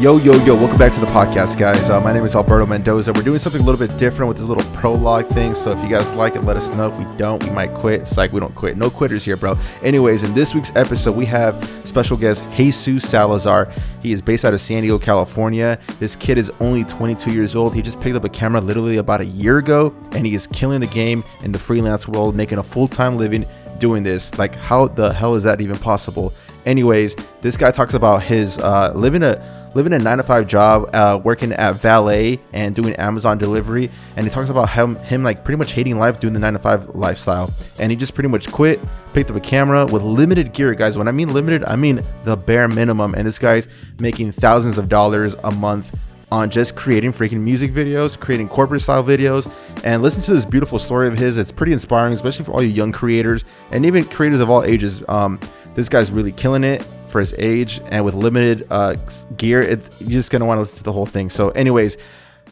Yo, 0.00 0.16
yo, 0.16 0.32
yo, 0.46 0.54
welcome 0.54 0.78
back 0.78 0.90
to 0.90 0.98
the 0.98 1.04
podcast, 1.08 1.58
guys. 1.58 1.90
Uh, 1.90 2.00
my 2.00 2.10
name 2.10 2.24
is 2.24 2.34
Alberto 2.34 2.64
Mendoza. 2.64 3.12
We're 3.12 3.20
doing 3.20 3.38
something 3.38 3.60
a 3.60 3.64
little 3.66 3.86
bit 3.86 3.98
different 3.98 4.28
with 4.28 4.38
this 4.38 4.46
little 4.46 4.64
prologue 4.72 5.26
thing. 5.28 5.54
So 5.54 5.72
if 5.72 5.82
you 5.82 5.90
guys 5.90 6.10
like 6.14 6.36
it, 6.36 6.40
let 6.44 6.56
us 6.56 6.72
know. 6.72 6.88
If 6.88 6.96
we 6.98 7.04
don't, 7.18 7.44
we 7.44 7.50
might 7.50 7.74
quit. 7.74 8.00
It's 8.00 8.16
like 8.16 8.32
we 8.32 8.40
don't 8.40 8.54
quit. 8.54 8.78
No 8.78 8.88
quitters 8.88 9.26
here, 9.26 9.36
bro. 9.36 9.58
Anyways, 9.82 10.22
in 10.22 10.32
this 10.32 10.54
week's 10.54 10.72
episode, 10.74 11.14
we 11.14 11.26
have 11.26 11.70
special 11.84 12.16
guest 12.16 12.44
Jesus 12.56 13.06
Salazar. 13.06 13.70
He 14.02 14.12
is 14.12 14.22
based 14.22 14.46
out 14.46 14.54
of 14.54 14.62
San 14.62 14.80
Diego, 14.84 14.98
California. 14.98 15.78
This 15.98 16.16
kid 16.16 16.38
is 16.38 16.50
only 16.60 16.84
22 16.84 17.30
years 17.30 17.54
old. 17.54 17.74
He 17.74 17.82
just 17.82 18.00
picked 18.00 18.16
up 18.16 18.24
a 18.24 18.30
camera 18.30 18.62
literally 18.62 18.96
about 18.96 19.20
a 19.20 19.26
year 19.26 19.58
ago, 19.58 19.94
and 20.12 20.24
he 20.26 20.32
is 20.32 20.46
killing 20.46 20.80
the 20.80 20.86
game 20.86 21.22
in 21.42 21.52
the 21.52 21.58
freelance 21.58 22.08
world, 22.08 22.34
making 22.34 22.56
a 22.56 22.62
full 22.62 22.88
time 22.88 23.18
living 23.18 23.44
doing 23.76 24.02
this. 24.02 24.38
Like, 24.38 24.54
how 24.54 24.88
the 24.88 25.12
hell 25.12 25.34
is 25.34 25.42
that 25.42 25.60
even 25.60 25.76
possible? 25.76 26.32
Anyways, 26.64 27.16
this 27.42 27.58
guy 27.58 27.70
talks 27.70 27.92
about 27.92 28.22
his 28.22 28.56
uh, 28.58 28.92
living 28.94 29.22
a 29.22 29.59
living 29.74 29.92
a 29.92 29.98
nine 29.98 30.18
to 30.18 30.22
five 30.22 30.46
job, 30.46 30.90
uh, 30.94 31.20
working 31.22 31.52
at 31.52 31.76
valet 31.76 32.40
and 32.52 32.74
doing 32.74 32.94
Amazon 32.94 33.38
delivery. 33.38 33.90
And 34.16 34.26
he 34.26 34.30
talks 34.30 34.50
about 34.50 34.70
him, 34.70 34.96
him 34.96 35.22
like 35.22 35.44
pretty 35.44 35.58
much 35.58 35.72
hating 35.72 35.98
life, 35.98 36.20
doing 36.20 36.34
the 36.34 36.40
nine 36.40 36.54
to 36.54 36.58
five 36.58 36.94
lifestyle. 36.94 37.52
And 37.78 37.90
he 37.90 37.96
just 37.96 38.14
pretty 38.14 38.28
much 38.28 38.50
quit, 38.50 38.80
picked 39.12 39.30
up 39.30 39.36
a 39.36 39.40
camera 39.40 39.86
with 39.86 40.02
limited 40.02 40.52
gear, 40.52 40.74
guys. 40.74 40.98
When 40.98 41.08
I 41.08 41.12
mean 41.12 41.32
limited, 41.32 41.64
I 41.64 41.76
mean 41.76 42.02
the 42.24 42.36
bare 42.36 42.68
minimum. 42.68 43.14
And 43.14 43.26
this 43.26 43.38
guy's 43.38 43.68
making 43.98 44.32
thousands 44.32 44.78
of 44.78 44.88
dollars 44.88 45.34
a 45.44 45.50
month 45.50 45.96
on 46.32 46.48
just 46.48 46.76
creating 46.76 47.12
freaking 47.12 47.40
music 47.40 47.72
videos, 47.72 48.18
creating 48.18 48.48
corporate 48.48 48.80
style 48.80 49.02
videos, 49.02 49.52
and 49.82 50.00
listen 50.00 50.22
to 50.22 50.32
this 50.32 50.44
beautiful 50.44 50.78
story 50.78 51.08
of 51.08 51.18
his. 51.18 51.36
It's 51.36 51.50
pretty 51.50 51.72
inspiring, 51.72 52.12
especially 52.12 52.44
for 52.44 52.52
all 52.52 52.62
you 52.62 52.68
young 52.68 52.92
creators 52.92 53.44
and 53.72 53.84
even 53.84 54.04
creators 54.04 54.40
of 54.40 54.48
all 54.48 54.62
ages. 54.62 55.02
Um, 55.08 55.40
this 55.74 55.88
guy's 55.88 56.10
really 56.10 56.32
killing 56.32 56.64
it 56.64 56.86
for 57.10 57.20
his 57.20 57.34
age 57.36 57.80
and 57.86 58.04
with 58.04 58.14
limited 58.14 58.66
uh, 58.70 58.94
gear. 59.36 59.60
It, 59.60 59.82
you're 60.00 60.10
just 60.10 60.30
gonna 60.30 60.46
want 60.46 60.58
to 60.58 60.60
listen 60.60 60.78
to 60.78 60.84
the 60.84 60.92
whole 60.92 61.06
thing. 61.06 61.28
So, 61.28 61.50
anyways, 61.50 61.96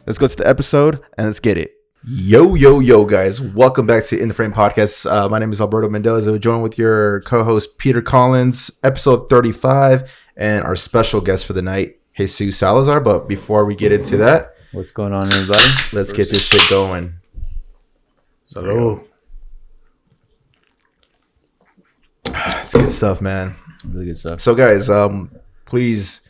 let's 0.05 0.19
go 0.19 0.27
to 0.27 0.35
the 0.35 0.47
episode 0.47 1.01
and 1.17 1.27
let's 1.27 1.39
get 1.39 1.57
it. 1.57 1.75
Yo, 2.05 2.55
yo, 2.55 2.79
yo, 2.79 3.05
guys! 3.05 3.41
Welcome 3.41 3.85
back 3.85 4.05
to 4.05 4.19
In 4.19 4.29
the 4.29 4.33
Frame 4.33 4.53
podcast. 4.53 5.09
Uh, 5.09 5.27
my 5.27 5.39
name 5.39 5.51
is 5.51 5.59
Alberto 5.59 5.89
Mendoza. 5.89 6.37
Joined 6.39 6.63
with 6.63 6.77
your 6.77 7.21
co-host 7.21 7.77
Peter 7.77 8.01
Collins, 8.01 8.71
episode 8.83 9.29
35, 9.29 10.09
and 10.37 10.63
our 10.63 10.75
special 10.75 11.19
guest 11.19 11.45
for 11.45 11.53
the 11.53 11.61
night, 11.61 11.99
Jesus 12.15 12.57
Salazar. 12.57 13.01
But 13.01 13.27
before 13.27 13.65
we 13.65 13.75
get 13.75 13.91
into 13.91 14.15
that, 14.17 14.55
what's 14.71 14.91
going 14.91 15.11
on, 15.11 15.25
everybody? 15.25 15.61
Let's 15.91 16.13
get 16.13 16.29
this 16.29 16.47
shit 16.47 16.69
going. 16.69 17.15
So, 18.45 19.03
it's 22.25 22.73
good 22.73 22.91
stuff, 22.91 23.21
man. 23.21 23.55
Really 23.85 24.05
good 24.07 24.17
stuff. 24.17 24.41
So, 24.41 24.55
guys, 24.55 24.89
um, 24.89 25.31
please, 25.65 26.27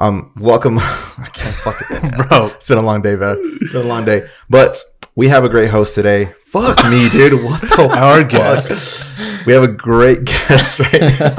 um, 0.00 0.32
welcome. 0.36 0.78
I 0.80 1.28
can't 1.32 1.54
fucking, 1.54 2.10
bro. 2.28 2.46
It's 2.46 2.68
been 2.68 2.78
a 2.78 2.82
long 2.82 3.02
day, 3.02 3.16
man. 3.16 3.36
It's 3.60 3.72
been 3.72 3.82
a 3.86 3.88
long 3.88 4.04
day, 4.04 4.24
but 4.50 4.82
we 5.14 5.28
have 5.28 5.44
a 5.44 5.48
great 5.48 5.70
host 5.70 5.94
today. 5.94 6.32
Fuck 6.46 6.84
me, 6.90 7.08
dude. 7.10 7.42
What 7.44 7.60
the 7.62 7.88
Our 7.96 8.20
fuck? 8.22 8.30
guest. 8.30 9.46
We 9.46 9.52
have 9.54 9.62
a 9.62 9.68
great 9.68 10.24
guest 10.24 10.78
right 10.80 10.92
now, 11.00 11.30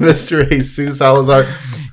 Mr. 0.00 0.48
Jesus 0.48 0.98
Salazar. 0.98 1.44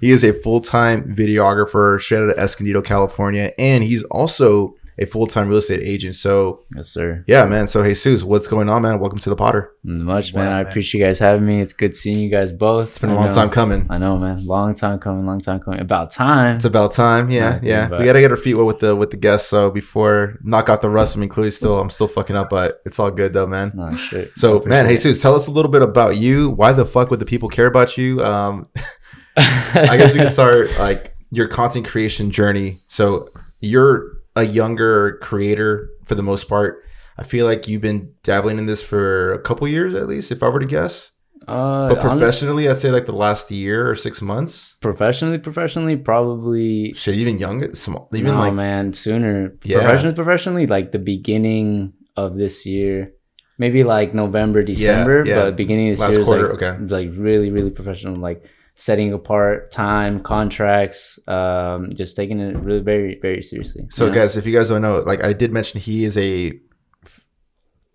He 0.01 0.11
is 0.11 0.23
a 0.23 0.33
full 0.33 0.61
time 0.61 1.15
videographer 1.15 1.99
straight 2.01 2.19
out 2.23 2.29
of 2.29 2.37
Escondido, 2.37 2.81
California, 2.81 3.53
and 3.57 3.83
he's 3.83 4.03
also 4.05 4.75
a 4.99 5.05
full 5.05 5.25
time 5.27 5.47
real 5.49 5.57
estate 5.57 5.81
agent. 5.83 6.15
So, 6.15 6.65
Yes, 6.75 6.89
sir. 6.89 7.23
yeah, 7.27 7.45
man. 7.45 7.67
So, 7.67 7.83
Jesus, 7.83 8.23
what's 8.23 8.47
going 8.47 8.69
on, 8.69 8.81
man? 8.83 8.99
Welcome 8.99 9.19
to 9.19 9.29
the 9.29 9.35
Potter. 9.35 9.71
Much, 9.83 10.33
man. 10.33 10.45
Wow, 10.45 10.51
I 10.51 10.61
man. 10.63 10.67
appreciate 10.67 10.99
you 11.01 11.05
guys 11.07 11.19
having 11.19 11.45
me. 11.45 11.59
It's 11.61 11.73
good 11.73 11.95
seeing 11.95 12.19
you 12.19 12.29
guys 12.29 12.53
both. 12.53 12.89
It's 12.89 12.99
been 12.99 13.09
a 13.09 13.15
long 13.15 13.31
time 13.31 13.49
coming. 13.49 13.87
I 13.89 13.97
know, 13.97 14.17
man. 14.17 14.45
Long 14.45 14.73
time 14.73 14.99
coming. 14.99 15.25
Long 15.25 15.39
time 15.39 15.59
coming. 15.59 15.79
About 15.79 16.11
time. 16.11 16.57
It's 16.57 16.65
about 16.65 16.91
time. 16.93 17.29
Yeah, 17.29 17.59
Yeah, 17.63 17.89
yeah. 17.89 17.99
We 17.99 18.05
gotta 18.05 18.21
get 18.21 18.31
our 18.31 18.37
feet 18.37 18.53
wet 18.53 18.65
with 18.65 18.79
the 18.79 18.95
with 18.95 19.09
the 19.11 19.17
guests. 19.17 19.49
So 19.49 19.71
before 19.71 20.37
knock 20.43 20.69
out 20.69 20.81
the 20.81 20.89
rust, 20.89 21.17
I 21.17 21.19
mean, 21.19 21.29
clearly 21.29 21.51
still 21.51 21.79
I'm 21.79 21.89
still 21.89 22.07
fucking 22.07 22.35
up, 22.35 22.49
but 22.49 22.81
it's 22.85 22.99
all 22.99 23.11
good 23.11 23.33
though, 23.33 23.47
man. 23.47 23.71
no 23.75 23.89
shit. 23.91 24.31
So 24.37 24.61
man, 24.65 24.85
appreciate 24.85 25.03
Jesus, 25.11 25.21
tell 25.21 25.35
us 25.35 25.47
a 25.47 25.51
little 25.51 25.71
bit 25.71 25.81
about 25.81 26.17
you. 26.17 26.49
Why 26.51 26.71
the 26.71 26.85
fuck 26.85 27.09
would 27.09 27.19
the 27.19 27.25
people 27.25 27.49
care 27.49 27.67
about 27.67 27.97
you? 27.97 28.23
Um, 28.23 28.67
I 29.37 29.97
guess 29.97 30.13
we 30.13 30.19
can 30.19 30.29
start 30.39 30.69
like 30.77 31.15
your 31.31 31.47
content 31.47 31.87
creation 31.87 32.29
journey. 32.31 32.75
So 32.87 33.29
you're 33.59 34.12
a 34.35 34.43
younger 34.43 35.17
creator 35.21 35.89
for 36.05 36.15
the 36.15 36.23
most 36.23 36.49
part. 36.49 36.83
I 37.17 37.23
feel 37.23 37.45
like 37.45 37.67
you've 37.67 37.81
been 37.81 38.13
dabbling 38.23 38.57
in 38.57 38.65
this 38.65 38.81
for 38.81 39.33
a 39.33 39.39
couple 39.39 39.67
years 39.67 39.93
at 39.93 40.07
least, 40.07 40.31
if 40.31 40.41
I 40.41 40.49
were 40.49 40.59
to 40.59 40.67
guess. 40.67 41.11
Uh, 41.47 41.89
But 41.89 42.01
professionally, 42.01 42.69
I'd 42.69 42.77
say 42.77 42.89
like 42.89 43.05
the 43.05 43.11
last 43.11 43.51
year 43.51 43.89
or 43.89 43.95
six 43.95 44.21
months. 44.21 44.77
professionally, 44.81 45.37
professionally, 45.37 45.97
probably. 45.97 46.93
Shit, 46.93 47.15
even 47.15 47.37
younger, 47.37 47.73
small, 47.73 48.09
even 48.13 48.31
no, 48.31 48.39
like 48.39 48.53
man. 48.53 48.93
Sooner. 48.93 49.53
Yeah. 49.63 49.79
Professionally, 49.79 50.15
professionally, 50.15 50.67
like 50.67 50.91
the 50.91 50.99
beginning 50.99 51.93
of 52.15 52.37
this 52.37 52.65
year. 52.65 53.11
Maybe 53.59 53.83
like 53.83 54.15
November, 54.15 54.63
December, 54.63 55.23
yeah. 55.25 55.35
but 55.35 55.55
beginning 55.55 55.89
of 55.89 55.93
this 55.93 56.01
Last 56.01 56.15
year 56.15 56.25
quarter, 56.25 56.53
like, 56.53 56.63
okay. 56.63 56.83
like 56.85 57.09
really, 57.15 57.51
really 57.51 57.69
professional. 57.69 58.15
Like 58.15 58.43
setting 58.75 59.13
apart 59.13 59.71
time, 59.71 60.21
contracts, 60.21 61.19
um, 61.27 61.91
just 61.93 62.15
taking 62.15 62.39
it 62.39 62.57
really 62.57 62.81
very, 62.81 63.19
very 63.21 63.43
seriously. 63.43 63.85
So, 63.89 64.05
you 64.05 64.11
know? 64.11 64.15
guys, 64.15 64.37
if 64.37 64.45
you 64.45 64.53
guys 64.53 64.69
don't 64.69 64.81
know, 64.81 64.99
like 64.99 65.23
I 65.23 65.33
did 65.33 65.51
mention, 65.51 65.79
he 65.79 66.03
is 66.03 66.17
a 66.17 66.59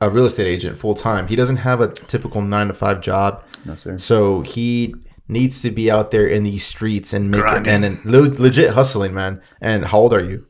a 0.01 0.09
real 0.09 0.27
estate 0.27 0.47
agent 0.47 0.77
full 0.77 0.95
time. 0.95 1.27
He 1.27 1.35
doesn't 1.35 1.57
have 1.57 1.81
a 1.81 1.89
typical 1.89 2.41
nine 2.41 2.69
to 2.69 2.75
five 2.75 3.01
job, 3.01 3.43
no 3.65 3.75
sir. 3.75 3.99
so 3.99 4.43
he 4.43 4.95
needs 5.27 5.61
to 5.63 5.71
be 5.71 5.91
out 5.91 6.11
there 6.11 6.27
in 6.27 6.45
these 6.45 6.65
streets 6.65 7.13
and 7.13 7.31
make 7.31 7.41
Grinding. 7.41 7.73
and, 7.73 7.85
and 7.85 8.05
le- 8.05 8.41
legit 8.41 8.71
hustling, 8.71 9.13
man. 9.13 9.43
And 9.61 9.85
how 9.87 9.99
old 9.99 10.13
are 10.13 10.23
you? 10.23 10.47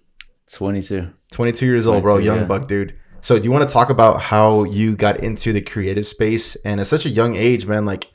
Twenty 0.53 0.83
two. 0.83 1.09
Twenty 1.31 1.53
two 1.53 1.67
years 1.67 1.87
old, 1.87 2.03
bro, 2.03 2.19
young 2.19 2.41
yeah. 2.41 2.45
buck, 2.45 2.69
dude. 2.69 2.95
So, 3.21 3.39
do 3.39 3.45
you 3.45 3.51
want 3.51 3.69
to 3.69 3.73
talk 3.73 3.91
about 3.91 4.21
how 4.21 4.65
you 4.65 4.95
got 4.95 5.21
into 5.21 5.53
the 5.53 5.61
creative 5.61 6.07
space 6.07 6.55
and 6.57 6.81
at 6.81 6.87
such 6.87 7.05
a 7.05 7.09
young 7.11 7.35
age, 7.35 7.67
man? 7.67 7.85
Like 7.85 8.13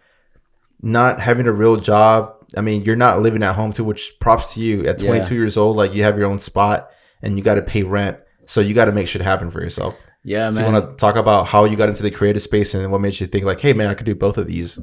not 0.83 1.19
having 1.19 1.47
a 1.47 1.51
real 1.51 1.77
job. 1.77 2.35
I 2.55 2.61
mean, 2.61 2.83
you're 2.83 2.95
not 2.95 3.21
living 3.21 3.41
at 3.41 3.55
home 3.55 3.71
too, 3.73 3.83
which 3.83 4.13
props 4.19 4.53
to 4.53 4.59
you. 4.59 4.85
At 4.85 5.01
Yeah. 5.01 5.07
22 5.07 5.33
years 5.33 5.57
old, 5.57 5.75
like 5.77 5.95
you 5.95 6.03
have 6.03 6.17
your 6.17 6.27
own 6.27 6.37
spot 6.39 6.89
and 7.23 7.37
you 7.37 7.43
got 7.43 7.55
to 7.55 7.61
pay 7.63 7.81
rent. 7.83 8.17
So 8.45 8.59
you 8.61 8.73
got 8.75 8.85
to 8.85 8.91
make 8.91 9.07
shit 9.07 9.21
happen 9.21 9.49
for 9.49 9.61
yourself. 9.61 9.95
Yeah, 10.25 10.49
So 10.51 10.59
man. 10.61 10.67
you 10.67 10.73
want 10.73 10.89
to 10.91 10.95
talk 10.97 11.15
about 11.15 11.47
how 11.47 11.65
you 11.65 11.75
got 11.77 11.89
into 11.89 12.03
the 12.03 12.11
creative 12.11 12.41
space 12.41 12.73
and 12.73 12.91
what 12.91 13.01
made 13.01 13.19
you 13.19 13.27
think 13.27 13.45
like, 13.45 13.59
hey 13.61 13.73
man, 13.73 13.87
I 13.87 13.93
could 13.93 14.05
do 14.05 14.13
both 14.15 14.37
of 14.37 14.45
these. 14.47 14.77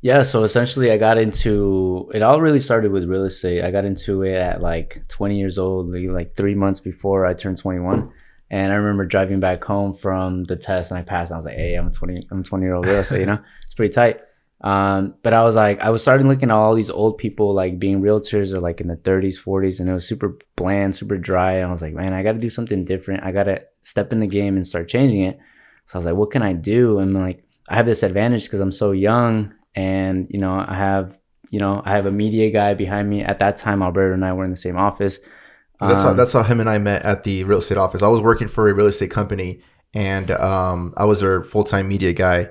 Yeah, 0.00 0.22
so 0.22 0.42
essentially, 0.42 0.90
I 0.90 0.96
got 0.96 1.16
into 1.18 2.10
it. 2.12 2.22
All 2.22 2.40
really 2.40 2.58
started 2.58 2.90
with 2.90 3.04
real 3.04 3.22
estate. 3.24 3.62
I 3.62 3.70
got 3.70 3.84
into 3.84 4.22
it 4.22 4.34
at 4.34 4.60
like 4.60 5.04
20 5.08 5.38
years 5.38 5.58
old, 5.58 5.92
like 5.94 6.36
three 6.36 6.56
months 6.56 6.80
before 6.80 7.24
I 7.24 7.34
turned 7.34 7.58
21. 7.58 8.10
And 8.50 8.72
I 8.72 8.76
remember 8.76 9.06
driving 9.06 9.38
back 9.38 9.62
home 9.62 9.94
from 9.94 10.42
the 10.44 10.56
test, 10.56 10.90
and 10.90 10.98
I 10.98 11.02
passed. 11.02 11.30
And 11.30 11.36
I 11.36 11.38
was 11.38 11.46
like, 11.46 11.54
"Hey, 11.56 11.74
I'm 11.74 11.86
a 11.86 11.90
20, 11.90 12.26
I'm 12.32 12.40
a 12.40 12.42
20 12.42 12.64
year 12.64 12.74
old 12.74 12.86
real 12.86 12.96
estate. 12.98 13.20
You 13.20 13.26
know, 13.26 13.38
it's 13.62 13.74
pretty 13.74 13.92
tight." 13.92 14.20
Um, 14.62 15.14
but 15.22 15.34
I 15.34 15.42
was 15.42 15.56
like, 15.56 15.80
I 15.80 15.90
was 15.90 16.02
starting 16.02 16.28
looking 16.28 16.50
at 16.50 16.54
all 16.54 16.74
these 16.74 16.90
old 16.90 17.18
people 17.18 17.52
like 17.52 17.78
being 17.80 18.00
realtors 18.00 18.52
or 18.52 18.60
like 18.60 18.80
in 18.80 18.86
the 18.86 18.96
30s, 18.96 19.42
40s, 19.42 19.80
and 19.80 19.88
it 19.88 19.92
was 19.92 20.06
super 20.06 20.38
bland, 20.56 20.94
super 20.94 21.18
dry. 21.18 21.54
And 21.54 21.66
I 21.66 21.70
was 21.70 21.82
like, 21.82 21.94
man, 21.94 22.12
I 22.12 22.22
got 22.22 22.32
to 22.32 22.38
do 22.38 22.50
something 22.50 22.84
different. 22.84 23.24
I 23.24 23.32
got 23.32 23.44
to 23.44 23.62
step 23.80 24.12
in 24.12 24.20
the 24.20 24.26
game 24.26 24.56
and 24.56 24.66
start 24.66 24.88
changing 24.88 25.22
it. 25.22 25.38
So 25.86 25.96
I 25.96 25.98
was 25.98 26.06
like, 26.06 26.14
what 26.14 26.30
can 26.30 26.42
I 26.42 26.52
do? 26.52 26.98
And 26.98 27.12
like, 27.12 27.44
I 27.68 27.74
have 27.74 27.86
this 27.86 28.02
advantage 28.02 28.44
because 28.44 28.60
I'm 28.60 28.72
so 28.72 28.92
young, 28.92 29.54
and 29.74 30.26
you 30.30 30.40
know, 30.40 30.64
I 30.66 30.74
have, 30.74 31.18
you 31.50 31.58
know, 31.58 31.82
I 31.84 31.96
have 31.96 32.06
a 32.06 32.12
media 32.12 32.50
guy 32.50 32.74
behind 32.74 33.08
me. 33.10 33.22
At 33.22 33.40
that 33.40 33.56
time, 33.56 33.82
Alberto 33.82 34.14
and 34.14 34.24
I 34.24 34.32
were 34.32 34.44
in 34.44 34.50
the 34.50 34.56
same 34.56 34.76
office. 34.76 35.18
That's 35.80 36.02
how 36.02 36.10
Um, 36.10 36.16
that's 36.16 36.32
how 36.32 36.42
him 36.42 36.60
and 36.60 36.70
I 36.70 36.78
met 36.78 37.02
at 37.02 37.24
the 37.24 37.44
real 37.44 37.58
estate 37.58 37.78
office. 37.78 38.02
I 38.02 38.08
was 38.08 38.20
working 38.20 38.46
for 38.48 38.68
a 38.68 38.74
real 38.74 38.86
estate 38.86 39.10
company 39.10 39.62
and 39.94 40.30
um, 40.30 40.94
I 40.96 41.04
was 41.04 41.20
their 41.20 41.42
full 41.42 41.64
time 41.64 41.88
media 41.88 42.12
guy, 42.12 42.48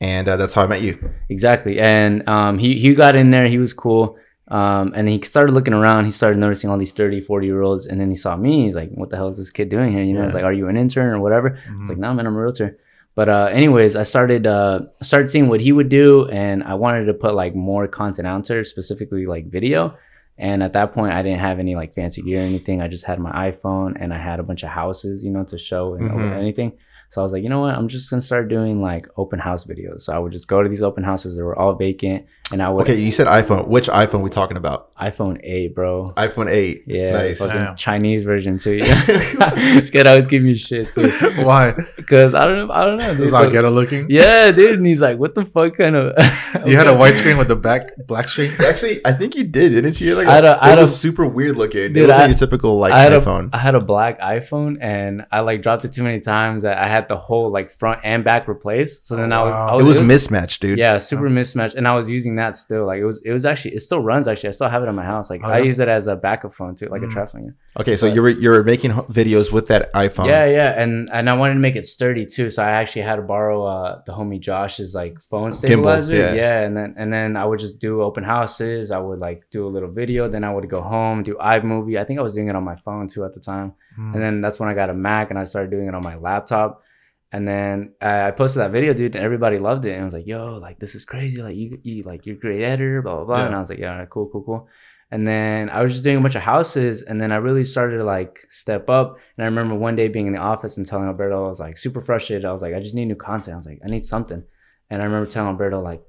and 0.00 0.28
uh, 0.28 0.36
that's 0.36 0.54
how 0.54 0.62
I 0.62 0.66
met 0.66 0.82
you. 0.82 1.12
Exactly. 1.28 1.78
And 1.80 2.26
um, 2.28 2.58
he, 2.58 2.78
he 2.80 2.94
got 2.94 3.16
in 3.16 3.30
there. 3.30 3.46
He 3.46 3.58
was 3.58 3.72
cool. 3.72 4.16
Um, 4.48 4.92
and 4.96 5.08
he 5.08 5.20
started 5.22 5.52
looking 5.52 5.74
around. 5.74 6.06
He 6.06 6.10
started 6.10 6.38
noticing 6.38 6.70
all 6.70 6.78
these 6.78 6.92
30, 6.92 7.20
40 7.20 7.46
year 7.46 7.62
olds. 7.62 7.86
And 7.86 8.00
then 8.00 8.08
he 8.10 8.16
saw 8.16 8.36
me. 8.36 8.64
He's 8.64 8.74
like, 8.74 8.90
what 8.92 9.10
the 9.10 9.16
hell 9.16 9.28
is 9.28 9.36
this 9.36 9.50
kid 9.50 9.68
doing 9.68 9.92
here? 9.92 10.02
You 10.02 10.14
know, 10.14 10.20
Yeah. 10.20 10.26
it's 10.26 10.34
like, 10.34 10.44
are 10.44 10.52
you 10.52 10.66
an 10.66 10.76
intern 10.76 11.10
or 11.14 11.20
whatever? 11.20 11.50
Mhm. 11.68 11.80
It's 11.82 11.90
like, 11.90 11.98
no, 11.98 12.12
man, 12.14 12.26
I'm 12.26 12.34
a 12.36 12.40
realtor. 12.40 12.78
But 13.14 13.28
uh, 13.28 13.48
anyways, 13.52 13.96
I 13.96 14.04
started 14.04 14.46
uh, 14.46 14.80
started 15.02 15.28
seeing 15.30 15.48
what 15.48 15.60
he 15.60 15.72
would 15.72 15.88
do, 15.88 16.28
and 16.28 16.62
I 16.62 16.74
wanted 16.74 17.04
to 17.06 17.14
put 17.14 17.34
like 17.34 17.54
more 17.56 17.86
content 17.88 18.26
out 18.26 18.46
there, 18.46 18.62
specifically 18.64 19.26
like 19.26 19.46
video. 19.50 19.96
And 20.38 20.62
at 20.62 20.72
that 20.72 20.92
point, 20.92 21.12
I 21.12 21.20
didn't 21.22 21.40
have 21.40 21.58
any 21.58 21.74
like 21.74 21.92
fancy 21.92 22.22
gear 22.22 22.38
or 22.40 22.44
anything. 22.44 22.80
I 22.80 22.88
just 22.88 23.04
had 23.04 23.18
my 23.18 23.50
iPhone, 23.50 23.96
and 24.00 24.14
I 24.14 24.16
had 24.18 24.38
a 24.40 24.42
bunch 24.44 24.62
of 24.62 24.70
houses, 24.70 25.24
you 25.24 25.30
know, 25.32 25.44
to 25.44 25.58
show 25.58 25.94
and 25.94 26.08
Mhm. 26.10 26.32
anything. 26.38 26.72
So 27.10 27.20
I 27.20 27.24
was 27.24 27.32
like, 27.32 27.42
you 27.42 27.48
know 27.48 27.60
what? 27.60 27.74
I'm 27.74 27.88
just 27.88 28.08
gonna 28.08 28.22
start 28.22 28.48
doing 28.48 28.80
like 28.80 29.06
open 29.16 29.40
house 29.40 29.64
videos. 29.64 30.02
So 30.02 30.12
I 30.12 30.18
would 30.18 30.32
just 30.32 30.46
go 30.46 30.62
to 30.62 30.68
these 30.68 30.82
open 30.82 31.04
houses 31.04 31.36
that 31.36 31.44
were 31.44 31.58
all 31.58 31.74
vacant, 31.74 32.26
and 32.52 32.62
I 32.62 32.68
would 32.70 32.82
Okay, 32.82 32.98
you 33.00 33.10
said 33.12 33.26
iPhone. 33.26 33.68
Which 33.68 33.88
iPhone 33.88 34.22
we 34.22 34.30
talking 34.30 34.56
about? 34.56 34.92
iPhone 34.96 35.40
8, 35.42 35.74
bro. 35.74 36.12
iPhone 36.16 36.50
8. 36.50 36.84
Yeah, 36.86 37.12
Nice. 37.12 37.38
fucking 37.38 37.54
Damn. 37.56 37.76
Chinese 37.76 38.24
version 38.24 38.58
too. 38.58 38.72
Yeah. 38.74 39.04
this 39.04 39.90
kid 39.90 40.06
always 40.06 40.26
give 40.26 40.42
me 40.42 40.56
shit 40.56 40.92
too, 40.92 41.10
Why? 41.44 41.74
because 41.96 42.34
I 42.34 42.46
don't 42.46 42.66
know. 42.66 42.74
I 42.74 42.84
don't 42.84 42.98
know. 42.98 43.10
It's 43.12 43.32
dude, 43.32 43.52
ghetto 43.52 43.70
looking. 43.70 44.06
Yeah, 44.10 44.50
dude. 44.52 44.78
And 44.78 44.86
he's 44.86 45.00
like, 45.00 45.18
what 45.18 45.34
the 45.34 45.44
fuck 45.44 45.76
kind 45.76 45.96
of. 45.96 46.12
You 46.66 46.76
had 46.76 46.88
a 46.88 46.94
white 46.94 47.16
screen 47.16 47.38
with 47.38 47.46
the 47.48 47.56
back 47.56 47.90
black 48.06 48.28
screen. 48.28 48.52
Actually, 48.60 49.00
I 49.06 49.12
think 49.12 49.34
you 49.36 49.44
did, 49.44 49.70
didn't 49.70 50.00
you? 50.00 50.08
You 50.08 50.14
Like 50.16 50.26
I 50.26 50.34
had 50.34 50.44
a- 50.44 50.56
I 50.62 50.66
it 50.66 50.70
had 50.70 50.78
a- 50.78 50.82
was 50.82 50.98
super 51.00 51.24
weird 51.24 51.56
looking. 51.56 51.82
it 51.84 51.88
Dude, 51.94 52.08
wasn't 52.08 52.22
I- 52.22 52.26
your 52.26 52.34
typical 52.34 52.76
like 52.78 52.92
I 52.92 53.08
iPhone. 53.08 53.52
A, 53.52 53.56
I 53.56 53.58
had 53.58 53.74
a 53.76 53.80
black 53.80 54.20
iPhone 54.20 54.76
and 54.80 55.24
I 55.30 55.40
like 55.40 55.62
dropped 55.62 55.84
it 55.84 55.92
too 55.92 56.02
many 56.02 56.18
times 56.20 56.64
that 56.64 56.76
I 56.78 56.88
had 56.88 57.08
the 57.08 57.16
whole 57.16 57.50
like 57.50 57.70
front 57.70 58.00
and 58.04 58.24
back 58.24 58.48
replaced. 58.48 59.06
So 59.06 59.14
then 59.16 59.32
I 59.32 59.42
was, 59.44 59.52
Wow. 59.54 59.76
I 59.76 59.80
it 59.80 59.84
was 59.84 60.00
mismatched, 60.00 60.60
dude. 60.60 60.78
yeah, 60.78 60.98
super 60.98 61.28
mismatched, 61.30 61.76
and 61.76 61.86
I 61.86 61.94
was 61.94 62.08
using 62.10 62.34
that 62.40 62.56
still. 62.56 62.84
Like 62.86 63.00
it 63.00 63.04
was, 63.04 63.22
it 63.22 63.32
was 63.32 63.44
actually, 63.44 63.74
it 63.76 63.80
still 63.80 64.00
runs. 64.10 64.26
Actually, 64.26 64.48
I 64.48 64.52
still 64.52 64.68
have 64.68 64.82
it 64.82 64.88
in 64.88 64.94
my 64.94 65.04
house. 65.04 65.30
Like 65.30 65.42
Oh, 65.44 65.48
I 65.48 65.58
use 65.70 65.78
it 65.78 65.88
as 65.88 66.06
a 66.08 66.16
backup 66.16 66.52
phone 66.52 66.74
too, 66.74 66.86
like 66.94 67.02
Mm. 67.02 67.16
a 67.16 67.26
phone. 67.26 67.50
Okay, 67.80 67.94
so 67.96 68.06
But- 68.08 68.14
you 68.14 68.22
were 68.22 68.30
you 68.44 68.50
were 68.50 68.64
making 68.64 68.92
videos 69.20 69.52
with 69.52 69.66
that 69.72 69.92
iPhone. 69.94 70.26
Yeah, 70.26 70.46
yeah, 70.46 70.80
and 70.82 71.08
and 71.12 71.30
I 71.30 71.34
wanted 71.40 71.54
to 71.54 71.60
make 71.60 71.76
it 71.76 71.86
sturdy 71.86 72.26
too, 72.26 72.50
so 72.50 72.62
I 72.62 72.70
actually 72.80 73.02
had 73.02 73.16
to 73.16 73.22
borrow 73.22 73.62
uh, 73.64 74.02
the 74.06 74.12
homie 74.12 74.40
Josh's 74.40 74.94
like 74.94 75.20
phone 75.30 75.52
stabilizer. 75.52 76.14
yeah. 76.16 76.32
yeah, 76.42 76.60
and 76.66 76.76
then 76.76 76.94
and 76.96 77.12
then 77.12 77.36
I 77.36 77.44
would 77.44 77.60
just 77.60 77.80
do 77.80 78.02
open 78.02 78.24
houses. 78.24 78.90
I 78.90 78.98
would 78.98 79.20
like 79.20 79.48
do 79.50 79.66
a 79.66 79.70
little 79.76 79.90
video, 79.90 80.28
then 80.28 80.42
I 80.44 80.52
would 80.54 80.68
go 80.68 80.80
home 80.82 81.22
do 81.22 81.34
iMovie. 81.40 81.98
I 81.98 82.04
think 82.04 82.18
I 82.18 82.22
was 82.22 82.34
doing 82.34 82.48
it 82.48 82.56
on 82.56 82.64
my 82.64 82.76
phone 82.76 83.06
too 83.06 83.24
at 83.24 83.32
the 83.34 83.40
time, 83.40 83.72
Mm. 83.98 84.14
and 84.14 84.22
then 84.22 84.40
that's 84.40 84.58
when 84.60 84.68
I 84.68 84.74
got 84.74 84.88
a 84.88 84.94
Mac 84.94 85.30
and 85.30 85.38
I 85.38 85.44
started 85.44 85.70
doing 85.70 85.86
it 85.88 85.94
on 85.94 86.02
my 86.02 86.16
laptop. 86.16 86.82
And 87.32 87.46
then 87.46 87.94
I 88.00 88.32
posted 88.32 88.60
that 88.60 88.72
video, 88.72 88.92
dude, 88.92 89.14
and 89.14 89.24
everybody 89.24 89.58
loved 89.58 89.84
it. 89.84 89.92
And 89.92 90.02
I 90.02 90.04
was 90.04 90.14
like, 90.14 90.26
"Yo, 90.26 90.58
like 90.60 90.80
this 90.80 90.94
is 90.96 91.04
crazy! 91.04 91.42
Like 91.42 91.56
you, 91.56 91.78
you 91.82 92.02
like 92.02 92.26
you're 92.26 92.36
a 92.36 92.38
great 92.38 92.62
editor, 92.62 93.02
blah 93.02 93.16
blah 93.16 93.24
blah." 93.24 93.38
Yeah. 93.38 93.46
And 93.46 93.54
I 93.54 93.58
was 93.60 93.70
like, 93.70 93.78
"Yeah, 93.78 94.04
cool, 94.06 94.28
cool, 94.32 94.42
cool." 94.42 94.68
And 95.12 95.26
then 95.26 95.70
I 95.70 95.82
was 95.82 95.92
just 95.92 96.04
doing 96.04 96.18
a 96.18 96.20
bunch 96.20 96.36
of 96.36 96.42
houses, 96.42 97.02
and 97.02 97.20
then 97.20 97.32
I 97.32 97.36
really 97.36 97.64
started 97.64 97.98
to 97.98 98.04
like 98.04 98.46
step 98.48 98.88
up. 98.88 99.18
And 99.36 99.44
I 99.44 99.46
remember 99.46 99.74
one 99.74 99.96
day 99.96 100.08
being 100.08 100.26
in 100.26 100.32
the 100.32 100.40
office 100.40 100.76
and 100.76 100.86
telling 100.86 101.06
Alberto, 101.06 101.44
I 101.44 101.48
was 101.48 101.60
like 101.60 101.78
super 101.78 102.00
frustrated. 102.00 102.44
I 102.44 102.52
was 102.52 102.62
like, 102.62 102.74
I 102.74 102.80
just 102.80 102.94
need 102.94 103.08
new 103.08 103.16
content. 103.16 103.54
I 103.54 103.56
was 103.56 103.66
like, 103.66 103.80
I 103.84 103.88
need 103.88 104.04
something. 104.04 104.42
And 104.88 105.02
I 105.02 105.04
remember 105.04 105.28
telling 105.28 105.50
Alberto, 105.50 105.80
like, 105.80 106.02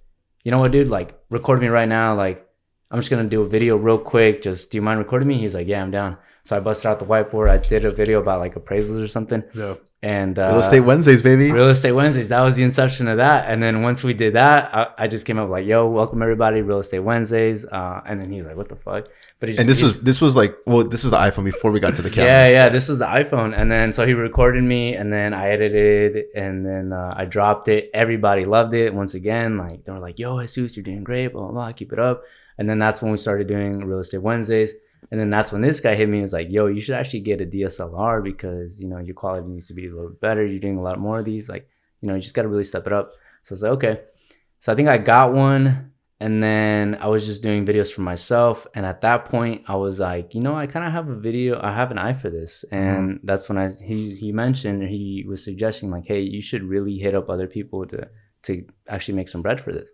you 0.43 0.51
know 0.51 0.59
what, 0.59 0.71
dude, 0.71 0.87
like 0.87 1.19
record 1.29 1.61
me 1.61 1.67
right 1.67 1.87
now. 1.87 2.15
Like, 2.15 2.47
I'm 2.91 2.99
just 2.99 3.09
gonna 3.09 3.29
do 3.29 3.41
a 3.41 3.47
video 3.47 3.75
real 3.75 3.97
quick. 3.97 4.41
Just 4.41 4.71
do 4.71 4.77
you 4.77 4.81
mind 4.83 4.99
recording 4.99 5.27
me? 5.27 5.37
He's 5.37 5.55
like, 5.55 5.67
Yeah, 5.67 5.81
I'm 5.81 5.91
down. 5.91 6.17
So 6.43 6.57
I 6.57 6.59
busted 6.59 6.87
out 6.87 6.99
the 6.99 7.05
whiteboard. 7.05 7.49
I 7.49 7.57
did 7.57 7.85
a 7.85 7.91
video 7.91 8.19
about 8.19 8.39
like 8.39 8.55
appraisals 8.55 9.03
or 9.03 9.07
something. 9.07 9.43
Yeah. 9.53 9.75
And 10.03 10.39
uh, 10.39 10.47
Real 10.47 10.59
Estate 10.59 10.79
Wednesdays, 10.79 11.21
baby. 11.21 11.51
Real 11.51 11.69
Estate 11.69 11.91
Wednesdays. 11.91 12.29
That 12.29 12.41
was 12.41 12.55
the 12.55 12.63
inception 12.63 13.07
of 13.07 13.17
that. 13.17 13.47
And 13.47 13.61
then 13.61 13.83
once 13.83 14.03
we 14.03 14.15
did 14.15 14.33
that, 14.33 14.73
I, 14.73 14.87
I 14.97 15.07
just 15.07 15.27
came 15.27 15.37
up 15.37 15.47
like, 15.49 15.67
"Yo, 15.67 15.87
welcome 15.87 16.23
everybody, 16.23 16.61
Real 16.61 16.79
Estate 16.79 16.99
Wednesdays." 17.01 17.65
Uh, 17.65 18.01
and 18.07 18.19
then 18.19 18.31
he's 18.31 18.47
like, 18.47 18.55
"What 18.57 18.67
the 18.67 18.75
fuck?" 18.75 19.09
But 19.39 19.49
he 19.49 19.53
just, 19.53 19.59
and 19.59 19.69
this 19.69 19.77
he- 19.77 19.85
was 19.85 20.01
this 20.01 20.19
was 20.19 20.35
like 20.35 20.55
well, 20.65 20.83
this 20.83 21.03
was 21.03 21.11
the 21.11 21.17
iPhone 21.17 21.43
before 21.43 21.69
we 21.69 21.79
got 21.79 21.93
to 21.95 22.01
the 22.01 22.09
camera. 22.09 22.31
yeah, 22.31 22.49
yeah. 22.49 22.69
This 22.69 22.89
was 22.89 22.97
the 22.97 23.05
iPhone, 23.05 23.55
and 23.55 23.71
then 23.71 23.93
so 23.93 24.07
he 24.07 24.13
recorded 24.13 24.63
me, 24.63 24.95
and 24.95 25.13
then 25.13 25.35
I 25.35 25.49
edited, 25.49 26.25
and 26.35 26.65
then 26.65 26.93
uh, 26.93 27.13
I 27.15 27.25
dropped 27.25 27.67
it. 27.67 27.91
Everybody 27.93 28.45
loved 28.45 28.73
it. 28.73 28.95
Once 28.95 29.13
again, 29.13 29.59
like 29.59 29.85
they 29.85 29.91
were 29.91 29.99
like, 29.99 30.17
"Yo, 30.17 30.39
Jesus, 30.41 30.75
you're 30.75 30.83
doing 30.83 31.03
great." 31.03 31.27
Blah 31.33 31.43
blah. 31.43 31.51
blah 31.51 31.71
keep 31.73 31.93
it 31.93 31.99
up. 31.99 32.23
And 32.57 32.67
then 32.67 32.79
that's 32.79 33.03
when 33.03 33.11
we 33.11 33.17
started 33.17 33.47
doing 33.47 33.85
Real 33.85 33.99
Estate 33.99 34.21
Wednesdays. 34.23 34.73
And 35.11 35.19
then 35.19 35.29
that's 35.29 35.51
when 35.51 35.61
this 35.61 35.81
guy 35.81 35.95
hit 35.95 36.07
me. 36.07 36.17
and 36.17 36.23
was 36.23 36.33
like, 36.33 36.49
"Yo, 36.49 36.67
you 36.67 36.79
should 36.79 36.95
actually 36.95 37.19
get 37.19 37.41
a 37.41 37.45
DSLR 37.45 38.23
because 38.23 38.81
you 38.81 38.87
know 38.87 38.97
your 38.97 39.13
quality 39.13 39.47
needs 39.47 39.67
to 39.67 39.73
be 39.73 39.87
a 39.87 39.93
little 39.93 40.11
better. 40.21 40.45
You're 40.45 40.59
doing 40.59 40.77
a 40.77 40.81
lot 40.81 40.99
more 40.99 41.19
of 41.19 41.25
these. 41.25 41.49
Like, 41.49 41.67
you 42.01 42.07
know, 42.07 42.15
you 42.15 42.21
just 42.21 42.33
got 42.33 42.43
to 42.43 42.47
really 42.47 42.63
step 42.63 42.87
it 42.87 42.93
up." 42.93 43.11
So 43.43 43.53
I 43.53 43.55
was 43.55 43.63
like, 43.63 43.71
"Okay." 43.73 44.01
So 44.59 44.71
I 44.71 44.75
think 44.75 44.87
I 44.87 44.97
got 44.97 45.33
one, 45.33 45.91
and 46.21 46.41
then 46.41 46.95
I 47.01 47.07
was 47.07 47.25
just 47.25 47.41
doing 47.41 47.65
videos 47.65 47.91
for 47.91 48.01
myself. 48.01 48.67
And 48.75 48.85
at 48.85 49.01
that 49.01 49.25
point, 49.25 49.63
I 49.67 49.75
was 49.75 49.99
like, 49.99 50.35
you 50.35 50.39
know, 50.39 50.55
I 50.55 50.67
kind 50.67 50.85
of 50.85 50.93
have 50.93 51.09
a 51.09 51.15
video. 51.15 51.59
I 51.59 51.73
have 51.73 51.89
an 51.89 51.97
eye 51.97 52.13
for 52.13 52.29
this, 52.29 52.63
mm-hmm. 52.71 52.75
and 52.75 53.19
that's 53.23 53.49
when 53.49 53.57
I 53.57 53.69
he 53.83 54.15
he 54.15 54.31
mentioned 54.31 54.83
he 54.83 55.25
was 55.27 55.43
suggesting 55.43 55.89
like, 55.89 56.05
hey, 56.05 56.21
you 56.21 56.41
should 56.41 56.63
really 56.63 56.97
hit 56.97 57.15
up 57.15 57.29
other 57.29 57.47
people 57.47 57.85
to 57.87 58.07
to 58.43 58.65
actually 58.87 59.15
make 59.15 59.29
some 59.29 59.41
bread 59.41 59.59
for 59.59 59.73
this. 59.73 59.91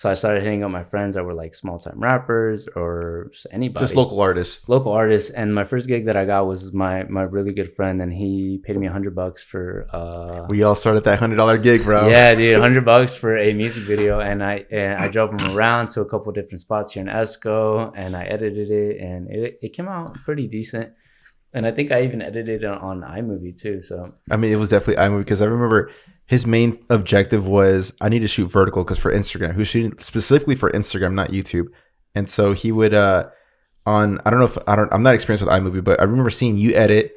So 0.00 0.08
I 0.08 0.14
started 0.14 0.42
hitting 0.42 0.64
up 0.64 0.70
my 0.70 0.82
friends 0.84 1.14
that 1.16 1.24
were 1.26 1.34
like 1.34 1.54
small 1.54 1.78
time 1.78 2.00
rappers 2.00 2.66
or 2.74 3.28
just 3.34 3.46
anybody. 3.50 3.84
Just 3.84 3.94
local 3.94 4.18
artists. 4.18 4.66
local 4.66 4.92
artists. 4.92 5.28
And 5.28 5.54
my 5.54 5.64
first 5.64 5.86
gig 5.88 6.06
that 6.06 6.16
i 6.16 6.24
got 6.24 6.46
was 6.46 6.72
my 6.72 7.04
my 7.04 7.24
really 7.24 7.52
good 7.52 7.76
friend 7.76 8.00
and 8.00 8.10
he 8.10 8.62
paid 8.64 8.78
me 8.78 8.86
a 8.86 8.90
hundred 8.90 9.14
bucks 9.14 9.42
for 9.42 9.86
uh 9.92 10.46
We 10.48 10.62
all 10.62 10.74
started 10.74 11.04
that 11.04 11.18
hundred 11.18 11.36
dollar 11.36 11.58
gig, 11.58 11.82
bro. 11.82 12.08
yeah 12.08 12.34
dude 12.34 12.58
hundred 12.58 12.86
bucks 12.86 13.14
for 13.14 13.36
a 13.36 13.52
music 13.52 13.82
video. 13.82 14.20
And 14.20 14.42
i 14.42 14.64
and 14.70 14.94
i 15.04 15.06
drove 15.08 15.38
him 15.38 15.54
around 15.54 15.88
to 15.90 16.00
a 16.00 16.08
couple 16.08 16.32
different 16.32 16.60
spots 16.60 16.92
here 16.92 17.02
in 17.02 17.08
esco 17.08 17.92
and 17.94 18.16
i 18.16 18.24
edited 18.24 18.70
it 18.70 19.02
and 19.02 19.28
it, 19.28 19.58
it 19.60 19.70
came 19.74 19.86
out 19.86 20.14
pretty 20.24 20.46
decent. 20.48 20.94
And 21.52 21.66
i 21.66 21.72
think 21.72 21.92
i 21.92 22.04
even 22.04 22.22
edited 22.22 22.62
it 22.62 22.74
on 22.90 23.02
imovie 23.02 23.54
too 23.54 23.82
so. 23.82 24.14
I 24.30 24.38
mean, 24.38 24.50
it 24.50 24.56
was 24.56 24.70
definitely 24.70 25.02
iMovie 25.04 25.18
because 25.26 25.42
I 25.42 25.46
remember 25.56 25.90
his 26.30 26.46
main 26.46 26.78
objective 26.90 27.48
was 27.48 27.92
I 28.00 28.08
need 28.08 28.20
to 28.20 28.28
shoot 28.28 28.46
vertical 28.46 28.84
because 28.84 28.98
for 28.98 29.12
Instagram, 29.12 29.52
he 29.52 29.58
was 29.58 29.68
shooting 29.68 29.98
specifically 29.98 30.54
for 30.54 30.70
Instagram, 30.70 31.12
not 31.14 31.30
YouTube. 31.30 31.66
And 32.14 32.28
so 32.28 32.52
he 32.52 32.70
would 32.70 32.94
uh 32.94 33.28
on 33.84 34.20
I 34.24 34.30
don't 34.30 34.38
know 34.38 34.46
if 34.46 34.56
I 34.68 34.76
don't 34.76 34.92
I'm 34.92 35.02
not 35.02 35.14
experienced 35.16 35.44
with 35.44 35.52
iMovie, 35.52 35.82
but 35.82 35.98
I 36.00 36.04
remember 36.04 36.30
seeing 36.30 36.56
you 36.56 36.72
edit. 36.74 37.16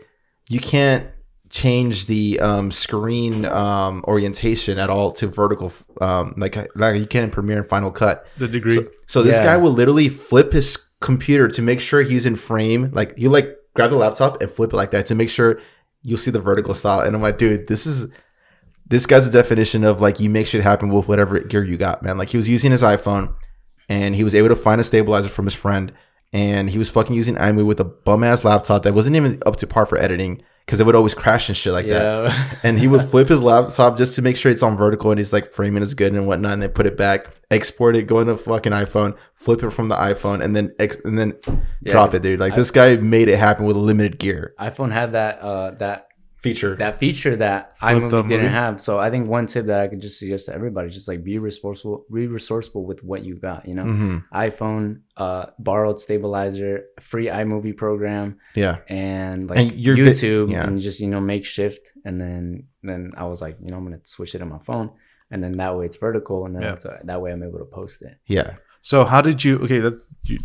You 0.50 0.60
can't 0.60 1.08
change 1.52 2.08
the 2.08 2.40
um, 2.40 2.72
screen 2.72 3.46
um, 3.46 4.04
orientation 4.08 4.80
at 4.80 4.90
all 4.90 5.12
to 5.12 5.28
vertical, 5.28 5.72
um, 6.02 6.34
like 6.36 6.56
like 6.76 7.00
you 7.00 7.06
can 7.06 7.26
in 7.26 7.30
Premiere 7.30 7.60
and 7.60 7.68
Final 7.70 7.92
Cut. 7.92 8.26
The 8.40 8.48
degree. 8.48 8.76
So, 8.76 8.88
so 9.06 9.22
this 9.22 9.38
Yeah. 9.38 9.44
guy 9.44 9.58
will 9.58 9.72
literally 9.72 10.10
flip 10.10 10.52
his 10.54 10.76
computer 11.00 11.48
to 11.50 11.62
make 11.62 11.80
sure 11.80 12.02
he's 12.02 12.26
in 12.26 12.36
frame. 12.36 12.90
Like 12.94 13.14
you 13.18 13.30
like 13.30 13.56
grab 13.76 13.92
the 13.92 13.98
laptop 13.98 14.42
and 14.42 14.50
flip 14.50 14.74
it 14.74 14.76
like 14.76 14.90
that 14.92 15.06
to 15.08 15.16
make 15.16 15.30
sure 15.30 15.60
you'll 16.02 16.18
see 16.18 16.32
the 16.32 16.42
vertical 16.42 16.74
style. 16.74 17.02
And 17.02 17.16
I'm 17.16 17.22
like, 17.22 17.38
dude, 17.38 17.68
this 17.68 17.86
is 17.86 18.12
this 18.94 19.06
guy's 19.06 19.26
the 19.30 19.32
definition 19.42 19.84
of 19.84 20.02
like 20.02 20.20
you 20.20 20.30
make 20.30 20.46
shit 20.48 20.62
happen 20.64 20.90
with 20.90 21.08
whatever 21.08 21.40
gear 21.40 21.64
you 21.64 21.78
got, 21.78 22.04
man. 22.04 22.18
Like 22.18 22.30
he 22.30 22.38
was 22.38 22.48
using 22.48 22.72
his 22.72 22.84
iPhone 22.84 23.34
and 23.90 24.16
he 24.16 24.24
was 24.24 24.34
able 24.36 24.50
to 24.50 24.56
find 24.56 24.80
a 24.80 24.84
stabilizer 24.84 25.30
from 25.30 25.46
his 25.46 25.54
friend 25.56 25.92
and 26.32 26.70
he 26.70 26.78
was 26.78 26.90
fucking 26.90 27.16
using 27.16 27.36
iMovie 27.36 27.66
with 27.66 27.80
a 27.80 27.84
bum 28.08 28.24
ass 28.24 28.44
laptop 28.44 28.84
that 28.84 28.94
wasn't 28.94 29.16
even 29.16 29.42
up 29.46 29.56
to 29.58 29.68
par 29.68 29.86
for 29.86 29.98
editing 29.98 30.42
because 30.66 30.80
it 30.80 30.86
would 30.86 30.96
always 30.96 31.14
crash 31.14 31.50
and 31.50 31.58
shit 31.58 31.74
like 31.74 31.86
that. 31.88 32.60
And 32.64 32.80
he 32.80 32.88
would 32.88 33.04
flip 33.12 33.28
his 33.30 33.42
laptop 33.42 33.98
just 33.98 34.16
to 34.16 34.22
make 34.22 34.38
sure 34.38 34.52
it's 34.52 34.64
on 34.64 34.78
vertical 34.78 35.12
and 35.12 35.20
he's 35.20 35.34
like 35.34 35.52
framing 35.54 35.84
is 35.84 35.94
good 35.94 36.14
and 36.14 36.26
whatnot 36.26 36.54
and 36.54 36.62
then 36.62 36.70
put 36.70 36.86
it 36.86 36.96
back 36.98 37.28
export 37.52 37.96
it 37.96 38.04
go 38.08 38.20
into 38.20 38.36
fucking 38.38 38.72
iphone 38.72 39.16
flip 39.36 39.62
it 39.62 39.70
from 39.70 39.88
the 39.90 39.96
iphone 39.96 40.42
and 40.42 40.56
then 40.56 40.74
ex- 40.80 40.98
and 41.06 41.20
then 41.20 41.34
Yeah, 41.82 41.92
drop 41.92 42.14
it 42.16 42.22
dude. 42.24 42.40
Like 42.40 42.54
I- 42.54 42.56
this 42.56 42.72
guy 42.72 42.96
made 42.98 43.28
it 43.28 43.38
happen 43.38 43.66
with 43.66 43.76
limited 43.76 44.18
gear. 44.20 44.54
iphone 44.60 44.92
had 44.92 45.12
that 45.12 45.34
uh 45.40 45.72
that 45.84 46.08
feature 46.44 46.76
that 46.84 47.00
feature 47.00 47.36
that 47.38 47.60
Flip 47.80 48.04
the 48.04 48.08
iMovie 48.08 48.28
didn't 48.32 48.46
movie? 48.48 48.54
have. 48.64 48.74
So 48.82 48.92
I 49.06 49.10
think 49.12 49.24
one 49.38 49.46
tip 49.48 49.66
that 49.72 49.80
I 49.84 49.88
could 49.90 50.02
just 50.08 50.18
suggest 50.20 50.42
to 50.48 50.54
everybody, 50.60 50.88
just 50.90 51.08
like 51.08 51.22
be 51.24 51.36
resourceful, 51.50 52.06
be 52.14 52.28
resourceful 52.28 52.82
with 52.90 53.00
what 53.10 53.24
you 53.28 53.36
got. 53.50 53.60
You 53.70 53.76
know, 53.78 53.86
hmm 53.86 54.18
iPhone, 54.48 54.86
uh, 55.26 55.46
borrowed 55.68 56.00
stabilizer, 56.06 56.74
free 57.10 57.28
iMovie 57.28 57.78
program, 57.84 58.28
yeah 58.64 58.76
and 58.90 59.50
like 59.50 59.60
And 59.60 59.68
your 59.86 59.96
vi- 59.96 60.04
YouTube, 60.04 60.52
yeah. 60.52 60.68
and 60.68 60.82
just 60.88 61.00
you 61.04 61.08
know 61.14 61.22
make 61.34 61.46
shift. 61.56 61.84
And 62.06 62.16
then 62.22 62.42
then 62.90 63.02
I 63.22 63.24
was 63.32 63.40
like, 63.46 63.56
you 63.64 63.70
know, 63.70 63.78
I'm 63.78 63.86
gonna 63.88 64.02
switch 64.04 64.36
it 64.36 64.42
on 64.42 64.50
my 64.50 64.60
phone, 64.70 64.88
and 65.32 65.40
then 65.44 65.54
that 65.62 65.72
way 65.78 65.86
it's 65.90 65.98
vertical, 66.08 66.46
and 66.46 66.54
then 66.56 66.64
Yeah. 66.64 66.74
it's, 66.74 66.86
uh, 66.86 67.00
that 67.10 67.20
way 67.22 67.32
I'm 67.34 67.44
able 67.50 67.60
to 67.66 67.70
post 67.80 68.02
it. 68.10 68.16
yeah 68.38 68.50
So 68.82 68.98
how 69.12 69.22
did 69.28 69.38
you? 69.46 69.54
Okay, 69.64 69.80
that 69.86 69.96
you 70.30 70.38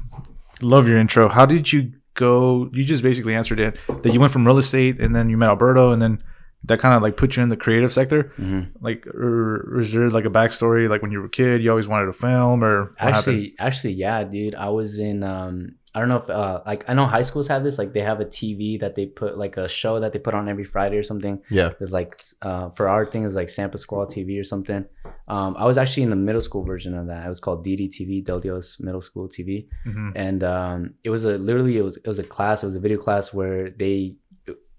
love 0.74 0.84
your 0.90 0.98
intro. 1.04 1.28
How 1.28 1.46
did 1.54 1.64
you 1.72 1.80
go? 2.18 2.68
You 2.72 2.84
just 2.84 3.02
basically 3.02 3.34
answered 3.34 3.60
it 3.60 3.76
that 4.02 4.12
you 4.12 4.20
went 4.20 4.32
from 4.32 4.46
real 4.46 4.58
estate 4.58 5.00
and 5.00 5.14
then 5.16 5.30
you 5.30 5.36
met 5.38 5.48
Alberto 5.48 5.92
and 5.92 6.02
then 6.02 6.22
that 6.64 6.80
kind 6.80 6.94
of 6.96 7.02
like 7.02 7.16
put 7.16 7.36
you 7.36 7.42
in 7.42 7.48
the 7.48 7.56
creative 7.56 7.92
sector. 7.92 8.32
Mhm. 8.36 8.70
Like, 8.80 9.06
or 9.06 9.78
is 9.80 9.92
there 9.92 10.10
like 10.10 10.24
a 10.24 10.30
backstory? 10.30 10.88
Like 10.88 11.02
when 11.02 11.12
you 11.12 11.20
were 11.20 11.26
a 11.26 11.30
kid, 11.30 11.62
you 11.62 11.70
always 11.70 11.86
wanted 11.88 12.06
to 12.06 12.12
film, 12.12 12.62
or 12.64 12.76
what 12.84 12.98
happened? 12.98 13.16
Actually, 13.16 13.54
actually, 13.58 13.92
yeah, 13.94 14.24
dude. 14.24 14.54
I 14.56 14.68
was 14.68 14.98
in 14.98 15.22
um 15.22 15.76
I 15.94 16.00
don't 16.00 16.08
know 16.10 16.16
if 16.18 16.28
uh 16.30 16.60
like 16.66 16.84
I 16.88 16.94
know 16.94 17.06
high 17.06 17.22
schools 17.22 17.48
have 17.48 17.62
this, 17.62 17.78
like 17.78 17.92
they 17.92 18.00
have 18.02 18.20
a 18.20 18.24
TV 18.26 18.78
that 18.80 18.94
they 18.94 19.06
put 19.06 19.38
like 19.38 19.56
a 19.56 19.66
show 19.68 19.98
that 20.00 20.12
they 20.12 20.18
put 20.18 20.34
on 20.34 20.48
every 20.48 20.64
Friday 20.64 20.96
or 20.98 21.02
something. 21.02 21.40
yeah 21.50 21.70
There's 21.78 21.92
like 21.92 22.20
uh 22.42 22.70
for 22.76 22.88
our 22.88 23.06
thing 23.06 23.24
is 23.24 23.34
like 23.34 23.48
San 23.48 23.70
Pasqual 23.70 24.06
TV 24.06 24.38
or 24.40 24.44
something. 24.44 24.84
Um 25.28 25.56
I 25.58 25.64
was 25.66 25.78
actually 25.78 26.02
in 26.04 26.10
the 26.10 26.16
middle 26.28 26.42
school 26.42 26.62
version 26.62 26.94
of 26.94 27.06
that. 27.06 27.24
It 27.24 27.28
was 27.28 27.40
called 27.40 27.64
DDTV, 27.64 28.24
Del 28.24 28.38
Dios 28.40 28.78
Middle 28.80 29.00
School 29.00 29.28
TV. 29.28 29.66
Mhm. 29.86 30.12
And 30.14 30.44
um 30.44 30.94
it 31.04 31.10
was 31.10 31.24
a 31.24 31.38
literally 31.38 31.78
it 31.78 31.82
was 31.82 31.96
it 31.96 32.06
was 32.06 32.18
a 32.18 32.24
class, 32.24 32.62
it 32.62 32.66
was 32.66 32.76
a 32.76 32.80
video 32.80 32.98
class 32.98 33.32
where 33.32 33.70
they 33.70 34.16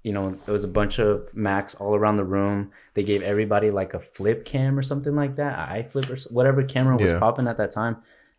you 0.04 0.14
know, 0.14 0.30
it 0.48 0.52
was 0.52 0.64
a 0.64 0.68
bunch 0.80 0.98
of 0.98 1.28
Macs 1.36 1.76
all 1.76 1.94
around 1.94 2.16
the 2.16 2.24
room. 2.24 2.72
They 2.94 3.04
gave 3.04 3.22
everybody 3.22 3.70
like 3.70 3.94
a 3.94 4.00
flip 4.00 4.46
cam 4.46 4.80
or 4.80 4.82
something 4.82 5.14
like 5.14 5.36
that, 5.36 5.60
i 5.60 5.84
flip 5.84 6.10
or 6.10 6.16
whatever 6.32 6.64
camera 6.64 6.96
was 6.96 7.12
Yeah. 7.12 7.20
popping 7.20 7.48
at 7.48 7.58
that 7.58 7.72
time. 7.72 7.98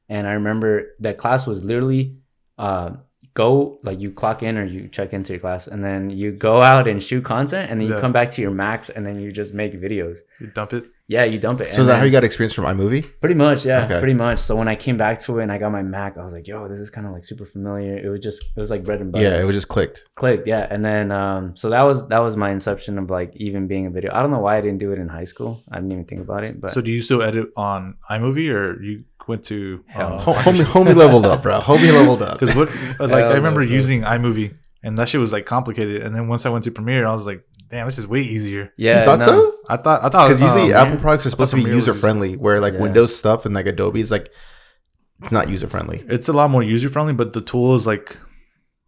And 0.09 0.27
I 0.27 0.33
remember 0.33 0.71
that 1.01 1.19
class 1.19 1.47
was 1.47 1.63
literally 1.65 2.17
uh, 2.69 2.91
go 3.35 3.79
like 3.85 4.01
you 4.01 4.11
clock 4.11 4.43
in 4.43 4.59
or 4.59 4.65
you 4.65 4.89
check 4.89 5.13
into 5.13 5.33
your 5.35 5.41
class, 5.41 5.67
and 5.73 5.81
then 5.85 6.11
you 6.11 6.33
go 6.33 6.61
out 6.61 6.87
and 6.89 7.03
shoot 7.03 7.25
content, 7.25 7.71
and 7.71 7.81
then 7.81 7.87
you 7.89 7.95
Yeah. 7.95 8.01
come 8.01 8.13
back 8.13 8.31
to 8.33 8.43
your 8.43 8.51
Macs, 8.51 8.89
and 8.95 9.07
then 9.07 9.17
you 9.23 9.31
just 9.33 9.55
make 9.55 9.73
videos. 9.87 10.17
You 10.41 10.49
dump 10.49 10.73
it. 10.73 10.85
Yeah, 11.17 11.25
you 11.25 11.39
dump 11.41 11.61
it. 11.61 11.73
so 11.73 11.79
and 11.79 11.81
is 11.83 11.87
that 11.87 11.93
then- 11.95 11.99
how 12.01 12.05
you 12.05 12.13
got 12.19 12.23
experience 12.23 12.53
from 12.53 12.67
iMovie? 12.73 13.05
Pretty 13.21 13.35
much, 13.35 13.67
yeah, 13.67 13.85
Okay. 13.85 13.99
pretty 13.99 14.15
much. 14.15 14.39
So 14.39 14.55
when 14.61 14.69
I 14.69 14.77
came 14.77 14.97
back 14.97 15.19
to 15.25 15.39
it 15.39 15.43
and 15.45 15.51
I 15.51 15.59
got 15.59 15.73
my 15.73 15.83
Mac, 15.83 16.17
I 16.19 16.23
was 16.23 16.33
like, 16.33 16.47
"Yo, 16.51 16.69
this 16.69 16.79
is 16.79 16.89
kind 16.97 17.05
of 17.07 17.13
like 17.13 17.25
super 17.25 17.47
familiar." 17.55 17.95
It 18.07 18.09
was 18.15 18.21
just, 18.29 18.41
it 18.57 18.61
was 18.65 18.71
like 18.75 18.83
bread 18.85 19.01
and 19.01 19.11
butter 19.13 19.25
Yeah, 19.25 19.41
it 19.43 19.45
was 19.45 19.57
just 19.61 19.69
clicked. 19.69 19.99
clicked 20.21 20.47
yeah 20.47 20.67
and 20.73 20.85
then 20.85 21.11
um 21.23 21.43
so 21.61 21.65
that 21.75 21.83
was 21.89 21.99
that 22.13 22.21
was 22.27 22.37
my 22.45 22.51
inception 22.57 22.93
of 22.99 23.07
like 23.19 23.31
even 23.47 23.67
being 23.73 23.87
a 23.87 23.91
video 23.97 24.11
i 24.17 24.19
don't 24.23 24.31
know 24.35 24.39
why 24.47 24.55
i 24.59 24.61
didn't 24.61 24.79
do 24.87 24.91
it 24.95 24.99
in 25.05 25.09
high 25.09 25.25
school 25.33 25.53
i 25.73 25.77
didn't 25.79 25.93
even 25.97 26.05
think 26.11 26.21
about 26.27 26.43
it 26.45 26.61
but 26.61 26.71
So 26.77 26.81
do 26.87 26.91
you 26.97 27.01
still 27.09 27.23
edit 27.23 27.47
on 27.57 27.81
iMovie, 28.15 28.51
or 28.59 28.65
you 28.83 28.95
went 29.31 29.43
to 29.45 29.83
Hell. 29.87 30.19
uh, 30.19 30.43
homie, 30.45 30.65
homie 30.75 30.95
leveled 30.95 31.25
up, 31.25 31.43
bro. 31.43 31.61
Homie 31.61 31.93
leveled 31.99 32.23
up. 32.23 32.39
Because 32.39 32.55
what, 32.55 32.69
like, 33.01 33.25
I 33.33 33.35
remember 33.41 33.63
no, 33.65 33.71
using 33.81 34.03
iMovie, 34.03 34.51
and 34.83 34.99
that 34.99 35.09
shit 35.09 35.21
was 35.21 35.33
like 35.33 35.47
complicated. 35.47 36.03
And 36.03 36.15
then 36.15 36.29
once 36.29 36.45
I 36.47 36.51
went 36.51 36.65
to 36.65 36.71
Premiere, 36.71 37.07
I 37.07 37.13
was 37.13 37.27
like, 37.27 37.41
"Damn, 37.71 37.87
this 37.87 37.99
is 37.99 38.07
way 38.07 38.21
easier." 38.21 38.65
Yeah, 38.77 38.99
you 38.99 39.05
thought 39.07 39.19
no. 39.21 39.25
so? 39.27 39.55
I 39.69 39.77
thought, 39.77 40.01
I 40.05 40.09
thought, 40.11 40.27
Because 40.29 40.41
usually 40.41 40.73
um, 40.75 40.87
Apple 40.87 41.01
products 41.01 41.25
are 41.27 41.31
supposed 41.31 41.53
to 41.53 41.57
be 41.63 41.71
user 41.79 41.95
friendly, 41.95 42.37
where 42.37 42.61
like 42.61 42.75
Yeah. 42.75 42.81
Windows 42.87 43.13
stuff 43.17 43.47
and 43.47 43.55
like 43.55 43.67
Adobe 43.67 44.01
is 44.01 44.11
like 44.11 44.31
it's 45.23 45.33
not 45.33 45.49
user 45.49 45.69
friendly. 45.69 45.99
it's 46.09 46.29
a 46.29 46.33
lot 46.33 46.51
more 46.51 46.63
user 46.63 46.89
friendly, 46.89 47.15
but 47.15 47.33
the 47.33 47.41
tools 47.53 47.87
like 47.87 48.17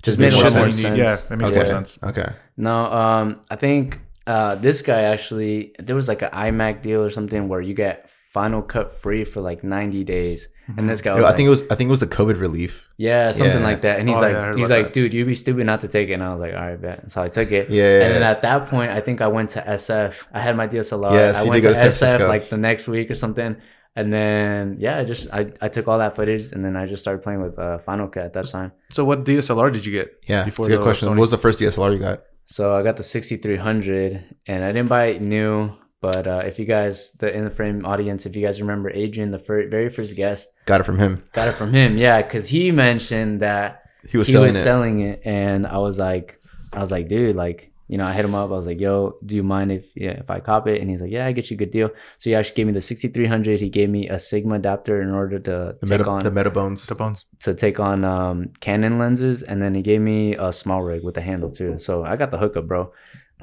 Just 0.03 0.19
made 0.19 0.33
makes 0.33 0.43
more 0.43 0.51
sense. 0.51 0.77
sense. 0.83 0.99
Yeah, 0.99 1.17
that 1.29 1.37
makes 1.37 1.51
okay. 1.51 1.61
more 1.61 1.67
sense. 1.77 1.99
Okay. 2.03 2.29
No, 2.57 2.77
um, 3.03 3.27
I 3.51 3.57
think 3.57 4.01
uh, 4.27 4.55
this 4.57 4.83
guy 4.83 5.03
actually 5.15 5.75
there 5.79 5.95
was 5.97 6.09
like 6.09 6.23
an 6.23 6.31
iMac 6.31 6.83
deal 6.83 7.03
or 7.03 7.11
something 7.11 7.49
where 7.49 7.61
you 7.61 7.75
get 7.75 8.09
Final 8.33 8.63
Cut 8.63 8.93
free 9.01 9.25
for 9.25 9.41
like 9.41 9.63
ninety 9.63 10.05
days, 10.05 10.49
and 10.79 10.89
this 10.89 11.01
guy 11.03 11.15
was 11.15 11.23
I 11.23 11.27
like, 11.29 11.37
think 11.37 11.47
it 11.49 11.51
was. 11.51 11.63
I 11.71 11.75
think 11.75 11.89
it 11.89 11.91
was 11.91 12.01
the 12.01 12.07
COVID 12.07 12.41
relief. 12.41 12.89
yeah, 12.97 13.31
something 13.33 13.61
Yeah. 13.61 13.67
like 13.67 13.83
that, 13.83 14.01
and 14.01 14.09
he's 14.09 14.19
Oh, 14.23 14.27
yeah, 14.27 14.47
like, 14.47 14.57
he's 14.57 14.71
like, 14.71 14.87
that. 14.87 14.93
dude, 14.95 15.13
you'd 15.13 15.27
be 15.27 15.35
stupid 15.35 15.67
not 15.67 15.83
to 15.83 15.89
take 15.89 16.09
it, 16.09 16.15
and 16.15 16.23
I 16.23 16.33
was 16.33 16.41
like, 16.41 16.55
all 16.55 16.61
right, 16.61 16.81
bet. 16.81 17.11
So 17.13 17.21
I 17.23 17.29
took 17.29 17.53
it. 17.53 17.69
Yeah. 17.69 18.01
And 18.05 18.15
then 18.15 18.23
at 18.23 18.41
that 18.43 18.69
point, 18.69 18.91
I 18.91 19.01
think 19.01 19.21
I 19.21 19.29
went 19.29 19.51
to 19.51 19.61
SF. 19.61 20.15
I 20.33 20.41
had 20.41 20.57
my 20.57 20.67
DSLR. 20.67 21.13
Yes, 21.13 21.41
I 21.41 21.45
you 21.45 21.51
went 21.51 21.63
did 21.63 21.69
to 21.69 21.75
go 21.75 21.81
to 21.81 21.87
SF 21.89 21.99
Francisco. 21.99 22.27
like 22.29 22.49
the 22.49 22.57
next 22.57 22.89
week 22.89 23.11
or 23.11 23.15
something. 23.17 23.57
And 23.95 24.11
then 24.11 24.77
yeah, 24.79 24.97
I 25.01 25.05
just 25.05 25.29
I, 25.31 25.53
I 25.61 25.69
took 25.69 25.87
all 25.87 25.99
that 25.99 26.17
footage 26.17 26.53
and 26.53 26.65
then 26.65 26.75
I 26.77 26.87
just 26.87 27.03
started 27.03 27.23
playing 27.23 27.43
with 27.43 27.59
uh, 27.59 27.77
Final 27.77 28.09
Cut 28.09 28.25
at 28.25 28.33
that 28.33 28.49
time. 28.49 28.73
So, 28.91 29.05
what 29.05 29.25
DSLR 29.27 29.71
did 29.71 29.85
you 29.85 29.93
get? 29.93 30.09
Yeah. 30.27 30.45
Before 30.45 30.65
Before 30.65 30.67
a 30.67 30.69
good 30.71 30.79
the 30.79 30.83
question. 30.85 31.09
Sony- 31.09 31.17
What 31.19 31.21
was 31.29 31.31
the 31.33 31.37
first 31.37 31.61
DSLR 31.61 31.93
you 31.93 31.99
got? 31.99 32.23
So 32.47 32.75
I 32.75 32.83
got 32.83 32.97
the 32.97 33.03
6300 33.03 34.25
and 34.47 34.65
I 34.65 34.73
didn't 34.73 34.89
buy 34.89 35.07
it 35.07 35.21
new, 35.23 35.71
but 36.03 36.27
uh, 36.27 36.43
if 36.45 36.59
you 36.59 36.67
guys 36.67 37.13
the 37.21 37.29
in 37.35 37.45
the 37.45 37.51
frame 37.59 37.87
audience, 37.87 38.27
if 38.27 38.37
you 38.37 38.43
guys 38.47 38.61
remember 38.61 38.91
Adrian, 38.91 39.31
the 39.31 39.39
fir- 39.39 39.69
very 39.77 39.89
first 39.89 40.15
guest, 40.17 40.53
Got 40.67 40.81
it 40.83 40.85
from 40.85 40.99
him. 40.99 41.25
got 41.33 41.49
it 41.49 41.53
from 41.61 41.73
him. 41.73 41.97
Yeah, 41.97 42.21
because 42.21 42.47
he 42.49 42.71
mentioned 42.73 43.41
that 43.41 43.69
He 44.13 44.19
was 44.19 44.27
he 44.29 44.33
selling 44.35 44.49
was 44.49 44.57
it. 44.59 44.63
selling 44.71 44.97
it 45.09 45.17
and 45.25 45.61
i 45.67 45.79
was 45.79 45.97
like 46.09 46.29
i 46.75 46.81
was 46.85 46.91
like 46.91 47.07
dude 47.09 47.37
like 47.37 47.61
you 47.91 47.97
know 47.99 48.07
i 48.11 48.13
hit 48.17 48.25
him 48.29 48.35
up 48.35 48.49
i 48.51 48.57
was 48.61 48.67
like 48.67 48.81
yo 48.81 49.15
do 49.29 49.37
you 49.39 49.45
mind 49.55 49.71
if 49.71 49.85
yeah 49.95 50.17
if 50.25 50.29
i 50.37 50.39
cop 50.49 50.67
it 50.73 50.81
and 50.81 50.91
he's 50.91 51.01
like 51.05 51.13
yeah 51.17 51.25
i 51.29 51.31
get 51.39 51.47
you 51.51 51.57
a 51.57 51.63
good 51.63 51.71
deal 51.71 51.89
so 52.19 52.25
he 52.31 52.35
actually 52.35 52.57
gave 52.59 52.67
me 52.67 52.73
the 52.73 52.81
6300 52.81 53.61
he 53.61 53.69
gave 53.79 53.89
me 53.97 54.09
a 54.09 54.19
sigma 54.19 54.55
adapter 54.57 55.01
in 55.03 55.11
order 55.21 55.39
to 55.39 55.57
the 55.81 55.87
take 55.87 55.99
meta, 56.01 56.11
on 56.11 56.21
the 56.29 56.31
Metabones. 56.31 56.87
The 56.87 56.95
bones. 56.97 57.19
to 57.47 57.55
take 57.55 57.79
on 57.79 57.99
um 58.05 58.37
canon 58.61 58.99
lenses 58.99 59.43
and 59.49 59.63
then 59.63 59.73
he 59.79 59.83
gave 59.83 60.01
me 60.01 60.35
a 60.37 60.51
small 60.53 60.83
rig 60.83 61.03
with 61.05 61.17
a 61.17 61.25
handle 61.31 61.51
too 61.51 61.79
so 61.79 62.03
i 62.05 62.17
got 62.17 62.31
the 62.35 62.39
hookup 62.39 62.67
bro 62.67 62.91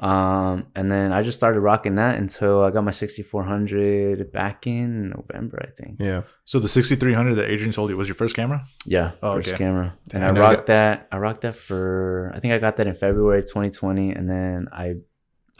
um 0.00 0.66
and 0.74 0.90
then 0.90 1.12
i 1.12 1.20
just 1.20 1.36
started 1.36 1.60
rocking 1.60 1.96
that 1.96 2.16
until 2.18 2.62
i 2.64 2.70
got 2.70 2.82
my 2.82 2.90
6400 2.90 4.32
back 4.32 4.66
in 4.66 5.10
november 5.10 5.62
i 5.66 5.70
think 5.70 5.96
Yeah. 6.00 6.22
So 6.44 6.58
the 6.58 6.68
6300 6.68 7.34
that 7.36 7.50
Adrian 7.50 7.72
sold 7.72 7.90
you 7.90 7.96
was 7.96 8.08
your 8.08 8.14
first 8.16 8.34
camera. 8.34 8.64
Yeah, 8.86 9.12
Oh, 9.22 9.34
first 9.34 9.48
okay. 9.48 9.58
camera. 9.58 9.96
And 10.12 10.22
Damn. 10.22 10.36
I 10.36 10.40
rocked 10.40 10.66
that. 10.66 11.06
I 11.12 11.18
rocked 11.18 11.42
that 11.42 11.54
for. 11.54 12.32
I 12.34 12.40
think 12.40 12.52
I 12.54 12.58
got 12.58 12.74
that 12.76 12.88
in 12.88 12.94
February 12.94 13.42
2020, 13.42 14.10
and 14.10 14.28
then 14.28 14.66
I. 14.72 14.94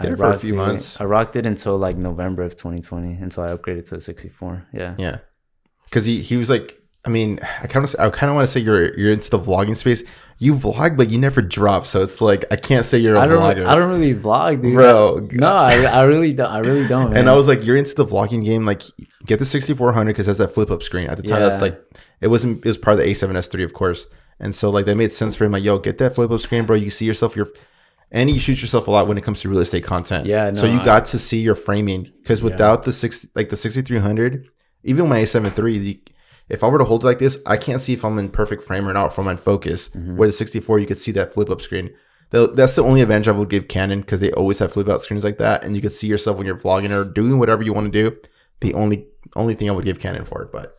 I 0.01 0.07
Did 0.07 0.17
for 0.19 0.31
a 0.31 0.35
few 0.35 0.55
it- 0.55 0.57
months. 0.57 1.01
I 1.01 1.05
rocked 1.05 1.37
it 1.37 1.47
until 1.47 1.77
like 1.79 1.97
November 1.97 2.43
of 2.43 2.57
2020, 2.57 3.13
until 3.23 3.45
I 3.45 3.49
upgraded 3.55 3.85
to 3.91 3.97
a 3.97 4.01
64. 4.01 4.67
Yeah. 4.73 4.95
Yeah. 4.99 5.19
Because 5.85 6.05
he, 6.07 6.23
he 6.23 6.37
was 6.37 6.51
like, 6.51 6.77
I 7.05 7.11
mean, 7.11 7.39
I 7.63 7.69
kind 7.69 7.85
of 7.85 7.95
I 8.01 8.11
kind 8.11 8.31
of 8.31 8.35
want 8.35 8.49
to 8.49 8.53
say 8.53 8.59
you're 8.61 8.99
you're 8.99 9.13
into 9.13 9.31
the 9.31 9.39
vlogging 9.39 9.77
space. 9.77 10.03
You 10.43 10.55
vlog, 10.55 10.97
but 10.97 11.11
you 11.11 11.19
never 11.19 11.43
drop, 11.43 11.87
so 11.87 12.03
it's 12.03 12.23
like 12.23 12.47
I 12.51 12.57
can't 12.57 12.87
say 12.87 12.97
you're 12.97 13.15
a 13.15 13.21
I 13.21 13.27
don't. 13.27 13.39
vlogger, 13.43 13.67
I 13.67 13.75
don't 13.75 13.91
really 13.91 14.15
vlog, 14.15 14.63
dude. 14.63 14.73
bro. 14.73 15.29
No, 15.33 15.55
I, 15.55 15.83
I 15.85 16.05
really 16.05 16.33
don't. 16.33 16.51
I 16.51 16.61
really 16.61 16.89
don't. 16.89 17.11
Man. 17.11 17.19
And 17.19 17.29
I 17.29 17.35
was 17.35 17.47
like, 17.47 17.63
you're 17.63 17.77
into 17.77 17.95
the 17.95 18.07
vlogging 18.07 18.43
game. 18.43 18.65
Like, 18.65 18.81
get 19.27 19.39
the 19.39 19.45
6400 19.45 20.07
because 20.07 20.27
it 20.27 20.31
has 20.31 20.39
that 20.39 20.49
flip 20.49 20.71
up 20.71 20.83
screen. 20.83 21.09
At 21.09 21.19
the 21.19 21.25
time, 21.25 21.41
that's 21.41 21.61
like, 21.61 21.79
it 22.23 22.29
wasn't, 22.29 22.65
it 22.65 22.69
was 22.69 22.79
part 22.79 22.99
of 22.99 23.05
the 23.05 23.11
A7S3, 23.11 23.65
of 23.65 23.75
course. 23.75 24.07
And 24.39 24.55
so, 24.55 24.71
like, 24.71 24.87
that 24.87 24.97
made 24.97 25.13
sense 25.13 25.37
for 25.37 25.45
him. 25.45 25.53
Like, 25.53 25.63
yo, 25.63 25.79
get 25.79 25.99
that 25.99 26.15
flip 26.15 26.31
up 26.31 26.41
screen, 26.41 26.65
bro. 26.65 26.75
You 26.77 26.89
see 26.89 27.05
yourself, 27.05 27.37
You're 27.37 27.51
and 28.11 28.31
you 28.31 28.39
shoot 28.39 28.63
yourself 28.63 28.89
a 28.89 28.91
lot 28.91 29.07
when 29.09 29.19
it 29.19 29.25
comes 29.25 29.41
to 29.43 29.49
real 29.51 29.61
estate 29.61 29.85
content. 29.85 30.25
Yeah, 30.27 30.53
so 30.55 30.67
no, 30.67 30.73
you 30.73 30.81
I- 30.81 30.85
got 30.87 31.05
to 31.07 31.19
see 31.19 31.41
your 31.41 31.55
framing 31.55 32.11
because 32.23 32.43
without 32.43 32.85
the 32.85 32.93
six, 32.95 33.27
like 33.35 33.51
the 33.51 33.57
6300, 33.57 34.49
even 34.85 35.07
my 35.09 35.21
A7 35.21 35.57
III, 35.63 35.79
the, 35.79 36.01
if 36.51 36.63
I 36.65 36.69
were 36.69 36.79
to 36.79 36.85
hold 36.85 37.03
it 37.03 37.07
like 37.07 37.19
this, 37.19 37.39
I 37.47 37.57
can't 37.57 37.81
see 37.81 37.93
if 37.95 38.05
I'm 38.05 38.19
in 38.19 38.29
perfect 38.29 38.65
frame 38.65 38.89
or 38.89 38.93
not 38.93 39.13
from 39.13 39.25
my 39.27 39.37
focus. 39.37 39.89
Mm-hmm. 39.91 40.17
Where 40.17 40.29
the 40.29 40.33
64, 40.33 40.79
you 40.81 40.87
could 40.87 40.99
see 40.99 41.13
that 41.13 41.33
flip 41.33 41.49
up 41.51 41.61
screen. 41.63 41.91
That's 42.31 42.77
the 42.77 42.83
only 42.85 43.01
advantage 43.01 43.29
I 43.29 43.33
would 43.33 43.49
give 43.51 43.67
Canon 43.69 44.03
because 44.03 44.21
they 44.21 44.31
always 44.33 44.59
have 44.61 44.73
flip 44.73 44.89
out 44.89 45.03
screens 45.03 45.25
like 45.25 45.39
that, 45.39 45.65
and 45.65 45.75
you 45.75 45.81
can 45.83 45.91
see 45.91 46.07
yourself 46.07 46.37
when 46.37 46.47
you're 46.47 46.57
vlogging 46.59 46.91
or 46.91 47.05
doing 47.05 47.39
whatever 47.39 47.63
you 47.63 47.73
want 47.73 47.93
to 47.93 48.11
do. 48.11 48.17
The 48.61 48.75
only 48.75 49.07
only 49.35 49.55
thing 49.55 49.69
I 49.69 49.73
would 49.73 49.85
give 49.85 49.99
Canon 50.01 50.25
for 50.25 50.43
it, 50.43 50.53
but 50.53 50.79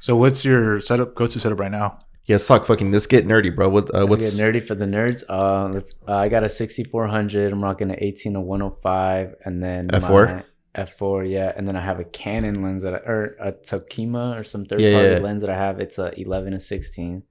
So, 0.00 0.14
what's 0.16 0.44
your 0.44 0.78
setup? 0.80 1.14
Go 1.14 1.26
to 1.26 1.40
setup 1.40 1.58
right 1.58 1.70
now? 1.70 1.98
yeah, 2.26 2.36
suck 2.36 2.66
fucking. 2.66 2.92
Let's 2.92 3.06
get 3.06 3.26
nerdy, 3.26 3.54
bro. 3.54 3.68
What 3.70 3.92
uh, 3.94 4.00
Let's 4.00 4.10
what's 4.10 4.36
get 4.36 4.42
nerdy 4.54 4.62
for 4.62 4.74
the 4.74 4.84
nerds. 4.84 5.24
Uh, 5.28 5.68
let's. 5.72 5.94
Uh, 6.06 6.16
I 6.16 6.28
got 6.28 6.44
a 6.44 6.48
6400. 6.50 7.50
I'm 7.52 7.64
rocking 7.64 7.90
an 7.90 7.96
18 7.98 8.34
to 8.34 8.40
105, 8.40 9.34
and 9.44 9.62
then 9.62 9.88
F4? 9.88 10.36
my- 10.36 10.44
F4, 10.74 11.28
yeah, 11.30 11.52
and 11.56 11.66
then 11.66 11.74
I 11.76 11.80
have 11.84 11.98
a 12.00 12.04
Canon 12.04 12.62
lens 12.62 12.82
that 12.84 12.94
I, 12.94 12.98
or 12.98 13.36
a 13.40 13.52
Tokina 13.52 14.38
or 14.38 14.44
some 14.44 14.64
third 14.64 14.80
Yeah, 14.80 14.92
party 14.92 15.08
yeah. 15.14 15.18
lens 15.18 15.40
that 15.42 15.50
I 15.50 15.56
have. 15.56 15.80
It's 15.80 15.98
a 15.98 16.18
11 16.20 16.52
to 16.52 16.60
16. 16.60 17.22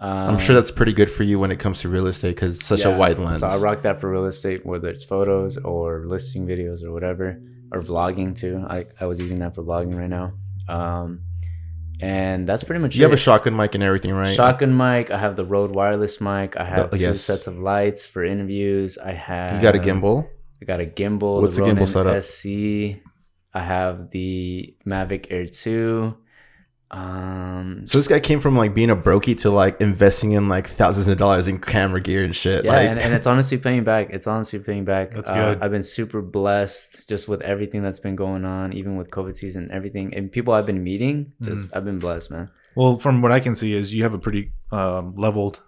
Um, 0.00 0.10
I'm 0.10 0.38
sure 0.40 0.56
that's 0.56 0.72
pretty 0.72 0.92
good 0.92 1.08
for 1.10 1.22
you 1.22 1.38
when 1.38 1.52
it 1.52 1.60
comes 1.60 1.80
to 1.82 1.88
real 1.88 2.08
estate 2.08 2.34
because 2.34 2.56
it's 2.56 2.66
such 2.66 2.84
a 2.84 2.90
wide 2.90 3.18
lens. 3.20 3.40
So 3.40 3.46
I 3.46 3.58
rock 3.58 3.82
that 3.82 4.00
for 4.00 4.10
real 4.10 4.24
estate, 4.26 4.66
whether 4.66 4.88
it's 4.88 5.04
photos 5.04 5.56
or 5.56 6.04
listing 6.06 6.46
videos 6.48 6.82
or 6.82 6.90
whatever, 6.90 7.40
or 7.72 7.80
vlogging 7.80 8.36
too. 8.36 8.64
I 8.68 8.86
I 9.00 9.06
was 9.06 9.20
using 9.20 9.38
that 9.38 9.54
for 9.54 9.62
vlogging 9.62 9.96
right 9.96 10.10
now. 10.10 10.32
Um, 10.68 11.20
and 12.00 12.44
that's 12.46 12.64
pretty 12.64 12.80
much 12.82 12.96
you 12.96 13.02
it. 13.02 13.08
have 13.08 13.12
a 13.12 13.16
shotgun 13.16 13.54
mic 13.54 13.76
and 13.76 13.84
everything, 13.84 14.12
right? 14.12 14.34
Shotgun 14.34 14.76
mic. 14.76 15.12
I 15.12 15.16
have 15.18 15.36
the 15.36 15.44
Rode 15.44 15.70
wireless 15.70 16.20
mic. 16.20 16.56
I 16.56 16.64
have 16.64 16.90
The- 16.90 16.96
two 16.96 17.02
yes. 17.04 17.20
sets 17.20 17.46
of 17.46 17.56
lights 17.60 18.04
for 18.04 18.24
interviews. 18.24 18.98
I 18.98 19.12
have. 19.12 19.54
You 19.54 19.62
got 19.62 19.76
a 19.76 19.78
gimbal. 19.78 20.28
I 20.64 20.66
got 20.66 20.80
a 20.80 20.86
gimbal. 20.86 21.40
What's 21.42 21.56
the 21.56 21.62
the, 21.64 21.70
gimbal 21.70 21.94
Ronin 21.94 22.22
setup? 22.22 22.22
SC. 22.24 23.02
I 23.52 23.60
have 23.62 24.10
the 24.10 24.74
Mavic 24.86 25.26
Air 25.30 25.46
Two. 25.46 26.16
Um, 26.90 27.86
So 27.86 27.98
this 27.98 28.06
guy 28.08 28.20
came 28.20 28.40
from 28.40 28.56
like 28.56 28.72
being 28.74 28.90
a 28.90 28.96
brokey 28.96 29.36
to 29.38 29.50
like 29.50 29.80
investing 29.80 30.32
in 30.32 30.48
like 30.48 30.68
thousands 30.68 31.08
of 31.08 31.18
dollars 31.18 31.48
in 31.48 31.58
camera 31.58 32.00
gear 32.00 32.22
and 32.24 32.34
shit. 32.34 32.64
yeah, 32.64 32.72
like, 32.72 32.88
and, 32.90 33.00
and 33.00 33.14
it's 33.14 33.26
honestly 33.26 33.58
paying 33.58 33.84
back. 33.84 34.08
It's 34.10 34.26
honestly 34.26 34.58
paying 34.60 34.84
back. 34.84 35.12
That's 35.12 35.28
Uh, 35.30 35.34
good. 35.54 35.62
I've 35.62 35.70
been 35.72 35.82
super 35.82 36.22
blessed 36.22 37.08
just 37.08 37.26
with 37.28 37.40
everything 37.42 37.82
that's 37.82 37.98
been 37.98 38.16
going 38.16 38.44
on, 38.44 38.72
even 38.72 38.96
with 38.96 39.10
COVID 39.10 39.34
season, 39.34 39.70
everything, 39.72 40.14
and 40.14 40.30
people 40.30 40.54
I've 40.54 40.66
been 40.66 40.82
meeting. 40.84 41.32
Just 41.42 41.66
Mm-hmm. 41.66 41.76
I've 41.76 41.84
been 41.84 41.98
blessed, 41.98 42.30
man. 42.30 42.50
Well, 42.76 42.98
from 42.98 43.22
what 43.22 43.32
I 43.32 43.40
can 43.40 43.54
see, 43.54 43.74
is 43.74 43.92
you 43.94 44.02
have 44.04 44.14
a 44.14 44.18
pretty 44.18 44.52
um, 44.72 45.14
leveled 45.16 45.60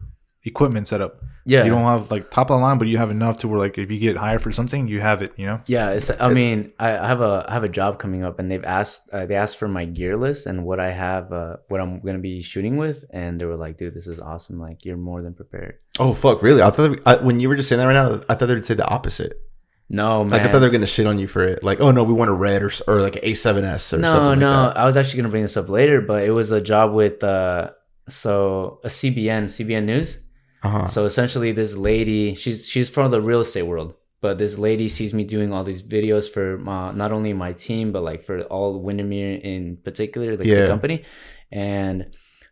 equipment 0.47 0.89
setup. 0.89 1.23
Yeah, 1.45 1.63
You 1.63 1.71
don't 1.71 1.85
have 1.85 2.11
like 2.11 2.31
top 2.31 2.51
of 2.51 2.59
the 2.59 2.63
line, 2.63 2.79
but 2.79 2.89
you 2.89 2.99
have 2.99 3.11
enough 3.11 3.39
to 3.39 3.49
where 3.49 3.59
like 3.59 3.79
if 3.79 3.91
you 3.91 4.01
get 4.01 4.17
hired 4.17 4.43
for 4.43 4.51
something, 4.51 4.89
you 4.89 5.01
have 5.01 5.23
it. 5.23 5.33
You 5.37 5.47
know. 5.47 5.61
Yeah, 5.67 5.91
it's. 5.91 6.11
I 6.11 6.29
mean, 6.31 6.73
I, 6.79 6.99
I 6.99 7.07
have 7.07 7.21
a 7.21 7.47
I 7.49 7.53
have 7.53 7.63
a 7.63 7.69
job 7.69 8.01
coming 8.01 8.25
up, 8.25 8.41
and 8.41 8.51
they've 8.51 8.65
asked 8.65 9.09
uh, 9.13 9.27
they 9.27 9.37
asked 9.37 9.57
for 9.57 9.69
my 9.69 9.85
gear 9.85 10.17
list 10.17 10.47
and 10.47 10.65
what 10.65 10.81
I 10.81 10.91
have, 10.91 11.33
uh, 11.33 11.59
what 11.69 11.81
I'm 11.81 12.01
gonna 12.01 12.19
be 12.19 12.43
shooting 12.43 12.77
with, 12.77 13.05
and 13.11 13.41
they 13.41 13.45
were 13.45 13.57
like, 13.57 13.77
"Dude, 13.77 13.95
this 13.95 14.09
is 14.09 14.21
awesome! 14.21 14.59
Like, 14.59 14.85
you're 14.85 14.97
more 14.97 15.23
than 15.23 15.35
prepared." 15.35 15.79
oh 15.99 16.13
fuck, 16.13 16.43
really? 16.43 16.63
I 16.63 16.71
thought 16.71 16.99
I, 17.07 17.17
when 17.17 17.41
you 17.41 17.49
were 17.49 17.57
just 17.57 17.69
saying 17.69 17.79
that 17.79 17.87
right 17.87 17.95
now, 17.95 18.21
I 18.29 18.35
thought 18.35 18.47
they'd 18.47 18.67
say 18.67 18.75
the 18.75 18.89
opposite. 18.89 19.41
No, 19.89 20.25
man. 20.25 20.33
Like 20.33 20.43
I 20.43 20.51
thought 20.51 20.59
they 20.59 20.67
were 20.67 20.73
gonna 20.73 20.87
shit 20.87 21.07
on 21.07 21.19
you 21.19 21.29
for 21.29 21.45
it. 21.45 21.63
Like, 21.63 21.81
oh 21.81 21.93
no, 21.93 22.03
we 22.03 22.13
want 22.13 22.31
a 22.31 22.35
red 22.35 22.63
or 22.63 22.73
or 22.89 23.01
like 23.01 23.17
an 23.17 23.23
A7S 23.23 23.93
or 23.93 23.99
no, 23.99 24.13
something 24.13 24.41
no. 24.41 24.51
like 24.51 24.75
that. 24.75 24.81
I 24.81 24.85
was 24.85 24.97
actually 24.97 25.19
gonna 25.19 25.29
bring 25.29 25.43
this 25.43 25.57
up 25.57 25.69
later, 25.69 26.01
but 26.01 26.25
it 26.25 26.33
was 26.33 26.51
a 26.51 26.61
job 26.61 26.93
with 26.93 27.23
uh, 27.23 27.71
so 28.09 28.81
a 28.83 28.89
CBN, 28.89 29.45
CBN 29.45 29.85
News. 29.85 30.19
Uh-huh. 30.67 30.87
So 30.87 31.05
essentially, 31.05 31.53
this 31.53 31.75
lady, 31.77 32.35
she's 32.35 32.67
she's 32.73 32.89
from 32.91 33.11
the 33.11 33.21
real 33.21 33.41
estate 33.41 33.63
world, 33.73 33.95
but 34.21 34.39
this 34.39 34.55
lady 34.59 34.89
sees 34.89 35.13
me 35.19 35.25
doing 35.25 35.53
all 35.53 35.65
these 35.65 35.83
videos 35.83 36.27
for 36.35 36.47
uh, 36.69 36.93
not 36.93 37.11
only 37.13 37.33
my 37.33 37.53
team, 37.53 37.93
but 37.93 38.03
like 38.03 38.25
for 38.25 38.37
all 38.55 38.81
Windermere 38.87 39.35
in 39.53 39.79
particular, 39.89 40.37
like 40.37 40.47
Yeah. 40.47 40.63
the 40.63 40.69
company. 40.75 41.05
And 41.53 41.97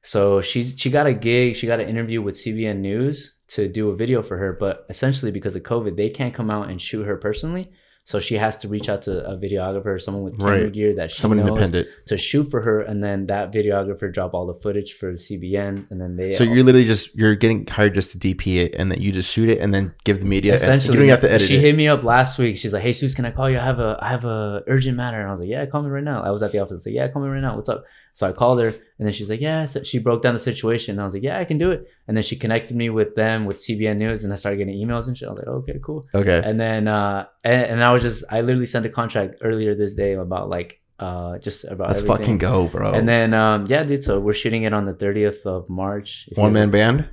so 0.03 0.41
she's 0.41 0.69
she 0.81 0.91
got 0.91 1.07
a 1.07 1.15
gig, 1.15 1.57
she 1.57 1.67
got 1.67 1.81
an 1.81 1.89
interview 1.89 2.21
with 2.23 2.35
CBN 2.37 2.79
News 2.81 3.17
to 3.55 3.69
do 3.69 3.91
a 3.91 3.97
video 3.97 4.23
for 4.23 4.37
her, 4.39 4.53
but 4.65 4.87
essentially 4.89 5.33
because 5.33 5.55
of 5.57 5.63
COVID, 5.63 5.97
they 5.97 6.11
can't 6.11 6.35
come 6.35 6.51
out 6.51 6.69
and 6.71 6.81
shoot 6.81 7.05
her 7.05 7.17
personally. 7.17 7.71
So 8.07 8.21
she 8.21 8.35
has 8.37 8.59
to 8.59 8.69
reach 8.69 8.91
out 8.91 9.01
to 9.03 9.27
a 9.27 9.35
videographer, 9.39 9.99
someone 9.99 10.25
with 10.25 10.37
camera 10.39 10.65
Right. 10.65 10.73
gear 10.73 10.95
that 10.97 11.11
she 11.11 11.21
Someone 11.21 11.39
knows 11.39 11.49
independent. 11.49 11.89
to 12.05 12.19
shoot 12.19 12.45
for 12.51 12.61
her, 12.61 12.83
and 12.83 13.03
then 13.03 13.27
that 13.29 13.51
videographer 13.51 14.13
drop 14.13 14.35
all 14.35 14.47
the 14.47 14.53
footage 14.53 14.93
for 14.93 15.13
the 15.13 15.17
CBN, 15.17 15.87
and 15.91 15.99
then 15.99 16.17
they 16.17 16.33
So 16.33 16.45
you're 16.45 16.63
literally 16.65 16.87
just 16.87 17.15
you're 17.15 17.35
getting 17.35 17.67
hired 17.67 17.95
just 17.95 18.13
to 18.13 18.19
DP 18.19 18.57
it, 18.63 18.75
and 18.75 18.93
then 18.93 19.01
you 19.01 19.11
just 19.11 19.33
shoot 19.33 19.49
it, 19.49 19.59
and 19.59 19.73
then 19.73 19.95
give 20.05 20.21
the 20.21 20.27
media. 20.27 20.53
essentially 20.53 20.93
you 20.99 21.01
don't 21.01 21.09
have 21.09 21.21
to 21.23 21.33
edit 21.33 21.49
she 21.49 21.57
it. 21.57 21.61
hit 21.63 21.75
me 21.75 21.89
up 21.89 22.05
last 22.05 22.39
week 22.39 22.59
she's 22.59 22.75
like 22.75 22.83
hey 22.83 22.93
Sus, 22.93 23.15
can 23.15 23.25
i 23.25 23.31
call 23.31 23.49
you 23.49 23.59
i 23.59 23.65
have 23.65 23.79
a 23.81 23.99
i 24.03 24.09
have 24.11 24.27
a 24.27 24.63
urgent 24.67 24.97
matter 24.99 25.19
and 25.19 25.27
i 25.27 25.31
was 25.31 25.41
like 25.41 25.49
yeah 25.49 25.65
call 25.65 25.81
me 25.83 25.89
right 25.89 26.05
now 26.05 26.23
i 26.23 26.31
was 26.31 26.43
at 26.43 26.53
the 26.53 26.59
office 26.59 26.85
like 26.85 26.95
yeah 26.95 27.09
call 27.09 27.23
me 27.23 27.29
right 27.29 27.41
now 27.41 27.57
what's 27.57 27.71
up 27.71 27.85
so 28.13 28.29
i 28.29 28.33
called 28.33 28.61
her 28.61 28.75
and 28.99 29.07
then 29.07 29.13
she's 29.13 29.29
like 29.29 29.41
yeah 29.41 29.65
so 29.65 29.83
she 29.83 29.99
broke 29.99 30.23
down 30.23 30.35
the 30.35 30.39
situation 30.39 30.95
and 30.95 31.01
i 31.01 31.05
was 31.05 31.15
like 31.15 31.23
yeah 31.23 31.39
i 31.39 31.45
can 31.45 31.59
do 31.59 31.71
it 31.71 31.87
and 32.07 32.17
then 32.17 32.23
she 32.23 32.37
connected 32.37 32.77
me 32.77 32.91
with 32.91 33.15
them 33.15 33.45
with 33.45 33.57
cbn 33.57 33.97
news 33.97 34.25
and 34.25 34.33
i 34.33 34.37
started 34.37 34.57
getting 34.57 34.75
emails 34.75 35.09
and 35.09 35.19
shit 35.19 35.29
i 35.29 35.33
was 35.33 35.39
like 35.39 35.49
okay 35.49 35.79
cool 35.83 36.07
okay. 36.15 36.43
and 36.45 36.61
then 36.61 36.87
uh 36.87 37.27
and, 37.43 37.63
and 37.63 37.81
i 37.83 37.93
was 37.93 38.03
just 38.03 38.25
i 38.31 38.41
literally 38.41 38.67
sent 38.67 38.87
a 38.87 38.91
contract 38.91 39.37
earlier 39.43 39.75
this 39.75 39.95
day 39.95 40.15
about 40.15 40.49
like 40.49 40.81
uh, 41.01 41.39
just 41.39 41.65
about 41.65 41.89
Let's 41.89 42.03
everything. 42.03 42.23
fucking 42.25 42.39
go, 42.39 42.69
bro. 42.69 42.93
And 42.93 43.09
then 43.09 43.35
um, 43.35 43.67
yeah, 43.67 43.83
dude. 43.83 44.05
So 44.05 44.21
we're 44.21 44.33
shooting 44.33 44.63
it 44.63 44.73
on 44.73 44.87
the 44.87 44.93
30th 44.93 45.45
of 45.45 45.69
March. 45.69 46.29
One 46.37 46.53
man 46.53 46.71
band. 46.71 47.09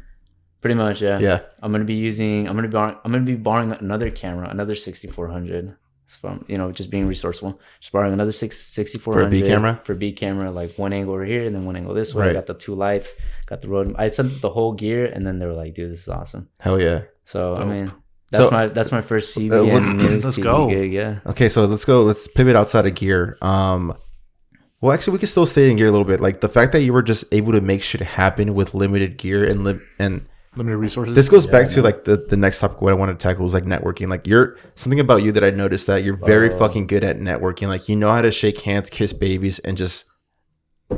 Pretty 0.62 0.76
much, 0.76 1.02
yeah. 1.02 1.18
Yeah. 1.18 1.40
I'm 1.62 1.72
gonna 1.72 1.84
be 1.84 1.96
using. 1.96 2.48
I'm 2.48 2.56
gonna 2.56 2.68
be. 2.68 2.78
I'm 2.78 3.12
gonna 3.12 3.22
be 3.22 3.36
borrowing 3.36 3.72
another 3.72 4.12
camera, 4.12 4.50
another 4.50 4.76
6400. 4.76 5.76
It's 6.12 6.20
From 6.20 6.44
you 6.50 6.58
know, 6.58 6.74
just 6.74 6.90
being 6.90 7.08
resourceful. 7.08 7.58
Just 7.80 7.94
borrowing 7.94 8.12
another 8.12 8.34
six 8.34 8.58
6400 8.60 9.46
camera? 9.46 9.80
For 9.86 9.96
B 9.96 10.12
camera, 10.12 10.52
like 10.52 10.78
one 10.78 10.92
angle 10.92 11.14
over 11.14 11.24
here 11.24 11.46
and 11.46 11.56
then 11.56 11.64
one 11.66 11.78
angle 11.78 11.94
this 11.94 12.14
way. 12.14 12.30
I 12.30 12.34
got 12.34 12.48
the 12.48 12.54
two 12.54 12.76
lights. 12.76 13.14
Got 13.46 13.62
the 13.62 13.70
Rode. 13.70 13.96
I 13.98 14.10
sent 14.10 14.42
the 14.42 14.50
whole 14.50 14.74
gear, 14.74 15.06
and 15.06 15.26
then 15.26 15.40
they 15.40 15.46
were 15.46 15.54
like, 15.54 15.74
"Dude, 15.74 15.90
this 15.90 16.02
is 16.02 16.10
awesome." 16.10 16.50
Hell 16.60 16.82
yeah. 16.82 17.04
So 17.24 17.56
I 17.56 17.64
mean, 17.64 17.92
that's 18.30 18.46
So- 18.46 18.52
my 18.52 18.68
that's 18.68 18.92
my 18.92 19.02
first 19.02 19.34
CB 19.34 19.52
Uh, 19.54 19.64
let's- 19.64 19.94
news 19.94 20.26
let's 20.26 20.38
TV 20.38 20.44
go. 20.44 20.68
gig. 20.68 20.92
Yeah. 20.92 21.20
Okay, 21.28 21.48
so 21.48 21.64
let's 21.64 21.86
go. 21.86 22.04
Let's 22.04 22.28
pivot 22.28 22.58
outside 22.58 22.86
of 22.86 22.96
gear. 22.96 23.38
Um, 23.42 23.96
well, 24.82 24.92
actually, 24.92 25.14
we 25.14 25.20
can 25.20 25.28
still 25.30 25.46
stay 25.46 25.72
in 25.72 25.78
gear 25.78 25.88
a 25.88 25.92
little 25.92 26.04
bit. 26.06 26.20
Like 26.20 26.42
the 26.42 26.50
fact 26.50 26.74
that 26.74 26.82
you 26.82 26.92
were 26.92 27.04
just 27.04 27.24
able 27.32 27.54
to 27.54 27.62
make 27.62 27.84
shit 27.84 28.02
happen 28.02 28.54
with 28.54 28.74
limited 28.74 29.18
gear 29.18 29.46
and 29.46 29.64
li- 29.64 29.80
and 29.98 30.26
Limited 30.58 30.78
resources. 30.78 31.16
this 31.16 31.30
goes 31.30 31.48
back 31.48 31.70
to 31.70 31.82
like 31.82 32.04
the, 32.04 32.18
the 32.18 32.36
next 32.36 32.60
topic 32.60 32.82
what 32.82 32.92
I 32.92 32.96
wanted 32.96 33.14
to 33.14 33.24
tackle 33.24 33.46
was 33.46 33.54
like 33.54 33.64
networking. 33.64 34.10
Like 34.10 34.28
you're 34.28 34.58
something 34.76 35.00
about 35.00 35.24
you 35.24 35.32
that 35.32 35.44
I 35.46 35.50
noticed 35.52 35.88
that 35.88 36.04
you're 36.04 36.18
very 36.18 36.52
Oh. 36.54 36.58
fucking 36.58 36.88
good 36.88 37.06
at 37.06 37.18
networking. 37.20 37.70
Like 37.70 37.88
you 37.88 37.96
know 37.96 38.12
how 38.12 38.22
to 38.22 38.32
shake 38.32 38.60
hands, 38.62 38.90
kiss 38.90 39.14
babies, 39.14 39.60
and 39.60 39.78
just 39.78 40.06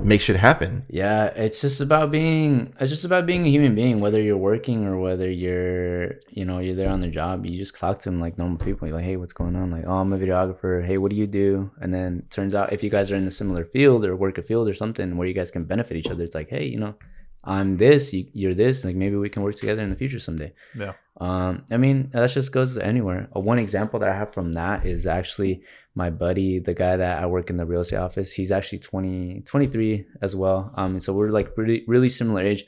make 0.02 0.22
shit 0.22 0.38
happen. 0.38 0.84
Yeah, 0.90 1.26
it's 1.26 1.62
just 1.62 1.82
about 1.82 2.10
being 2.10 2.74
it's 2.80 2.90
just 2.90 3.06
about 3.06 3.28
being 3.28 3.46
a 3.46 3.50
human 3.50 3.76
being, 3.76 4.00
whether 4.00 4.20
you're 4.20 4.38
working 4.38 4.88
or 4.88 4.98
whether 5.00 5.30
you're 5.30 6.16
you 6.32 6.46
know, 6.46 6.58
you're 6.58 6.74
there 6.74 6.90
on 6.90 7.02
the 7.02 7.08
job, 7.10 7.46
you 7.46 7.60
just 7.60 7.78
talk 7.78 8.00
to 8.00 8.10
them 8.10 8.20
like 8.20 8.40
normal 8.40 8.58
people. 8.58 8.88
You're 8.88 8.98
like, 8.98 9.06
Hey, 9.06 9.18
what's 9.18 9.34
going 9.34 9.56
on? 9.56 9.70
Like, 9.70 9.86
oh 9.86 9.98
I'm 9.98 10.12
a 10.12 10.18
videographer, 10.18 10.84
hey, 10.84 10.98
what 10.98 11.12
do 11.12 11.16
you 11.16 11.28
do? 11.28 11.70
And 11.80 11.94
then 11.94 12.24
turns 12.32 12.56
out 12.56 12.74
if 12.74 12.82
you 12.82 12.90
guys 12.90 13.12
are 13.12 13.16
in 13.18 13.28
a 13.28 13.32
similar 13.32 13.66
field 13.66 14.04
or 14.04 14.16
work 14.16 14.40
a 14.40 14.42
field 14.42 14.68
or 14.68 14.74
something 14.74 15.16
where 15.16 15.28
you 15.28 15.36
guys 15.36 15.52
can 15.52 15.66
benefit 15.66 15.96
each 15.96 16.10
other, 16.10 16.24
it's 16.24 16.34
like, 16.34 16.50
hey, 16.50 16.66
you 16.66 16.80
know, 16.80 16.96
I'm 17.44 17.78
this, 17.78 18.14
you, 18.14 18.28
you're 18.34 18.54
this, 18.54 18.86
like 18.86 18.96
maybe 18.96 19.16
we 19.18 19.30
can 19.30 19.44
work 19.44 19.56
together 19.56 19.82
in 19.82 19.90
the 19.90 19.96
future 19.96 20.20
someday. 20.20 20.54
Yeah. 20.78 20.94
Um, 21.20 21.66
I 21.70 21.78
mean, 21.78 22.10
that 22.14 22.30
just 22.32 22.52
goes 22.52 22.78
anywhere. 22.78 23.28
Uh, 23.36 23.40
one 23.42 23.60
example 23.60 24.00
that 24.00 24.10
I 24.10 24.16
have 24.16 24.34
from 24.34 24.54
that 24.54 24.86
is 24.86 25.06
actually 25.06 25.64
my 25.94 26.10
buddy, 26.10 26.60
the 26.60 26.74
guy 26.74 26.98
that 26.98 27.22
I 27.22 27.26
work 27.28 27.50
in 27.50 27.58
the 27.58 27.66
real 27.66 27.82
estate 27.82 27.98
office. 27.98 28.32
He's 28.34 28.52
actually 28.52 28.80
20, 28.80 29.42
23 29.46 30.06
as 30.22 30.36
well. 30.36 30.72
Um, 30.76 30.94
and 30.94 31.04
so 31.04 31.14
we're 31.14 31.30
like 31.30 31.56
really, 31.58 31.84
really 31.88 32.10
similar 32.10 32.42
age. 32.42 32.64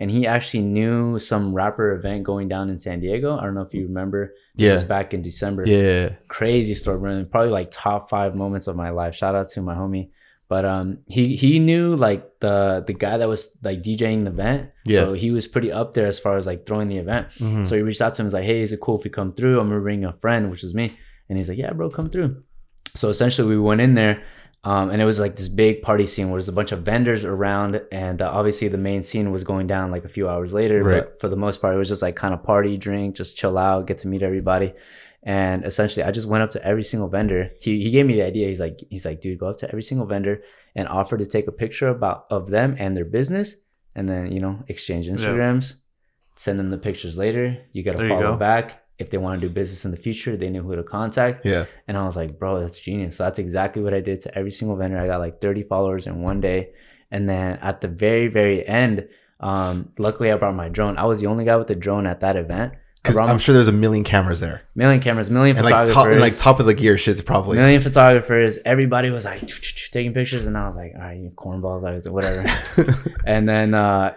And 0.00 0.12
he 0.12 0.28
actually 0.28 0.62
knew 0.62 1.18
some 1.18 1.52
rapper 1.54 1.92
event 1.92 2.22
going 2.22 2.46
down 2.46 2.70
in 2.70 2.78
San 2.78 3.00
Diego. 3.00 3.36
I 3.36 3.42
don't 3.42 3.54
know 3.54 3.62
if 3.62 3.74
you 3.74 3.84
remember. 3.86 4.32
This 4.54 4.66
Yeah. 4.66 4.72
was 4.74 4.84
back 4.84 5.12
in 5.12 5.22
December 5.22 5.66
Yeah, 5.66 6.10
crazy 6.28 6.74
story. 6.74 7.24
Probably 7.24 7.50
like 7.50 7.70
top 7.72 8.08
five 8.08 8.36
moments 8.36 8.68
of 8.68 8.76
my 8.76 8.90
life. 8.90 9.16
Shout 9.16 9.34
out 9.34 9.48
to 9.48 9.62
my 9.62 9.74
homie. 9.74 10.10
But 10.48 10.64
um, 10.64 10.98
he 11.08 11.36
he 11.36 11.58
knew 11.58 11.94
like 11.94 12.40
the 12.40 12.82
the 12.86 12.94
guy 12.94 13.18
that 13.18 13.28
was 13.28 13.56
like 13.62 13.82
DJing 13.82 14.24
the 14.24 14.30
event. 14.30 14.70
Yeah. 14.86 15.00
So 15.00 15.12
he 15.12 15.30
was 15.30 15.46
pretty 15.46 15.70
up 15.70 15.92
there 15.92 16.06
as 16.06 16.18
far 16.18 16.36
as 16.38 16.46
like 16.46 16.66
throwing 16.66 16.88
the 16.88 16.96
event. 16.96 17.28
Mhm. 17.38 17.68
So 17.68 17.76
he 17.76 17.82
reached 17.82 18.00
out 18.00 18.14
to 18.14 18.22
him. 18.22 18.26
He's 18.26 18.32
like, 18.34 18.44
"Hey, 18.44 18.62
is 18.62 18.72
it 18.72 18.80
cool 18.80 18.96
if 18.98 19.04
we 19.04 19.10
come 19.10 19.32
through? 19.34 19.60
I'm 19.60 19.68
gonna 19.68 19.80
bring 19.82 20.04
a 20.06 20.12
friend, 20.14 20.50
which 20.50 20.64
is 20.64 20.74
me." 20.74 20.96
And 21.28 21.36
he's 21.36 21.50
like, 21.50 21.58
"Yeah, 21.58 21.72
bro, 21.74 21.90
come 21.90 22.08
through." 22.08 22.42
So 22.96 23.10
essentially, 23.10 23.46
we 23.46 23.58
went 23.58 23.82
in 23.82 23.94
there, 23.94 24.22
um, 24.64 24.88
and 24.88 25.02
it 25.02 25.04
was 25.04 25.18
like 25.20 25.36
this 25.36 25.48
big 25.48 25.82
party 25.82 26.06
scene 26.06 26.30
where 26.30 26.40
there's 26.40 26.48
a 26.48 26.52
bunch 26.52 26.72
of 26.72 26.80
vendors 26.82 27.24
around, 27.26 27.82
and 27.92 28.22
uh, 28.22 28.30
obviously 28.32 28.68
the 28.68 28.78
main 28.78 29.02
scene 29.02 29.30
was 29.30 29.44
going 29.44 29.66
down 29.66 29.90
like 29.90 30.06
a 30.06 30.08
few 30.08 30.30
hours 30.30 30.54
later. 30.54 30.82
Right. 30.82 31.04
But 31.04 31.20
for 31.20 31.28
the 31.28 31.36
most 31.36 31.60
part, 31.60 31.74
it 31.74 31.78
was 31.78 31.88
just 31.88 32.00
like 32.00 32.16
kind 32.16 32.32
of 32.32 32.42
party, 32.42 32.78
drink, 32.78 33.16
just 33.16 33.36
chill 33.36 33.58
out, 33.58 33.86
get 33.86 33.98
to 33.98 34.08
meet 34.08 34.22
everybody. 34.22 34.72
And 35.22 35.64
essentially, 35.64 36.04
I 36.04 36.10
just 36.12 36.28
went 36.28 36.42
up 36.44 36.50
to 36.50 36.64
every 36.64 36.84
single 36.84 37.08
vendor. 37.08 37.50
He, 37.60 37.82
he 37.82 37.90
gave 37.90 38.06
me 38.06 38.14
the 38.14 38.22
idea. 38.22 38.48
He's 38.48 38.60
like, 38.60 38.78
he's 38.88 39.04
like, 39.04 39.20
dude, 39.20 39.38
go 39.40 39.48
up 39.48 39.58
to 39.58 39.68
every 39.68 39.82
single 39.82 40.06
vendor 40.06 40.42
and 40.76 40.86
offer 40.88 41.16
to 41.18 41.26
take 41.26 41.48
a 41.48 41.52
picture 41.52 41.88
about 41.88 42.26
of 42.30 42.50
them 42.50 42.76
and 42.78 42.96
their 42.96 43.04
business, 43.04 43.56
and 43.94 44.08
then 44.08 44.30
you 44.32 44.40
know 44.40 44.62
exchange 44.68 45.06
Instagrams, 45.08 45.74
send 46.36 46.58
them 46.58 46.70
the 46.70 46.78
pictures 46.78 47.18
later. 47.18 47.58
You 47.72 47.82
got 47.82 47.92
to 47.92 47.96
There 47.98 48.06
you 48.06 48.12
follow 48.14 48.32
go. 48.32 48.36
back. 48.36 48.82
If 48.98 49.10
they 49.10 49.18
want 49.18 49.40
to 49.40 49.46
do 49.48 49.52
business 49.52 49.84
in 49.84 49.90
the 49.92 49.96
future, 49.96 50.36
they 50.36 50.50
knew 50.50 50.62
who 50.62 50.74
to 50.74 50.82
contact. 50.82 51.44
yeah. 51.46 51.66
And 51.86 51.96
I 51.96 52.04
was 52.04 52.16
like, 52.16 52.36
bro, 52.38 52.58
that's 52.60 52.78
genius. 52.80 53.16
So 53.16 53.22
that's 53.24 53.38
exactly 53.38 53.80
what 53.80 53.94
I 53.94 54.00
did 54.00 54.20
to 54.22 54.36
every 54.36 54.50
single 54.50 54.76
vendor. 54.76 54.98
I 54.98 55.06
got 55.06 55.20
like 55.20 55.40
30 55.40 55.62
followers 55.64 56.08
in 56.08 56.20
one 56.20 56.40
day. 56.40 56.70
And 57.12 57.28
then 57.28 57.58
at 57.62 57.80
the 57.80 57.86
very, 57.86 58.26
very 58.26 58.66
end, 58.66 59.06
um, 59.38 59.92
luckily 59.98 60.32
I 60.32 60.36
brought 60.36 60.56
my 60.56 60.68
drone. 60.68 60.98
I 60.98 61.04
was 61.04 61.20
the 61.20 61.28
only 61.28 61.44
guy 61.44 61.54
with 61.56 61.68
the 61.68 61.76
drone 61.76 62.08
at 62.08 62.18
that 62.20 62.34
event. 62.36 62.74
Because 63.02 63.16
I'm 63.16 63.38
sure 63.38 63.54
there's 63.54 63.68
a 63.68 63.72
million 63.72 64.04
cameras 64.04 64.40
there, 64.40 64.62
million 64.74 65.00
cameras, 65.00 65.30
million 65.30 65.56
and 65.56 65.64
like 65.64 65.72
photographers. 65.72 65.94
top 65.94 66.06
and 66.08 66.20
like 66.20 66.36
top 66.36 66.60
of 66.60 66.66
the 66.66 66.74
gear 66.74 66.98
shit's 66.98 67.20
probably. 67.20 67.56
million 67.56 67.80
photographers. 67.80 68.58
Everybody 68.64 69.10
was 69.10 69.24
like 69.24 69.40
taking 69.92 70.12
pictures, 70.12 70.46
and 70.46 70.56
I 70.56 70.66
was 70.66 70.76
like, 70.76 70.92
"All 70.94 71.02
right, 71.02 71.18
you 71.18 71.30
cornballs." 71.30 71.84
I 71.84 71.92
was 71.92 72.06
like, 72.06 72.14
"Whatever." 72.14 73.10
and 73.26 73.48
then 73.48 73.74
uh, 73.74 74.14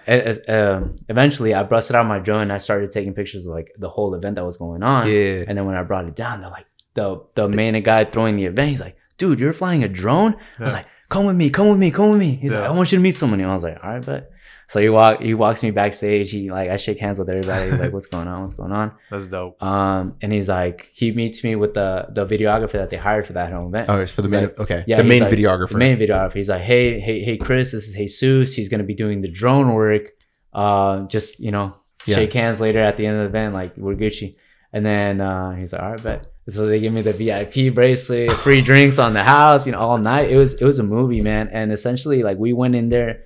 um, 0.47 0.95
eventually, 1.09 1.53
I 1.53 1.63
busted 1.63 1.95
out 1.95 2.05
my 2.05 2.19
drone 2.19 2.41
and 2.41 2.53
I 2.53 2.57
started 2.57 2.91
taking 2.91 3.13
pictures 3.13 3.45
of 3.45 3.53
like 3.53 3.71
the 3.77 3.89
whole 3.89 4.13
event 4.15 4.35
that 4.35 4.45
was 4.45 4.57
going 4.57 4.83
on. 4.83 5.07
yeah. 5.07 5.45
And 5.47 5.57
then 5.57 5.65
when 5.65 5.75
I 5.75 5.83
brought 5.83 6.05
it 6.05 6.15
down, 6.15 6.41
they're 6.41 6.49
like, 6.49 6.65
the 6.95 7.23
the 7.35 7.47
main 7.47 7.81
guy 7.83 8.05
throwing 8.05 8.35
the 8.35 8.45
event, 8.45 8.69
he's 8.69 8.81
like, 8.81 8.97
"Dude, 9.17 9.39
you're 9.39 9.53
flying 9.53 9.83
a 9.83 9.87
drone." 9.87 10.35
I 10.59 10.63
was 10.63 10.73
like, 10.73 10.87
"Come 11.11 11.25
with 11.27 11.35
me, 11.35 11.49
come 11.57 11.67
with 11.69 11.77
me, 11.85 11.91
come 11.91 12.09
with 12.11 12.19
me." 12.19 12.31
He's 12.41 12.53
like, 12.55 12.63
"I 12.63 12.71
want 12.71 12.91
you 12.91 12.97
to 12.97 13.01
meet 13.03 13.15
someone." 13.21 13.39
And 13.41 13.49
I 13.49 13.53
was 13.53 13.63
like, 13.63 13.77
"All 13.83 13.91
right, 13.91 14.05
but." 14.05 14.31
So 14.71 14.79
he 14.79 14.87
walk 14.87 15.21
he 15.21 15.33
walks 15.33 15.61
me 15.63 15.71
backstage. 15.71 16.31
He 16.31 16.49
like 16.49 16.69
I 16.69 16.77
shake 16.77 16.97
hands 17.05 17.19
with 17.19 17.29
everybody. 17.29 17.69
He's 17.69 17.79
like, 17.83 17.91
"What's 17.95 18.05
going 18.15 18.29
on? 18.29 18.37
What's 18.43 18.55
going 18.61 18.71
on?" 18.71 18.93
That's 19.09 19.27
dope. 19.27 19.61
Um, 19.61 20.15
and 20.21 20.31
he's 20.31 20.47
like, 20.47 20.89
he 20.93 21.11
meets 21.11 21.43
me 21.43 21.57
with 21.57 21.73
the 21.73 21.89
the 22.17 22.25
videographer 22.25 22.77
that 22.81 22.89
they 22.89 22.95
hired 23.07 23.27
for 23.27 23.33
that 23.33 23.51
home 23.51 23.67
event. 23.67 23.89
Oh, 23.89 23.99
it's 23.99 24.13
for 24.13 24.21
the 24.21 24.29
He's 24.29 24.31
main. 24.37 24.43
like- 24.43 24.59
okay. 24.61 24.83
yeah, 24.87 24.95
the 24.95 25.03
main 25.03 25.23
like- 25.23 25.33
videographer. 25.33 25.71
The 25.73 25.77
main 25.87 25.97
videographer. 25.97 26.35
He's 26.35 26.47
like, 26.55 26.61
hey, 26.61 27.01
hey, 27.01 27.21
hey, 27.27 27.35
Chris, 27.37 27.73
this 27.73 27.85
is 27.89 27.95
Jesus. 27.95 28.55
He's 28.55 28.69
gonna 28.69 28.85
be 28.93 28.95
doing 28.95 29.19
the 29.21 29.27
drone 29.41 29.73
work. 29.73 30.05
Uh, 30.53 31.05
just 31.07 31.39
you 31.41 31.51
know, 31.51 31.73
Yeah. 32.05 32.15
shake 32.15 32.31
hands 32.33 32.61
later 32.61 32.79
at 32.81 32.95
the 32.95 33.05
end 33.05 33.17
of 33.17 33.23
the 33.23 33.29
event, 33.37 33.53
like 33.53 33.75
we're 33.75 33.95
Gucci. 33.95 34.35
And 34.73 34.85
then 34.85 35.19
uh, 35.19 35.51
he's 35.55 35.73
like, 35.73 35.81
all 35.81 35.91
right, 35.91 36.03
bet. 36.03 36.27
So 36.49 36.65
they 36.65 36.79
give 36.79 36.93
me 36.93 37.01
the 37.01 37.13
VIP 37.13 37.73
bracelet, 37.73 38.31
free 38.31 38.61
drinks 38.61 38.99
on 38.99 39.13
the 39.13 39.23
house, 39.23 39.65
you 39.65 39.71
know, 39.73 39.79
all 39.79 39.97
night. 39.97 40.31
It 40.31 40.37
was 40.37 40.53
it 40.53 40.63
was 40.63 40.79
a 40.79 40.83
movie, 40.83 41.21
man. 41.21 41.49
And 41.49 41.71
essentially, 41.71 42.23
like 42.23 42.37
we 42.37 42.53
went 42.53 42.75
in 42.75 42.89
there. 42.89 43.25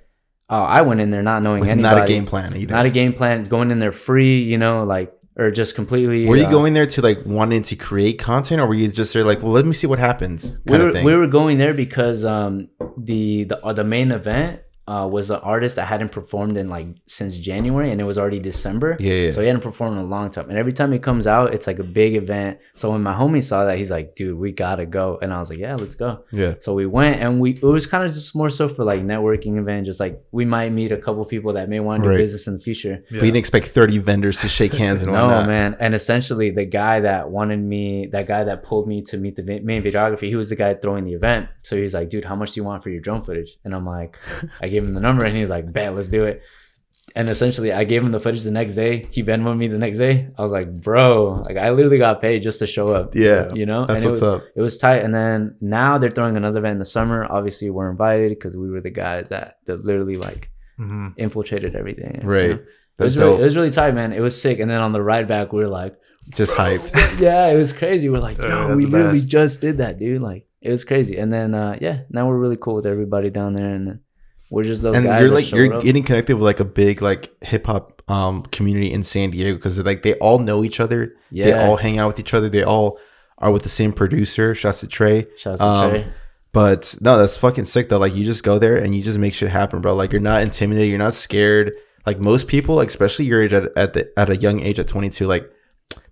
Uh, 0.50 0.64
I 0.64 0.82
went 0.82 1.02
in 1.02 1.10
there 1.10 1.24
not 1.24 1.42
knowing 1.42 1.62
With 1.62 1.70
anybody. 1.70 1.96
not 1.96 2.04
a 2.04 2.08
game 2.08 2.26
plan 2.26 2.56
either. 2.56 2.74
Not 2.74 2.86
a 2.86 2.92
game 2.92 3.14
plan. 3.14 3.46
Going 3.46 3.72
in 3.72 3.80
there 3.80 3.92
free, 3.92 4.44
you 4.44 4.58
know, 4.58 4.84
like 4.84 5.12
or 5.38 5.52
just 5.52 5.76
completely. 5.76 6.26
were 6.26 6.36
you 6.36 6.46
uh, 6.46 6.50
going 6.50 6.74
there 6.74 6.86
to 6.88 7.02
like 7.02 7.20
wanting 7.26 7.62
to 7.64 7.76
create 7.76 8.20
content, 8.20 8.62
or 8.62 8.68
were 8.68 8.74
you 8.74 8.88
just 8.90 9.14
there 9.14 9.24
like, 9.24 9.42
well, 9.42 9.52
let 9.52 9.66
me 9.66 9.74
see 9.74 9.88
what 9.88 10.00
happens, 10.00 10.58
we 10.66 10.78
were, 10.78 11.04
we 11.04 11.16
were 11.16 11.28
going 11.28 11.58
there 11.58 11.74
because 11.74 12.24
um 12.26 12.70
the 12.98 13.46
the, 13.46 13.64
uh, 13.66 13.74
the 13.74 13.84
main 13.84 14.12
event 14.12 14.62
uh, 14.88 15.08
was 15.12 15.32
an 15.32 15.38
artist 15.38 15.78
that 15.78 15.88
hadn't 15.88 16.12
performed 16.12 16.58
in 16.58 16.70
like 16.70 16.88
since 17.08 17.36
January 17.38 17.92
and 17.92 18.00
it 18.00 18.04
was 18.04 18.18
already 18.20 18.40
December. 18.40 18.96
yeah, 19.00 19.14
yeah. 19.14 19.32
So 19.32 19.42
he 19.42 19.48
hadn't 19.48 19.64
performed 19.64 19.98
in 19.98 20.04
a 20.04 20.08
long 20.08 20.30
time. 20.30 20.48
And 20.50 20.60
every 20.60 20.74
time 20.74 20.92
he 20.92 21.00
comes 21.00 21.26
out, 21.26 21.54
it's 21.56 21.66
like 21.66 21.80
a 21.80 21.84
big 21.84 22.16
event. 22.16 22.60
So 22.76 22.92
when 22.92 23.02
my 23.02 23.14
homie 23.14 23.42
saw 23.42 23.66
that, 23.66 23.78
he's 23.80 23.90
like, 23.90 24.16
dude, 24.16 24.38
we 24.38 24.52
gotta 24.52 24.86
go. 24.86 25.18
And 25.22 25.34
I 25.34 25.40
was 25.40 25.50
like, 25.50 25.58
yeah, 25.58 25.74
let's 25.76 25.96
go. 25.96 26.24
yeah. 26.32 26.54
So 26.60 26.74
we 26.76 26.86
went 26.86 27.20
and 27.22 27.40
we 27.40 27.52
it 27.54 27.64
was 27.64 27.88
kind 27.88 28.04
of 28.06 28.12
just 28.14 28.36
more 28.36 28.50
so 28.52 28.70
for 28.70 28.84
like 28.84 29.02
networking 29.02 29.58
event, 29.58 29.86
just 29.88 30.00
like 30.00 30.22
we 30.32 30.46
might 30.46 30.72
meet 30.72 30.92
a 30.92 30.98
couple 30.98 31.26
people 31.26 31.54
that 31.54 31.68
may 31.68 31.80
want 31.80 32.04
to 32.04 32.08
do 32.08 32.10
Right. 32.12 32.18
business 32.18 32.46
in 32.46 32.54
the 32.54 32.60
future. 32.60 33.04
But 33.10 33.16
you 33.16 33.22
didn't 33.22 33.38
expect 33.38 33.68
30 33.70 33.98
vendors 33.98 34.40
to 34.42 34.48
shake 34.48 34.74
hands 34.76 35.02
and 35.02 35.12
No, 35.14 35.26
whatnot. 35.28 35.48
man. 35.48 35.78
And 35.80 35.96
essentially, 35.96 36.52
the 36.52 36.66
guy 36.66 37.00
that 37.00 37.30
wanted 37.32 37.60
me, 37.60 38.08
that 38.12 38.28
guy 38.28 38.44
that 38.44 38.62
pulled 38.62 38.88
me 38.88 39.02
to 39.04 39.18
meet 39.18 39.36
the 39.36 39.42
main 39.44 39.82
videography, 39.82 40.28
he 40.28 40.36
was 40.36 40.50
the 40.50 40.56
guy 40.56 40.76
throwing 40.76 41.06
the 41.06 41.14
event. 41.14 41.50
So 41.64 41.76
he's 41.76 41.94
like, 41.96 42.10
dude, 42.10 42.26
how 42.26 42.36
much 42.36 42.52
do 42.54 42.60
you 42.60 42.64
want 42.64 42.84
for 42.84 42.90
your 42.92 43.02
drone 43.02 43.24
footage? 43.24 43.58
And 43.64 43.74
I'm 43.74 43.86
like, 43.86 44.20
I 44.62 44.68
gave 44.76 44.84
him 44.88 44.94
the 44.94 45.02
number 45.08 45.24
and 45.26 45.36
he 45.36 45.42
was 45.42 45.50
like, 45.50 45.72
bet, 45.72 45.96
let's 45.96 46.10
do 46.10 46.24
it. 46.26 46.42
And 47.18 47.30
essentially, 47.30 47.72
I 47.72 47.86
gave 47.86 48.04
him 48.04 48.12
the 48.12 48.20
footage 48.20 48.44
the 48.44 48.52
next 48.52 48.74
day. 48.74 49.06
He 49.12 49.24
Venmoed 49.24 49.58
me 49.58 49.68
the 49.70 49.78
next 49.78 49.98
day. 50.00 50.28
I 50.38 50.42
was 50.42 50.52
like, 50.52 50.70
bro, 50.88 51.44
like 51.48 51.56
I 51.56 51.70
literally 51.70 51.98
got 51.98 52.20
paid 52.20 52.44
just 52.44 52.60
to 52.60 52.68
show 52.68 52.88
up. 52.90 53.16
Yeah, 53.16 53.54
You 53.54 53.66
know? 53.66 53.86
That's 53.86 54.04
and 54.04 54.12
what's 54.12 54.22
it 54.22 54.26
was, 54.26 54.42
up. 54.42 54.44
It 54.56 54.62
was 54.62 54.78
tight. 54.80 55.02
And 55.06 55.14
then 55.16 55.56
now 55.62 55.98
they're 55.98 56.10
throwing 56.18 56.36
another 56.36 56.60
event 56.60 56.74
in 56.74 56.80
the 56.80 56.86
summer. 56.98 57.26
Obviously, 57.30 57.70
we're 57.70 57.90
invited 57.90 58.30
because 58.32 58.58
we 58.58 58.70
were 58.70 58.82
the 58.82 58.90
guys 58.90 59.30
that, 59.30 59.60
that 59.66 59.86
literally 59.86 60.18
like 60.18 60.50
hmm 60.78 61.08
infiltrated 61.16 61.74
everything. 61.76 62.20
you 62.22 62.28
Right. 62.30 62.50
know? 62.50 62.60
It 63.00 63.04
was, 63.04 63.18
really, 63.18 63.42
it 63.42 63.46
was 63.46 63.56
really 63.56 63.72
tight, 63.72 63.94
man. 63.96 64.12
It 64.12 64.20
was 64.22 64.36
sick. 64.42 64.60
And 64.60 64.70
then 64.70 64.82
on 64.82 64.92
the 64.92 65.02
ride 65.02 65.28
back, 65.28 65.54
we 65.54 65.62
were 65.64 65.70
like, 65.82 65.96
Just 66.32 66.54
hyped. 66.56 66.92
yeah, 67.22 67.48
it 67.48 67.56
was 67.56 67.72
crazy. 67.72 68.10
We're 68.10 68.20
like, 68.20 68.38
yo, 68.38 68.68
that's 68.68 68.78
we 68.78 68.86
literally 68.88 69.20
best. 69.20 69.28
just 69.30 69.62
did 69.62 69.78
that, 69.78 70.00
dude. 70.00 70.22
Like, 70.22 70.48
it 70.62 70.70
was 70.72 70.84
crazy. 70.84 71.18
And 71.18 71.32
then, 71.32 71.54
uh, 71.54 71.78
yeah, 71.80 72.02
now 72.10 72.28
we're 72.28 72.38
really 72.38 72.58
cool 72.58 72.76
with 72.76 72.86
everybody 72.88 73.30
down 73.30 73.54
there, 73.54 73.70
and 73.70 74.00
we're 74.50 74.64
just 74.64 74.84
those 74.84 74.96
and 74.96 75.06
guys. 75.06 75.22
you're 75.22 75.32
like 75.32 75.52
you're 75.52 75.74
up. 75.74 75.84
getting 75.84 76.04
connected 76.04 76.36
with 76.36 76.44
like 76.44 76.60
a 76.60 76.66
big 76.66 77.02
like 77.02 77.32
hip 77.44 77.66
hop 77.66 78.02
um 78.10 78.44
community 78.44 78.92
in 78.92 79.04
San 79.04 79.32
Diego 79.32 79.56
because 79.56 79.80
like 79.80 80.04
they 80.04 80.14
all 80.16 80.40
know 80.40 80.64
each 80.64 80.80
other. 80.80 81.16
They 81.32 81.54
all 81.54 81.78
hang 81.78 82.00
out 82.00 82.08
with 82.08 82.20
each 82.20 82.34
other. 82.34 82.50
They 82.50 82.64
all 82.64 83.00
are 83.40 83.52
with 83.52 83.64
the 83.64 83.70
same 83.70 83.92
producer. 83.92 84.56
Shouts 84.56 84.82
to 84.82 84.88
Trey. 84.88 85.28
Shout 85.38 85.58
to 85.58 85.66
um, 85.66 85.90
Trey. 85.90 86.14
But 86.54 86.96
no, 87.02 87.18
that's 87.18 87.36
fucking 87.36 87.66
sick 87.66 87.90
though. 87.90 87.98
Like 87.98 88.16
you 88.16 88.24
just 88.24 88.44
go 88.44 88.60
there 88.60 88.78
and 88.78 88.96
you 88.96 89.04
just 89.04 89.18
make 89.18 89.34
shit 89.34 89.50
happen, 89.50 89.82
bro. 89.82 89.94
Like 89.94 90.14
you're 90.14 90.22
not 90.22 90.42
intimidated. 90.42 90.90
You're 90.90 91.00
not 91.00 91.14
scared. 91.14 91.74
Like 92.06 92.20
most 92.20 92.48
people, 92.48 92.76
like, 92.76 92.88
especially 92.88 93.26
your 93.26 93.42
age 93.42 93.52
at, 93.52 93.76
at 93.76 93.94
the 93.94 94.18
at 94.18 94.30
a 94.30 94.38
young 94.38 94.62
age 94.62 94.80
at 94.80 94.88
22, 94.88 95.28
like 95.28 95.52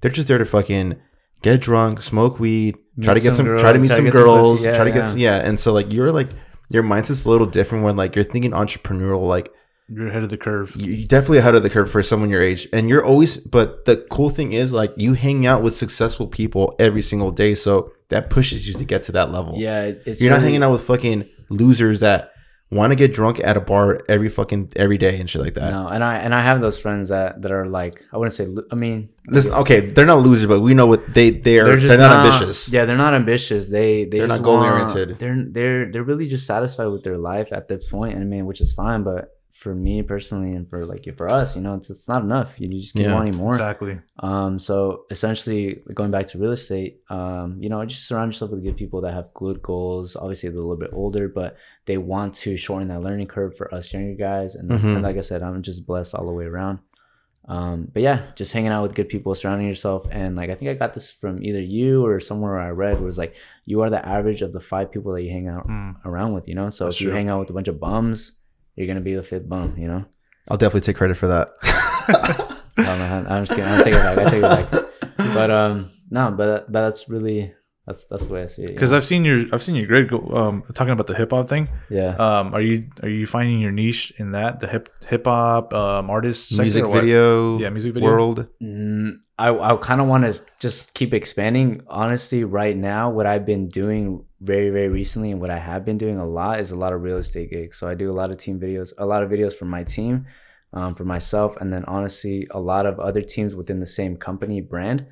they're 0.02 0.12
just 0.12 0.28
there 0.28 0.38
to 0.38 0.46
fucking 0.46 1.00
get 1.44 1.62
drunk, 1.62 2.02
smoke 2.02 2.40
weed, 2.40 2.76
try 3.02 3.14
Meet 3.14 3.20
to 3.20 3.24
get 3.24 3.34
some 3.36 3.46
some, 3.46 3.58
try 3.58 3.72
to 3.72 3.80
girls, 3.80 3.82
meet 3.82 3.88
try 3.88 3.96
to 3.96 3.96
some 3.96 4.06
get 4.06 4.14
girls, 4.14 4.58
pussy. 4.58 4.70
Yeah, 4.70 4.76
try 4.76 4.84
to 4.84 4.92
get 4.92 4.98
yeah. 4.98 5.06
some, 5.06 5.20
yeah. 5.20 5.36
And 5.38 5.60
so 5.60 5.72
like 5.72 5.94
you're 5.94 6.12
like 6.12 6.30
your 6.74 6.84
mindset's 6.84 7.26
a 7.26 7.30
little 7.30 7.48
different 7.48 7.84
when 7.84 7.96
like 7.96 8.16
you're 8.16 8.26
thinking 8.26 8.52
entrepreneurial, 8.52 9.28
like 9.28 9.54
You're 9.90 10.08
ahead 10.08 10.24
of 10.24 10.30
the 10.30 10.38
curve. 10.38 10.76
you- 10.76 10.92
you're 10.94 11.08
definitely 11.08 11.38
ahead 11.38 11.56
of 11.56 11.64
the 11.64 11.70
curve 11.70 11.90
for 11.92 12.02
someone 12.04 12.30
your 12.30 12.42
age. 12.42 12.68
And 12.74 12.90
you're 12.90 13.04
always 13.06 13.38
but 13.38 13.86
the 13.86 13.98
cool 14.10 14.30
thing 14.30 14.54
is 14.54 14.74
like 14.74 14.92
you 14.98 15.14
hang 15.14 15.46
out 15.46 15.62
with 15.64 15.76
successful 15.76 16.28
people 16.28 16.76
every 16.80 17.02
single 17.02 17.32
day. 17.32 17.54
So 17.54 17.92
that 18.10 18.30
pushes 18.30 18.68
you 18.68 18.74
to 18.76 18.84
get 18.86 19.04
to 19.04 19.12
that 19.14 19.32
level. 19.32 19.56
Yeah, 19.58 19.92
it's 20.06 20.22
you're 20.22 20.32
not 20.32 20.42
hanging 20.42 20.64
out 20.64 20.72
with 20.72 20.84
fucking 20.84 21.26
losers 21.50 22.00
that 22.02 22.32
want 22.74 22.92
to 22.92 22.96
get 22.96 23.14
drunk 23.14 23.40
at 23.44 23.56
a 23.58 23.62
bar 23.62 24.02
every 24.10 24.30
fucking 24.30 24.72
every 24.76 24.98
day 24.98 25.20
and 25.20 25.30
shit 25.30 25.42
like 25.42 25.54
that 25.56 25.72
No, 25.72 25.88
and 25.88 26.04
I 26.04 26.18
and 26.18 26.34
I 26.34 26.42
have 26.42 26.62
those 26.62 26.80
friends 26.80 27.10
that 27.10 27.42
that 27.42 27.52
are 27.52 27.68
like 27.68 28.06
I 28.12 28.18
wouldn't 28.18 28.34
say 28.34 28.46
lo- 28.46 28.68
I 28.72 28.76
mean 28.76 29.10
listen 29.28 29.54
okay 29.54 29.80
they're 29.80 30.06
not 30.06 30.20
losers 30.20 30.48
but 30.48 30.60
we 30.60 30.74
know 30.74 30.86
what 30.86 31.02
they 31.14 31.30
they're 31.30 31.66
they're, 31.66 31.78
just 31.78 32.00
not, 32.00 32.26
ambitious 32.26 32.70
Yeah, 32.70 32.86
they're 32.86 32.98
not 32.98 33.14
ambitious. 33.14 33.70
They 33.70 34.06
they 34.06 34.18
They're 34.18 34.28
just 34.28 34.42
not 34.42 34.46
goal 34.46 34.62
oriented. 34.64 35.20
They're 35.20 35.44
they're 35.56 35.90
they're 35.90 36.04
really 36.04 36.28
just 36.28 36.46
satisfied 36.46 36.88
with 36.88 37.04
their 37.04 37.18
life 37.18 37.54
at 37.54 37.68
this 37.68 37.88
point. 37.90 38.18
I 38.18 38.24
mean, 38.24 38.46
which 38.46 38.62
is 38.62 38.74
fine, 38.74 39.04
but 39.04 39.30
for 39.54 39.76
me 39.76 40.02
personally 40.02 40.52
and 40.58 40.68
for 40.68 40.84
like 40.84 41.08
for 41.16 41.30
us, 41.30 41.56
you 41.56 41.62
know, 41.62 41.76
it's 41.76 41.90
it's 41.92 42.08
not 42.10 42.24
enough. 42.24 42.60
You 42.60 42.68
just 42.70 42.96
keep 42.96 43.04
Yeah, 43.06 43.14
wanting 43.14 43.38
more. 43.38 43.54
Exactly. 43.54 44.00
Um, 44.20 44.58
so 44.58 45.06
essentially, 45.12 45.82
going 45.94 46.10
back 46.10 46.26
to 46.28 46.40
real 46.40 46.52
estate, 46.54 47.02
um, 47.10 47.58
you 47.62 47.70
know, 47.70 47.86
just 47.86 48.08
surround 48.08 48.34
yourself 48.34 48.50
with 48.52 48.64
good 48.64 48.78
people 48.78 49.02
that 49.02 49.14
have 49.14 49.32
good 49.36 49.62
goals. 49.62 50.16
Obviously, 50.16 50.50
they're 50.50 50.58
a 50.58 50.62
little 50.62 50.76
bit 50.76 50.90
older, 50.92 51.30
but 51.30 51.56
they 51.86 51.98
want 52.00 52.34
to 52.44 52.58
shorten 52.58 52.88
that 52.88 53.02
learning 53.04 53.28
curve 53.28 53.56
for 53.56 53.72
us 53.74 53.94
younger 53.94 54.16
guys. 54.16 54.56
And, 54.56 54.72
Mhm. 54.72 54.96
and 54.96 55.04
like 55.04 55.18
I 55.18 55.22
said, 55.22 55.44
I'm 55.44 55.62
just 55.62 55.86
blessed 55.86 56.16
all 56.16 56.26
the 56.26 56.34
way 56.34 56.46
around. 56.46 56.80
Um, 57.48 57.90
but 57.94 58.02
yeah, 58.02 58.32
just 58.36 58.54
hanging 58.54 58.72
out 58.72 58.84
with 58.84 58.96
good 58.96 59.10
people, 59.10 59.36
surrounding 59.36 59.68
yourself, 59.68 60.08
and 60.10 60.36
like 60.36 60.50
I 60.50 60.56
think 60.56 60.72
I 60.72 60.76
got 60.76 60.94
this 60.94 61.12
from 61.12 61.44
either 61.44 61.60
you 61.62 62.06
or 62.06 62.20
somewhere 62.22 62.58
I 62.58 62.70
read 62.70 63.02
was 63.02 63.18
like 63.18 63.36
you 63.66 63.82
are 63.82 63.90
the 63.90 64.04
average 64.08 64.42
of 64.42 64.54
the 64.54 64.62
five 64.62 64.92
people 64.94 65.12
that 65.14 65.24
you 65.24 65.30
hang 65.32 65.48
out 65.50 65.68
Mm. 65.68 65.98
around 66.06 66.34
with. 66.34 66.48
You 66.48 66.56
know, 66.56 66.70
so 66.70 66.86
That's 66.86 66.96
if 66.96 67.02
you 67.02 67.08
true. 67.10 67.16
hang 67.18 67.28
out 67.30 67.42
with 67.42 67.50
a 67.50 67.54
bunch 67.54 67.68
of 67.68 67.80
bums, 67.82 68.32
you're 68.76 68.88
gonna 68.88 69.02
be 69.02 69.14
the 69.16 69.24
fifth 69.24 69.48
bum. 69.48 69.76
You 69.78 69.88
know. 69.88 70.06
i'll 70.50 70.58
definitely 70.58 70.82
take 70.82 70.98
credit 70.98 71.16
for 71.18 71.28
that 71.28 71.50
No, 72.78 72.84
man, 72.86 73.28
I'm 73.28 73.46
just 73.46 73.56
kidding. 73.56 73.72
I 73.72 73.84
take 73.84 73.94
it 73.94 73.98
back. 74.02 74.18
I 74.18 74.24
take 74.32 74.44
it 74.44 74.72
back. 74.72 75.34
But 75.36 75.52
um, 75.52 75.90
no, 76.10 76.32
but 76.32 76.72
that's 76.72 77.08
really 77.08 77.54
that's 77.86 78.06
that's 78.06 78.26
the 78.28 78.34
way 78.34 78.44
I 78.44 78.48
see 78.48 78.64
it. 78.64 78.68
Because? 78.74 78.92
I've 78.94 79.06
seen 79.06 79.24
your 79.24 79.46
I've 79.54 79.62
seen 79.62 79.76
your 79.76 79.86
grade 79.86 80.10
go 80.10 80.20
um 80.34 80.64
talking 80.74 80.92
about 80.92 81.06
the 81.06 81.14
hip 81.14 81.30
hop 81.32 81.48
thing. 81.48 81.70
yeah, 81.92 82.16
Um, 82.16 82.52
are 82.56 82.62
you 82.62 82.88
are 83.04 83.10
you 83.10 83.28
finding 83.28 83.60
your 83.60 83.72
niche 83.72 84.12
in 84.18 84.32
that 84.32 84.60
the 84.60 84.68
hip 84.68 84.90
hip 85.08 85.26
hop 85.26 85.72
um 85.76 86.10
artist 86.10 86.58
music 86.58 86.86
video 86.88 87.60
Yeah, 87.60 87.70
music 87.70 87.94
video. 87.94 88.10
world 88.10 88.48
Mm, 88.62 89.18
I 89.38 89.50
I 89.54 89.76
kind 89.78 90.02
of 90.02 90.08
want 90.08 90.24
to 90.26 90.42
just 90.60 90.96
keep 90.96 91.14
expanding. 91.14 91.84
Honestly, 91.88 92.44
right 92.44 92.76
now, 92.76 93.12
what 93.12 93.28
I've 93.28 93.46
been 93.46 93.68
doing 93.68 94.26
very 94.44 94.70
very 94.78 94.90
recently 94.90 95.32
and 95.32 95.40
what 95.42 95.50
I 95.50 95.58
have 95.60 95.84
been 95.86 95.98
doing 95.98 96.18
a 96.20 96.28
lot 96.40 96.60
is 96.60 96.72
a 96.72 96.76
lot 96.76 96.94
of 96.94 97.02
real 97.02 97.18
estate 97.18 97.50
gigs. 97.50 97.78
So 97.78 97.88
I 97.88 97.96
do 97.96 98.12
a 98.12 98.18
lot 98.22 98.30
of 98.32 98.38
team 98.38 98.60
videos, 98.60 98.92
a 98.98 99.06
lot 99.06 99.24
of 99.24 99.30
videos 99.30 99.54
for 99.54 99.66
my 99.66 99.84
team, 99.84 100.26
um, 100.74 100.96
for 100.96 101.06
myself, 101.06 101.56
and 101.62 101.72
then 101.74 101.84
honestly, 101.86 102.48
a 102.52 102.60
lot 102.60 102.86
of 102.86 103.00
other 103.00 103.22
teams 103.22 103.56
within 103.56 103.80
the 103.80 103.86
same 104.00 104.18
company 104.18 104.60
brand. 104.62 105.06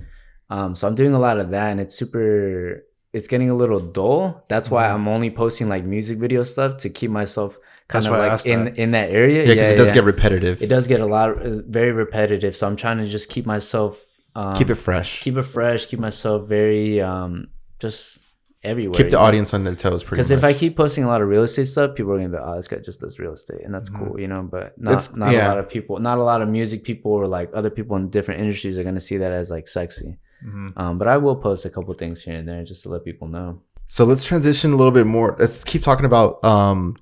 Um, 0.49 0.75
so 0.75 0.87
I'm 0.87 0.95
doing 0.95 1.13
a 1.13 1.19
lot 1.19 1.39
of 1.39 1.51
that, 1.51 1.67
and 1.71 1.79
it's 1.79 1.95
super. 1.95 2.83
It's 3.13 3.27
getting 3.27 3.49
a 3.49 3.55
little 3.55 3.79
dull. 3.79 4.45
That's 4.47 4.69
why 4.71 4.83
Mhm. 4.87 4.93
I'm 4.93 5.07
only 5.07 5.29
posting 5.31 5.67
like 5.69 5.83
music 5.85 6.17
video 6.17 6.43
stuff 6.43 6.77
to 6.83 6.89
keep 6.89 7.11
myself 7.11 7.57
kind 7.89 8.05
That's 8.05 8.13
of 8.13 8.19
like 8.19 8.45
in 8.53 8.65
that. 8.65 8.77
in 8.83 8.91
that 8.91 9.09
area. 9.11 9.39
yeah 9.43 9.53
because 9.53 9.67
it 9.73 9.75
does 9.81 9.87
yeah. 9.89 9.93
get 9.95 10.03
repetitive 10.05 10.61
It 10.61 10.67
does 10.67 10.87
get 10.87 11.01
a 11.01 11.05
lot, 11.05 11.29
uh, 11.31 11.61
very 11.67 11.91
repetitive. 11.91 12.55
So 12.55 12.65
I'm 12.67 12.77
trying 12.77 12.99
to 13.03 13.07
just 13.07 13.27
keep 13.29 13.45
myself, 13.45 14.05
um, 14.33 14.55
keep 14.55 14.69
it 14.69 14.75
fresh 14.75 15.21
keep 15.25 15.35
it 15.37 15.43
fresh, 15.43 15.81
keep 15.87 15.99
myself 15.99 16.47
very, 16.47 17.01
um, 17.01 17.47
just 17.79 18.19
everywhere. 18.63 18.93
keep 18.97 19.07
the 19.07 19.11
know? 19.13 19.19
audience 19.19 19.53
on 19.53 19.63
their 19.63 19.75
toes 19.75 20.03
pretty 20.03 20.19
Because 20.19 20.31
if 20.31 20.43
I 20.43 20.53
keep 20.53 20.75
posting 20.77 21.03
a 21.03 21.07
lot 21.07 21.21
of 21.21 21.27
real 21.27 21.43
estate 21.43 21.65
stuff, 21.65 21.95
people 21.95 22.11
are 22.13 22.17
gonna 22.17 22.29
be, 22.29 22.35
like, 22.37 22.45
oh, 22.45 22.55
this 22.55 22.67
guy 22.67 22.77
just 22.77 22.99
does 23.01 23.19
real 23.19 23.33
estate, 23.33 23.61
and 23.63 23.73
that's 23.73 23.89
Mhm. 23.89 23.97
cool, 24.07 24.19
you 24.19 24.27
know. 24.27 24.43
But 24.43 24.73
not 24.77 24.91
It's- 24.93 25.15
not 25.15 25.31
yeah. 25.31 25.47
a 25.47 25.49
lot 25.49 25.57
of 25.57 25.67
people, 25.69 25.99
not 25.99 26.17
a 26.17 26.23
lot 26.23 26.41
of 26.41 26.49
music 26.49 26.83
people 26.83 27.11
or 27.11 27.27
like 27.27 27.49
other 27.53 27.69
people 27.69 27.95
in 27.97 28.09
different 28.09 28.39
industries 28.41 28.77
are 28.77 28.83
gonna 28.83 28.99
see 28.99 29.17
that 29.17 29.31
as 29.31 29.49
like 29.49 29.67
sexy. 29.67 30.17
Mhm. 30.45 30.73
Um, 30.75 30.97
but 30.97 31.07
I 31.07 31.17
will 31.17 31.35
post 31.35 31.65
a 31.65 31.69
couple 31.69 31.93
things 31.93 32.21
here 32.23 32.35
and 32.35 32.47
there 32.47 32.63
just 32.63 32.83
to 32.83 32.89
let 32.89 33.03
people 33.03 33.27
know. 33.27 33.61
So 33.87 34.05
let's 34.05 34.23
transition 34.23 34.71
a 34.73 34.75
little 34.75 34.91
bit 34.93 35.05
more. 35.05 35.35
Let's 35.39 35.63
keep 35.63 35.81
talking 35.83 36.05
about 36.05 36.43
um 36.45 36.95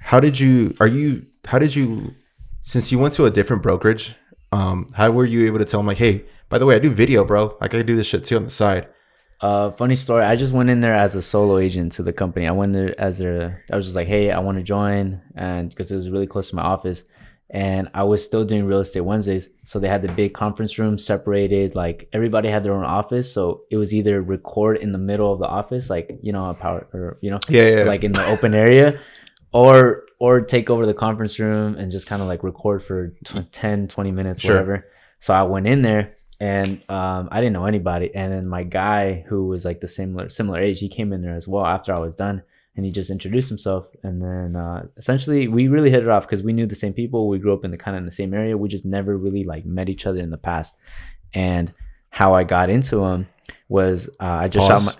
how 0.00 0.20
did 0.20 0.38
you 0.38 0.74
are 0.80 0.86
you 0.86 1.22
how 1.46 1.58
did 1.58 1.74
you 1.74 2.12
since 2.62 2.92
you 2.92 2.98
went 2.98 3.14
to 3.14 3.24
a 3.24 3.30
different 3.30 3.62
brokerage, 3.62 4.14
um, 4.52 4.88
how 4.94 5.10
were 5.10 5.24
you 5.24 5.46
able 5.46 5.58
to 5.58 5.64
tell 5.64 5.80
them 5.80 5.86
like, 5.86 5.96
hey, 5.96 6.24
by 6.50 6.58
the 6.58 6.66
way, 6.66 6.74
I 6.76 6.78
do 6.78 6.90
video, 6.90 7.24
bro. 7.24 7.56
Like 7.60 7.74
I 7.74 7.82
do 7.82 7.96
this 7.96 8.06
shit 8.06 8.24
too 8.24 8.36
on 8.36 8.44
the 8.44 8.50
side. 8.50 8.88
Uh, 9.40 9.70
funny 9.72 9.94
story. 9.94 10.24
I 10.24 10.34
just 10.34 10.52
went 10.52 10.68
in 10.68 10.80
there 10.80 10.94
as 10.94 11.14
a 11.14 11.22
solo 11.22 11.58
agent 11.58 11.92
to 11.92 12.02
the 12.02 12.12
company. 12.12 12.48
I 12.48 12.52
went 12.52 12.72
there 12.72 12.98
as 13.00 13.20
a. 13.20 13.56
I 13.72 13.76
was 13.76 13.84
just 13.84 13.94
like, 13.96 14.08
hey, 14.08 14.30
I 14.32 14.40
want 14.40 14.58
to 14.58 14.64
join, 14.64 15.20
and 15.36 15.68
because 15.68 15.92
it 15.92 15.96
was 15.96 16.10
really 16.10 16.26
close 16.26 16.50
to 16.50 16.56
my 16.56 16.62
office, 16.62 17.04
and 17.48 17.88
I 17.94 18.02
was 18.02 18.24
still 18.24 18.44
doing 18.44 18.64
real 18.66 18.80
estate 18.80 19.02
Wednesdays. 19.02 19.48
So 19.62 19.78
they 19.78 19.86
had 19.88 20.02
the 20.02 20.08
big 20.12 20.34
conference 20.34 20.76
room 20.76 20.98
separated. 20.98 21.76
Like 21.76 22.08
everybody 22.12 22.48
had 22.48 22.64
their 22.64 22.74
own 22.74 22.84
office, 22.84 23.32
so 23.32 23.62
it 23.70 23.76
was 23.76 23.94
either 23.94 24.20
record 24.20 24.78
in 24.78 24.90
the 24.90 24.98
middle 24.98 25.32
of 25.32 25.38
the 25.38 25.46
office, 25.46 25.88
like 25.88 26.18
you 26.20 26.32
know, 26.32 26.46
a 26.50 26.54
power 26.54 26.88
or 26.92 27.16
you 27.20 27.30
know, 27.30 27.38
Yeah, 27.48 27.68
yeah. 27.78 27.82
like 27.84 28.02
in 28.02 28.10
the 28.12 28.26
open 28.26 28.54
area, 28.54 28.98
or 29.52 30.02
or 30.18 30.40
take 30.40 30.68
over 30.68 30.84
the 30.84 30.94
conference 30.94 31.38
room 31.38 31.76
and 31.76 31.92
just 31.92 32.08
kind 32.08 32.20
of 32.20 32.26
like 32.26 32.42
record 32.42 32.82
for 32.82 33.14
tw 33.24 33.38
10, 33.52 33.86
20 33.86 34.10
minutes, 34.10 34.40
Sure. 34.40 34.54
whatever. 34.56 34.84
So 35.20 35.32
I 35.32 35.44
went 35.44 35.68
in 35.68 35.82
there 35.82 36.16
and 36.40 36.84
um, 36.88 37.28
I 37.32 37.40
didn't 37.40 37.52
know 37.54 37.66
anybody. 37.66 38.14
And 38.14 38.32
then 38.32 38.46
my 38.46 38.62
guy 38.62 39.24
who 39.28 39.46
was 39.46 39.64
like 39.64 39.80
the 39.80 39.88
similar 39.88 40.28
similar 40.28 40.60
age, 40.60 40.78
he 40.78 40.88
came 40.88 41.12
in 41.12 41.20
there 41.20 41.34
as 41.34 41.48
well 41.48 41.66
after 41.66 41.92
I 41.92 41.98
was 41.98 42.16
done, 42.16 42.42
and 42.76 42.84
he 42.84 42.92
just 42.92 43.10
introduced 43.10 43.48
himself. 43.48 43.88
And 44.02 44.22
then 44.22 44.56
uh, 44.56 44.86
essentially, 44.96 45.48
we 45.48 45.68
really 45.68 45.90
hit 45.90 46.02
it 46.02 46.08
off 46.08 46.24
because 46.26 46.42
we 46.42 46.52
knew 46.52 46.66
the 46.66 46.76
same 46.76 46.92
people. 46.92 47.28
We 47.28 47.38
grew 47.38 47.52
up 47.52 47.64
in 47.64 47.70
the 47.70 47.78
kind 47.78 47.96
of 47.96 48.02
in 48.02 48.06
the 48.06 48.12
same 48.12 48.32
area. 48.34 48.56
We 48.56 48.68
just 48.68 48.84
never 48.84 49.16
really 49.16 49.44
like 49.44 49.64
met 49.66 49.88
each 49.88 50.06
other 50.06 50.20
in 50.20 50.30
the 50.30 50.38
past. 50.38 50.76
And 51.34 51.72
how 52.10 52.34
I 52.34 52.44
got 52.44 52.70
into 52.70 53.04
him 53.04 53.28
was 53.68 54.08
uh, 54.20 54.24
I 54.24 54.48
just 54.48 54.68
Pause. 54.68 54.94
shot 54.94 54.98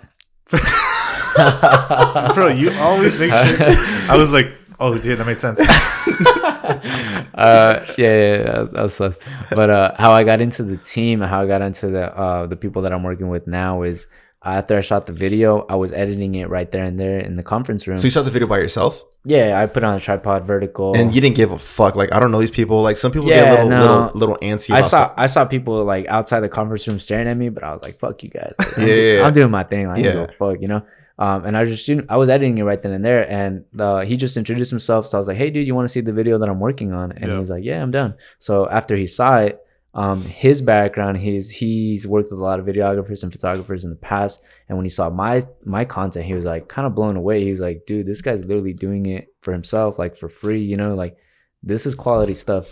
my. 0.51 2.33
Bro, 2.35 2.49
you 2.49 2.71
always 2.71 3.17
make 3.19 3.29
sure. 3.57 3.67
I 4.11 4.15
was 4.17 4.33
like, 4.33 4.51
oh, 4.79 4.97
dude, 4.97 5.17
that 5.17 5.25
made 5.25 5.39
sense. 5.41 5.59
uh, 7.33 7.85
yeah, 7.97 8.05
yeah, 8.07 8.07
yeah, 8.07 8.43
that 8.43 8.61
was, 8.61 8.71
that 8.73 8.81
was 8.83 8.95
sus. 8.95 9.17
But 9.51 9.69
uh, 9.69 9.93
how 9.97 10.11
I 10.11 10.23
got 10.23 10.41
into 10.41 10.63
the 10.63 10.77
team, 10.77 11.21
and 11.21 11.29
how 11.29 11.41
I 11.41 11.47
got 11.47 11.61
into 11.61 11.87
the 11.87 12.15
uh, 12.17 12.45
the 12.47 12.55
people 12.55 12.81
that 12.83 12.93
I'm 12.93 13.03
working 13.03 13.29
with 13.29 13.47
now 13.47 13.83
is 13.83 14.07
after 14.43 14.77
I 14.77 14.81
shot 14.81 15.05
the 15.05 15.13
video, 15.13 15.65
I 15.69 15.75
was 15.75 15.91
editing 15.91 16.35
it 16.35 16.49
right 16.49 16.71
there 16.71 16.83
and 16.85 16.99
there 16.99 17.19
in 17.19 17.35
the 17.35 17.43
conference 17.43 17.87
room. 17.87 17.97
So 17.97 18.05
you 18.05 18.11
shot 18.11 18.23
the 18.25 18.31
video 18.31 18.47
by 18.47 18.59
yourself, 18.59 19.03
yeah, 19.25 19.59
I 19.61 19.65
put 19.65 19.83
on 19.83 19.95
a 19.97 19.99
tripod 19.99 20.45
vertical. 20.45 20.95
and 20.95 21.13
you 21.13 21.19
didn't 21.19 21.35
give 21.35 21.51
a 21.51 21.57
fuck. 21.57 21.95
Like 21.95 22.13
I 22.13 22.19
don't 22.19 22.31
know 22.31 22.39
these 22.39 22.51
people. 22.51 22.81
Like 22.81 22.97
some 22.97 23.11
people 23.11 23.27
Yeah, 23.27 23.43
get 23.43 23.47
a 23.47 23.53
little 23.65 23.69
no. 23.69 23.81
little 23.81 24.11
little 24.19 24.37
antsy. 24.41 24.73
I 24.73 24.81
saw 24.81 24.87
stuff. 24.87 25.13
I 25.17 25.27
saw 25.27 25.45
people 25.45 25.83
like 25.83 26.07
outside 26.07 26.39
the 26.41 26.49
conference 26.49 26.87
room 26.87 26.99
staring 26.99 27.27
at 27.27 27.35
me, 27.37 27.49
but 27.49 27.63
I 27.63 27.73
was 27.73 27.81
like, 27.83 27.95
"Fuck 27.95 28.23
you 28.23 28.29
guys!" 28.29 28.53
Like, 28.59 28.77
I'm, 28.77 28.87
Yeah, 28.87 28.95
do- 28.95 29.01
yeah, 29.01 29.13
yeah. 29.19 29.25
I'm 29.27 29.33
doing 29.33 29.51
my 29.51 29.63
thing. 29.63 29.87
Like, 29.87 29.99
I 29.99 30.01
don't 30.03 30.15
Yeah. 30.15 30.21
give 30.25 30.29
a 30.29 30.33
fuck, 30.37 30.61
you 30.61 30.67
know. 30.69 30.83
Um, 31.19 31.45
and 31.45 31.55
I 31.57 31.59
was 31.61 31.69
just 31.69 31.85
shooting, 31.85 32.05
I 32.09 32.15
was 32.15 32.29
editing 32.29 32.57
it 32.59 32.63
right 32.63 32.81
then 32.81 32.93
and 32.93 33.03
there, 33.03 33.29
and 33.29 33.65
uh, 33.77 33.99
he 33.99 34.15
just 34.15 34.37
introduced 34.37 34.71
himself. 34.71 35.05
So 35.05 35.17
I 35.17 35.19
was 35.19 35.27
like, 35.27 35.35
"Hey, 35.37 35.49
dude, 35.49 35.67
you 35.67 35.75
want 35.75 35.85
to 35.85 35.91
see 35.91 35.99
the 36.01 36.13
video 36.13 36.37
that 36.39 36.49
I'm 36.49 36.61
working 36.61 36.93
on?" 36.93 37.11
And 37.11 37.25
Yeah. 37.25 37.33
he 37.33 37.37
was 37.37 37.49
like, 37.49 37.63
"Yeah, 37.65 37.81
I'm 37.83 37.91
done." 37.91 38.15
So 38.39 38.69
after 38.69 38.95
he 38.95 39.05
saw 39.05 39.39
it, 39.39 39.59
um, 39.93 40.21
his 40.23 40.61
background, 40.61 41.17
he's 41.17 41.49
he's 41.51 42.07
worked 42.07 42.29
with 42.31 42.39
a 42.39 42.43
lot 42.43 42.59
of 42.61 42.65
videographers 42.65 43.21
and 43.23 43.33
photographers 43.33 43.83
in 43.83 43.89
the 43.89 43.97
past, 43.97 44.41
and 44.69 44.77
when 44.77 44.85
he 44.85 44.89
saw 44.89 45.09
my 45.09 45.41
my 45.65 45.83
content, 45.83 46.25
he 46.25 46.33
was 46.33 46.45
like 46.45 46.69
kind 46.69 46.87
of 46.87 46.95
blown 46.95 47.17
away. 47.17 47.43
He 47.43 47.51
was 47.51 47.59
like, 47.59 47.85
"Dude, 47.85 48.07
this 48.07 48.21
guy's 48.21 48.45
literally 48.45 48.73
doing 48.73 49.05
it 49.07 49.27
for 49.41 49.51
himself, 49.51 49.99
like 49.99 50.15
for 50.15 50.29
free, 50.29 50.61
you 50.61 50.77
know, 50.77 50.95
like 50.95 51.17
this 51.61 51.85
is 51.85 51.95
quality 51.95 52.33
stuff." 52.33 52.67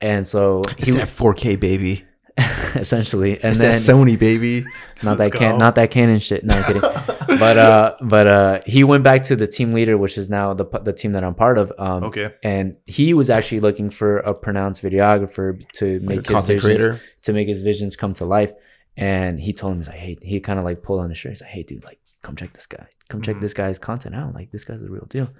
And 0.00 0.26
so 0.26 0.62
It's 0.78 0.88
he 0.88 0.92
that 0.96 1.08
4K 1.08 1.60
baby. 1.60 2.04
essentially, 2.76 3.34
and 3.36 3.44
It's 3.52 3.58
then 3.58 3.70
that 3.72 3.76
Sony 3.80 4.18
baby. 4.18 4.64
not 5.02 5.18
Let's 5.18 5.30
that 5.32 5.38
can 5.38 5.58
not 5.58 5.74
that 5.74 5.90
Canon 5.90 6.18
shit. 6.20 6.44
No, 6.44 6.54
I'm 6.54 6.64
kidding. 6.64 6.80
but 7.38 7.58
uh, 7.58 7.94
but 8.02 8.26
uh, 8.26 8.60
he 8.66 8.84
went 8.84 9.04
back 9.04 9.22
to 9.24 9.36
the 9.36 9.46
team 9.46 9.72
leader, 9.72 9.96
which 9.98 10.16
is 10.18 10.30
now 10.30 10.52
the 10.54 10.64
the 10.82 10.92
team 10.92 11.12
that 11.12 11.24
I'm 11.24 11.34
part 11.34 11.58
of. 11.58 11.72
Um, 11.78 12.04
Okay. 12.04 12.32
and 12.42 12.76
he 12.86 13.14
was 13.14 13.30
actually 13.30 13.60
looking 13.60 13.90
for 13.90 14.18
a 14.18 14.34
pronounced 14.34 14.82
videographer 14.82 15.62
to 15.74 15.98
Like 16.00 16.08
make 16.08 16.28
his 16.28 16.46
visions, 16.46 16.62
creator. 16.62 17.00
to 17.22 17.32
make 17.32 17.48
his 17.48 17.60
visions 17.60 17.96
come 17.96 18.14
to 18.14 18.24
life. 18.24 18.52
And 18.96 19.40
he 19.40 19.52
told 19.54 19.72
him, 19.72 19.78
he's 19.78 19.88
like, 19.88 19.96
hey, 19.96 20.18
he 20.22 20.40
kind 20.40 20.58
of 20.58 20.64
like 20.64 20.82
pulled 20.82 21.00
on 21.00 21.08
his 21.08 21.18
shirt. 21.18 21.32
He's 21.32 21.40
like, 21.40 21.50
hey, 21.50 21.62
dude, 21.62 21.82
like, 21.84 21.98
come 22.22 22.36
check 22.36 22.52
this 22.52 22.66
guy. 22.66 22.86
Come 23.08 23.22
check 23.22 23.36
Mhm. 23.36 23.40
this 23.40 23.54
guy's 23.54 23.78
content 23.78 24.14
out. 24.14 24.34
Like, 24.34 24.50
this 24.52 24.64
guy's 24.64 24.82
the 24.82 24.90
real 24.90 25.06
deal. 25.08 25.30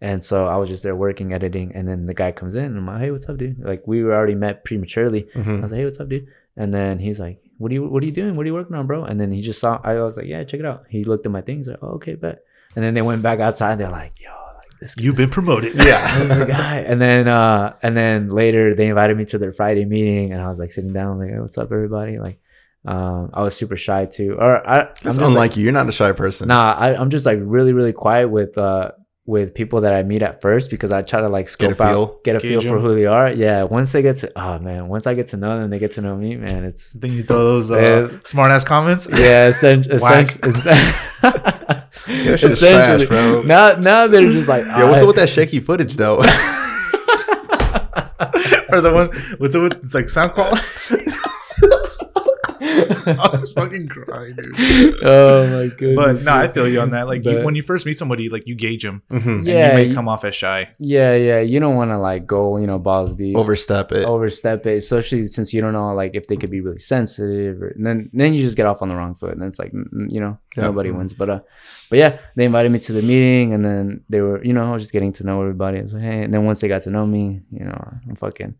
And 0.00 0.24
so 0.24 0.46
I 0.46 0.56
was 0.56 0.68
just 0.70 0.82
there 0.82 0.96
working, 0.96 1.32
editing, 1.34 1.72
and 1.74 1.86
then 1.86 2.06
the 2.06 2.14
guy 2.14 2.32
comes 2.32 2.54
in, 2.54 2.64
and 2.64 2.78
I'm 2.78 2.86
like, 2.86 3.00
hey, 3.00 3.10
what's 3.10 3.28
up, 3.28 3.36
dude? 3.36 3.58
Like, 3.62 3.86
we 3.86 4.02
were 4.02 4.14
already 4.14 4.34
met 4.34 4.64
prematurely. 4.64 5.28
I 5.34 5.38
Mhm. 5.38 5.60
was 5.62 5.72
like, 5.72 5.78
hey, 5.80 5.84
what's 5.84 6.00
up, 6.00 6.08
dude? 6.08 6.26
And 6.56 6.72
then 6.72 6.98
he's 6.98 7.18
like, 7.20 7.40
what 7.58 7.70
are 7.70 7.74
you, 7.74 7.84
what 7.88 8.02
are 8.02 8.06
you 8.06 8.12
doing? 8.12 8.34
What 8.34 8.42
are 8.44 8.46
you 8.46 8.54
working 8.54 8.76
on, 8.76 8.86
bro? 8.86 9.04
And 9.04 9.20
then 9.20 9.32
he 9.32 9.40
just 9.40 9.60
saw, 9.60 9.80
I 9.82 9.94
was 10.02 10.16
like, 10.16 10.26
yeah, 10.26 10.42
check 10.44 10.60
it 10.60 10.66
out. 10.66 10.84
He 10.88 11.04
looked 11.04 11.24
at 11.26 11.32
my 11.32 11.40
things, 11.40 11.68
like, 11.68 11.78
oh, 11.82 11.92
okay, 11.96 12.14
bet. 12.14 12.42
And 12.76 12.84
then 12.84 12.94
they 12.94 13.02
went 13.02 13.22
back 13.22 13.38
outside. 13.40 13.78
They're 13.78 13.90
like, 13.90 14.12
yo, 14.20 14.30
like 14.30 14.80
this. 14.80 14.94
You've 14.98 15.16
this 15.16 15.26
been 15.26 15.30
promoted. 15.32 15.78
I 15.80 16.20
was 16.20 16.28
the 16.38 16.46
guy. 16.46 16.78
And 16.78 17.00
then 17.00 17.28
uh 17.28 17.76
and 17.82 17.96
then 17.96 18.30
later 18.30 18.74
they 18.74 18.88
invited 18.88 19.16
me 19.16 19.24
to 19.26 19.38
their 19.38 19.52
Friday 19.52 19.84
meeting 19.84 20.32
and 20.32 20.42
I 20.42 20.48
was 20.48 20.58
like 20.58 20.72
sitting 20.72 20.92
down 20.92 21.18
like, 21.18 21.30
hey, 21.30 21.38
what's 21.38 21.56
up 21.58 21.70
everybody? 21.72 22.16
Like 22.18 22.38
Um, 22.84 23.30
I 23.32 23.42
was 23.44 23.54
super 23.54 23.76
shy 23.76 24.06
too, 24.06 24.34
or 24.40 24.66
I, 24.68 24.80
I'm 24.80 24.88
It's 24.90 25.02
just 25.02 25.20
unlike 25.20 25.36
like, 25.36 25.56
you. 25.56 25.64
You're 25.64 25.72
not 25.72 25.88
a 25.88 25.92
shy 25.92 26.10
person. 26.12 26.48
nah, 26.48 26.72
I, 26.72 26.96
I'm 26.96 27.10
just 27.10 27.26
like 27.26 27.38
really, 27.40 27.72
really 27.72 27.92
quiet 27.92 28.28
with 28.28 28.58
uh 28.58 28.90
with 29.32 29.52
people 29.54 29.80
that 29.80 29.92
I 29.92 30.02
meet 30.04 30.22
at 30.22 30.40
first 30.40 30.70
because 30.70 30.92
I 30.92 31.02
try 31.02 31.20
to 31.20 31.28
like 31.28 31.46
Get 31.58 31.72
a 31.72 31.74
scope 31.74 31.88
feel. 31.88 32.02
out, 32.02 32.22
get 32.24 32.36
a 32.36 32.40
feel 32.40 32.60
Gauge 32.60 32.68
for 32.68 32.76
'em. 32.76 32.82
who 32.82 32.94
they 32.94 33.06
are. 33.06 33.28
Yeah, 33.32 33.64
once 33.64 33.90
they 33.92 34.02
get 34.02 34.18
to, 34.18 34.30
oh 34.36 34.58
man, 34.60 34.86
once 34.88 35.06
I 35.08 35.14
get 35.14 35.26
to 35.28 35.36
know 35.36 35.58
them, 35.58 35.70
they 35.70 35.80
get 35.80 35.90
to 35.92 36.00
know 36.02 36.14
me, 36.16 36.36
man. 36.36 36.64
It's 36.64 36.90
Then 36.90 37.12
you 37.12 37.22
throw 37.24 37.42
those 37.60 37.70
uh, 37.72 38.18
smart 38.24 38.52
ass 38.52 38.62
comments. 38.64 39.08
yeah, 39.10 39.50
essen- 39.50 39.84
Whack. 40.00 40.28
essen- 40.46 40.94
That 42.06 42.56
trash, 42.58 43.06
bro. 43.06 43.42
Now, 43.42 43.74
now 43.74 44.06
they're 44.06 44.22
just 44.32 44.48
like, 44.48 44.64
yeah. 44.64 44.84
what's 44.88 44.98
"Ah, 45.00 45.02
up 45.02 45.06
with 45.08 45.16
that 45.16 45.28
shaky 45.28 45.60
footage 45.60 45.94
though? 45.96 46.16
or 48.70 48.80
the 48.80 48.90
one 48.92 49.08
what's 49.38 49.54
it 49.54 49.58
with? 49.60 49.72
It's 49.74 49.94
like 49.94 50.08
sound 50.08 50.32
quality. 50.32 50.62
I 53.06 53.28
was 53.32 53.52
fucking 53.52 53.88
crying, 53.88 54.34
dude. 54.36 54.94
oh 55.04 55.46
my 55.48 55.68
goodness. 55.76 55.96
But 55.96 56.24
no, 56.24 56.32
I 56.34 56.48
feel 56.48 56.68
you 56.68 56.80
on 56.80 56.90
that. 56.90 57.06
Like 57.06 57.24
you, 57.24 57.40
when 57.42 57.54
you 57.54 57.62
first 57.62 57.86
meet 57.86 57.98
somebody, 57.98 58.28
like 58.28 58.46
you 58.46 58.54
gauge 58.54 58.82
them. 58.82 59.02
Mhm. 59.10 59.26
And 59.38 59.46
Yeah, 59.46 59.68
you 59.70 59.74
may 59.74 59.88
y- 59.88 59.94
come 59.94 60.08
off 60.08 60.24
as 60.24 60.34
shy. 60.34 60.68
yeah, 60.78 61.14
yeah. 61.16 61.40
You 61.40 61.60
don't 61.60 61.76
want 61.76 61.90
to 61.90 61.98
like 61.98 62.26
go, 62.26 62.56
you 62.58 62.66
know, 62.66 62.78
balls 62.78 63.14
deep. 63.14 63.36
Overstep 63.36 63.92
it. 63.92 64.04
overstep 64.06 64.66
it, 64.66 64.76
especially 64.76 65.26
since 65.26 65.52
you 65.52 65.60
don't 65.60 65.72
know 65.72 65.94
like 65.94 66.14
if 66.14 66.26
they 66.26 66.36
could 66.36 66.50
be 66.50 66.60
really 66.60 66.78
sensitive, 66.78 67.60
or, 67.62 67.68
and 67.68 67.86
then 67.86 68.10
then 68.12 68.34
you 68.34 68.42
just 68.42 68.56
get 68.56 68.66
off 68.66 68.82
on 68.82 68.88
the 68.88 68.96
wrong 68.96 69.14
foot, 69.14 69.32
and 69.34 69.42
it's 69.44 69.58
like 69.58 69.72
you 69.72 70.20
know 70.20 70.38
Yeah. 70.56 70.64
nobody 70.64 70.90
wins. 70.90 71.14
But 71.14 71.30
uh, 71.30 71.40
but 71.90 71.98
yeah, 71.98 72.18
they 72.36 72.44
invited 72.44 72.70
me 72.72 72.78
to 72.80 72.92
the 72.92 73.02
meeting, 73.02 73.52
and 73.54 73.64
then 73.64 74.04
they 74.08 74.20
were 74.20 74.42
you 74.44 74.52
know 74.52 74.64
I 74.64 74.72
was 74.72 74.82
just 74.82 74.92
getting 74.92 75.12
to 75.14 75.24
know 75.24 75.40
everybody. 75.40 75.78
I 75.78 75.82
was 75.82 75.92
like, 75.94 76.02
hey, 76.02 76.22
and 76.22 76.32
then 76.32 76.44
once 76.44 76.60
they 76.60 76.68
got 76.68 76.82
to 76.82 76.90
know 76.90 77.06
me, 77.06 77.42
you 77.50 77.64
know, 77.64 77.94
I'm 78.08 78.16
fucking 78.16 78.54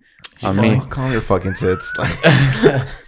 on 0.45 0.57
me. 0.57 0.77
Oh, 0.81 0.87
call 0.87 1.11
your 1.11 1.21
fucking 1.21 1.55
tits. 1.55 1.93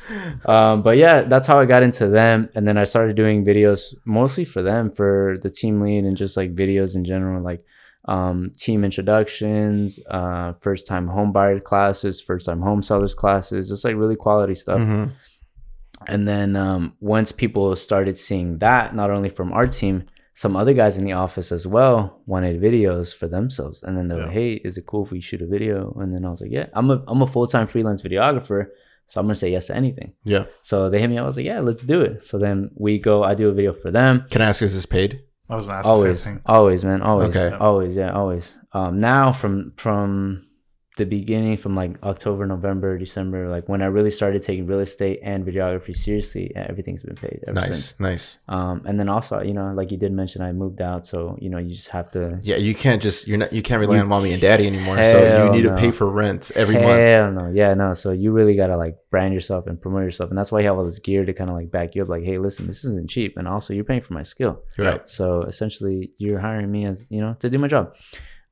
Um, 0.45 0.83
but 0.83 0.99
yeah, 0.99 1.23
that's 1.23 1.47
how 1.47 1.59
I 1.59 1.65
got 1.65 1.83
into 1.83 2.09
them, 2.09 2.51
and 2.55 2.69
then 2.69 2.77
I 2.77 2.85
started 2.85 3.17
doing 3.17 3.45
videos 3.45 3.95
mostly 4.05 4.45
for 4.45 4.63
them, 4.63 4.91
for 4.91 5.39
the 5.41 5.49
team 5.51 5.81
lead, 5.81 6.05
and 6.05 6.17
just 6.17 6.37
like 6.37 6.55
videos 6.55 6.95
in 6.95 7.05
general, 7.05 7.43
like 7.43 7.65
um, 8.07 8.53
team 8.59 8.85
introductions, 8.85 9.99
uh, 10.11 10.53
first 10.53 10.87
time 10.87 11.09
home 11.09 11.33
buyer 11.33 11.59
classes, 11.59 12.21
first 12.21 12.47
time 12.47 12.61
home 12.61 12.83
sellers 12.83 13.15
classes, 13.15 13.71
just 13.71 13.85
like 13.85 13.97
really 13.97 14.17
quality 14.17 14.55
stuff. 14.55 14.81
mhm. 14.81 15.13
And 16.07 16.29
then 16.29 16.55
um, 16.55 16.97
once 17.01 17.33
people 17.33 17.75
started 17.77 18.19
seeing 18.19 18.59
that, 18.59 18.95
not 18.95 19.11
only 19.11 19.31
from 19.31 19.53
our 19.55 19.67
team, 19.67 20.05
some 20.37 20.57
other 20.57 20.73
guys 20.75 20.99
in 20.99 21.05
the 21.05 21.13
office 21.13 21.53
as 21.53 21.65
well 21.67 22.21
wanted 22.27 22.61
videos 22.61 23.15
for 23.15 23.29
themselves. 23.29 23.83
And 23.85 23.97
then 23.97 24.09
they're 24.09 24.19
like, 24.25 24.31
"Hey, 24.33 24.55
is 24.55 24.77
it 24.77 24.85
cool 24.87 25.05
if 25.05 25.11
we 25.13 25.21
shoot 25.21 25.41
a 25.43 25.47
video?" 25.47 25.97
And 26.01 26.13
then 26.13 26.25
I 26.25 26.31
was 26.31 26.41
like, 26.41 26.51
"Yeah, 26.51 26.67
I'm 26.75 26.91
a 26.91 27.03
I'm 27.07 27.23
a 27.23 27.27
full 27.27 27.47
time 27.47 27.67
freelance 27.69 28.03
videographer, 28.03 28.67
so 29.07 29.21
I'm 29.21 29.27
gonna 29.27 29.37
say 29.37 29.51
yes 29.53 29.69
to 29.69 29.77
anything." 29.77 30.13
Yeah. 30.25 30.45
So 30.63 30.91
they 30.91 30.99
hit 31.01 31.09
me. 31.09 31.19
up. 31.19 31.23
I 31.25 31.27
was 31.27 31.37
like, 31.37 31.47
"Yeah, 31.47 31.61
let's 31.61 31.85
do 31.85 32.01
it." 32.01 32.25
So 32.25 32.39
then 32.39 32.71
we 32.75 32.99
go. 32.99 33.23
I 33.23 33.35
do 33.35 33.49
a 33.49 33.53
video 33.53 33.73
for 33.75 33.91
them. 33.93 34.25
Can 34.31 34.43
I 34.43 34.47
ask, 34.47 34.61
is 34.63 34.75
this 34.75 34.87
paid? 34.87 35.21
I 35.49 35.57
was 35.57 35.69
not 35.69 35.85
Always, 35.85 36.27
always, 36.47 36.85
man, 36.85 37.03
always, 37.03 37.37
Okay. 37.37 37.55
always, 37.55 37.95
yeah, 37.97 38.13
always. 38.13 38.57
Um, 38.73 38.99
now 38.99 39.31
from 39.31 39.73
from 39.77 40.47
the 40.97 41.05
beginning, 41.05 41.57
from 41.57 41.75
like 41.75 42.01
October, 42.05 42.47
November, 42.47 42.97
December, 42.99 43.49
like 43.49 43.69
when 43.69 43.83
I 43.83 43.87
really 43.87 44.11
started 44.11 44.43
taking 44.43 44.67
real 44.67 44.79
estate 44.79 45.19
and 45.23 45.45
videography 45.45 45.97
seriously, 45.97 46.53
everything's 46.55 47.03
been 47.03 47.17
paid 47.17 47.43
ever 47.49 47.61
since. 47.63 47.99
Nice, 47.99 48.01
nice. 48.01 48.39
Um, 48.49 48.83
and 48.85 48.99
then 48.99 49.09
also, 49.09 49.41
you 49.41 49.55
know, 49.55 49.73
like 49.75 49.91
you 49.91 49.97
did 49.97 50.13
mention, 50.13 50.41
I 50.41 50.53
moved 50.53 50.81
out, 50.81 51.05
so 51.05 51.37
you 51.41 51.51
know, 51.51 51.59
you 51.59 51.75
just 51.75 51.89
have 51.89 52.11
to. 52.13 52.39
Yeah, 52.43 52.57
you 52.57 52.75
can't 52.75 53.03
just 53.03 53.27
you're 53.27 53.39
not 53.39 53.53
you 53.53 53.61
can't 53.61 53.81
rely 53.81 53.99
on 53.99 54.09
mommy 54.09 54.33
and 54.33 54.41
daddy 54.41 54.67
anymore. 54.73 55.03
So 55.03 55.47
you 55.47 55.51
need 55.51 55.69
to 55.69 55.77
pay 55.77 55.91
for 55.91 56.07
rent 56.09 56.53
every 56.55 56.77
month. 56.77 57.01
Hell 57.01 57.33
no, 57.33 57.51
yeah, 57.53 57.75
no. 57.75 57.93
So 57.95 58.13
you 58.13 58.31
really 58.31 58.55
gotta 58.55 58.77
like 58.77 58.97
brand 59.11 59.35
yourself 59.35 59.67
and 59.67 59.81
promote 59.81 60.05
yourself, 60.05 60.31
and 60.31 60.39
that's 60.39 60.53
why 60.53 60.61
you 60.61 60.67
have 60.67 60.79
all 60.79 60.85
this 60.85 61.01
gear 61.01 61.25
to 61.25 61.33
kind 61.33 61.51
of 61.51 61.57
like 61.57 61.73
back 61.73 61.97
you 61.97 62.03
up. 62.03 62.09
Like, 62.09 62.23
hey, 62.23 62.39
listen, 62.39 62.69
this 62.69 62.85
isn't 62.85 63.11
cheap, 63.11 63.37
and 63.37 63.49
also 63.49 63.75
you're 63.75 63.85
paying 63.85 64.01
for 64.01 64.15
my 64.15 64.23
skill. 64.23 64.63
Right. 64.79 65.09
So 65.09 65.43
essentially, 65.43 66.13
you're 66.19 66.39
hiring 66.39 66.71
me 66.71 66.87
as 66.87 67.09
you 67.11 67.21
know 67.21 67.35
to 67.41 67.51
do 67.51 67.59
my 67.59 67.67
job. 67.67 67.95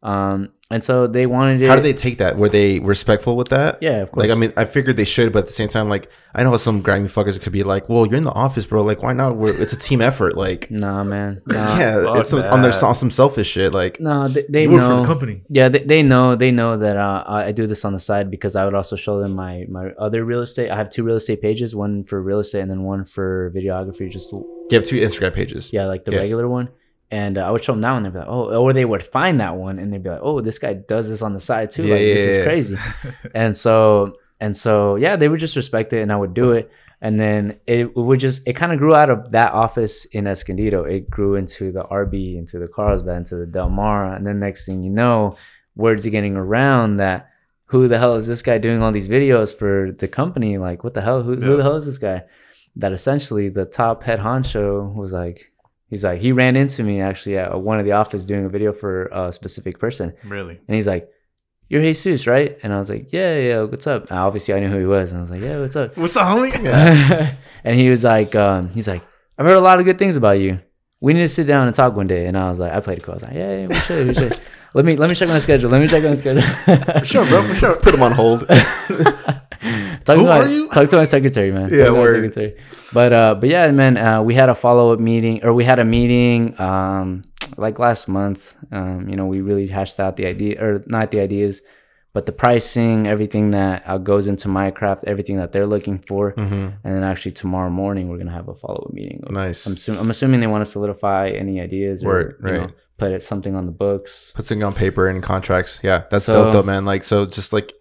Um, 0.03 0.51
and 0.71 0.83
so 0.83 1.07
they 1.07 1.27
wanted 1.27 1.61
it. 1.63 1.69
How 1.69 1.77
do 1.77 1.83
they 1.83 1.93
take 1.93 2.17
that? 2.19 2.39
Were 2.39 2.49
they 2.49 2.81
respectful 2.81 3.37
with 3.37 3.51
that? 3.51 3.79
Yeah, 3.83 3.99
of 3.99 4.11
course. 4.11 4.23
Like 4.23 4.31
I 4.31 4.35
mean, 4.41 4.53
I 4.57 4.65
figured 4.65 4.97
they 4.97 5.05
should, 5.05 5.31
but 5.33 5.41
at 5.41 5.47
the 5.47 5.53
same 5.53 5.69
time, 5.69 5.91
like 5.91 6.11
I 6.35 6.43
know 6.45 6.57
some 6.57 6.81
grimy 6.81 7.09
fuckers 7.09 7.39
could 7.41 7.53
be 7.53 7.63
like, 7.63 7.91
"Well, 7.91 8.07
you're 8.07 8.17
in 8.17 8.23
the 8.25 8.33
office, 8.33 8.65
bro. 8.65 8.83
Like, 8.83 9.03
why 9.03 9.13
not? 9.13 9.37
We're, 9.37 9.55
it's 9.63 9.75
a 9.75 9.77
team 9.79 10.01
effort. 10.01 10.35
Like, 10.35 10.71
Nah, 10.71 11.05
man. 11.05 11.43
Nah. 11.47 11.77
yeah, 11.79 12.19
it's 12.21 12.31
some, 12.31 12.41
on 12.43 12.63
their 12.63 12.73
some 12.73 13.11
selfish 13.11 13.49
shit. 13.49 13.73
Like, 13.75 14.01
No, 14.01 14.29
they, 14.29 14.45
they 14.49 14.63
You 14.63 14.71
work 14.71 14.83
for 14.83 14.89
know. 14.89 15.01
the 15.03 15.07
company. 15.07 15.43
Yeah, 15.51 15.69
they, 15.69 15.81
they 15.81 16.03
know. 16.03 16.37
They 16.37 16.51
know 16.51 16.77
that 16.79 16.97
uh, 16.97 17.23
I 17.27 17.45
I 17.49 17.53
do 17.53 17.67
this 17.67 17.85
on 17.85 17.93
the 17.93 17.99
side 18.01 18.31
because 18.31 18.57
I 18.57 18.65
would 18.65 18.75
also 18.75 18.97
show 18.97 19.21
them 19.21 19.35
my 19.35 19.67
my 19.69 19.91
other 19.99 20.25
real 20.25 20.41
estate. 20.41 20.71
I 20.71 20.77
have 20.77 20.89
two 20.89 21.05
real 21.05 21.17
estate 21.17 21.43
pages, 21.43 21.77
one 21.77 22.05
for 22.05 22.21
real 22.23 22.39
estate 22.41 22.61
and 22.63 22.71
then 22.71 22.83
one 22.83 23.05
for 23.05 23.53
videography. 23.55 24.11
Just 24.11 24.33
you 24.33 24.47
have 24.73 24.85
two 24.85 24.97
Instagram 25.01 25.35
pages. 25.35 25.71
yeah, 25.71 25.85
like 25.85 26.07
the 26.07 26.13
Yeah. 26.13 26.21
regular 26.21 26.49
one. 26.49 26.71
And 27.13 27.37
uh, 27.37 27.47
I 27.47 27.51
would 27.51 27.63
show 27.63 27.73
them 27.73 27.83
that 27.83 27.93
one. 27.93 28.03
They'd 28.05 28.13
be 28.15 28.19
like, 28.21 28.29
oh, 28.29 28.57
or 28.57 28.73
they 28.73 28.87
would 28.87 29.03
find 29.03 29.39
that 29.41 29.55
one 29.55 29.79
and 29.79 29.93
they'd 29.93 30.03
be 30.03 30.09
like, 30.09 30.23
oh, 30.23 30.41
this 30.41 30.59
guy 30.59 30.73
does 30.73 31.11
this 31.11 31.21
on 31.21 31.35
the 31.35 31.41
side 31.41 31.71
too. 31.71 31.85
Yeah, 31.85 31.95
like 31.95 32.01
this 32.01 32.27
yeah, 32.27 32.35
is 32.35 32.45
crazy. 32.47 32.77
and 33.35 33.55
so 33.55 34.17
and 34.41 34.57
so 34.57 34.97
yeah, 34.97 35.15
they 35.17 35.29
would 35.29 35.39
just 35.39 35.55
respect 35.55 35.93
it 35.93 36.01
and 36.01 36.11
I 36.11 36.17
would 36.17 36.33
do 36.33 36.53
it. 36.53 36.73
And 37.03 37.21
then 37.21 37.61
it 37.67 37.95
would 37.95 38.19
just 38.19 38.49
it 38.49 38.55
kind 38.55 38.73
of 38.73 38.79
grew 38.79 38.95
out 38.95 39.11
of 39.11 39.31
that 39.33 39.53
office 39.53 40.07
in 40.07 40.27
Escondido. 40.27 40.85
It 40.85 41.11
grew 41.11 41.35
into 41.35 41.71
the 41.71 41.85
RB, 41.85 42.39
into 42.39 42.59
the 42.59 42.67
Carlsbad, 42.67 43.19
into 43.19 43.37
the 43.37 43.47
Del 43.47 43.69
Mar, 43.69 44.15
and 44.15 44.27
then 44.27 44.41
next 44.41 44.65
thing 44.65 44.83
you 44.83 44.91
know, 44.91 45.37
words 45.77 46.07
are 46.07 46.11
getting 46.11 46.37
around 46.37 46.97
that 46.97 47.29
who 47.67 47.89
the 47.89 47.99
hell 47.99 48.15
is 48.15 48.27
this 48.27 48.41
guy 48.41 48.57
doing 48.57 48.83
all 48.83 48.93
these 48.93 49.09
videos 49.09 49.55
for 49.55 49.93
the 49.93 50.09
company? 50.09 50.57
Like, 50.57 50.83
what 50.83 50.95
the 50.95 51.03
hell? 51.03 51.23
Who, 51.23 51.37
who 51.37 51.57
the 51.59 51.63
hell 51.63 51.77
is 51.77 51.85
this 51.85 51.99
guy? 51.99 52.25
That 52.77 52.93
essentially 52.93 53.51
the 53.51 53.67
top 53.67 54.03
head 54.03 54.21
honcho 54.21 54.95
was 54.95 55.13
like, 55.13 55.52
he's 55.93 56.03
like, 56.03 56.23
he 56.23 56.33
ran 56.33 56.57
into 56.57 56.83
me 56.83 57.03
actually 57.03 57.37
at 57.37 57.61
one 57.61 57.79
of 57.79 57.85
the 57.85 57.93
office 57.93 58.25
doing 58.25 58.47
a 58.47 58.49
video 58.49 58.73
for 58.73 59.07
a 59.13 59.31
specific 59.31 59.79
person. 59.79 60.15
Really? 60.25 60.59
And 60.67 60.75
he's 60.75 60.89
like, 60.89 61.09
You're 61.69 61.83
Jesus, 61.83 62.27
right? 62.27 62.59
And 62.63 62.73
I 62.73 62.79
was 62.79 62.89
like, 62.89 63.13
Yeah, 63.13 63.37
yeah, 63.37 63.63
what's 63.63 63.87
up? 63.87 64.09
And 64.11 64.19
obviously, 64.19 64.55
I 64.55 64.61
knew 64.61 64.69
who 64.69 64.79
he 64.79 64.87
was. 64.87 65.13
And 65.13 65.19
I 65.19 65.21
was 65.21 65.31
like, 65.31 65.43
Yeah, 65.43 65.61
what's 65.61 65.77
up? 65.77 65.97
What's 65.97 66.17
up, 66.17 66.27
homie? 66.27 66.55
and 67.65 67.79
he 67.79 67.91
was 67.91 68.05
like, 68.05 68.35
um, 68.35 68.71
He's 68.71 68.89
like, 68.89 69.03
I've 69.37 69.47
heard 69.47 69.57
a 69.57 69.61
lot 69.61 69.79
of 69.79 69.85
good 69.85 69.99
things 69.99 70.17
about 70.17 70.41
you. 70.41 70.61
We 71.01 71.13
need 71.13 71.21
to 71.21 71.29
sit 71.29 71.47
down 71.47 71.67
and 71.67 71.75
talk 71.75 71.95
one 71.95 72.07
day. 72.07 72.27
And 72.27 72.39
I 72.39 72.49
was 72.49 72.59
like, 72.59 72.73
I 72.73 72.81
played 72.81 72.99
it 72.99 73.05
cool. 73.05 73.13
I 73.13 73.17
was 73.17 73.23
like, 73.25 73.35
Yeah, 73.35 73.61
yeah 73.61 73.67
we 73.67 73.75
should, 73.75 74.09
we 74.09 74.15
should. 74.15 74.41
Let 74.75 74.87
me 74.87 74.97
let 74.97 75.11
me 75.11 75.15
check 75.15 75.29
my 75.29 75.39
schedule. 75.39 75.69
Let 75.69 75.83
me 75.83 75.87
check 75.87 76.03
my 76.03 76.15
schedule. 76.15 76.41
sure, 77.05 77.27
bro, 77.27 77.47
for 77.47 77.55
sure. 77.55 77.77
Put 77.83 77.95
him 77.95 78.03
on 78.03 78.13
hold. 78.13 78.47
Talk 80.05 80.17
Who 80.17 80.23
to 80.25 80.29
my, 80.29 80.39
are 80.41 80.49
you? 80.49 80.69
Talk 80.69 80.89
to 80.91 80.97
my 80.97 81.05
secretary, 81.05 81.51
man. 81.53 81.69
Yeah, 81.73 81.87
Talk 81.87 81.95
to 81.95 82.01
my 82.01 82.07
secretary. 82.07 82.57
But 82.93 83.13
uh, 83.13 83.35
but 83.37 83.49
yeah, 83.49 83.71
man. 83.71 83.97
Uh, 83.97 84.23
we 84.23 84.35
had 84.35 84.49
a 84.49 84.55
follow 84.55 84.93
up 84.93 85.01
meeting, 85.01 85.45
or 85.45 85.53
we 85.55 85.65
had 85.65 85.79
a 85.79 85.85
meeting, 85.85 86.59
um, 86.61 87.23
like 87.57 87.79
last 87.79 88.09
month. 88.09 88.55
Um, 88.71 89.09
you 89.09 89.17
know, 89.17 89.27
we 89.27 89.41
really 89.41 89.67
hashed 89.67 89.99
out 90.01 90.17
the 90.17 90.27
idea, 90.27 90.63
or 90.63 90.83
not 90.87 91.11
the 91.11 91.21
ideas, 91.21 91.63
but 92.13 92.27
the 92.27 92.33
pricing, 92.33 93.07
everything 93.07 93.53
that 93.53 93.83
uh, 93.87 93.99
goes 93.99 94.29
into 94.29 94.49
my 94.49 94.71
craft, 94.71 95.05
everything 95.07 95.37
that 95.39 95.53
they're 95.53 95.67
looking 95.67 95.99
for, 96.07 96.33
hmm 96.33 96.69
and 96.85 96.95
then 96.95 97.03
actually 97.03 97.33
tomorrow 97.33 97.71
morning 97.71 98.09
we're 98.09 98.19
gonna 98.19 98.31
have 98.33 98.49
a 98.49 98.55
follow 98.55 98.85
up 98.89 98.93
meeting. 98.93 99.23
Nice. 99.31 99.67
I'm, 99.67 99.77
assu- 99.77 99.99
I'm 99.99 100.11
assuming 100.11 100.41
they 100.41 100.47
want 100.47 100.65
to 100.65 100.71
solidify 100.71 101.31
any 101.31 101.61
ideas 101.61 102.03
or 102.05 102.09
Word, 102.09 102.41
you 102.45 102.53
know, 102.53 102.59
right. 102.61 102.71
put 102.99 103.13
it, 103.13 103.23
something 103.23 103.55
on 103.55 103.65
the 103.67 103.73
books. 103.73 104.33
Put 104.35 104.47
something 104.47 104.63
on 104.65 104.75
paper 104.75 105.09
and 105.09 105.23
contracts. 105.23 105.81
Yeah, 105.83 106.05
that's 106.11 106.27
So- 106.27 106.45
dope, 106.45 106.53
dope, 106.53 106.67
man. 106.67 106.85
Like, 106.85 107.03
so 107.05 107.25
just 107.25 107.53
like 107.53 107.73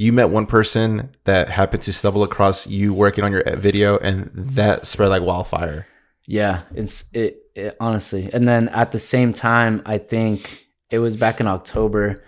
you 0.00 0.14
met 0.14 0.30
one 0.30 0.46
person 0.46 1.10
that 1.24 1.50
happened 1.50 1.82
to 1.82 1.92
stumble 1.92 2.22
across 2.22 2.66
you 2.66 2.94
working 2.94 3.22
on 3.22 3.32
your 3.32 3.42
video, 3.58 3.98
and 3.98 4.30
that 4.34 4.86
spread 4.86 5.10
like 5.10 5.22
wildfire. 5.22 5.86
Yeah, 6.26 6.62
it's 6.74 7.04
it, 7.12 7.42
it 7.54 7.76
honestly. 7.78 8.30
And 8.32 8.48
then 8.48 8.70
at 8.70 8.92
the 8.92 8.98
same 8.98 9.34
time, 9.34 9.82
I 9.84 9.98
think 9.98 10.66
it 10.88 11.00
was 11.00 11.16
back 11.16 11.38
in 11.38 11.46
October. 11.46 12.24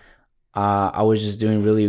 Uh, 0.55 0.91
I 0.93 1.03
was 1.05 1.23
just 1.23 1.41
doing 1.41 1.63
really. 1.63 1.89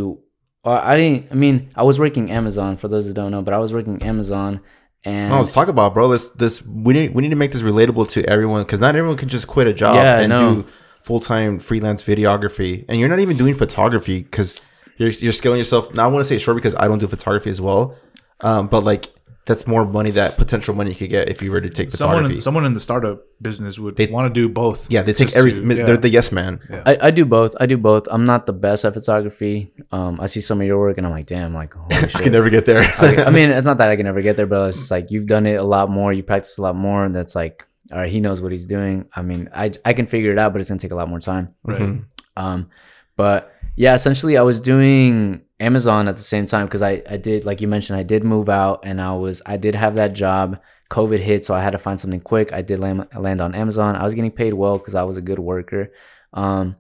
I 0.63 0.95
didn't. 0.95 1.27
I 1.33 1.35
mean, 1.35 1.69
I 1.75 1.83
was 1.83 1.99
working 1.99 2.31
Amazon. 2.31 2.77
For 2.77 2.87
those 2.87 3.05
that 3.07 3.13
don't 3.13 3.31
know, 3.31 3.41
but 3.41 3.53
I 3.53 3.57
was 3.57 3.73
working 3.73 4.01
Amazon, 4.03 4.61
and 5.03 5.31
No, 5.31 5.39
let's 5.39 5.51
talk 5.53 5.67
about, 5.67 5.93
bro. 5.93 6.07
Let's 6.07 6.29
this 6.29 6.65
we 6.65 6.93
need 6.93 7.13
we 7.13 7.23
need 7.23 7.31
to 7.31 7.35
make 7.35 7.51
this 7.51 7.61
relatable 7.61 8.09
to 8.11 8.23
everyone 8.29 8.63
because 8.63 8.79
not 8.79 8.95
everyone 8.95 9.17
can 9.17 9.27
just 9.27 9.47
quit 9.47 9.67
a 9.67 9.73
job 9.73 9.97
Yeah, 9.97 10.21
and 10.21 10.29
know. 10.29 10.37
do 10.63 10.65
full 11.01 11.19
time 11.19 11.59
freelance 11.59 12.01
videography, 12.01 12.85
and 12.87 13.01
you're 13.01 13.09
not 13.09 13.19
even 13.19 13.35
doing 13.35 13.53
photography 13.53 14.23
because 14.23 14.61
you're 14.97 15.09
you're 15.09 15.31
scaling 15.31 15.57
yourself. 15.59 15.93
Now 15.93 16.05
I 16.05 16.07
want 16.07 16.21
to 16.21 16.25
say 16.27 16.35
it 16.35 16.39
short 16.39 16.55
because 16.57 16.75
I 16.75 16.87
don't 16.87 16.99
do 16.99 17.07
photography 17.07 17.49
as 17.49 17.59
well, 17.61 17.97
um, 18.41 18.67
but 18.67 18.83
like 18.83 19.09
that's 19.45 19.67
more 19.67 19.83
money 19.83 20.09
that 20.11 20.37
potential 20.37 20.73
money 20.73 20.89
you 20.91 20.95
could 20.95 21.09
get 21.09 21.27
if 21.27 21.41
you 21.41 21.51
were 21.51 21.59
to 21.59 21.69
take 21.69 21.91
photography. 21.91 22.27
Someone, 22.39 22.41
someone 22.41 22.65
in 22.65 22.73
the 22.75 22.79
startup 22.79 23.23
business 23.41 23.77
would 23.77 23.97
They- 23.97 24.07
want 24.07 24.33
to 24.33 24.39
do 24.39 24.47
both. 24.47 24.89
yeah, 24.89 25.01
they 25.01 25.11
take 25.11 25.27
Just 25.27 25.35
everything. 25.35 25.69
yeah. 25.69 25.83
They're 25.83 25.97
the 25.97 26.07
yes 26.07 26.31
man. 26.31 26.61
I, 26.85 26.97
I 27.01 27.11
do 27.11 27.25
both. 27.25 27.53
I 27.59 27.65
do 27.65 27.75
both. 27.77 28.07
I'm 28.09 28.23
not 28.23 28.45
the 28.45 28.53
best 28.53 28.85
at 28.85 28.93
photography. 28.93 29.73
Um, 29.91 30.21
I 30.21 30.27
see 30.27 30.39
some 30.39 30.61
of 30.61 30.67
your 30.67 30.79
work, 30.79 30.97
and 30.97 31.05
I'm 31.05 31.11
like, 31.11 31.25
damn, 31.25 31.53
like 31.53 31.73
holy 31.73 31.93
shit. 31.93 32.15
I 32.15 32.21
can 32.23 32.31
never 32.31 32.49
get 32.49 32.65
there. 32.65 32.83
I, 32.99 33.25
I 33.25 33.29
mean, 33.37 33.49
it's 33.49 33.65
not 33.65 33.79
that 33.79 33.89
I 33.89 33.97
can 33.97 34.05
never 34.05 34.21
get 34.21 34.37
there, 34.37 34.45
but 34.47 34.69
it's 34.69 34.77
just 34.77 34.91
like 34.91 35.11
you've 35.11 35.27
done 35.27 35.45
it 35.45 35.55
a 35.55 35.63
lot 35.63 35.89
more. 35.89 36.13
You 36.13 36.23
practice 36.23 36.57
a 36.57 36.61
lot 36.61 36.77
more. 36.77 37.03
And 37.03 37.13
that's 37.13 37.35
like, 37.35 37.67
all 37.91 37.97
right, 37.97 38.09
he 38.09 38.21
knows 38.21 38.41
what 38.41 38.53
he's 38.53 38.65
doing. 38.65 39.09
I 39.13 39.23
mean, 39.23 39.49
I 39.53 39.71
I 39.83 39.91
can 39.91 40.05
figure 40.07 40.31
it 40.31 40.37
out, 40.39 40.53
but 40.53 40.61
it's 40.61 40.69
gonna 40.69 40.79
take 40.79 40.91
a 40.91 40.95
lot 40.95 41.09
more 41.09 41.19
time. 41.19 41.53
Right. 41.65 41.81
Mhm. 41.81 42.05
Um, 42.37 42.69
but 43.17 43.51
yeah, 43.75 43.93
essentially, 43.93 44.37
I 44.37 44.41
was 44.43 44.59
doing 44.61 45.41
Amazon 45.59 46.07
at 46.07 46.17
the 46.17 46.23
same 46.23 46.45
time 46.45 46.65
because 46.65 46.81
I 46.81 47.01
I 47.09 47.17
did 47.17 47.45
like 47.45 47.61
you 47.61 47.67
mentioned 47.67 47.97
I 47.99 48.03
did 48.03 48.23
move 48.23 48.49
out 48.49 48.81
and 48.83 49.01
I 49.01 49.13
was 49.15 49.41
I 49.45 49.57
did 49.57 49.75
have 49.75 49.95
that 49.95 50.13
job. 50.13 50.59
COVID 50.91 51.19
hit, 51.21 51.43
so 51.43 51.55
I 51.55 51.61
had 51.63 51.71
to 51.71 51.79
find 51.79 51.99
something 51.99 52.19
quick. 52.19 52.53
I 52.53 52.61
did 52.61 52.77
land, 52.77 53.07
land 53.17 53.41
on 53.41 53.55
Amazon. 53.55 53.95
I 53.95 54.03
was 54.03 54.13
getting 54.13 54.29
paid 54.29 54.53
well 54.53 54.77
because 54.77 54.93
I 54.93 55.01
was 55.03 55.17
a 55.17 55.21
good 55.21 55.39
worker. 55.39 55.91
Um, 56.33 56.75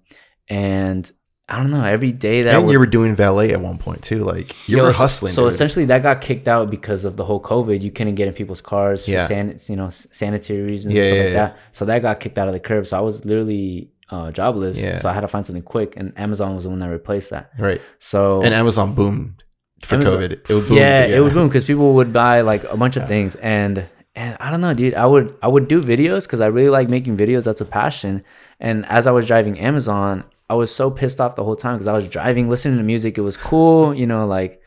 and 0.47 1.09
I 1.49 1.57
don't 1.57 1.71
know. 1.71 1.83
Every 1.83 2.11
day 2.11 2.43
that 2.43 2.53
and 2.53 2.65
would- 2.67 2.71
you 2.73 2.77
were 2.79 2.85
doing 2.85 3.15
valet 3.15 3.53
at 3.53 3.61
one 3.61 3.79
point 3.79 4.03
too. 4.03 4.23
Like 4.23 4.67
you 4.69 4.77
Yo, 4.77 4.83
were 4.83 4.91
hustling. 4.91 5.31
So 5.33 5.43
dude. 5.45 5.53
essentially, 5.53 5.85
that 5.85 6.03
got 6.03 6.21
kicked 6.21 6.47
out 6.47 6.69
because 6.69 7.05
of 7.05 7.17
the 7.17 7.25
whole 7.25 7.41
COVID. 7.41 7.81
You 7.81 7.89
couldn't 7.89 8.13
get 8.15 8.27
in 8.27 8.35
people's 8.35 8.61
cars 8.61 9.05
for 9.05 9.11
Yeah. 9.11 9.25
san- 9.25 9.57
you 9.67 9.75
know, 9.77 9.89
sanitary 9.89 10.61
reasons, 10.61 10.93
Yeah, 10.93 11.01
and 11.03 11.07
stuff 11.07 11.17
yeah, 11.17 11.23
like 11.23 11.33
yeah. 11.33 11.47
that. 11.47 11.57
So 11.71 11.85
that 11.85 12.01
got 12.03 12.19
kicked 12.19 12.37
out 12.37 12.47
of 12.47 12.53
the 12.53 12.59
curb. 12.59 12.85
So 12.85 12.97
I 12.97 13.01
was 13.01 13.25
literally 13.25 13.89
uh, 14.09 14.31
jobless. 14.31 14.79
Yeah. 14.79 14.99
So 14.99 15.09
I 15.09 15.13
had 15.13 15.21
to 15.21 15.27
find 15.27 15.45
something 15.45 15.63
quick, 15.63 15.95
and 15.97 16.13
Amazon 16.17 16.55
was 16.55 16.63
the 16.65 16.69
one 16.69 16.79
that 16.79 16.89
replaced 16.89 17.29
that. 17.31 17.51
right. 17.59 17.81
So 17.99 18.41
And 18.43 18.53
Amazon 18.53 18.93
boomed 18.95 19.43
for 19.83 19.95
Amazon- 19.95 20.19
COVID. 20.21 20.31
It 20.31 20.49
would 20.53 20.67
boom. 20.67 20.77
yeah, 20.77 21.05
it 21.05 21.19
would 21.21 21.33
boom 21.33 21.47
because 21.47 21.63
people 21.65 21.93
would 21.95 22.11
buy 22.13 22.41
like 22.41 22.63
a 22.65 22.77
bunch 22.77 22.95
of 22.97 23.07
things, 23.07 23.35
and 23.35 23.85
and 24.15 24.37
I 24.39 24.51
don't 24.51 24.61
know, 24.61 24.73
dude. 24.73 24.93
I 24.93 25.05
would 25.05 25.35
I 25.41 25.47
would 25.47 25.67
do 25.67 25.81
videos 25.81 26.23
because 26.25 26.39
I 26.41 26.47
really 26.47 26.69
like 26.69 26.89
making 26.89 27.17
videos. 27.17 27.43
That's 27.45 27.61
a 27.61 27.65
passion. 27.65 28.23
And 28.59 28.85
as 28.85 29.07
I 29.07 29.11
was 29.11 29.25
driving 29.27 29.59
Amazon, 29.59 30.23
I 30.49 30.53
was 30.53 30.73
so 30.73 30.91
pissed 30.91 31.19
off 31.19 31.35
the 31.35 31.43
whole 31.43 31.55
time 31.55 31.75
because 31.75 31.87
I 31.87 31.93
was 31.93 32.07
driving, 32.07 32.49
listening 32.49 32.77
to 32.77 32.83
music. 32.83 33.17
It 33.17 33.21
was 33.21 33.35
cool, 33.37 33.93
you 33.93 34.05
know, 34.05 34.25
like. 34.27 34.59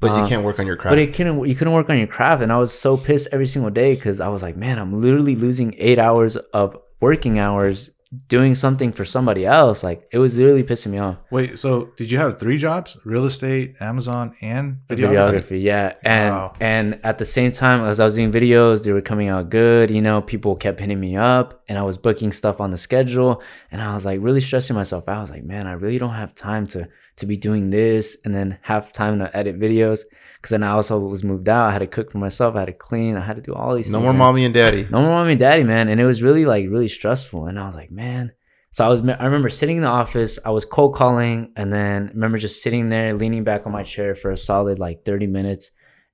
But 0.00 0.08
you 0.08 0.22
Uh, 0.24 0.28
can't 0.28 0.44
work 0.44 0.58
on 0.58 0.66
your 0.66 0.76
craft. 0.76 0.92
But 0.92 0.98
it 0.98 1.14
couldn't. 1.14 1.46
You 1.48 1.54
couldn't 1.54 1.72
work 1.74 1.88
on 1.90 1.96
your 1.98 2.06
craft, 2.06 2.42
and 2.42 2.50
I 2.52 2.58
was 2.58 2.72
so 2.72 2.96
pissed 2.96 3.28
every 3.32 3.46
single 3.46 3.70
day 3.70 3.94
because 3.94 4.20
I 4.20 4.28
was 4.28 4.42
like, 4.42 4.56
man, 4.56 4.78
I'm 4.78 5.00
literally 5.00 5.36
losing 5.36 5.74
eight 5.78 5.98
hours 5.98 6.36
of 6.52 6.76
working 7.00 7.38
hours 7.38 7.90
doing 8.28 8.54
something 8.54 8.92
for 8.92 9.04
somebody 9.04 9.44
else. 9.44 9.82
Like 9.82 10.08
it 10.12 10.18
was 10.18 10.38
literally 10.38 10.62
pissing 10.62 10.92
me 10.92 10.98
off. 10.98 11.16
Wait, 11.30 11.58
so 11.58 11.90
did 11.96 12.10
you 12.10 12.18
have 12.18 12.38
three 12.38 12.56
jobs? 12.56 12.96
Real 13.04 13.24
estate, 13.26 13.74
Amazon, 13.80 14.34
and 14.40 14.78
videography? 14.88 15.06
videography 15.32 15.62
yeah 15.62 15.94
and 16.04 16.34
Wow. 16.34 16.52
and 16.60 17.00
at 17.02 17.18
the 17.18 17.24
same 17.24 17.50
time 17.50 17.84
as 17.84 17.98
i 18.00 18.04
was 18.04 18.14
doing 18.14 18.30
videos 18.30 18.84
they 18.84 18.92
were 18.92 19.00
coming 19.00 19.28
out 19.28 19.50
good 19.50 19.90
you 19.90 20.00
know 20.00 20.20
people 20.22 20.54
kept 20.56 20.78
hitting 20.80 21.00
me 21.00 21.16
up 21.16 21.62
and 21.68 21.78
i 21.78 21.82
was 21.82 21.98
booking 21.98 22.30
stuff 22.32 22.60
on 22.60 22.70
the 22.70 22.76
schedule 22.76 23.42
and 23.72 23.82
i 23.82 23.92
was 23.94 24.04
like 24.06 24.20
really 24.22 24.40
stressing 24.40 24.76
myself 24.76 25.08
out 25.08 25.18
i 25.18 25.20
was 25.20 25.30
like 25.30 25.44
man 25.44 25.66
i 25.66 25.72
really 25.72 25.98
don't 25.98 26.14
have 26.14 26.34
time 26.34 26.66
to 26.68 26.88
to 27.16 27.26
be 27.26 27.36
doing 27.36 27.70
this 27.70 28.16
and 28.24 28.34
then 28.34 28.58
have 28.62 28.92
time 28.92 29.18
to 29.18 29.36
edit 29.36 29.58
videos 29.58 30.00
because 30.46 30.52
then 30.52 30.62
i 30.62 30.70
also 30.70 30.98
was 31.00 31.24
moved 31.24 31.48
out 31.48 31.68
i 31.68 31.72
had 31.72 31.80
to 31.80 31.86
cook 31.86 32.12
for 32.12 32.18
myself 32.18 32.54
i 32.54 32.60
had 32.60 32.66
to 32.66 32.72
clean 32.72 33.16
i 33.16 33.20
had 33.20 33.34
to 33.34 33.42
do 33.42 33.52
all 33.52 33.74
these 33.74 33.86
things. 33.86 33.92
no 33.92 33.98
things 33.98 34.04
more 34.04 34.12
man. 34.12 34.18
mommy 34.18 34.44
and 34.44 34.54
daddy. 34.54 34.86
No 34.90 35.00
more 35.00 35.10
mommy 35.10 35.32
and 35.32 35.40
daddy, 35.40 35.64
man. 35.64 35.88
And 35.88 36.00
it 36.00 36.04
was 36.04 36.22
really 36.22 36.44
like 36.44 36.68
really 36.68 36.88
stressful. 36.88 37.46
And 37.46 37.58
I 37.58 37.66
was 37.66 37.76
like, 37.76 37.90
man. 37.90 38.32
So 38.70 38.84
I 38.84 38.88
was 38.88 39.00
I 39.00 39.24
remember 39.24 39.48
sitting 39.48 39.76
in 39.76 39.82
the 39.82 39.88
office, 39.88 40.38
I 40.44 40.50
was 40.50 40.64
cold 40.64 40.94
calling, 40.94 41.52
and 41.56 41.72
then 41.72 42.08
I 42.08 42.12
remember 42.12 42.38
just 42.38 42.62
sitting 42.62 42.88
there, 42.90 43.14
leaning 43.14 43.44
back 43.44 43.66
on 43.66 43.72
my 43.72 43.82
chair 43.82 44.14
for 44.14 44.30
a 44.30 44.36
solid 44.36 44.78
like 44.78 45.04
30 45.04 45.26
minutes. 45.26 45.70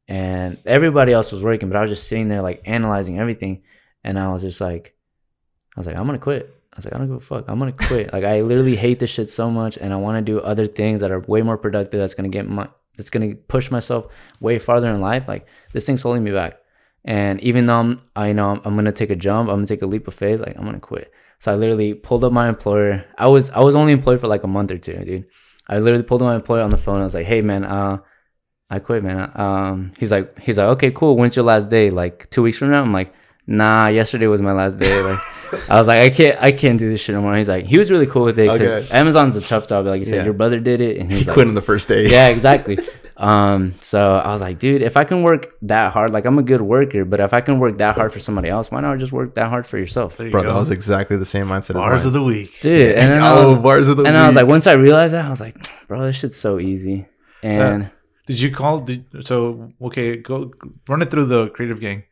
And 0.08 0.58
everybody 0.66 1.12
else 1.12 1.32
was 1.32 1.42
working, 1.42 1.68
but 1.68 1.76
I 1.76 1.82
was 1.82 1.90
just 1.90 2.06
sitting 2.08 2.28
there 2.28 2.42
like 2.42 2.62
analyzing 2.66 3.18
everything. 3.18 3.62
And 4.04 4.18
I 4.18 4.32
was 4.32 4.42
just 4.42 4.60
like, 4.60 4.94
I 5.76 5.80
was 5.80 5.86
like, 5.86 5.96
I'm 5.96 6.06
gonna 6.06 6.18
quit. 6.18 6.54
I 6.72 6.76
was 6.76 6.84
like, 6.84 6.94
I 6.94 6.98
don't 6.98 7.08
give 7.08 7.16
a 7.16 7.20
fuck. 7.20 7.44
I'm 7.48 7.58
gonna 7.58 7.72
quit. 7.72 8.12
like 8.12 8.24
I 8.24 8.40
literally 8.40 8.76
hate 8.76 8.98
this 8.98 9.10
shit 9.10 9.30
so 9.30 9.50
much 9.50 9.76
and 9.76 9.92
I 9.92 9.96
wanna 9.96 10.22
do 10.22 10.40
other 10.40 10.66
things 10.66 11.00
that 11.00 11.10
are 11.10 11.20
way 11.26 11.42
more 11.42 11.58
productive 11.58 12.00
that's 12.00 12.14
gonna 12.14 12.28
get 12.28 12.48
my 12.48 12.68
that's 12.96 13.10
gonna 13.10 13.34
push 13.34 13.70
myself 13.70 14.06
way 14.40 14.58
farther 14.58 14.88
in 14.88 15.00
life. 15.00 15.24
Like 15.28 15.46
this 15.72 15.86
thing's 15.86 16.02
holding 16.02 16.24
me 16.24 16.32
back. 16.32 16.58
And 17.04 17.40
even 17.40 17.66
though 17.66 17.80
I'm, 17.80 18.02
I 18.14 18.32
know 18.32 18.50
I'm, 18.50 18.60
I'm 18.64 18.74
gonna 18.76 18.92
take 18.92 19.10
a 19.10 19.16
jump, 19.16 19.48
I'm 19.48 19.56
gonna 19.56 19.66
take 19.66 19.82
a 19.82 19.86
leap 19.86 20.08
of 20.08 20.14
faith. 20.14 20.40
Like 20.40 20.56
I'm 20.56 20.64
gonna 20.64 20.80
quit. 20.80 21.12
So 21.38 21.50
I 21.52 21.56
literally 21.56 21.94
pulled 21.94 22.24
up 22.24 22.32
my 22.32 22.48
employer. 22.48 23.04
I 23.18 23.28
was 23.28 23.50
I 23.50 23.60
was 23.60 23.74
only 23.74 23.92
employed 23.92 24.20
for 24.20 24.28
like 24.28 24.44
a 24.44 24.48
month 24.48 24.70
or 24.70 24.78
two, 24.78 25.04
dude. 25.04 25.26
I 25.68 25.78
literally 25.78 26.04
pulled 26.04 26.22
up 26.22 26.26
my 26.26 26.36
employer 26.36 26.62
on 26.62 26.70
the 26.70 26.76
phone. 26.76 27.00
I 27.00 27.04
was 27.04 27.14
like, 27.14 27.26
Hey 27.26 27.40
man, 27.40 27.64
uh, 27.64 27.98
I 28.72 28.78
quit, 28.78 29.04
man. 29.04 29.30
Um, 29.34 29.92
he's 29.98 30.10
like, 30.10 30.38
he's 30.38 30.56
like, 30.56 30.68
okay, 30.68 30.90
cool. 30.90 31.14
When's 31.16 31.36
your 31.36 31.44
last 31.44 31.68
day? 31.68 31.90
Like 31.90 32.30
two 32.30 32.42
weeks 32.42 32.56
from 32.56 32.70
now. 32.70 32.80
I'm 32.80 32.90
like, 32.90 33.12
nah. 33.46 33.88
Yesterday 33.88 34.26
was 34.28 34.40
my 34.40 34.52
last 34.52 34.78
day. 34.78 35.02
Like, 35.02 35.18
I 35.68 35.78
was 35.78 35.86
like, 35.88 36.02
I 36.02 36.10
can't, 36.10 36.38
I 36.40 36.52
can't 36.52 36.78
do 36.78 36.90
this 36.90 37.00
shit 37.00 37.14
anymore. 37.14 37.36
He's 37.36 37.48
like, 37.48 37.66
he 37.66 37.78
was 37.78 37.90
really 37.90 38.06
cool 38.06 38.24
with 38.24 38.38
it 38.38 38.50
because 38.50 38.84
Okay. 38.86 38.98
Amazon's 38.98 39.36
a 39.36 39.40
tough 39.40 39.66
job. 39.68 39.86
Like 39.86 40.00
you 40.00 40.06
said, 40.06 40.16
Yeah. 40.16 40.24
your 40.24 40.34
brother 40.34 40.60
did 40.60 40.80
it, 40.80 40.98
and 40.98 41.10
He 41.10 41.18
he's 41.18 41.26
like, 41.26 41.34
quit 41.34 41.48
on 41.48 41.54
the 41.54 41.62
first 41.62 41.88
day. 41.88 42.08
yeah, 42.08 42.28
exactly. 42.36 42.78
Um, 43.16 43.74
so 43.80 44.16
I 44.16 44.32
was 44.32 44.40
like, 44.40 44.58
dude, 44.58 44.82
if 44.82 44.96
I 44.96 45.04
can 45.04 45.22
work 45.22 45.54
that 45.62 45.92
hard, 45.92 46.12
like 46.12 46.24
I'm 46.24 46.38
a 46.38 46.42
good 46.42 46.60
worker, 46.62 47.04
but 47.04 47.20
if 47.20 47.32
I 47.34 47.40
can 47.40 47.58
work 47.60 47.78
that 47.78 47.94
hard 47.94 48.12
for 48.12 48.18
somebody 48.18 48.48
else, 48.48 48.70
why 48.70 48.80
not 48.80 48.98
just 48.98 49.12
work 49.12 49.34
that 49.34 49.48
hard 49.48 49.66
for 49.66 49.78
yourself, 49.78 50.18
you 50.18 50.30
Bro, 50.30 50.42
go. 50.44 50.52
that 50.52 50.58
was 50.58 50.70
exactly 50.70 51.16
the 51.16 51.24
same 51.24 51.46
mindset. 51.46 51.74
Bars 51.74 52.00
as 52.00 52.06
of 52.06 52.14
mine. 52.14 52.20
the 52.22 52.26
week. 52.26 52.60
dude? 52.60 52.92
And 52.96 53.12
then 53.12 53.22
I 53.22 53.30
oh, 53.32 53.52
was, 53.54 53.62
bars 53.62 53.88
of 53.88 53.96
the 53.98 54.02
week. 54.02 54.08
and 54.08 54.16
I 54.16 54.26
was 54.26 54.34
like, 54.34 54.46
once 54.48 54.66
I 54.66 54.72
realized 54.72 55.12
that, 55.14 55.24
I 55.24 55.28
was 55.28 55.40
like, 55.40 55.56
bro, 55.88 56.00
this 56.06 56.16
shit's 56.16 56.36
so 56.36 56.58
easy. 56.58 57.06
And 57.42 57.90
Did 58.26 58.40
you 58.40 58.50
call? 58.50 58.80
Did, 58.80 59.04
so 59.26 59.72
okay, 59.82 60.16
go 60.16 60.50
run 60.88 61.02
it 61.02 61.10
through 61.10 61.26
the 61.26 61.48
creative 61.50 61.80
gang. 61.80 62.04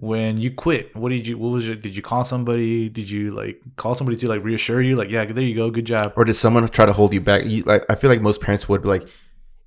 When 0.00 0.36
you 0.38 0.52
quit, 0.52 0.94
what 0.94 1.08
did 1.08 1.26
you? 1.26 1.36
What 1.38 1.48
was 1.48 1.66
your? 1.66 1.74
Did 1.74 1.96
you 1.96 2.02
call 2.02 2.22
somebody? 2.22 2.88
Did 2.88 3.10
you 3.10 3.32
like 3.32 3.60
call 3.74 3.96
somebody 3.96 4.16
to 4.18 4.28
like 4.28 4.44
reassure 4.44 4.80
you? 4.80 4.94
Like, 4.94 5.10
yeah, 5.10 5.24
there 5.24 5.42
you 5.42 5.56
go, 5.56 5.70
good 5.72 5.86
job. 5.86 6.12
or 6.16 6.24
did 6.24 6.34
someone 6.34 6.68
try 6.68 6.86
to 6.86 6.92
hold 6.92 7.12
you 7.12 7.20
back? 7.20 7.44
You, 7.46 7.64
like, 7.64 7.84
I 7.88 7.96
feel 7.96 8.08
like 8.08 8.20
most 8.20 8.40
parents 8.40 8.68
would 8.68 8.82
be 8.82 8.88
like, 8.88 9.08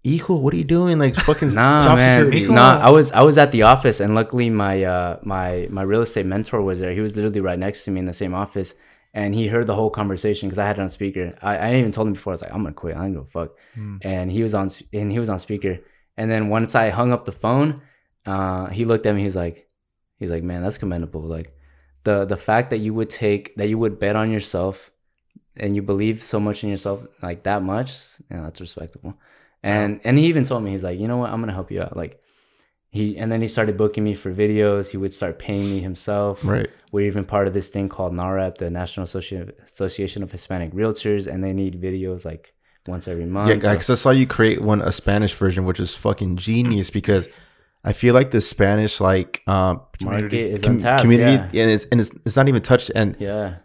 "Hijo, 0.05 0.35
what 0.37 0.53
are 0.53 0.57
you 0.57 0.63
doing? 0.63 0.99
Like, 0.99 1.15
fucking 1.15 1.53
Nah, 1.61 1.83
job 1.83 1.97
man. 1.97 2.19
security." 2.21 2.43
Hijo. 2.45 2.53
Nah, 2.53 2.79
I 2.79 2.89
was 2.91 3.11
I 3.11 3.23
was 3.23 3.37
at 3.37 3.51
the 3.51 3.63
office, 3.63 3.99
and 3.99 4.15
luckily 4.15 4.49
my 4.49 4.83
uh 4.85 5.19
my 5.23 5.67
my 5.69 5.81
real 5.81 6.01
estate 6.01 6.25
mentor 6.25 6.61
was 6.61 6.79
there. 6.79 6.93
He 6.93 7.01
was 7.01 7.17
literally 7.17 7.41
right 7.41 7.59
next 7.59 7.83
to 7.83 7.91
me 7.91 7.99
in 7.99 8.05
the 8.05 8.13
same 8.13 8.33
office, 8.33 8.73
and 9.13 9.35
he 9.35 9.47
heard 9.47 9.67
the 9.67 9.75
whole 9.75 9.89
conversation 9.89 10.47
because 10.47 10.59
I 10.59 10.65
had 10.65 10.77
it 10.77 10.81
on 10.81 10.87
speaker. 10.87 11.31
I, 11.41 11.57
I 11.57 11.65
didn't 11.65 11.79
even 11.81 11.91
told 11.91 12.07
him 12.07 12.13
before. 12.13 12.31
I 12.31 12.35
was 12.35 12.41
like, 12.41 12.53
I'm 12.53 12.63
gonna 12.63 12.73
quit. 12.73 12.95
I 12.95 12.99
don't 13.01 13.13
give 13.15 13.23
a 13.23 13.25
fuck. 13.25 13.49
Hmm. 13.75 13.97
And 14.01 14.31
he 14.31 14.43
was 14.43 14.53
on 14.53 14.69
and 14.93 15.11
he 15.11 15.19
was 15.19 15.27
on 15.27 15.39
speaker. 15.39 15.79
And 16.15 16.31
then 16.31 16.47
once 16.47 16.73
I 16.73 16.89
hung 16.89 17.11
up 17.11 17.25
the 17.25 17.33
phone, 17.33 17.81
uh, 18.25 18.67
he 18.67 18.85
looked 18.85 19.05
at 19.05 19.13
me. 19.13 19.23
He's 19.23 19.35
like, 19.35 19.67
he's 20.21 20.31
like, 20.31 20.43
man, 20.43 20.61
that's 20.63 20.77
commendable. 20.77 21.21
Like 21.21 21.53
the 22.05 22.23
the 22.25 22.37
fact 22.37 22.69
that 22.69 22.77
you 22.77 22.93
would 22.93 23.09
take 23.09 23.55
that 23.57 23.67
you 23.67 23.77
would 23.77 23.99
bet 23.99 24.15
on 24.15 24.31
yourself 24.31 24.91
and 25.57 25.75
you 25.75 25.81
believe 25.81 26.23
so 26.23 26.39
much 26.39 26.63
in 26.63 26.69
yourself 26.69 27.05
like 27.21 27.43
that 27.43 27.61
much, 27.61 27.91
you 28.29 28.37
know, 28.37 28.43
that's 28.43 28.61
respectable. 28.61 29.13
And 29.61 29.99
and 30.03 30.17
he 30.17 30.25
even 30.27 30.45
told 30.45 30.63
me 30.63 30.71
he's 30.71 30.83
like, 30.83 30.99
you 30.99 31.07
know 31.07 31.17
what, 31.17 31.29
I'm 31.31 31.41
gonna 31.41 31.53
help 31.53 31.71
you 31.71 31.81
out. 31.81 31.95
Like 31.97 32.19
he 32.89 33.17
and 33.17 33.31
then 33.31 33.41
he 33.41 33.47
started 33.47 33.77
booking 33.77 34.03
me 34.03 34.13
for 34.15 34.33
videos. 34.33 34.89
He 34.89 34.97
would 34.97 35.13
start 35.13 35.39
paying 35.39 35.65
me 35.69 35.79
himself. 35.81 36.43
right. 36.45 36.69
We're 36.91 37.07
even 37.07 37.23
part 37.25 37.47
of 37.47 37.53
this 37.53 37.69
thing 37.69 37.87
called 37.87 38.11
NAHREP, 38.13 38.57
the 38.57 38.69
National 38.69 39.05
Associ- 39.05 39.51
Association 39.65 40.23
of 40.23 40.31
Hispanic 40.31 40.73
Realtors, 40.73 41.25
and 41.27 41.41
they 41.43 41.53
need 41.53 41.81
videos 41.81 42.25
like 42.25 42.53
once 42.87 43.07
every 43.07 43.25
month. 43.25 43.47
Yeah, 43.49 43.59
So- 43.59 43.71
because 43.73 43.89
I 43.89 43.95
saw 43.95 44.09
you 44.09 44.25
create 44.27 44.61
one 44.61 44.81
a 44.81 44.91
Spanish 44.91 45.33
version, 45.33 45.65
which 45.65 45.79
is 45.79 45.95
fucking 45.95 46.35
genius. 46.37 46.89
Because 46.89 47.29
I 47.83 47.93
feel 47.93 48.13
like 48.13 48.31
the 48.31 48.41
Spanish 48.41 48.99
like 49.01 49.41
um, 49.47 49.81
market 50.01 50.33
is 50.33 50.61
com- 50.63 50.73
untapped. 50.73 51.01
community, 51.01 51.33
yeah. 51.57 51.63
and 51.63 51.71
it's 51.71 51.85
and 51.85 51.99
it's, 51.99 52.11
it's 52.25 52.35
not 52.35 52.47
even 52.47 52.61
touched. 52.61 52.91
And 52.95 53.15
yeah. 53.19 53.57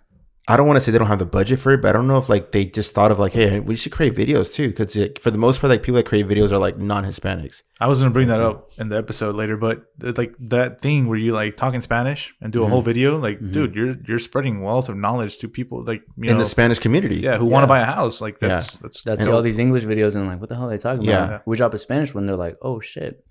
I 0.48 0.56
don't 0.56 0.68
want 0.68 0.76
to 0.76 0.80
say 0.80 0.92
they 0.92 0.98
don't 0.98 1.08
have 1.08 1.18
the 1.18 1.26
budget 1.26 1.58
for 1.58 1.72
it, 1.72 1.82
but 1.82 1.88
I 1.88 1.92
don't 1.92 2.06
know 2.06 2.18
if 2.18 2.28
like 2.28 2.52
they 2.52 2.64
just 2.64 2.94
thought 2.94 3.10
of 3.10 3.18
like, 3.18 3.32
hey, 3.32 3.58
we 3.58 3.74
should 3.74 3.90
create 3.90 4.14
videos 4.14 4.54
too. 4.54 4.68
Because 4.68 4.96
for 5.20 5.32
the 5.32 5.38
most 5.38 5.60
part, 5.60 5.70
like 5.70 5.82
people 5.82 5.96
that 5.96 6.06
create 6.06 6.28
videos 6.28 6.52
are 6.52 6.58
like 6.58 6.78
non-Hispanics. 6.78 7.62
I 7.80 7.88
was 7.88 7.98
gonna 7.98 8.12
bring 8.12 8.28
that 8.28 8.38
up 8.40 8.70
in 8.78 8.88
the 8.88 8.96
episode 8.96 9.34
later, 9.34 9.56
but 9.56 9.82
uh, 10.04 10.12
like 10.16 10.36
that 10.38 10.80
thing 10.80 11.08
where 11.08 11.18
you 11.18 11.32
like 11.32 11.56
talk 11.56 11.74
in 11.74 11.80
Spanish 11.82 12.32
and 12.40 12.52
do 12.52 12.60
a 12.60 12.62
Mm-hmm. 12.62 12.70
whole 12.72 12.82
video, 12.82 13.18
like, 13.18 13.38
dude, 13.50 13.74
you're 13.74 13.96
you're 14.06 14.20
spreading 14.20 14.62
wealth 14.62 14.88
of 14.88 14.96
knowledge 14.96 15.38
to 15.38 15.48
people, 15.48 15.82
like 15.84 16.02
you 16.16 16.30
in 16.30 16.34
know, 16.36 16.38
the 16.38 16.44
Spanish 16.48 16.78
community. 16.78 17.16
yeah, 17.16 17.38
who 17.38 17.44
want 17.46 17.64
to 17.64 17.66
buy 17.66 17.80
a 17.80 17.84
house. 17.84 18.20
Like 18.20 18.38
Yeah. 18.40 18.48
that's 18.48 18.76
that's 18.78 19.02
That's 19.02 19.20
And- 19.22 19.30
all 19.30 19.42
these 19.42 19.58
English 19.58 19.82
videos 19.84 20.14
and 20.14 20.28
like, 20.28 20.38
what 20.40 20.48
the 20.48 20.54
hell 20.54 20.66
are 20.66 20.70
they 20.70 20.78
talking 20.78 21.02
Yeah. 21.04 21.24
about? 21.24 21.42
We 21.46 21.56
drop 21.56 21.74
a 21.74 21.78
Spanish 21.78 22.14
one, 22.14 22.24
they're 22.26 22.36
like, 22.36 22.56
oh 22.62 22.78
shit. 22.80 23.24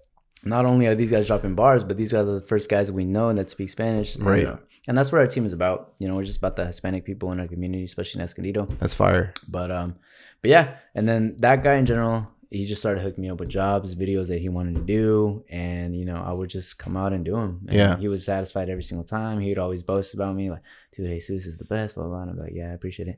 Not 0.46 0.66
only 0.66 0.86
are 0.88 0.96
these 0.96 1.12
guys 1.12 1.28
dropping 1.28 1.56
bars, 1.56 1.84
but 1.84 1.98
these 1.98 2.12
guys 2.14 2.22
are 2.28 2.40
the 2.40 2.42
first 2.48 2.70
guys 2.70 2.92
we 2.92 3.04
know 3.04 3.30
and 3.30 3.38
that 3.40 3.50
speak 3.50 3.70
Spanish. 3.70 4.16
And, 4.16 4.26
Right. 4.26 4.46
uh, 4.46 4.58
and 4.88 4.96
that's 4.98 5.12
what 5.12 5.20
our 5.20 5.28
team 5.28 5.46
is 5.46 5.54
about. 5.54 5.94
You 6.00 6.08
know, 6.08 6.16
we're 6.16 6.24
just 6.24 6.38
about 6.38 6.56
the 6.56 6.66
Hispanic 6.66 7.04
people 7.06 7.32
in 7.32 7.40
our 7.40 7.48
community, 7.48 7.84
especially 7.84 8.20
in 8.20 8.24
Escondido. 8.24 8.68
That's 8.80 8.94
fire. 8.94 9.34
But 9.48 9.72
um, 9.72 9.96
but 10.42 10.52
yeah, 10.52 10.76
and 10.94 11.08
then 11.08 11.36
that 11.40 11.64
guy 11.64 11.76
in 11.76 11.86
general, 11.88 12.28
he 12.52 12.66
just 12.66 12.82
started 12.82 13.02
hooking 13.02 13.24
me 13.24 13.30
up 13.32 13.40
with 13.40 13.50
jobs, 13.50 13.96
videos 13.96 14.28
that 14.28 14.40
he 14.40 14.48
wanted 14.50 14.76
to 14.76 14.82
do, 14.82 15.44
and 15.50 15.98
you 15.98 16.06
know, 16.06 16.18
I 16.24 16.32
would 16.32 16.50
just 16.52 16.78
come 16.78 16.96
out 16.96 17.12
and 17.12 17.26
do 17.26 17.32
them. 17.34 17.62
And 17.68 17.76
Yeah. 17.76 17.98
he 17.98 18.08
was 18.08 18.24
satisfied 18.24 18.70
every 18.70 18.84
single 18.84 19.04
time. 19.04 19.40
He 19.40 19.50
would 19.50 19.58
always 19.58 19.82
boast 19.82 20.14
about 20.14 20.36
me, 20.36 20.52
like, 20.52 20.62
"Dude, 20.96 21.10
Jesus 21.10 21.48
is 21.48 21.58
the 21.58 21.66
best." 21.66 21.96
Blah 21.96 22.04
blah. 22.04 22.14
blah. 22.14 22.22
And 22.22 22.32
I'm 22.32 22.38
like, 22.40 22.54
"Yeah, 22.54 22.70
I 22.70 22.74
appreciate 22.74 23.08
it." 23.08 23.18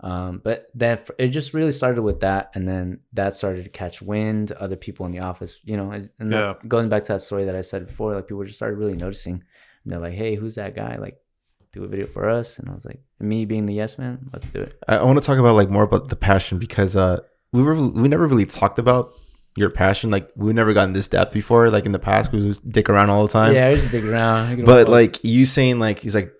Um, 0.00 0.40
but 0.44 0.64
that 0.74 1.08
it 1.18 1.28
just 1.28 1.54
really 1.54 1.72
started 1.72 2.02
with 2.02 2.20
that, 2.20 2.50
and 2.54 2.68
then 2.68 3.00
that 3.12 3.36
started 3.36 3.64
to 3.64 3.70
catch 3.70 4.02
wind. 4.02 4.52
Other 4.52 4.76
people 4.76 5.06
in 5.06 5.12
the 5.12 5.20
office, 5.20 5.58
you 5.64 5.76
know, 5.76 5.90
and, 5.92 6.10
and 6.18 6.30
Yeah. 6.30 6.52
that's 6.52 6.66
going 6.66 6.88
back 6.88 7.04
to 7.04 7.12
that 7.14 7.22
story 7.22 7.44
that 7.46 7.54
I 7.56 7.62
said 7.62 7.86
before, 7.86 8.14
like 8.14 8.26
people 8.26 8.44
just 8.44 8.56
started 8.56 8.76
really 8.76 8.96
noticing. 8.96 9.34
And 9.84 9.92
they're 9.92 10.00
like, 10.00 10.14
"Hey, 10.14 10.34
who's 10.34 10.56
that 10.56 10.74
guy?" 10.74 10.96
Like, 10.96 11.18
do 11.72 11.84
a 11.84 11.88
video 11.88 12.06
for 12.06 12.28
us, 12.28 12.58
and 12.58 12.68
I 12.68 12.74
was 12.74 12.84
like, 12.84 13.00
"Me 13.20 13.44
being 13.44 13.66
the 13.66 13.74
yes 13.74 13.96
man, 13.98 14.28
let's 14.32 14.48
do 14.48 14.62
it." 14.62 14.78
I, 14.88 14.96
I 14.96 15.02
want 15.04 15.18
to 15.18 15.24
talk 15.24 15.38
about 15.38 15.54
like 15.54 15.70
more 15.70 15.84
about 15.84 16.08
the 16.08 16.16
passion 16.16 16.58
because 16.58 16.96
uh 16.96 17.20
we 17.52 17.62
were 17.62 17.74
we 17.74 18.08
never 18.08 18.26
really 18.26 18.46
talked 18.46 18.78
about 18.80 19.12
your 19.56 19.70
passion. 19.70 20.10
Like 20.10 20.28
we 20.36 20.52
never 20.52 20.72
gotten 20.74 20.92
this 20.92 21.08
depth 21.08 21.32
before. 21.32 21.70
Like 21.70 21.86
in 21.86 21.92
the 21.92 21.98
past, 22.00 22.32
we 22.32 22.44
was 22.44 22.58
dick 22.58 22.90
around 22.90 23.10
all 23.10 23.26
the 23.26 23.32
time. 23.32 23.54
yeah, 23.54 23.68
I 23.68 23.74
just 23.76 23.92
dig 23.92 24.04
around. 24.04 24.64
But 24.64 24.88
like 24.88 25.22
you 25.22 25.46
saying 25.46 25.78
like 25.78 26.00
he's 26.00 26.14
like 26.16 26.32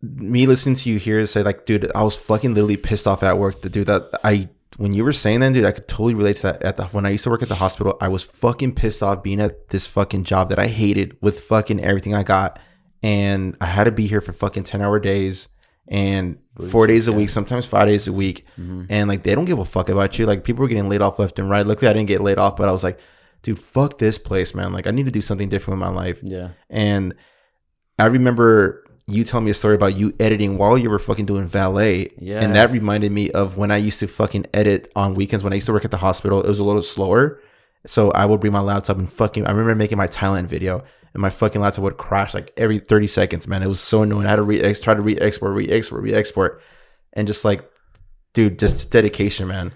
me 0.00 0.46
listening 0.46 0.76
to 0.76 0.88
you 0.90 0.98
here 0.98 1.24
say 1.26 1.42
like 1.42 1.66
dude 1.66 1.90
I 1.94 2.02
was 2.02 2.14
fucking 2.14 2.54
literally 2.54 2.76
pissed 2.76 3.06
off 3.06 3.22
at 3.24 3.36
work 3.38 3.62
the 3.62 3.68
dude 3.68 3.88
that 3.88 4.08
I 4.22 4.48
when 4.76 4.92
you 4.92 5.02
were 5.02 5.12
saying 5.12 5.40
that, 5.40 5.54
dude, 5.54 5.64
I 5.64 5.72
could 5.72 5.88
totally 5.88 6.14
relate 6.14 6.36
to 6.36 6.42
that. 6.42 6.62
At 6.62 6.76
the 6.76 6.84
when 6.88 7.04
I 7.04 7.08
used 7.08 7.24
to 7.24 7.30
work 7.30 7.42
at 7.42 7.48
the 7.48 7.56
hospital, 7.56 7.96
I 8.00 8.06
was 8.06 8.22
fucking 8.22 8.74
pissed 8.76 9.02
off 9.02 9.24
being 9.24 9.40
at 9.40 9.70
this 9.70 9.88
fucking 9.88 10.22
job 10.22 10.50
that 10.50 10.58
I 10.60 10.68
hated 10.68 11.16
with 11.20 11.40
fucking 11.40 11.80
everything 11.82 12.14
I 12.14 12.22
got, 12.22 12.60
and 13.02 13.56
I 13.60 13.66
had 13.66 13.84
to 13.84 13.90
be 13.90 14.06
here 14.06 14.20
for 14.20 14.32
fucking 14.32 14.62
ten 14.64 14.80
hour 14.80 15.00
days 15.00 15.48
and 15.88 16.38
four 16.70 16.86
days 16.86 17.08
a 17.08 17.12
week, 17.12 17.28
sometimes 17.28 17.66
five 17.66 17.88
days 17.88 18.06
a 18.06 18.12
week, 18.12 18.44
Mm-hmm. 18.60 18.84
and 18.88 19.08
like 19.08 19.24
they 19.24 19.34
don't 19.34 19.46
give 19.46 19.58
a 19.58 19.64
fuck 19.64 19.88
about 19.88 20.16
you. 20.16 20.26
Like 20.26 20.44
people 20.44 20.62
were 20.62 20.68
getting 20.68 20.88
laid 20.88 21.02
off 21.02 21.18
left 21.18 21.40
and 21.40 21.50
right. 21.50 21.66
Luckily, 21.66 21.88
I 21.88 21.92
didn't 21.92 22.08
get 22.08 22.20
laid 22.20 22.38
off, 22.38 22.54
but 22.56 22.68
I 22.68 22.72
was 22.72 22.84
like, 22.84 23.00
dude, 23.42 23.58
fuck 23.58 23.98
this 23.98 24.16
place, 24.16 24.54
man. 24.54 24.72
Like 24.72 24.86
I 24.86 24.92
need 24.92 25.06
to 25.06 25.10
do 25.10 25.22
something 25.22 25.48
different 25.48 25.80
with 25.80 25.88
my 25.88 25.92
life. 25.94 26.20
Yeah. 26.22 26.50
And 26.70 27.14
I 27.98 28.04
remember 28.06 28.84
you 29.08 29.24
tell 29.24 29.40
me 29.40 29.50
a 29.50 29.54
story 29.54 29.74
about 29.74 29.96
you 29.96 30.14
editing 30.20 30.58
while 30.58 30.76
you 30.76 30.90
were 30.90 30.98
fucking 30.98 31.24
doing 31.24 31.48
valet. 31.48 32.10
Yeah. 32.18 32.42
And 32.42 32.54
that 32.54 32.70
reminded 32.70 33.10
me 33.10 33.30
of 33.30 33.56
when 33.56 33.70
I 33.70 33.78
used 33.78 34.00
to 34.00 34.06
fucking 34.06 34.46
edit 34.52 34.92
on 34.94 35.14
weekends 35.14 35.42
when 35.42 35.52
I 35.52 35.56
used 35.56 35.66
to 35.66 35.72
work 35.72 35.86
at 35.86 35.90
the 35.90 35.96
hospital. 35.96 36.42
It 36.42 36.48
was 36.48 36.58
a 36.58 36.64
little 36.64 36.82
slower. 36.82 37.40
So 37.86 38.10
I 38.10 38.26
would 38.26 38.40
bring 38.40 38.52
my 38.52 38.60
laptop 38.60 38.98
and 38.98 39.10
fucking 39.10 39.46
I 39.46 39.50
remember 39.50 39.74
making 39.74 39.96
my 39.96 40.08
Thailand 40.08 40.46
video 40.46 40.84
and 41.14 41.22
my 41.22 41.30
fucking 41.30 41.60
laptop 41.60 41.84
would 41.84 41.96
crash 41.96 42.34
like 42.34 42.52
every 42.58 42.80
30 42.80 43.06
seconds, 43.06 43.48
man. 43.48 43.62
It 43.62 43.68
was 43.68 43.80
so 43.80 44.02
annoying. 44.02 44.26
I 44.26 44.30
had 44.30 44.36
to 44.36 44.42
re 44.42 44.74
try 44.74 44.92
to 44.92 45.00
re-export, 45.00 45.54
re-export, 45.54 46.02
re-export. 46.02 46.60
And 47.14 47.26
just 47.26 47.46
like, 47.46 47.68
dude, 48.34 48.58
just 48.58 48.90
dedication, 48.90 49.48
man. 49.48 49.72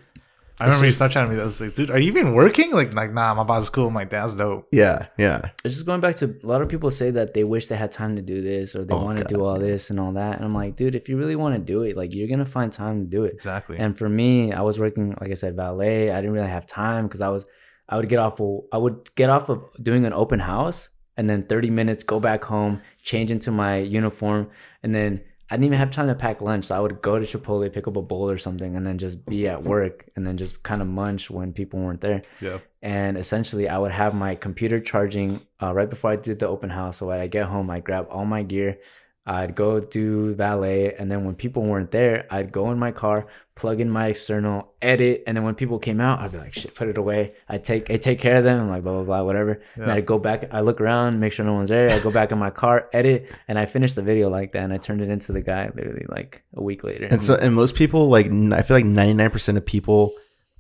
I 0.63 0.67
remember 0.67 0.87
you 0.87 0.93
Snapchatting 0.93 1.31
me. 1.31 1.41
I 1.41 1.45
was 1.45 1.61
like, 1.61 1.75
dude, 1.75 1.91
are 1.91 1.99
you 1.99 2.07
even 2.09 2.35
working? 2.35 2.73
Like, 2.73 2.95
like, 2.95 3.13
nah, 3.13 3.35
my 3.35 3.43
boss 3.43 3.65
is 3.65 3.71
cool. 3.71 3.89
I'm 3.89 3.95
like, 3.95 4.11
that's 4.11 4.35
dope. 4.35 4.69
Yeah, 4.71 5.07
yeah. 5.19 5.51
It's 5.65 5.75
just 5.75 5.87
going 5.87 6.01
back 6.01 6.15
to 6.17 6.37
a 6.43 6.47
lot 6.47 6.63
of 6.63 6.69
people 6.69 6.91
say 6.91 7.11
that 7.11 7.35
they 7.35 7.45
wish 7.45 7.67
they 7.67 7.77
had 7.77 7.91
time 7.91 8.17
to 8.17 8.23
do 8.23 8.43
this 8.43 8.77
or 8.77 8.85
they 8.85 8.95
Oh, 8.95 9.05
want 9.05 9.19
to 9.19 9.25
do 9.25 9.45
all 9.45 9.59
this 9.59 9.91
and 9.91 9.99
all 9.99 10.13
that. 10.13 10.37
And 10.37 10.45
I'm 10.45 10.55
like, 10.55 10.77
dude, 10.77 10.95
if 10.95 11.09
you 11.09 11.17
really 11.19 11.37
want 11.37 11.55
to 11.55 11.61
do 11.61 11.83
it, 11.83 11.97
like 11.97 12.15
you're 12.15 12.29
gonna 12.29 12.45
find 12.47 12.71
time 12.73 13.05
to 13.05 13.11
do 13.11 13.25
it. 13.25 13.35
Exactly. 13.35 13.77
And 13.79 13.99
for 13.99 14.09
me, 14.09 14.53
I 14.53 14.63
was 14.63 14.79
working, 14.79 15.17
like 15.21 15.31
I 15.31 15.35
said, 15.35 15.57
valet. 15.57 16.11
I 16.11 16.17
didn't 16.21 16.33
really 16.33 16.49
have 16.49 16.67
time 16.67 17.07
because 17.07 17.21
I 17.21 17.29
was, 17.29 17.45
I 17.89 17.97
would 17.97 18.09
get 18.09 18.19
off 18.21 18.41
of, 18.41 18.61
I 18.73 18.79
would 18.79 19.15
get 19.17 19.31
off 19.31 19.49
of 19.49 19.65
doing 19.83 20.05
an 20.05 20.13
open 20.13 20.41
house 20.41 20.91
and 21.17 21.29
then 21.29 21.45
30 21.45 21.71
minutes, 21.71 22.03
go 22.05 22.21
back 22.21 22.45
home, 22.45 22.81
change 23.03 23.31
into 23.31 23.51
my 23.51 23.79
uniform, 23.79 24.49
and 24.83 24.95
then 24.95 25.23
I 25.51 25.57
didn't 25.57 25.67
even 25.67 25.79
have 25.79 25.91
time 25.91 26.09
to 26.09 26.15
pack 26.15 26.41
lunch. 26.41 26.67
So 26.67 26.77
I 26.77 26.81
would 26.81 27.03
go 27.03 27.19
to 27.19 27.27
Chipotle, 27.27 27.71
pick 27.73 27.87
up 27.87 27.97
a 27.97 28.03
bowl 28.03 28.31
or 28.31 28.39
something, 28.39 28.75
and 28.77 28.87
then 28.87 28.99
just 28.99 29.27
be 29.27 29.49
at 29.49 29.63
work 29.75 30.09
and 30.17 30.27
then 30.27 30.37
just 30.37 30.63
kind 30.63 30.81
of 30.81 30.89
munch 30.89 31.31
when 31.31 31.53
people 31.53 31.81
weren't 31.81 32.01
there. 32.01 32.23
yeah. 32.41 32.59
And 32.81 33.17
essentially, 33.17 33.69
I 33.69 33.79
would 33.79 33.93
have 33.93 34.13
my 34.15 34.35
computer 34.35 34.81
charging 34.81 35.41
uh, 35.63 35.73
right 35.73 35.89
before 35.89 36.11
I 36.11 36.17
did 36.17 36.41
the 36.41 36.49
open 36.49 36.71
house. 36.71 36.97
So 36.97 37.07
when 37.07 37.21
I 37.21 37.29
get 37.29 37.47
home, 37.47 37.71
I'd 37.71 37.85
grab 37.85 38.09
all 38.11 38.25
my 38.25 38.43
gear, 38.43 38.79
I'd 39.25 39.55
go 39.55 39.79
do 39.79 40.35
valet, 40.35 40.95
and 40.99 41.11
then 41.11 41.25
when 41.25 41.37
people 41.37 41.63
weren't 41.63 41.93
there, 41.93 42.27
I'd 42.29 42.51
go 42.51 42.73
in 42.73 42.79
my 42.79 42.91
car, 42.91 43.29
plug 43.55 43.81
in 43.81 43.89
my 43.89 44.09
external, 44.09 44.73
edit, 44.83 45.23
and 45.27 45.37
then 45.37 45.45
when 45.45 45.55
people 45.55 45.79
came 45.79 46.01
out, 46.01 46.19
I'd 46.19 46.33
be 46.33 46.39
like, 46.39 46.55
"Shit, 46.55 46.75
put 46.75 46.89
it 46.89 46.99
away." 46.99 47.35
I 47.49 47.59
take 47.59 47.89
I 47.89 47.99
take 47.99 48.19
care 48.19 48.37
of 48.37 48.45
them. 48.45 48.61
I'm 48.61 48.69
like, 48.69 48.83
blah 48.83 48.95
blah 48.95 49.05
blah, 49.05 49.23
whatever. 49.23 49.63
And 49.77 49.91
I'd 49.93 50.07
go 50.07 50.19
back, 50.19 50.49
I 50.53 50.61
look 50.63 50.81
around, 50.81 51.21
make 51.21 51.33
sure 51.33 51.47
no 51.47 51.53
one's 51.53 51.71
there. 51.71 51.91
I 51.91 52.01
go 52.01 52.11
back 52.11 52.33
in 52.33 52.39
my 52.39 52.51
car, 52.51 52.89
edit, 52.93 53.31
and 53.47 53.59
I 53.61 53.67
finished 53.67 53.95
the 53.95 54.03
video 54.03 54.29
like 54.29 54.53
that, 54.53 54.65
and 54.65 54.73
I 54.73 54.79
turned 54.79 55.01
it 55.01 55.09
into 55.09 55.31
the 55.31 55.43
guy 55.43 55.71
literally 55.73 56.07
like 56.09 56.43
a 56.55 56.63
week 56.63 56.83
later. 56.83 57.07
And 57.07 57.23
so, 57.23 57.37
and 57.37 57.55
most 57.55 57.77
people, 57.77 58.09
like, 58.09 58.27
I 58.27 58.63
feel 58.63 58.77
like 58.77 58.85
99% 58.85 59.57
of 59.57 59.65
people 59.65 60.15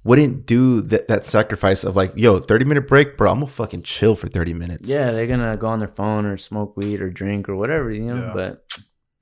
wouldn't 0.05 0.46
do 0.46 0.82
that, 0.82 1.07
that 1.09 1.24
sacrifice 1.24 1.84
of, 1.84 1.96
like, 1.96 2.12
yo, 2.16 2.40
30 2.40 2.64
minute 2.64 2.86
break, 2.88 3.16
bro, 3.16 3.30
I'm 3.30 3.40
gonna 3.40 3.46
fucking 3.46 3.82
chill 3.82 4.16
for 4.16 4.28
30 4.28 4.55
minutes. 4.55 4.88
Yeah, 4.88 5.12
they're 5.12 5.26
gonna 5.26 5.57
go 5.57 5.68
on 5.68 5.78
their 5.78 5.88
phone 5.88 6.26
or 6.26 6.36
smoke 6.36 6.76
weed 6.76 7.00
or 7.00 7.11
drink 7.11 7.48
or 7.48 7.57
whatever, 7.57 7.90
you 7.90 8.03
know. 8.03 8.26
Yeah. 8.26 8.32
But 8.34 8.64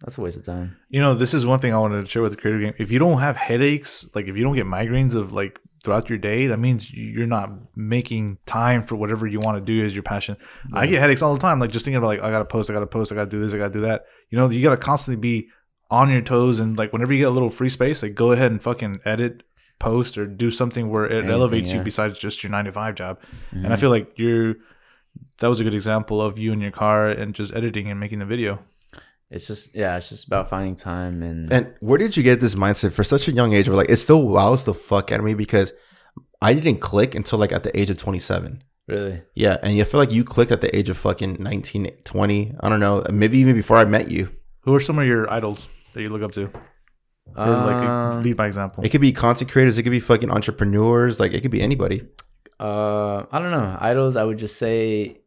that's 0.00 0.16
a 0.16 0.20
waste 0.20 0.38
of 0.38 0.46
time. 0.46 0.76
You 0.88 1.00
know, 1.00 1.14
this 1.14 1.34
is 1.34 1.44
one 1.44 1.58
thing 1.58 1.74
I 1.74 1.78
wanted 1.78 2.04
to 2.04 2.10
share 2.10 2.22
with 2.22 2.32
the 2.32 2.38
creative 2.38 2.62
game. 2.62 2.74
If 2.78 2.90
you 2.90 2.98
don't 2.98 3.18
have 3.18 3.36
headaches, 3.36 4.08
like 4.14 4.26
if 4.26 4.36
you 4.36 4.42
don't 4.42 4.56
get 4.56 4.66
migraines 4.66 5.14
of 5.14 5.32
like 5.32 5.58
throughout 5.84 6.08
your 6.08 6.18
day, 6.18 6.46
that 6.46 6.58
means 6.58 6.92
you're 6.92 7.26
not 7.26 7.50
making 7.76 8.38
time 8.46 8.82
for 8.82 8.96
whatever 8.96 9.26
you 9.26 9.40
want 9.40 9.58
to 9.58 9.60
do 9.60 9.84
as 9.84 9.94
your 9.94 10.02
passion. 10.02 10.36
I 10.72 10.86
get 10.86 11.00
headaches 11.00 11.22
all 11.22 11.34
the 11.34 11.40
time, 11.40 11.60
like 11.60 11.70
just 11.70 11.84
thinking 11.84 11.98
about 11.98 12.08
like 12.08 12.22
I 12.22 12.30
gotta 12.30 12.46
post, 12.46 12.70
I 12.70 12.72
gotta 12.72 12.86
post, 12.86 13.12
I 13.12 13.14
gotta 13.14 13.30
do 13.30 13.42
this, 13.42 13.52
I 13.52 13.58
gotta 13.58 13.72
do 13.72 13.80
that. 13.80 14.06
You 14.30 14.38
know, 14.38 14.48
you 14.48 14.62
gotta 14.62 14.78
constantly 14.78 15.20
be 15.20 15.48
on 15.90 16.10
your 16.10 16.22
toes 16.22 16.60
and 16.60 16.78
like 16.78 16.92
whenever 16.92 17.12
you 17.12 17.18
get 17.18 17.28
a 17.28 17.30
little 17.30 17.50
free 17.50 17.68
space, 17.68 18.02
like 18.02 18.14
go 18.14 18.32
ahead 18.32 18.50
and 18.50 18.62
fucking 18.62 19.00
edit, 19.04 19.42
post, 19.80 20.16
or 20.16 20.26
do 20.26 20.52
something 20.52 20.88
where 20.88 21.06
it 21.06 21.12
Anything, 21.12 21.30
elevates 21.30 21.72
you 21.72 21.82
besides 21.82 22.16
just 22.16 22.44
your 22.44 22.50
nine 22.50 22.66
to 22.66 22.72
five 22.72 22.94
job. 22.94 23.18
Mm-hmm. 23.52 23.64
And 23.64 23.72
I 23.72 23.76
feel 23.76 23.90
like 23.90 24.12
you're 24.16 24.54
that 25.40 25.48
was 25.48 25.58
a 25.58 25.64
good 25.64 25.74
example 25.74 26.22
of 26.22 26.38
you 26.38 26.52
in 26.52 26.60
your 26.60 26.70
car 26.70 27.08
and 27.08 27.34
just 27.34 27.52
editing 27.54 27.90
and 27.90 27.98
making 27.98 28.20
the 28.20 28.24
video. 28.24 28.60
It's 29.30 29.46
just 29.46 29.74
yeah, 29.74 29.96
it's 29.96 30.08
just 30.08 30.26
about 30.26 30.48
finding 30.48 30.76
time 30.76 31.22
and, 31.22 31.52
And 31.52 31.74
where 31.80 31.98
did 31.98 32.16
you 32.16 32.22
get 32.22 32.40
this 32.40 32.54
mindset 32.54 32.92
for 32.92 33.02
such 33.02 33.26
a 33.26 33.32
young 33.32 33.54
age? 33.54 33.68
Where 33.68 33.76
like 33.76 33.90
it 33.90 33.96
still 33.96 34.28
wows 34.28 34.64
the 34.64 34.74
fuck 34.74 35.10
out 35.10 35.20
of 35.20 35.24
me 35.24 35.34
because 35.34 35.72
I 36.42 36.54
didn't 36.54 36.80
click 36.80 37.14
until 37.14 37.38
like 37.38 37.52
at 37.52 37.62
the 37.62 37.78
age 37.78 37.90
of 37.90 37.96
27. 37.96 38.62
really. 38.86 39.22
Yeah, 39.34 39.56
and 39.62 39.76
you 39.76 39.84
feel 39.84 40.00
like 40.00 40.12
you 40.12 40.24
clicked 40.24 40.52
at 40.52 40.60
the 40.60 40.74
age 40.76 40.88
of 40.88 40.98
fucking 40.98 41.36
19, 41.38 41.90
20. 42.04 42.54
I 42.60 42.68
don't 42.68 42.80
know, 42.80 43.04
maybe 43.10 43.38
even 43.38 43.54
before 43.54 43.76
I 43.76 43.84
met 43.84 44.10
you. 44.10 44.30
Who 44.62 44.74
are 44.74 44.80
some 44.80 44.98
of 44.98 45.06
your 45.06 45.32
idols 45.32 45.68
that 45.94 46.02
you 46.02 46.08
look 46.08 46.22
up 46.22 46.32
to? 46.32 46.50
Or 47.36 47.46
like 47.46 47.76
Um, 47.76 48.22
lead 48.22 48.36
by 48.36 48.46
example. 48.46 48.84
It 48.84 48.90
could 48.90 49.00
be 49.00 49.12
content 49.12 49.50
creators, 49.50 49.78
it 49.78 49.82
could 49.84 49.90
be 49.92 50.00
fucking 50.00 50.30
entrepreneurs, 50.30 51.18
like 51.20 51.32
it 51.32 51.40
could 51.42 51.50
be 51.50 51.62
anybody. 51.62 52.02
Uh, 52.58 53.24
I 53.32 53.38
don't 53.38 53.50
know. 53.50 53.76
Idols. 53.80 54.16
I 54.16 54.24
would 54.24 54.36
just 54.38 54.56
say, 54.58 55.19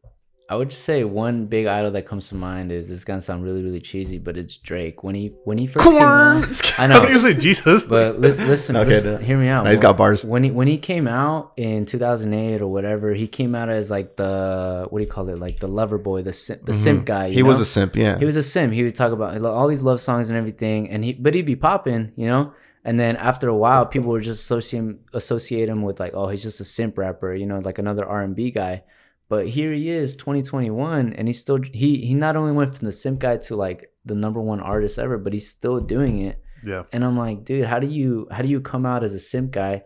I 0.50 0.56
would 0.58 0.70
just 0.70 0.84
say 0.84 1.04
one 1.06 1.46
big 1.46 1.66
idol 1.68 1.92
that 1.92 2.06
comes 2.06 2.28
to 2.30 2.36
mind 2.36 2.72
is 2.72 2.90
this. 2.90 3.00
is 3.00 3.06
Gonna 3.06 3.22
sound 3.22 3.44
really 3.44 3.64
really 3.64 3.80
cheesy, 3.80 4.18
but 4.20 4.38
it's 4.38 4.58
Drake. 4.58 5.02
When 5.02 5.16
he 5.16 5.34
when 5.46 5.58
he 5.58 5.68
first 5.68 5.86
came 5.86 5.96
out, 5.96 6.62
I 6.80 6.84
I 6.84 6.88
know. 6.88 6.96
think 7.00 7.10
you 7.14 7.20
say 7.20 7.34
Jesus. 7.34 7.84
But 7.86 8.20
listen, 8.20 8.48
listen, 8.48 8.76
Okay, 8.76 8.90
listen 8.90 9.12
no. 9.14 9.18
hear 9.20 9.38
me 9.38 9.48
out. 9.48 9.64
No, 9.64 9.72
he's 9.72 9.80
got 9.80 9.96
bars. 9.98 10.26
When 10.26 10.44
he 10.44 10.52
when 10.52 10.68
he 10.68 10.78
came 10.78 11.08
out 11.08 11.54
in 11.56 11.86
2008 11.86 12.62
or 12.62 12.68
whatever, 12.68 13.14
he 13.14 13.26
came 13.28 13.56
out 13.56 13.70
as 13.70 13.90
like 13.90 14.18
the 14.18 14.86
what 14.90 15.00
do 15.00 15.06
you 15.06 15.10
call 15.12 15.30
it? 15.30 15.40
Like 15.40 15.60
the 15.60 15.68
lover 15.70 15.98
boy, 15.98 16.24
the 16.24 16.34
sim, 16.34 16.60
the 16.64 16.74
simp 16.74 17.06
guy. 17.06 17.28
you 17.28 17.32
Mm-hmm. 17.32 17.38
He 17.38 17.44
was 17.44 17.60
a 17.62 17.66
simp, 17.66 17.96
yeah. 17.96 18.20
he 18.20 18.26
was 18.26 18.36
a 18.36 18.44
simp. 18.44 18.74
He 18.74 18.84
would 18.84 18.96
talk 18.96 19.12
about 19.14 19.42
all 19.46 19.68
these 19.70 19.82
love 19.82 20.02
songs 20.02 20.30
and 20.30 20.38
everything, 20.38 20.90
and 20.90 21.04
he 21.06 21.14
but 21.14 21.34
he'd 21.36 21.46
be 21.46 21.56
popping, 21.56 22.12
you 22.18 22.28
know. 22.28 22.54
And 22.86 23.00
then 23.00 23.16
after 23.16 23.48
a 23.48 23.56
while, 23.56 23.86
people 23.86 24.10
would 24.12 24.24
just 24.24 24.42
associate 24.44 24.98
associate 25.14 25.70
him 25.70 25.84
with 25.84 26.02
like, 26.02 26.14
oh, 26.14 26.28
he's 26.28 26.44
just 26.44 26.60
a 26.60 26.66
simp 26.66 26.98
rapper, 26.98 27.34
you 27.34 27.46
know, 27.46 27.60
like 27.60 27.80
another 27.80 28.06
R 28.06 28.22
and 28.22 28.36
B 28.36 28.52
guy. 28.52 28.84
But 29.30 29.48
here 29.48 29.72
he 29.72 29.90
is, 29.90 30.16
2021, 30.16 31.14
and 31.14 31.28
he's 31.28 31.40
still 31.40 31.60
he 31.62 31.98
he 32.06 32.14
not 32.14 32.36
only 32.36 32.52
went 32.52 32.76
from 32.76 32.86
the 32.86 32.92
simp 32.92 33.20
guy 33.20 33.38
to 33.38 33.56
like 33.56 33.92
the 34.06 34.16
number 34.16 34.42
one 34.42 34.60
artist 34.60 35.00
ever, 35.00 35.18
but 35.18 35.34
he's 35.34 35.48
still 35.48 35.80
doing 35.80 36.20
it. 36.22 36.44
yeah. 36.64 36.84
And 36.92 37.04
I'm 37.04 37.18
like, 37.18 37.46
dude, 37.46 37.66
how 37.66 37.80
do 37.80 37.88
you 37.88 38.28
how 38.32 38.42
do 38.42 38.50
you 38.50 38.62
come 38.62 38.86
out 38.86 39.04
as 39.04 39.14
a 39.14 39.20
simp 39.20 39.52
guy 39.52 39.84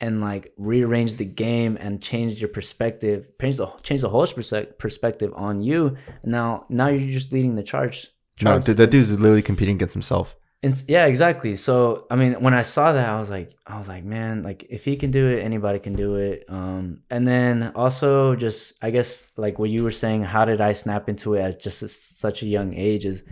and 0.00 0.20
like 0.20 0.52
rearrange 0.56 1.16
the 1.16 1.24
game 1.24 1.76
and 1.80 2.02
change 2.02 2.40
your 2.40 2.48
perspective, 2.48 3.26
change 3.40 3.58
the 3.58 3.70
change 3.82 4.00
the 4.00 4.08
whole 4.08 4.26
perspective 4.26 5.32
on 5.34 5.60
you? 5.62 5.96
Now 6.24 6.66
now 6.68 6.88
you're 6.88 7.12
just 7.12 7.32
leading 7.32 7.56
the 7.56 7.62
charge. 7.62 8.08
no, 8.42 8.58
that, 8.58 8.76
that 8.76 8.90
dude's 8.90 9.10
literally 9.10 9.42
competing 9.42 9.76
against 9.76 9.94
himself. 9.94 10.34
And 10.60 10.82
yeah, 10.88 11.06
exactly. 11.06 11.54
So 11.54 12.06
I 12.10 12.16
mean, 12.16 12.34
when 12.34 12.52
I 12.52 12.62
saw 12.62 12.92
that, 12.92 13.08
I 13.08 13.18
was 13.18 13.30
like, 13.30 13.52
I 13.64 13.78
was 13.78 13.86
like, 13.86 14.04
man, 14.04 14.42
like 14.42 14.66
if 14.68 14.84
he 14.84 14.96
can 14.96 15.12
do 15.12 15.28
it, 15.28 15.40
anybody 15.40 15.78
can 15.78 15.92
do 15.92 16.16
it. 16.16 16.44
Um, 16.48 17.02
and 17.10 17.24
then 17.26 17.70
also 17.76 18.34
just, 18.34 18.74
I 18.82 18.90
guess, 18.90 19.30
like 19.36 19.60
what 19.60 19.70
you 19.70 19.84
were 19.84 19.92
saying, 19.92 20.24
how 20.24 20.44
did 20.44 20.60
I 20.60 20.72
snap 20.72 21.08
into 21.08 21.34
it 21.34 21.42
at 21.42 21.62
just 21.62 21.82
a, 21.82 21.88
such 21.88 22.42
a 22.42 22.46
young 22.46 22.74
age? 22.74 23.04
Is 23.04 23.22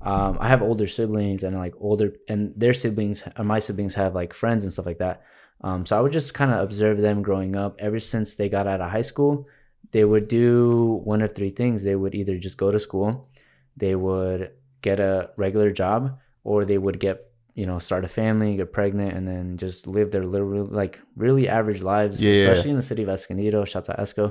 um, 0.00 0.38
I 0.40 0.46
have 0.48 0.62
older 0.62 0.86
siblings 0.86 1.42
and 1.42 1.56
like 1.56 1.74
older, 1.80 2.12
and 2.28 2.52
their 2.56 2.74
siblings, 2.74 3.24
and 3.34 3.48
my 3.48 3.58
siblings 3.58 3.94
have 3.94 4.14
like 4.14 4.32
friends 4.32 4.62
and 4.62 4.72
stuff 4.72 4.86
like 4.86 4.98
that. 4.98 5.22
Um, 5.62 5.86
so 5.86 5.98
I 5.98 6.00
would 6.00 6.12
just 6.12 6.34
kind 6.34 6.52
of 6.52 6.62
observe 6.62 6.98
them 6.98 7.22
growing 7.22 7.56
up. 7.56 7.74
Ever 7.80 7.98
since 7.98 8.36
they 8.36 8.48
got 8.48 8.68
out 8.68 8.80
of 8.80 8.90
high 8.90 9.00
school, 9.00 9.48
they 9.90 10.04
would 10.04 10.28
do 10.28 11.00
one 11.02 11.22
of 11.22 11.34
three 11.34 11.50
things. 11.50 11.82
They 11.82 11.96
would 11.96 12.14
either 12.14 12.38
just 12.38 12.58
go 12.58 12.70
to 12.70 12.78
school, 12.78 13.28
they 13.76 13.96
would 13.96 14.52
get 14.82 15.00
a 15.00 15.30
regular 15.36 15.72
job, 15.72 16.18
or 16.50 16.64
they 16.64 16.78
would 16.84 16.98
get 17.06 17.16
you 17.60 17.64
know 17.68 17.78
start 17.88 18.04
a 18.04 18.08
family, 18.22 18.56
get 18.56 18.72
pregnant, 18.72 19.12
and 19.16 19.24
then 19.30 19.56
just 19.64 19.86
live 19.96 20.08
their 20.10 20.24
little 20.34 20.64
like 20.80 20.94
really 21.24 21.46
average 21.58 21.82
lives, 21.94 22.22
Yeah, 22.22 22.32
yeah. 22.32 22.38
especially 22.48 22.70
in 22.74 22.76
the 22.82 22.88
city 22.90 23.02
of 23.02 23.08
Escondido. 23.08 23.64
Shout 23.64 23.88
out 23.90 23.98
Esco, 24.04 24.26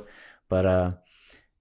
but 0.53 0.65
uh, 0.65 0.91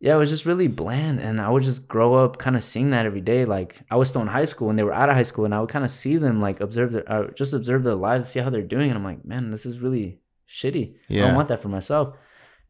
yeah, 0.01 0.15
it 0.15 0.19
was 0.19 0.31
just 0.35 0.45
really 0.51 0.69
bland, 0.69 1.19
and 1.27 1.41
I 1.41 1.49
would 1.53 1.63
just 1.71 1.89
grow 1.95 2.11
up 2.23 2.33
kind 2.45 2.57
of 2.57 2.63
seeing 2.63 2.91
that 2.91 3.07
every 3.07 3.23
day. 3.33 3.45
Like 3.57 3.71
I 3.91 3.97
was 3.97 4.09
still 4.11 4.23
in 4.27 4.29
high 4.39 4.45
school, 4.53 4.69
and 4.71 4.79
they 4.79 4.83
were 4.89 4.93
out 5.01 5.09
of 5.09 5.17
high 5.17 5.23
school, 5.31 5.45
and 5.47 5.55
I 5.55 5.61
would 5.61 5.71
kind 5.71 5.85
of 5.85 5.91
see 5.91 6.17
them 6.19 6.41
like 6.47 6.61
observe 6.61 6.93
their 6.93 7.07
uh, 7.11 7.31
just 7.41 7.55
observe 7.55 7.83
their 7.85 7.95
lives, 8.09 8.29
see 8.29 8.41
how 8.41 8.51
they're 8.51 8.63
doing, 8.77 8.89
and 8.91 8.99
I'm 8.99 9.05
like, 9.05 9.25
man, 9.25 9.51
this 9.51 9.65
is 9.67 9.79
really 9.81 10.21
shitty. 10.49 10.87
I 10.95 10.97
Yeah. 11.09 11.23
don't 11.27 11.35
want 11.35 11.49
that 11.49 11.63
for 11.63 11.69
myself. 11.69 12.07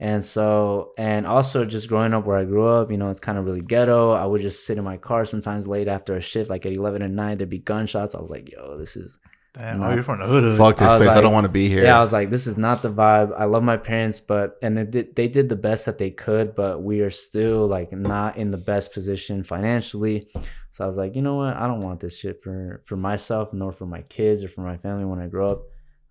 And 0.04 0.22
so, 0.22 0.92
and 0.98 1.26
also 1.26 1.64
just 1.64 1.88
growing 1.88 2.12
up 2.12 2.26
where 2.26 2.36
I 2.36 2.44
grew 2.44 2.68
up, 2.68 2.90
you 2.90 2.98
know, 2.98 3.08
it's 3.08 3.20
kind 3.20 3.38
of 3.38 3.46
really 3.46 3.62
ghetto. 3.62 4.10
I 4.12 4.26
would 4.26 4.42
just 4.42 4.66
sit 4.66 4.76
in 4.76 4.84
my 4.84 4.98
car 4.98 5.24
sometimes 5.24 5.66
late 5.66 5.88
after 5.88 6.14
a 6.14 6.20
shift, 6.20 6.50
like 6.50 6.66
at 6.66 6.72
11 6.72 7.00
at 7.00 7.10
night, 7.10 7.38
there'd 7.38 7.48
be 7.48 7.58
gunshots. 7.58 8.14
I 8.14 8.20
was 8.20 8.28
like, 8.28 8.52
yo, 8.52 8.76
this 8.76 8.96
is, 8.96 9.18
Damn, 9.54 9.80
No. 9.80 9.86
oh, 9.86 9.94
you're 9.94 10.02
from 10.04 10.20
the 10.20 10.26
hood. 10.26 10.42
hood. 10.42 10.58
Fuck 10.58 10.76
this 10.76 10.90
I 10.90 10.98
was 10.98 11.06
place. 11.06 11.16
I 11.16 11.22
don't 11.22 11.32
want 11.32 11.46
to 11.46 11.52
be 11.52 11.70
here. 11.70 11.84
yeah, 11.84 11.96
I 11.96 12.00
was 12.00 12.12
like, 12.12 12.28
this 12.28 12.46
is 12.46 12.58
not 12.58 12.82
the 12.82 12.90
vibe. 12.92 13.32
I 13.38 13.44
love 13.46 13.62
my 13.62 13.78
parents, 13.78 14.20
but, 14.20 14.58
and 14.60 14.76
they 14.76 14.84
did, 14.84 15.16
they 15.16 15.26
did 15.26 15.48
the 15.48 15.56
best 15.56 15.86
that 15.86 15.96
they 15.96 16.10
could, 16.10 16.54
but 16.54 16.82
we 16.82 17.00
are 17.00 17.10
still 17.10 17.66
like 17.66 17.90
not 17.90 18.36
in 18.36 18.50
the 18.50 18.58
best 18.58 18.92
position 18.92 19.42
financially. 19.42 20.28
So 20.70 20.84
I 20.84 20.86
was 20.86 20.98
like, 20.98 21.16
you 21.16 21.22
know 21.22 21.36
what? 21.36 21.56
I 21.56 21.66
don't 21.66 21.80
want 21.82 22.00
this 22.00 22.18
shit 22.18 22.42
for, 22.42 22.82
for 22.84 22.96
myself, 22.96 23.54
nor 23.54 23.72
for 23.72 23.86
my 23.86 24.02
kids 24.02 24.44
or 24.44 24.48
for 24.48 24.60
my 24.60 24.76
family 24.76 25.06
when 25.06 25.20
I 25.20 25.28
grow 25.28 25.52
up. 25.52 25.62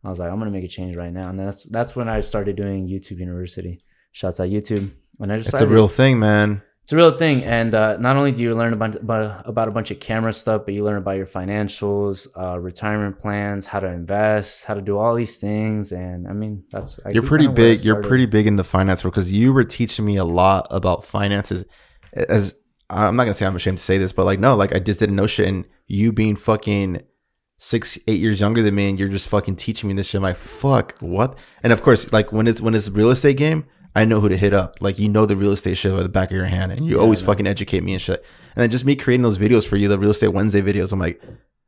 I 0.04 0.10
was 0.10 0.20
like, 0.20 0.30
I'm 0.32 0.40
gonna 0.40 0.52
make 0.52 0.66
a 0.66 0.68
change 0.68 0.96
right 0.96 1.14
now, 1.14 1.30
and 1.30 1.40
that's 1.40 1.64
that's 1.64 1.96
when 1.96 2.10
I 2.10 2.22
started 2.22 2.56
doing 2.56 2.88
YouTube 2.88 3.20
University. 3.20 3.84
Shouts 4.12 4.40
out 4.40 4.50
YouTube, 4.50 4.92
and 5.20 5.32
I 5.32 5.38
just 5.38 5.54
It's 5.54 5.62
a 5.62 5.68
real 5.68 5.88
thing, 5.88 6.20
man. 6.20 6.62
it's 6.84 6.92
a 6.92 6.96
real 6.98 7.18
thing, 7.18 7.44
and 7.46 7.74
uh, 7.74 7.98
not 7.98 8.18
only 8.18 8.32
do 8.34 8.44
you 8.44 8.54
learn 8.54 8.74
about, 8.74 8.96
about 8.98 9.48
about 9.48 9.68
a 9.70 9.72
bunch 9.72 9.90
of 9.92 10.00
camera 10.02 10.34
stuff, 10.34 10.64
but 10.66 10.74
you 10.74 10.84
learn 10.84 10.98
about 10.98 11.16
your 11.16 11.26
financials, 11.26 12.28
uh, 12.38 12.60
retirement 12.60 13.20
plans, 13.20 13.66
how 13.66 13.80
to 13.80 13.88
invest, 13.88 14.66
how 14.66 14.74
to 14.74 14.82
do 14.82 14.98
all 14.98 15.16
these 15.16 15.38
things, 15.40 15.92
and 15.94 16.28
I 16.28 16.34
mean 16.34 16.66
that's 16.72 17.00
I 17.06 17.12
You're 17.12 17.24
pretty 17.24 17.46
kinda 17.46 17.62
where 17.62 17.72
I 17.72 17.76
big. 17.76 17.86
You're 17.86 18.02
pretty 18.02 18.26
big 18.26 18.46
in 18.46 18.56
the 18.58 18.64
finance 18.66 19.04
world 19.04 19.14
because 19.14 19.32
you 19.32 19.54
were 19.54 19.64
teaching 19.64 20.06
me 20.06 20.18
a 20.18 20.26
lot 20.26 20.68
about 20.70 21.06
finances. 21.06 21.64
As 22.12 22.56
I'm 22.90 23.16
not 23.16 23.24
gonna 23.24 23.34
say 23.34 23.46
I'm 23.46 23.56
ashamed 23.56 23.78
to 23.80 23.84
say 23.84 23.98
this, 23.98 24.12
but 24.12 24.26
like 24.26 24.40
no, 24.40 24.56
like 24.56 24.76
I 24.76 24.80
just 24.80 25.00
didn't 25.00 25.16
know 25.16 25.28
shit, 25.28 25.48
and 25.48 25.66
you 25.88 26.12
being 26.12 26.36
fucking 26.36 27.02
six, 27.58 27.98
eight 28.08 28.20
years 28.20 28.40
younger 28.40 28.62
than 28.62 28.76
me, 28.76 28.90
and 28.90 29.00
you're 29.00 29.10
just 29.10 29.28
fucking 29.28 29.56
teaching 29.56 29.88
me 29.88 29.94
this 29.94 30.08
shit. 30.08 30.20
I'm 30.20 30.24
like, 30.24 30.36
fuck, 30.36 30.98
what? 31.00 31.38
And 31.64 31.72
of 31.72 31.82
course, 31.82 32.12
like 32.12 32.32
when 32.32 32.48
it's 32.48 32.62
when 32.62 32.76
it's 32.76 32.90
real 32.90 33.10
estate 33.10 33.38
game, 33.38 33.66
I 33.96 34.06
know 34.06 34.20
who 34.20 34.30
to 34.30 34.38
hit 34.38 34.54
up. 34.54 34.78
Like 34.82 35.00
you 35.00 35.10
know 35.10 35.26
the 35.26 35.36
real 35.36 35.52
estate 35.52 35.78
shit 35.78 35.94
at 35.94 36.04
the 36.04 36.10
back 36.10 36.32
of 36.32 36.38
your 36.38 36.46
hand, 36.46 36.72
and 36.72 36.82
you 36.86 37.00
always 37.00 37.22
fucking 37.22 37.48
educate 37.48 37.84
me 37.84 37.94
and 37.94 38.02
shit. 38.02 38.24
And 38.56 38.62
then 38.62 38.70
just 38.70 38.86
me 38.86 38.96
creating 38.96 39.24
those 39.24 39.38
videos 39.38 39.68
for 39.68 39.78
you, 39.78 39.88
the 39.88 40.00
real 40.00 40.12
estate 40.12 40.30
Wednesday 40.30 40.62
videos. 40.62 40.92
I'm 40.92 41.00
like, 41.00 41.22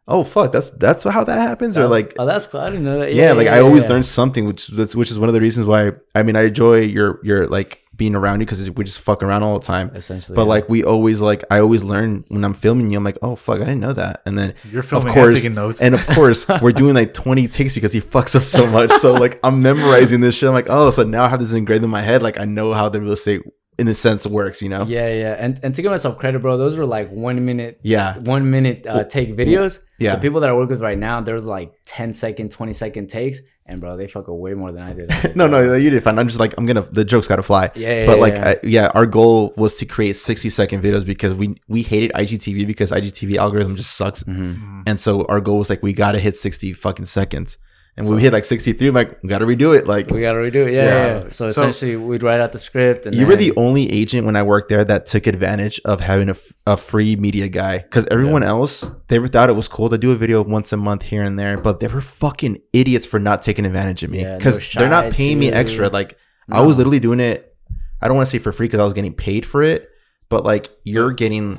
oh 0.07 0.23
fuck, 0.23 0.51
that's 0.51 0.71
that's 0.71 1.03
how 1.03 1.23
that 1.23 1.39
happens, 1.39 1.77
or 1.77 1.87
like 1.87 2.13
oh 2.17 2.25
that's 2.25 2.45
cool. 2.45 2.61
I 2.61 2.69
didn't 2.69 2.85
know 2.85 2.99
that. 2.99 3.13
yeah, 3.13 3.33
like 3.33 3.47
I 3.47 3.59
always 3.59 3.83
yeah. 3.83 3.89
learn 3.89 4.03
something, 4.03 4.45
which 4.45 4.67
which 4.69 5.11
is 5.11 5.19
one 5.19 5.29
of 5.29 5.33
the 5.33 5.41
reasons 5.41 5.65
why 5.65 5.91
I 6.13 6.23
mean 6.23 6.35
I 6.35 6.43
enjoy 6.43 6.79
your 6.81 7.19
your 7.23 7.47
like 7.47 7.84
being 7.95 8.15
around 8.15 8.39
you 8.41 8.45
because 8.45 8.69
we 8.71 8.83
just 8.83 8.99
fuck 8.99 9.23
around 9.23 9.43
all 9.43 9.57
the 9.59 9.65
time. 9.65 9.91
essentially. 9.95 10.35
But 10.35 10.43
yeah. 10.43 10.47
like 10.49 10.69
we 10.69 10.83
always 10.83 11.21
like 11.21 11.43
I 11.49 11.59
always 11.59 11.83
learn 11.83 12.25
when 12.27 12.43
I'm 12.43 12.53
filming 12.53 12.91
you. 12.91 12.97
I'm 12.97 13.03
like, 13.03 13.17
oh 13.21 13.35
fuck, 13.35 13.57
I 13.57 13.65
didn't 13.65 13.79
know 13.79 13.93
that. 13.93 14.21
And 14.25 14.37
then 14.37 14.53
You're 14.71 14.83
filming 14.83 15.09
of 15.09 15.13
course, 15.13 15.35
taking 15.35 15.53
notes. 15.55 15.81
and 15.81 15.95
of 15.95 16.05
course 16.15 16.47
we're 16.61 16.71
doing 16.73 16.95
like 16.95 17.13
20 17.13 17.47
takes 17.47 17.75
because 17.75 17.93
he 17.93 18.01
fucks 18.01 18.35
up 18.35 18.43
so 18.43 18.67
much. 18.67 18.91
So 18.91 19.13
like 19.13 19.39
I'm 19.43 19.61
memorizing 19.61 20.21
this 20.21 20.35
shit. 20.35 20.47
I'm 20.49 20.53
like, 20.55 20.67
oh, 20.69 20.89
so 20.91 21.03
now 21.03 21.23
I 21.23 21.29
have 21.29 21.39
this 21.39 21.53
engraved 21.53 21.83
in 21.83 21.89
my 21.89 22.01
head. 22.01 22.21
Like 22.21 22.39
I 22.39 22.45
know 22.45 22.73
how 22.73 22.89
the 22.89 22.99
real 23.01 23.13
estate 23.13 23.41
in 23.77 23.87
a 23.89 23.93
sense 23.93 24.25
works. 24.25 24.61
You 24.61 24.69
know? 24.69 24.85
yeah, 24.85 25.09
yeah, 25.09 25.35
and 25.37 25.59
and 25.63 25.75
to 25.75 25.81
give 25.81 25.91
myself 25.91 26.17
credit, 26.17 26.39
bro, 26.39 26.57
those 26.57 26.77
were 26.77 26.85
like 26.85 27.09
one 27.11 27.43
minute, 27.45 27.79
Yeah. 27.83 28.17
one 28.19 28.49
minute 28.49 28.85
uh, 28.87 29.03
take 29.03 29.35
videos. 29.35 29.79
Yeah. 29.99 30.15
the 30.15 30.21
people 30.21 30.39
that 30.41 30.49
I 30.49 30.53
work 30.53 30.69
with 30.69 30.81
right 30.81 30.97
now, 30.97 31.21
there's 31.21 31.45
like 31.45 31.73
10 31.85 32.13
second, 32.13 32.51
20 32.51 32.73
second 32.73 33.07
takes, 33.07 33.39
and 33.67 33.81
bro, 33.81 33.97
they 33.97 34.07
fuck 34.07 34.29
up 34.29 34.35
way 34.35 34.53
more 34.53 34.71
than 34.71 34.83
I 34.83 34.93
did. 34.93 35.11
No, 35.35 35.47
no, 35.47 35.73
you 35.73 35.89
did 35.89 36.03
fine. 36.03 36.19
I'm 36.19 36.27
just 36.27 36.39
like 36.39 36.53
I'm 36.57 36.65
gonna 36.65 36.81
the 36.81 37.03
joke's 37.03 37.27
gotta 37.27 37.43
fly. 37.43 37.71
Yeah, 37.75 38.01
yeah, 38.01 38.05
but 38.05 38.19
like 38.19 38.35
yeah. 38.35 38.47
I, 38.49 38.55
yeah, 38.63 38.91
our 38.93 39.05
goal 39.05 39.53
was 39.57 39.77
to 39.77 39.85
create 39.85 40.15
60 40.15 40.49
second 40.49 40.81
videos 40.83 41.05
because 41.05 41.33
we 41.35 41.55
we 41.67 41.81
hated 41.81 42.11
IGTV 42.13 42.67
because 42.67 42.91
IGTV 42.91 43.37
algorithm 43.37 43.75
just 43.75 43.95
sucks, 43.97 44.23
Mm-hmm. 44.23 44.81
and 44.87 44.99
so 44.99 45.25
our 45.25 45.41
goal 45.41 45.57
was 45.57 45.69
like 45.69 45.81
we 45.83 45.93
gotta 45.93 46.19
hit 46.19 46.35
60 46.35 46.73
fucking 46.73 47.05
seconds, 47.05 47.57
and 47.97 48.05
when 48.07 48.17
we 48.17 48.21
hit 48.21 48.33
like 48.33 48.43
63, 48.45 48.89
I'm 48.89 48.93
like 48.93 49.23
we 49.23 49.29
gotta 49.29 49.45
redo 49.45 49.73
it. 49.77 49.87
Like 49.87 50.09
we 50.09 50.21
gotta 50.21 50.39
redo 50.39 50.67
it. 50.67 50.73
Yeah, 50.73 50.83
Yeah. 50.85 51.05
yeah. 51.07 51.23
yeah. 51.23 51.29
So 51.29 51.49
So- 51.51 51.69
essentially, 51.69 51.95
we'd 51.95 52.23
write 52.23 52.41
out 52.41 52.51
the 52.51 52.59
script, 52.59 53.05
and 53.05 53.15
you 53.15 53.25
were 53.25 53.35
the 53.35 53.53
only 53.55 53.89
agent 53.91 54.25
when 54.25 54.35
I 54.35 54.43
worked 54.43 54.69
there 54.69 54.83
that 54.85 55.05
took 55.05 55.27
advantage 55.27 55.79
of 55.85 56.01
having 56.01 56.27
a, 56.27 56.31
f- 56.31 56.51
a 56.67 56.75
free 56.77 57.15
media 57.15 57.47
guy 57.47 57.77
because 57.79 58.05
everyone 58.11 58.43
else 58.43 58.91
they 59.07 59.17
thought 59.27 59.49
it 59.49 59.55
was 59.55 59.67
cool 59.67 59.89
to 59.89 59.97
do 59.97 60.11
a 60.11 60.15
video 60.15 60.43
once 60.43 60.73
a 60.73 60.77
month 60.77 61.03
here 61.03 61.23
and 61.23 61.39
there, 61.39 61.57
but 61.57 61.79
they 61.79 61.87
were 61.87 62.01
fucking 62.01 62.57
idiots 62.73 63.05
for 63.05 63.19
not 63.19 63.41
taking 63.41 63.65
advantage 63.65 64.03
of 64.03 64.09
me 64.09 64.23
because 64.23 64.59
they're 64.73 64.89
not 64.89 65.11
paying 65.13 65.39
me 65.39 65.51
extra. 65.51 65.87
Like 65.89 66.17
I 66.51 66.61
was 66.61 66.77
literally 66.77 66.99
doing 66.99 67.19
it. 67.19 67.55
I 68.01 68.07
don't 68.07 68.17
want 68.17 68.27
to 68.27 68.31
say 68.31 68.39
for 68.39 68.51
free 68.51 68.67
because 68.67 68.79
I 68.81 68.83
was 68.83 68.93
getting 68.93 69.13
paid 69.13 69.45
for 69.45 69.63
it, 69.63 69.89
but 70.29 70.43
like 70.43 70.69
you're 70.83 71.11
getting, 71.13 71.57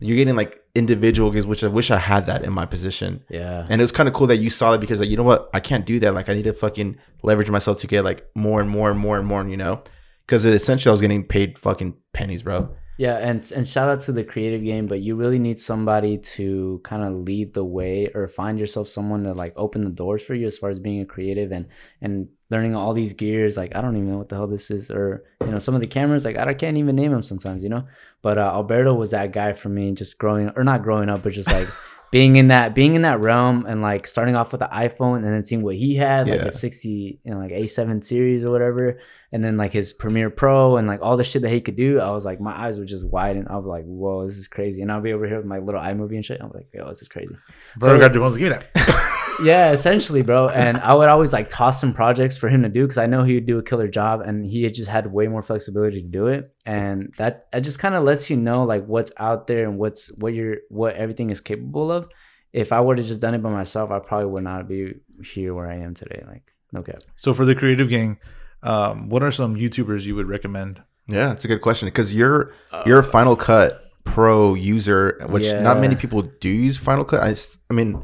you're 0.00 0.16
getting 0.18 0.36
like 0.36 0.60
individual 0.76 1.30
gigs, 1.30 1.46
which 1.46 1.64
I 1.64 1.68
wish 1.68 1.90
I 1.90 1.96
had 1.96 2.26
that 2.26 2.44
in 2.44 2.52
my 2.52 2.66
position. 2.66 3.24
yeah, 3.28 3.66
And 3.68 3.80
it 3.80 3.84
was 3.84 3.92
kind 3.92 4.08
of 4.08 4.14
cool 4.14 4.26
that 4.28 4.36
you 4.36 4.50
saw 4.50 4.72
that 4.72 4.80
because 4.80 5.00
like 5.00 5.08
you 5.08 5.16
know 5.16 5.22
what, 5.24 5.48
I 5.52 5.60
can't 5.60 5.86
do 5.86 5.98
that. 6.00 6.14
Like 6.14 6.28
I 6.28 6.34
need 6.34 6.44
to 6.44 6.52
fucking 6.52 6.96
leverage 7.22 7.50
myself 7.50 7.78
to 7.78 7.86
get 7.86 8.04
like 8.04 8.26
more 8.34 8.60
and 8.60 8.68
more 8.70 8.90
and 8.90 8.98
more 9.00 9.18
and 9.18 9.26
more. 9.26 9.46
You 9.48 9.56
know, 9.56 9.82
because 10.26 10.44
essentially 10.44 10.90
I 10.90 10.92
was 10.92 11.00
getting 11.00 11.24
paid 11.24 11.58
fucking 11.58 11.94
pennies, 12.12 12.42
bro. 12.42 12.74
Yeah, 12.98 13.16
and 13.16 13.50
and 13.52 13.68
shout 13.68 13.88
out 13.88 14.00
to 14.00 14.12
the 14.12 14.24
creative 14.24 14.64
game, 14.64 14.86
but 14.86 15.00
you 15.00 15.16
really 15.16 15.38
need 15.38 15.58
somebody 15.58 16.16
to 16.18 16.80
kind 16.82 17.02
of 17.02 17.14
lead 17.14 17.52
the 17.52 17.64
way 17.64 18.10
or 18.14 18.26
find 18.26 18.58
yourself 18.58 18.88
someone 18.88 19.24
to 19.24 19.32
like 19.32 19.52
open 19.56 19.82
the 19.82 19.90
doors 19.90 20.22
for 20.22 20.34
you 20.34 20.46
as 20.46 20.56
far 20.56 20.70
as 20.70 20.78
being 20.78 21.00
a 21.00 21.06
creative 21.06 21.52
and 21.52 21.66
and 22.00 22.28
learning 22.48 22.74
all 22.74 22.94
these 22.94 23.12
gears. 23.12 23.56
Like 23.56 23.76
I 23.76 23.82
don't 23.82 23.96
even 23.96 24.10
know 24.10 24.18
what 24.18 24.30
the 24.30 24.36
hell 24.36 24.46
this 24.46 24.70
is, 24.70 24.90
or 24.90 25.24
you 25.42 25.50
know 25.50 25.58
some 25.58 25.74
of 25.74 25.82
the 25.82 25.86
cameras. 25.86 26.24
Like 26.24 26.38
I 26.38 26.54
can't 26.54 26.78
even 26.78 26.96
name 26.96 27.12
them 27.12 27.22
sometimes, 27.22 27.62
you 27.62 27.68
know. 27.68 27.86
But 28.22 28.38
uh, 28.38 28.50
Alberto 28.54 28.94
was 28.94 29.10
that 29.10 29.32
guy 29.32 29.52
for 29.52 29.68
me, 29.68 29.92
just 29.92 30.16
growing 30.18 30.50
or 30.56 30.64
not 30.64 30.82
growing 30.82 31.08
up, 31.08 31.22
but 31.22 31.32
just 31.32 31.52
like. 31.52 31.68
Being 32.12 32.36
in 32.36 32.48
that, 32.48 32.74
being 32.74 32.94
in 32.94 33.02
that 33.02 33.20
realm, 33.20 33.66
and 33.66 33.82
like 33.82 34.06
starting 34.06 34.36
off 34.36 34.52
with 34.52 34.60
the 34.60 34.68
iPhone, 34.68 35.16
and 35.16 35.26
then 35.26 35.44
seeing 35.44 35.62
what 35.62 35.74
he 35.74 35.96
had, 35.96 36.28
like 36.28 36.40
Yeah. 36.40 36.46
a 36.46 36.50
sixty, 36.52 37.18
you 37.24 37.32
know, 37.32 37.38
like 37.38 37.50
A7 37.50 38.02
series 38.04 38.44
or 38.44 38.50
whatever, 38.52 38.98
and 39.32 39.44
then 39.44 39.56
like 39.56 39.72
his 39.72 39.92
Premiere 39.92 40.30
Pro 40.30 40.76
and 40.76 40.86
like 40.86 41.00
all 41.02 41.16
the 41.16 41.24
shit 41.24 41.42
that 41.42 41.50
he 41.50 41.60
could 41.60 41.76
do, 41.76 41.98
I 42.00 42.10
was 42.12 42.24
like, 42.24 42.40
my 42.40 42.56
eyes 42.66 42.78
were 42.78 42.84
just 42.84 43.06
widen. 43.06 43.48
I 43.48 43.56
was 43.56 43.66
like, 43.66 43.84
whoa, 43.84 44.24
this 44.26 44.38
is 44.38 44.46
crazy. 44.48 44.82
And 44.82 44.90
I'll 44.92 45.00
be 45.00 45.12
over 45.12 45.26
here 45.26 45.38
with 45.38 45.46
my 45.46 45.58
little 45.58 45.80
iMovie 45.80 46.14
and 46.14 46.24
shit. 46.24 46.40
I'm 46.40 46.52
like, 46.54 46.68
yo, 46.72 46.88
this 46.88 47.02
is 47.02 47.08
crazy. 47.08 47.36
Bro, 47.76 47.94
So- 47.94 47.98
got 48.00 48.14
your 48.14 48.22
ones. 48.22 48.36
Give 48.36 48.50
me 48.52 48.56
that. 48.74 49.12
Yeah, 49.42 49.70
essentially, 49.72 50.22
bro. 50.22 50.48
And 50.48 50.78
I 50.78 50.94
would 50.94 51.08
always 51.08 51.32
like 51.32 51.48
toss 51.48 51.80
some 51.80 51.92
projects 51.92 52.36
for 52.36 52.48
him 52.48 52.62
to 52.62 52.68
do 52.68 52.82
because 52.82 52.98
I 52.98 53.06
know 53.06 53.22
he 53.22 53.34
would 53.34 53.46
do 53.46 53.58
a 53.58 53.62
killer 53.62 53.88
job, 53.88 54.20
and 54.20 54.46
he 54.46 54.62
had 54.62 54.74
just 54.74 54.88
had 54.88 55.12
way 55.12 55.28
more 55.28 55.42
flexibility 55.42 56.02
to 56.02 56.08
do 56.08 56.28
it. 56.28 56.52
And 56.64 57.12
that 57.18 57.48
it 57.52 57.60
just 57.60 57.78
kind 57.78 57.94
of 57.94 58.02
lets 58.02 58.30
you 58.30 58.36
know 58.36 58.64
like 58.64 58.86
what's 58.86 59.12
out 59.18 59.46
there 59.46 59.64
and 59.68 59.78
what's 59.78 60.08
what 60.16 60.34
you're 60.34 60.58
what 60.68 60.94
everything 60.94 61.30
is 61.30 61.40
capable 61.40 61.92
of. 61.92 62.08
If 62.52 62.72
I 62.72 62.80
would 62.80 62.98
have 62.98 63.06
just 63.06 63.20
done 63.20 63.34
it 63.34 63.42
by 63.42 63.50
myself, 63.50 63.90
I 63.90 63.98
probably 63.98 64.28
would 64.28 64.44
not 64.44 64.68
be 64.68 64.94
here 65.22 65.54
where 65.54 65.68
I 65.68 65.76
am 65.76 65.94
today. 65.94 66.24
Like, 66.26 66.52
no 66.72 66.82
cap. 66.82 67.00
So 67.16 67.34
for 67.34 67.44
the 67.44 67.54
creative 67.54 67.90
gang, 67.90 68.18
um, 68.62 69.08
what 69.10 69.22
are 69.22 69.30
some 69.30 69.56
YouTubers 69.56 70.04
you 70.04 70.14
would 70.16 70.28
recommend? 70.28 70.82
Yeah, 71.06 71.32
it's 71.32 71.44
a 71.44 71.48
good 71.48 71.60
question 71.60 71.86
because 71.86 72.12
you're 72.12 72.52
you're 72.86 73.00
a 73.00 73.04
Final 73.04 73.36
Cut 73.36 73.82
Pro 74.04 74.54
user, 74.54 75.20
which 75.28 75.52
not 75.52 75.78
many 75.78 75.96
people 75.96 76.22
do 76.22 76.48
use 76.48 76.78
Final 76.78 77.04
Cut. 77.04 77.22
I, 77.22 77.34
I 77.70 77.74
mean, 77.74 78.02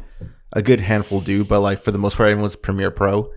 a 0.53 0.63
good 0.63 0.81
handful 0.81 1.21
do, 1.21 1.45
but 1.45 1.61
like 1.61 1.79
for 1.81 1.91
the 1.91 1.99
most 1.99 2.17
part, 2.17 2.31
everyone's 2.31 2.57
Premiere 2.57 2.91
Pro, 2.91 3.31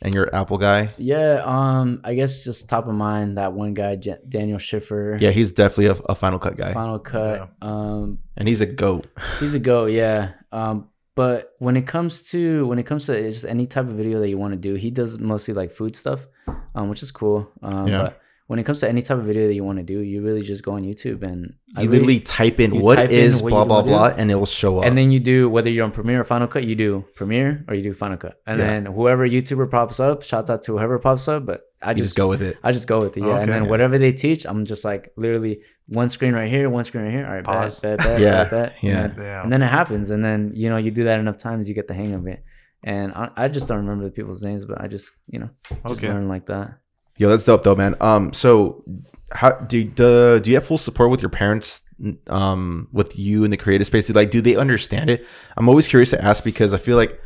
and 0.00 0.14
you're 0.14 0.34
Apple 0.34 0.58
guy. 0.58 0.94
Yeah, 0.98 1.42
um, 1.44 2.00
I 2.04 2.14
guess 2.14 2.44
just 2.44 2.68
top 2.68 2.86
of 2.88 2.94
mind 2.94 3.38
that 3.38 3.52
one 3.52 3.74
guy, 3.74 3.96
J- 3.96 4.18
Daniel 4.28 4.58
Schiffer. 4.58 5.18
Yeah, 5.20 5.30
he's 5.30 5.52
definitely 5.52 5.86
a, 5.86 5.92
a 6.10 6.14
Final 6.14 6.38
Cut 6.38 6.56
guy, 6.56 6.72
Final 6.72 6.98
Cut. 6.98 7.50
Um, 7.62 8.18
and 8.36 8.48
he's 8.48 8.60
a 8.60 8.66
goat. 8.66 9.06
he's 9.40 9.54
a 9.54 9.58
goat. 9.58 9.92
yeah. 9.92 10.32
Um, 10.52 10.88
but 11.14 11.52
when 11.58 11.76
it 11.76 11.86
comes 11.86 12.22
to 12.30 12.66
when 12.66 12.78
it 12.78 12.84
comes 12.84 13.06
to 13.06 13.30
just 13.30 13.44
any 13.44 13.66
type 13.66 13.86
of 13.86 13.92
video 13.92 14.18
that 14.20 14.28
you 14.28 14.38
want 14.38 14.52
to 14.54 14.58
do, 14.58 14.74
he 14.74 14.90
does 14.90 15.18
mostly 15.18 15.52
like 15.54 15.70
food 15.72 15.94
stuff, 15.94 16.26
um, 16.74 16.88
which 16.88 17.02
is 17.02 17.10
cool. 17.10 17.50
Um, 17.62 17.86
Yeah. 17.88 18.02
but 18.02 18.20
when 18.52 18.58
it 18.60 18.64
comes 18.68 18.80
to 18.80 18.88
any 18.88 19.02
type 19.02 19.16
of 19.18 19.24
video 19.24 19.46
that 19.48 19.54
you 19.54 19.64
want 19.64 19.78
to 19.78 19.82
do, 19.94 19.98
you 20.00 20.22
really 20.22 20.42
just 20.42 20.62
go 20.62 20.72
on 20.78 20.82
YouTube 20.84 21.22
and 21.22 21.54
I 21.76 21.82
You 21.82 21.86
really- 21.88 21.98
literally 22.00 22.20
type 22.20 22.60
in 22.60 22.74
you 22.74 22.80
what 22.82 22.96
type 22.96 23.10
in 23.10 23.32
what 23.44 23.50
blah 23.50 23.62
you 23.62 23.66
blah 23.72 23.82
do, 23.82 23.88
blah, 23.88 24.06
and 24.18 24.30
it 24.30 24.34
will 24.34 24.46
show 24.62 24.78
up. 24.78 24.84
and 24.86 24.96
then 24.98 25.10
you 25.10 25.20
do 25.20 25.48
whether 25.48 25.70
you're 25.70 25.84
on 25.84 25.90
Premiere 25.98 26.20
or 26.20 26.24
Final 26.24 26.46
Cut, 26.48 26.64
you 26.64 26.74
do 26.76 27.04
Premiere 27.16 27.64
or 27.68 27.74
you 27.74 27.82
do 27.82 27.94
Final 27.94 28.18
Cut, 28.18 28.34
and 28.46 28.58
Yeah. 28.58 28.66
then 28.66 28.86
whoever 28.86 29.26
YouTuber 29.26 29.70
pops 29.70 29.98
up, 30.00 30.22
shouts 30.22 30.50
out 30.50 30.62
to 30.64 30.72
whoever 30.72 30.98
pops 30.98 31.26
up. 31.28 31.46
But 31.46 31.62
I 31.82 31.90
you 31.92 31.96
just, 31.96 32.10
just 32.10 32.16
go 32.16 32.28
with 32.28 32.42
it. 32.42 32.58
I 32.62 32.70
just 32.72 32.86
go 32.86 32.98
with 33.00 33.16
it, 33.16 33.20
yeah. 33.20 33.26
Okay. 33.28 33.42
and 33.42 33.50
then 33.52 33.64
Yeah. 33.64 33.70
whatever 33.70 33.96
they 33.98 34.12
teach, 34.12 34.44
I'm 34.46 34.64
just 34.66 34.84
like 34.84 35.12
literally 35.16 35.60
one 35.88 36.10
screen 36.10 36.34
right 36.34 36.48
here, 36.48 36.68
one 36.70 36.84
screen 36.84 37.04
right 37.04 37.12
here. 37.12 37.26
All 37.26 37.32
right, 37.32 37.44
Pause. 37.44 37.80
bet, 37.80 37.98
bet, 37.98 38.06
bet, 38.06 38.20
Yeah, 38.20 38.44
bet, 38.44 38.50
bet. 38.50 38.72
yeah. 38.82 39.04
And 39.04 39.12
then, 39.16 39.24
Damn. 39.24 39.42
and 39.44 39.52
then 39.52 39.62
it 39.62 39.68
happens, 39.78 40.10
and 40.10 40.22
then 40.24 40.52
you 40.54 40.68
know 40.70 40.76
you 40.76 40.90
do 40.90 41.04
that 41.04 41.18
enough 41.20 41.38
times, 41.38 41.68
you 41.70 41.74
get 41.74 41.88
the 41.88 41.94
hang 41.94 42.12
of 42.12 42.26
it. 42.26 42.44
And 42.84 43.12
I, 43.12 43.30
I 43.36 43.48
just 43.48 43.66
don't 43.68 43.78
remember 43.78 44.04
the 44.04 44.10
people's 44.10 44.42
names, 44.42 44.64
but 44.66 44.80
I 44.80 44.88
just 44.88 45.10
you 45.28 45.38
know 45.40 45.50
just 45.88 46.04
Okay. 46.04 46.12
learn 46.12 46.28
like 46.28 46.46
that. 46.46 46.78
Yo, 47.16 47.28
that's 47.28 47.44
dope 47.44 47.62
though, 47.62 47.74
man. 47.74 47.94
Um, 48.00 48.32
so 48.32 48.84
how 49.32 49.52
do 49.52 49.78
you, 49.78 49.84
do, 49.84 50.40
do 50.40 50.50
you 50.50 50.56
have 50.56 50.66
full 50.66 50.78
support 50.78 51.10
with 51.10 51.22
your 51.22 51.30
parents? 51.30 51.82
Um, 52.26 52.88
with 52.92 53.16
you 53.16 53.44
in 53.44 53.52
the 53.52 53.56
creative 53.56 53.86
space, 53.86 54.10
like, 54.10 54.32
do 54.32 54.40
they 54.40 54.56
understand 54.56 55.08
it? 55.08 55.24
I'm 55.56 55.68
always 55.68 55.86
curious 55.86 56.10
to 56.10 56.24
ask 56.24 56.42
because 56.42 56.74
I 56.74 56.78
feel 56.78 56.96
like 56.96 57.20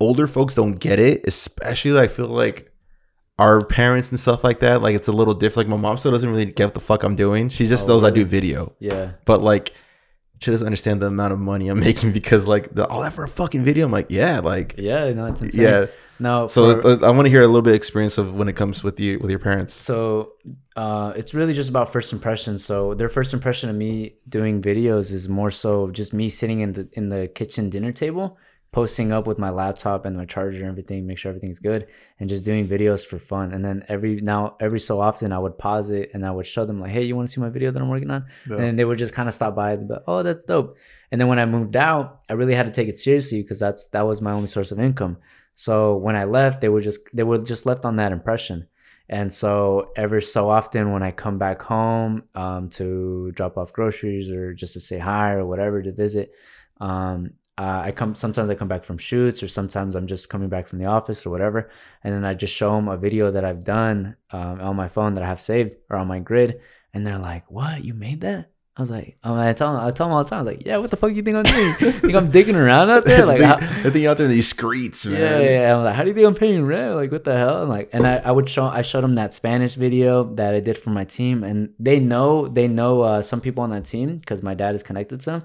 older 0.00 0.26
folks 0.26 0.56
don't 0.56 0.72
get 0.72 0.98
it, 0.98 1.22
especially 1.28 1.92
like, 1.92 2.10
I 2.10 2.12
feel 2.12 2.26
like 2.26 2.72
our 3.38 3.64
parents 3.64 4.10
and 4.10 4.18
stuff 4.18 4.42
like 4.42 4.58
that. 4.60 4.82
Like, 4.82 4.96
it's 4.96 5.06
a 5.06 5.12
little 5.12 5.34
different. 5.34 5.68
Like, 5.68 5.78
my 5.78 5.80
mom 5.80 5.96
still 5.96 6.10
doesn't 6.10 6.28
really 6.28 6.46
get 6.46 6.64
what 6.64 6.74
the 6.74 6.80
fuck 6.80 7.04
I'm 7.04 7.14
doing. 7.14 7.50
She 7.50 7.68
just 7.68 7.84
Oh, 7.84 7.92
knows 7.92 8.02
I 8.02 8.10
do 8.10 8.24
video, 8.24 8.74
Yeah, 8.80 9.12
but 9.26 9.42
like, 9.42 9.74
she 10.40 10.50
doesn't 10.50 10.66
understand 10.66 11.00
the 11.00 11.06
amount 11.06 11.32
of 11.32 11.38
money 11.38 11.68
I'm 11.68 11.80
making 11.90 12.12
because 12.12 12.46
like 12.46 12.74
the 12.74 12.86
all 12.86 13.00
that 13.02 13.12
for 13.12 13.24
a 13.24 13.28
fucking 13.28 13.62
video. 13.64 13.86
I'm 13.86 13.92
like, 13.92 14.06
yeah, 14.10 14.40
like, 14.40 14.74
yeah, 14.78 15.12
no, 15.12 15.26
it's 15.26 15.42
insane. 15.42 15.62
yeah. 15.62 15.86
no. 16.20 16.46
So 16.46 16.80
for- 16.80 17.04
I 17.04 17.10
want 17.10 17.26
to 17.26 17.30
hear 17.30 17.42
a 17.42 17.46
little 17.46 17.62
bit 17.62 17.70
of 17.70 17.76
experience 17.76 18.18
of 18.18 18.34
when 18.34 18.48
it 18.48 18.54
comes 18.56 18.84
with 18.84 19.00
you 19.00 19.18
with 19.18 19.30
your 19.30 19.38
parents. 19.38 19.72
So 19.72 20.32
uh, 20.76 21.12
it's 21.16 21.32
really 21.34 21.54
just 21.54 21.70
about 21.70 21.92
first 21.92 22.12
impressions. 22.12 22.64
So 22.64 22.94
their 22.94 23.08
first 23.08 23.32
impression 23.32 23.70
of 23.70 23.76
me 23.76 24.16
doing 24.28 24.60
videos 24.60 25.10
is 25.10 25.28
more 25.28 25.50
so 25.50 25.90
just 25.90 26.12
me 26.12 26.28
sitting 26.28 26.60
in 26.60 26.72
the 26.72 26.88
in 26.92 27.08
the 27.08 27.28
kitchen 27.28 27.70
dinner 27.70 27.92
table, 27.92 28.38
posting 28.76 29.10
up 29.10 29.26
with 29.26 29.38
my 29.38 29.48
laptop 29.48 30.04
and 30.04 30.14
my 30.18 30.26
charger 30.26 30.60
and 30.60 30.68
everything, 30.68 31.06
make 31.06 31.16
sure 31.16 31.30
everything's 31.30 31.58
good, 31.58 31.86
and 32.20 32.28
just 32.28 32.44
doing 32.44 32.68
videos 32.68 33.02
for 33.06 33.18
fun. 33.18 33.54
And 33.54 33.64
then 33.64 33.82
every 33.88 34.16
now 34.16 34.54
every 34.60 34.80
so 34.80 35.00
often 35.00 35.32
I 35.32 35.38
would 35.38 35.56
pause 35.56 35.90
it 35.90 36.10
and 36.12 36.26
I 36.26 36.30
would 36.30 36.44
show 36.44 36.66
them 36.66 36.78
like, 36.78 36.90
hey, 36.90 37.02
you 37.02 37.16
want 37.16 37.26
to 37.26 37.32
see 37.32 37.40
my 37.40 37.48
video 37.48 37.70
that 37.70 37.80
I'm 37.80 37.88
working 37.88 38.10
on? 38.10 38.26
Yeah. 38.46 38.58
And 38.58 38.78
they 38.78 38.84
would 38.84 38.98
just 38.98 39.14
kind 39.14 39.30
of 39.30 39.34
stop 39.34 39.56
by 39.56 39.76
like, 39.76 40.02
oh, 40.06 40.22
that's 40.22 40.44
dope. 40.44 40.76
And 41.10 41.18
then 41.18 41.26
when 41.26 41.38
I 41.38 41.46
moved 41.46 41.74
out, 41.74 42.20
I 42.28 42.34
really 42.34 42.54
had 42.54 42.66
to 42.66 42.70
take 42.70 42.86
it 42.86 42.98
seriously 42.98 43.40
because 43.40 43.58
that's 43.58 43.86
that 43.94 44.06
was 44.06 44.20
my 44.20 44.32
only 44.32 44.46
source 44.46 44.70
of 44.70 44.78
income. 44.78 45.16
So 45.54 45.96
when 45.96 46.14
I 46.14 46.24
left, 46.24 46.60
they 46.60 46.68
were 46.68 46.82
just 46.82 47.00
they 47.14 47.22
were 47.22 47.38
just 47.38 47.64
left 47.64 47.86
on 47.86 47.96
that 47.96 48.12
impression. 48.12 48.68
And 49.08 49.32
so 49.32 49.90
ever 49.96 50.20
so 50.20 50.50
often 50.50 50.92
when 50.92 51.02
I 51.02 51.12
come 51.12 51.38
back 51.38 51.62
home 51.62 52.24
um, 52.34 52.68
to 52.70 53.32
drop 53.32 53.56
off 53.56 53.72
groceries 53.72 54.30
or 54.30 54.52
just 54.52 54.74
to 54.74 54.80
say 54.80 54.98
hi 54.98 55.32
or 55.32 55.46
whatever 55.46 55.80
to 55.80 55.92
visit, 55.92 56.32
um, 56.78 57.30
uh, 57.58 57.82
I 57.84 57.90
come 57.90 58.14
sometimes 58.14 58.50
I 58.50 58.54
come 58.54 58.68
back 58.68 58.84
from 58.84 58.98
shoots 58.98 59.42
or 59.42 59.48
sometimes 59.48 59.94
I'm 59.94 60.06
just 60.06 60.28
coming 60.28 60.48
back 60.48 60.68
from 60.68 60.78
the 60.78 60.84
office 60.86 61.24
or 61.24 61.30
whatever, 61.30 61.70
and 62.04 62.14
then 62.14 62.24
I 62.24 62.34
just 62.34 62.54
show 62.54 62.74
them 62.76 62.88
a 62.88 62.96
video 62.96 63.30
that 63.30 63.44
I've 63.44 63.64
done 63.64 64.16
um, 64.30 64.60
on 64.60 64.76
my 64.76 64.88
phone 64.88 65.14
that 65.14 65.24
I 65.24 65.26
have 65.26 65.40
saved 65.40 65.74
or 65.88 65.96
on 65.96 66.06
my 66.06 66.18
grid, 66.18 66.60
and 66.92 67.06
they're 67.06 67.18
like, 67.18 67.50
"What? 67.50 67.84
You 67.84 67.94
made 67.94 68.20
that?" 68.20 68.50
I 68.78 68.82
was 68.82 68.90
like, 68.90 69.16
um, 69.22 69.38
I 69.38 69.54
tell 69.54 69.72
them, 69.72 69.82
I 69.82 69.90
tell 69.90 70.06
them 70.06 70.12
all 70.12 70.22
the 70.22 70.28
time, 70.28 70.40
I 70.40 70.42
was 70.42 70.46
like, 70.48 70.66
yeah, 70.66 70.76
what 70.76 70.90
the 70.90 70.98
fuck 70.98 71.16
you 71.16 71.22
think 71.22 71.34
I'm 71.34 71.44
doing? 71.44 71.72
think 71.92 72.14
I'm 72.14 72.28
digging 72.28 72.56
around 72.56 72.90
out 72.90 73.06
there? 73.06 73.24
Like, 73.24 73.40
I 73.40 73.46
how, 73.46 73.56
think, 73.56 73.70
I 73.70 73.82
think 73.84 73.96
you're 73.96 74.10
out 74.10 74.18
there 74.18 74.26
in 74.26 74.32
these 74.32 74.50
streets, 74.50 75.06
man. 75.06 75.18
yeah, 75.18 75.38
yeah, 75.38 75.60
yeah. 75.60 75.74
I'm 75.74 75.84
like, 75.84 75.94
how 75.94 76.02
do 76.02 76.10
you 76.10 76.14
think 76.14 76.26
I'm 76.26 76.34
paying 76.34 76.62
rent? 76.66 76.94
Like, 76.94 77.10
what 77.10 77.24
the 77.24 77.34
hell? 77.34 77.62
And 77.62 77.70
like, 77.70 77.88
and 77.94 78.06
I, 78.06 78.16
I 78.16 78.30
would 78.32 78.50
show, 78.50 78.66
I 78.66 78.82
showed 78.82 79.00
them 79.00 79.14
that 79.14 79.32
Spanish 79.32 79.76
video 79.76 80.24
that 80.34 80.52
I 80.52 80.60
did 80.60 80.76
for 80.76 80.90
my 80.90 81.04
team, 81.04 81.42
and 81.42 81.72
they 81.78 81.98
know, 82.00 82.48
they 82.48 82.68
know 82.68 83.00
uh, 83.00 83.22
some 83.22 83.40
people 83.40 83.64
on 83.64 83.70
that 83.70 83.86
team 83.86 84.18
because 84.18 84.42
my 84.42 84.52
dad 84.52 84.74
is 84.74 84.82
connected 84.82 85.20
to 85.20 85.30
them. 85.30 85.44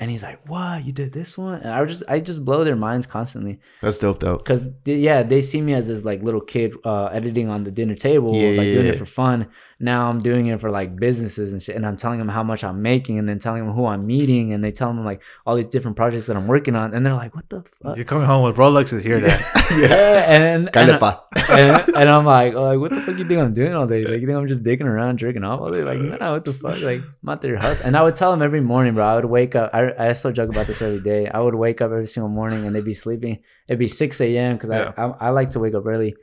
And 0.00 0.10
he's 0.10 0.22
like, 0.24 0.40
"What? 0.48 0.84
You 0.84 0.92
did 0.92 1.12
this 1.12 1.38
one?" 1.38 1.60
And 1.60 1.70
I 1.70 1.84
just, 1.84 2.02
I 2.08 2.18
just 2.18 2.44
blow 2.44 2.64
their 2.64 2.74
minds 2.74 3.06
constantly 3.06 3.60
That's 3.80 3.98
dope, 4.00 4.18
though. 4.18 4.36
because 4.36 4.68
yeah, 4.84 5.22
they 5.22 5.40
see 5.42 5.60
me 5.60 5.74
as 5.74 5.86
this 5.86 6.04
like 6.04 6.22
little 6.22 6.40
kid 6.40 6.74
uh, 6.84 7.06
editing 7.06 7.48
on 7.48 7.62
the 7.64 7.70
dinner 7.70 7.94
table, 7.94 8.34
Yeah, 8.34 8.48
like 8.58 8.66
yeah, 8.68 8.72
doing 8.72 8.86
yeah. 8.86 8.92
it 8.92 8.98
for 8.98 9.06
fun. 9.06 9.46
Now 9.82 10.08
I'm 10.08 10.20
doing 10.20 10.46
it 10.46 10.60
for 10.60 10.70
like 10.70 10.94
businesses 10.94 11.52
and 11.52 11.60
shit, 11.60 11.74
and 11.74 11.84
I'm 11.84 11.96
telling 11.96 12.20
them 12.20 12.28
how 12.28 12.44
much 12.44 12.62
I'm 12.62 12.82
making, 12.82 13.18
and 13.18 13.28
then 13.28 13.38
telling 13.40 13.66
them 13.66 13.74
who 13.74 13.84
I'm 13.84 14.06
meeting, 14.06 14.52
and 14.52 14.62
they 14.62 14.70
tell 14.70 14.88
them 14.88 15.04
like 15.04 15.20
all 15.44 15.56
these 15.56 15.66
different 15.66 15.96
projects 15.96 16.26
that 16.26 16.36
I'm 16.36 16.46
working 16.46 16.76
on, 16.76 16.94
and 16.94 17.04
they're 17.04 17.14
like, 17.14 17.34
"What 17.34 17.48
the 17.48 17.62
fuck?" 17.62 17.96
You're 17.96 18.04
coming 18.04 18.26
home 18.26 18.44
with 18.44 18.56
Rolexes 18.56 19.02
here. 19.02 19.18
That 19.20 19.40
yeah, 19.78 20.24
and 20.34 20.44
and, 20.44 20.68
and, 21.50 21.96
and 21.96 22.08
I'm 22.08 22.24
like, 22.24 22.54
oh, 22.54 22.62
like, 22.62 22.78
what 22.78 22.90
the 22.90 23.00
fuck 23.00 23.18
you 23.18 23.24
think 23.26 23.40
I'm 23.40 23.52
doing 23.52 23.74
all 23.74 23.86
day? 23.86 24.02
Like, 24.04 24.20
you 24.20 24.26
think 24.26 24.38
I'm 24.38 24.46
just 24.46 24.62
digging 24.62 24.86
around, 24.86 25.18
jerking 25.18 25.42
off 25.42 25.60
all 25.60 25.70
day? 25.72 25.82
Like, 25.82 25.98
no, 25.98 26.16
nah, 26.16 26.30
what 26.32 26.44
the 26.44 26.54
fuck? 26.54 26.80
Like, 26.80 27.02
I'm 27.22 27.28
out 27.28 27.42
there 27.42 27.56
hustling. 27.56 27.88
And 27.88 27.96
I 27.96 28.02
would 28.04 28.14
tell 28.14 28.30
them 28.30 28.42
every 28.42 28.60
morning, 28.60 28.94
bro. 28.94 29.04
I 29.04 29.16
would 29.16 29.24
wake 29.24 29.56
up. 29.56 29.70
I, 29.74 29.92
I 29.98 30.12
still 30.12 30.32
joke 30.32 30.50
about 30.50 30.68
this 30.68 30.80
every 30.80 31.00
day. 31.00 31.28
I 31.28 31.40
would 31.40 31.56
wake 31.56 31.80
up 31.80 31.90
every 31.90 32.06
single 32.06 32.30
morning 32.30 32.66
and 32.66 32.74
they'd 32.74 32.84
be 32.84 32.94
sleeping. 32.94 33.42
It'd 33.68 33.78
be 33.78 33.88
6 33.88 34.20
a.m. 34.20 34.54
because 34.54 34.70
Yeah. 34.70 34.92
I, 34.96 35.04
I 35.06 35.26
I 35.26 35.30
like 35.30 35.50
to 35.50 35.58
wake 35.60 35.74
up 35.74 35.86
early. 35.86 36.14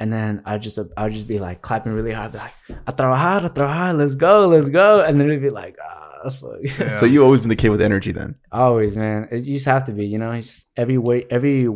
And 0.00 0.12
then 0.12 0.42
I 0.44 0.58
just 0.58 0.78
I 0.96 1.04
would 1.04 1.12
just 1.12 1.26
be 1.26 1.40
like 1.40 1.60
clapping 1.60 1.92
really 1.92 2.12
hard, 2.12 2.32
be 2.32 2.38
like, 2.38 2.54
a 2.86 2.92
trabajar, 2.92 3.46
a 3.46 3.50
trabajar, 3.50 3.94
let's 3.94 4.14
go, 4.14 4.46
let's 4.46 4.68
go. 4.68 5.00
And 5.00 5.20
then 5.20 5.28
it'd 5.28 5.42
be 5.42 5.50
like, 5.50 5.76
ah, 5.82 6.30
fuck. 6.30 6.58
Yeah. 6.62 6.94
So 6.94 7.04
you 7.04 7.24
always 7.24 7.40
been 7.40 7.48
the 7.48 7.56
kid 7.56 7.70
with 7.70 7.82
energy, 7.82 8.12
then. 8.12 8.36
Always, 8.52 8.96
man. 8.96 9.26
It, 9.32 9.44
you 9.44 9.54
just 9.54 9.66
have 9.66 9.84
to 9.86 9.92
be, 9.92 10.06
you 10.06 10.18
know. 10.18 10.30
It's 10.30 10.46
just 10.46 10.70
every 10.76 10.98
way, 10.98 11.26
every 11.30 11.66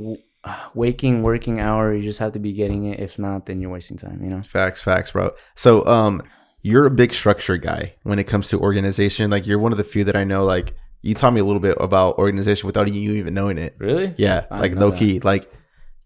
uh, 0.45 0.57
waking 0.75 1.23
working 1.23 1.59
hour, 1.59 1.93
you 1.93 2.03
just 2.03 2.21
have 2.21 2.33
to 2.33 2.39
be 2.39 2.53
getting 2.53 2.85
it. 2.85 3.01
If 3.01 3.19
not, 3.19 3.47
then 3.47 3.61
you're 3.61 3.71
wasting 3.71 3.97
time. 3.97 4.23
You 4.23 4.31
know. 4.31 4.43
Facts, 4.43 4.83
facts, 4.83 5.11
bro. 5.11 5.33
So, 5.57 5.85
um, 5.87 6.23
you're 6.61 6.87
a 6.87 6.93
big 6.93 7.13
structure 7.13 7.57
guy 7.57 7.95
when 8.05 8.21
it 8.21 8.25
comes 8.25 8.49
to 8.51 8.61
organization. 8.61 9.33
Like, 9.33 9.49
you're 9.49 9.59
one 9.59 9.73
of 9.73 9.79
the 9.79 9.85
few 9.85 10.05
that 10.05 10.15
I 10.15 10.23
know. 10.23 10.45
Like, 10.45 10.77
you 11.01 11.13
taught 11.13 11.33
me 11.33 11.41
a 11.41 11.45
little 11.45 11.59
bit 11.61 11.77
about 11.81 12.19
organization 12.19 12.69
without 12.69 12.87
you 12.93 13.15
even 13.15 13.35
knowing 13.35 13.59
it. 13.59 13.75
Really? 13.79 14.15
Yeah, 14.17 14.47
I 14.49 14.61
like 14.61 14.71
didn't 14.71 14.79
no 14.79 14.93
key. 14.93 15.19
Like, 15.19 15.53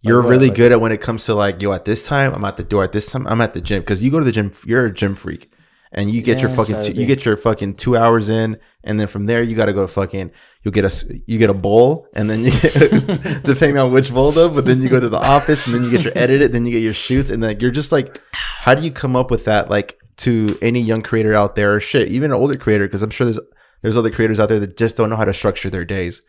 you're 0.06 0.22
what, 0.22 0.30
really 0.30 0.48
like- 0.48 0.56
good 0.56 0.72
at 0.72 0.80
when 0.80 0.92
it 0.92 1.00
comes 1.00 1.24
to 1.26 1.34
like, 1.34 1.60
yo, 1.60 1.72
at 1.72 1.84
this 1.84 2.06
time, 2.06 2.32
I'm 2.32 2.44
at 2.44 2.56
the 2.56 2.64
door. 2.64 2.84
At 2.84 2.92
this 2.92 3.06
time, 3.06 3.26
I'm 3.26 3.40
at 3.40 3.54
the 3.54 3.60
gym 3.60 3.80
because 3.80 4.02
you 4.02 4.10
go 4.10 4.18
to 4.18 4.24
the 4.24 4.32
gym. 4.32 4.52
You're 4.64 4.86
a 4.86 4.92
gym 4.92 5.14
freak, 5.14 5.50
and 5.92 6.10
you 6.10 6.22
get 6.22 6.40
your 6.40 6.50
fucking 6.50 6.82
two, 6.82 6.92
you 6.92 7.06
get 7.06 7.24
your 7.24 7.36
fucking 7.36 7.74
two 7.74 7.96
hours 7.96 8.28
in, 8.28 8.58
and 8.84 8.98
then 8.98 9.06
from 9.06 9.26
there 9.26 9.42
you 9.42 9.56
got 9.56 9.66
to 9.66 9.72
go 9.72 9.82
to 9.82 9.88
fucking. 9.88 10.30
You'll 10.62 10.72
get 10.72 10.84
a 10.84 11.20
you 11.26 11.38
get 11.38 11.48
a 11.48 11.54
bowl, 11.54 12.08
and 12.12 12.28
then 12.28 12.40
you 12.40 12.50
get, 12.50 12.72
depending 13.44 13.78
on 13.78 13.92
which 13.92 14.12
bowl 14.12 14.32
though. 14.32 14.48
But 14.48 14.66
then 14.66 14.82
you 14.82 14.88
go 14.88 14.98
to 14.98 15.08
the 15.08 15.18
office, 15.18 15.66
and 15.66 15.74
then 15.74 15.84
you 15.84 15.90
get 15.90 16.02
your 16.02 16.12
edit, 16.16 16.52
then 16.52 16.66
you 16.66 16.72
get 16.72 16.82
your 16.82 16.92
shoots, 16.92 17.30
and 17.30 17.40
then 17.42 17.60
you're 17.60 17.70
just 17.70 17.92
like, 17.92 18.18
how 18.32 18.74
do 18.74 18.82
you 18.82 18.90
come 18.90 19.14
up 19.14 19.30
with 19.30 19.44
that? 19.44 19.70
Like 19.70 19.96
to 20.18 20.58
any 20.60 20.80
young 20.80 21.02
creator 21.02 21.34
out 21.34 21.54
there, 21.54 21.74
or 21.76 21.80
shit, 21.80 22.08
even 22.08 22.32
an 22.32 22.36
older 22.36 22.56
creator, 22.56 22.86
because 22.86 23.02
I'm 23.02 23.10
sure 23.10 23.26
there's 23.26 23.38
there's 23.82 23.96
other 23.96 24.10
creators 24.10 24.40
out 24.40 24.48
there 24.48 24.58
that 24.58 24.76
just 24.76 24.96
don't 24.96 25.10
know 25.10 25.16
how 25.16 25.24
to 25.24 25.32
structure 25.32 25.70
their 25.70 25.84
days. 25.84 26.24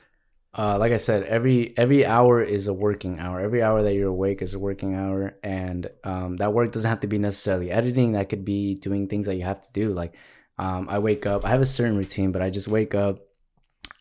Uh, 0.58 0.76
like 0.80 0.92
I 0.92 0.98
said, 0.98 1.24
every 1.24 1.78
every 1.78 2.04
hour 2.04 2.42
is 2.42 2.66
a 2.66 2.74
working 2.74 3.20
hour. 3.20 3.40
Every 3.40 3.62
hour 3.62 3.84
that 3.84 3.94
you're 3.94 4.10
awake 4.10 4.42
is 4.42 4.56
a 4.56 4.60
working 4.60 4.96
hour, 4.96 5.38
and 5.44 5.88
um, 6.04 6.38
that 6.38 6.52
work 6.52 6.72
doesn't 6.72 6.90
have 6.90 7.02
to 7.02 7.08
be 7.08 7.20
necessarily 7.20 7.70
editing. 7.70 8.14
That 8.14 8.30
could 8.30 8.44
be 8.44 8.74
doing 8.74 9.08
things 9.08 9.28
that 9.28 9.36
you 9.36 9.44
have 9.44 9.62
to 9.62 9.72
do. 9.72 9.94
Like 9.94 10.16
um, 10.58 10.88
I 10.90 10.98
wake 10.98 11.28
up, 11.28 11.46
I 11.46 11.50
have 11.50 11.62
a 11.62 11.66
certain 11.66 11.96
routine, 11.96 12.32
but 12.32 12.42
I 12.42 12.50
just 12.50 12.68
wake 12.68 12.96
up. 12.96 13.20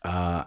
Uh, 0.03 0.45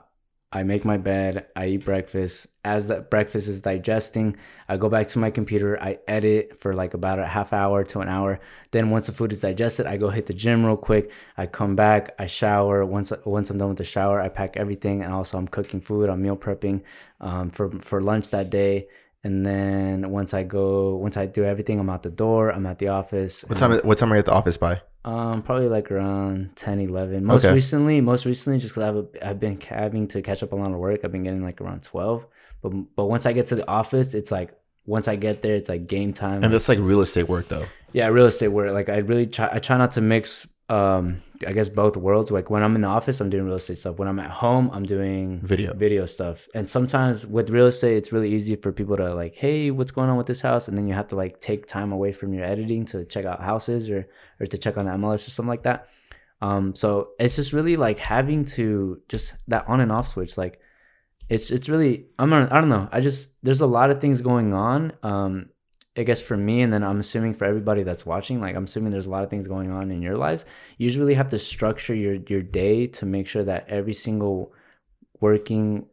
I 0.52 0.64
make 0.64 0.84
my 0.84 0.96
bed. 0.96 1.46
I 1.54 1.68
eat 1.68 1.84
breakfast. 1.84 2.48
As 2.64 2.88
that 2.88 3.08
breakfast 3.08 3.46
is 3.46 3.62
digesting, 3.62 4.36
I 4.68 4.78
go 4.78 4.88
back 4.88 5.06
to 5.08 5.20
my 5.20 5.30
computer. 5.30 5.80
I 5.80 6.00
edit 6.08 6.60
for 6.60 6.74
like 6.74 6.92
about 6.92 7.20
a 7.20 7.26
half 7.26 7.52
hour 7.52 7.84
to 7.84 8.00
an 8.00 8.08
hour. 8.08 8.40
Then 8.72 8.90
once 8.90 9.06
the 9.06 9.12
food 9.12 9.30
is 9.30 9.42
digested, 9.42 9.86
I 9.86 9.96
go 9.96 10.10
hit 10.10 10.26
the 10.26 10.34
gym 10.34 10.66
real 10.66 10.76
quick. 10.76 11.12
I 11.38 11.46
come 11.46 11.76
back. 11.76 12.16
I 12.18 12.26
shower. 12.26 12.84
Once 12.84 13.12
once 13.24 13.48
I'm 13.48 13.58
done 13.58 13.68
with 13.68 13.78
the 13.78 13.84
shower, 13.84 14.20
I 14.20 14.28
pack 14.28 14.56
everything, 14.56 15.02
and 15.04 15.12
also 15.12 15.38
I'm 15.38 15.46
cooking 15.46 15.80
food. 15.80 16.10
I'm 16.10 16.20
meal 16.20 16.36
prepping 16.36 16.82
um, 17.20 17.50
for 17.50 17.70
for 17.80 18.00
lunch 18.02 18.30
that 18.30 18.50
day. 18.50 18.88
And 19.22 19.44
then 19.44 20.10
once 20.10 20.32
I 20.32 20.44
go, 20.44 20.96
once 20.96 21.16
I 21.16 21.26
do 21.26 21.44
everything, 21.44 21.78
I'm 21.78 21.90
out 21.90 22.02
the 22.02 22.10
door. 22.10 22.50
I'm 22.50 22.64
at 22.66 22.78
the 22.78 22.88
office. 22.88 23.42
What 23.46 23.58
time? 23.58 23.78
What 23.80 23.98
time 23.98 24.12
are 24.12 24.16
you 24.16 24.20
at 24.20 24.26
the 24.26 24.32
office 24.32 24.56
by? 24.56 24.80
um, 25.04 25.42
probably 25.42 25.68
like 25.68 25.90
around 25.90 26.54
10, 26.56 26.78
11. 26.80 27.24
Most 27.24 27.44
Okay. 27.46 27.54
recently, 27.54 28.00
most 28.02 28.26
recently, 28.26 28.58
just 28.58 28.74
because 28.74 29.06
I've, 29.22 29.28
I've 29.30 29.40
been 29.40 29.58
having 29.60 30.06
to 30.08 30.20
catch 30.20 30.42
up 30.42 30.52
a 30.52 30.56
lot 30.56 30.72
of 30.72 30.78
work, 30.78 31.00
I've 31.04 31.12
been 31.12 31.22
getting 31.22 31.42
like 31.42 31.60
around 31.60 31.82
12. 31.82 32.26
But 32.62 32.70
but 32.96 33.06
once 33.06 33.24
I 33.26 33.32
get 33.32 33.46
to 33.46 33.54
the 33.56 33.66
office, 33.68 34.12
it's 34.14 34.30
like, 34.30 34.52
once 34.86 35.08
I 35.08 35.16
get 35.16 35.40
there, 35.42 35.54
it's 35.56 35.68
like 35.70 35.86
game 35.86 36.12
time. 36.12 36.42
And 36.44 36.52
that's 36.52 36.68
like 36.68 36.78
real 36.78 37.00
estate 37.00 37.28
work 37.28 37.48
though. 37.48 37.64
yeah, 37.92 38.08
real 38.08 38.26
estate 38.26 38.48
work. 38.48 38.72
Like 38.72 38.88
I 38.90 38.98
really 38.98 39.26
try, 39.26 39.48
I 39.52 39.58
try 39.58 39.76
not 39.78 39.92
to 39.92 40.00
mix, 40.02 40.46
um, 40.70 41.20
I 41.46 41.52
guess 41.52 41.68
both 41.68 41.96
worlds. 41.96 42.30
Like 42.30 42.48
when 42.48 42.62
I'm 42.62 42.76
in 42.76 42.82
the 42.82 42.88
office, 42.88 43.20
I'm 43.20 43.28
doing 43.28 43.44
real 43.44 43.56
estate 43.56 43.78
stuff. 43.78 43.98
When 43.98 44.06
I'm 44.06 44.20
at 44.20 44.30
home, 44.30 44.70
I'm 44.72 44.84
doing 44.84 45.40
Video. 45.42 45.74
video 45.74 46.06
stuff. 46.06 46.48
And 46.54 46.70
sometimes 46.70 47.26
with 47.26 47.50
real 47.50 47.66
estate, 47.66 47.96
it's 47.96 48.12
really 48.12 48.32
easy 48.32 48.54
for 48.54 48.70
people 48.70 48.96
to 48.96 49.12
like, 49.14 49.34
hey, 49.34 49.72
what's 49.72 49.90
going 49.90 50.08
on 50.08 50.16
with 50.16 50.28
this 50.28 50.40
house? 50.40 50.68
And 50.68 50.78
then 50.78 50.86
you 50.86 50.94
have 50.94 51.08
to 51.08 51.16
like 51.16 51.40
take 51.40 51.66
time 51.66 51.90
away 51.90 52.12
from 52.12 52.32
your 52.32 52.44
editing 52.44 52.84
to 52.86 53.04
check 53.04 53.24
out 53.24 53.42
houses 53.42 53.90
or 53.90 54.06
or 54.38 54.46
to 54.46 54.58
check 54.58 54.78
on 54.78 54.84
the 54.84 54.92
MLS 54.92 55.26
or 55.26 55.30
something 55.30 55.48
like 55.48 55.64
that. 55.64 55.88
Um, 56.40 56.74
so 56.76 57.10
it's 57.18 57.36
just 57.36 57.52
really 57.52 57.76
like 57.76 57.98
having 57.98 58.44
to 58.56 59.02
just 59.08 59.34
that 59.48 59.66
on 59.66 59.80
and 59.80 59.90
off 59.90 60.06
switch. 60.06 60.38
Like 60.38 60.60
it's 61.28 61.50
it's 61.50 61.68
really 61.68 62.06
I'm 62.16 62.30
not, 62.30 62.52
I 62.52 62.60
don't 62.60 62.70
know. 62.70 62.88
I 62.92 63.00
just 63.00 63.42
there's 63.42 63.60
a 63.60 63.66
lot 63.66 63.90
of 63.90 64.00
things 64.00 64.20
going 64.20 64.54
on. 64.54 64.92
Um, 65.02 65.48
I 65.96 66.04
guess 66.04 66.20
for 66.20 66.36
me, 66.36 66.62
and 66.62 66.72
then 66.72 66.84
I'm 66.84 67.00
assuming 67.00 67.34
for 67.34 67.44
everybody 67.44 67.82
that's 67.82 68.06
watching, 68.06 68.40
like 68.40 68.54
I'm 68.56 68.64
assuming 68.64 68.90
there's 68.92 69.06
a 69.06 69.10
lot 69.10 69.24
of 69.24 69.30
things 69.30 69.48
going 69.48 69.70
on 69.72 69.90
in 69.90 70.02
your 70.02 70.14
lives. 70.16 70.44
You 70.78 70.88
just 70.88 70.98
really 70.98 71.14
have 71.14 71.30
to 71.30 71.38
structure 71.38 71.94
your 71.94 72.14
your 72.28 72.42
day 72.42 72.86
to 72.88 73.06
make 73.06 73.26
sure 73.26 73.42
that 73.44 73.68
every 73.68 73.94
single 73.94 74.52
working 75.20 75.86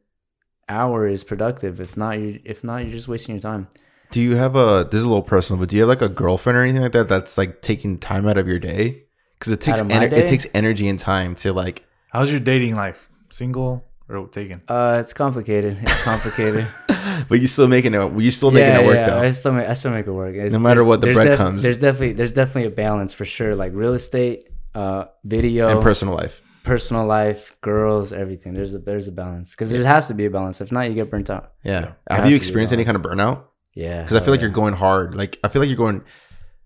hour 0.69 1.07
is 1.07 1.23
productive. 1.23 1.79
If 1.81 1.97
not, 1.97 2.19
you 2.19 2.39
if 2.45 2.63
not, 2.63 2.83
you're 2.83 2.91
just 2.91 3.07
wasting 3.07 3.35
your 3.35 3.41
time. 3.41 3.67
Do 4.11 4.21
you 4.21 4.35
have 4.35 4.55
a? 4.55 4.87
This 4.89 4.99
is 4.99 5.03
a 5.03 5.07
little 5.07 5.23
personal, 5.23 5.59
but 5.59 5.69
do 5.69 5.75
you 5.75 5.81
have 5.81 5.89
like 5.89 6.01
a 6.01 6.09
girlfriend 6.09 6.57
or 6.57 6.61
anything 6.61 6.81
like 6.81 6.91
that 6.93 7.07
that's 7.09 7.37
like 7.37 7.61
taking 7.61 7.97
time 7.97 8.27
out 8.27 8.37
of 8.37 8.47
your 8.47 8.59
day? 8.59 9.03
Because 9.39 9.51
it 9.53 9.61
takes 9.61 9.79
Out 9.79 9.85
of 9.85 9.87
my 9.89 10.07
ener- 10.07 10.09
day? 10.09 10.17
it 10.23 10.27
takes 10.27 10.47
energy 10.53 10.87
and 10.87 10.97
time 10.99 11.35
to 11.37 11.53
like. 11.53 11.85
how's 12.11 12.31
your 12.31 12.39
dating 12.39 12.75
life? 12.75 13.09
Single 13.29 13.83
or 14.09 14.27
taken? 14.27 14.61
Uh, 14.67 14.97
it's 14.99 15.13
complicated. 15.13 15.77
It's 15.81 16.03
complicated. 16.03 16.67
But 17.29 17.41
you 17.41 17.47
still 17.47 17.67
making 17.67 17.93
it. 17.95 18.19
You 18.19 18.31
still 18.31 18.51
making 18.51 18.83
it 18.83 18.85
work 18.85 19.05
though. 19.05 19.19
I 19.19 19.31
still 19.31 19.51
make 19.53 19.67
I 19.67 19.73
still 19.73 19.91
make 19.91 20.05
it 20.05 20.11
work. 20.11 20.35
It's- 20.35 20.51
No 20.51 20.59
matter 20.59 20.83
what 20.85 21.01
the 21.01 21.13
bread 21.13 21.29
def- 21.29 21.37
comes. 21.37 21.63
There's 21.63 21.79
definitely 21.79 22.13
there's 22.13 22.33
definitely 22.33 22.65
a 22.65 22.75
balance 22.75 23.11
for 23.13 23.25
sure. 23.25 23.55
Like 23.55 23.71
real 23.73 23.93
estate, 23.93 24.49
uh, 24.75 25.05
video, 25.25 25.69
and 25.69 25.81
personal 25.81 26.13
life. 26.15 26.41
personal 26.63 27.05
life, 27.07 27.57
girls, 27.61 28.13
everything. 28.13 28.53
There's 28.53 28.73
a 28.75 28.79
there's 28.79 29.07
a 29.07 29.11
balance 29.11 29.51
because 29.51 29.71
there 29.71 29.83
has 29.83 30.07
to 30.09 30.13
be 30.13 30.25
a 30.25 30.29
balance. 30.29 30.61
If 30.61 30.71
not, 30.71 30.89
you 30.89 30.93
get 30.95 31.09
burnt 31.09 31.29
out. 31.29 31.53
Yeah. 31.63 31.93
Have 32.09 32.29
you 32.29 32.35
experienced 32.35 32.71
any 32.73 32.85
kind 32.85 32.95
of 32.97 33.01
burnout? 33.01 33.45
Yeah, 33.73 34.03
Because 34.03 34.17
I 34.17 34.23
feel 34.23 34.31
like 34.33 34.41
you're 34.41 34.49
going 34.61 34.73
hard. 34.75 35.15
Like 35.15 35.39
I 35.43 35.47
feel 35.47 35.61
like 35.61 35.69
you're 35.69 35.77
going. 35.77 36.03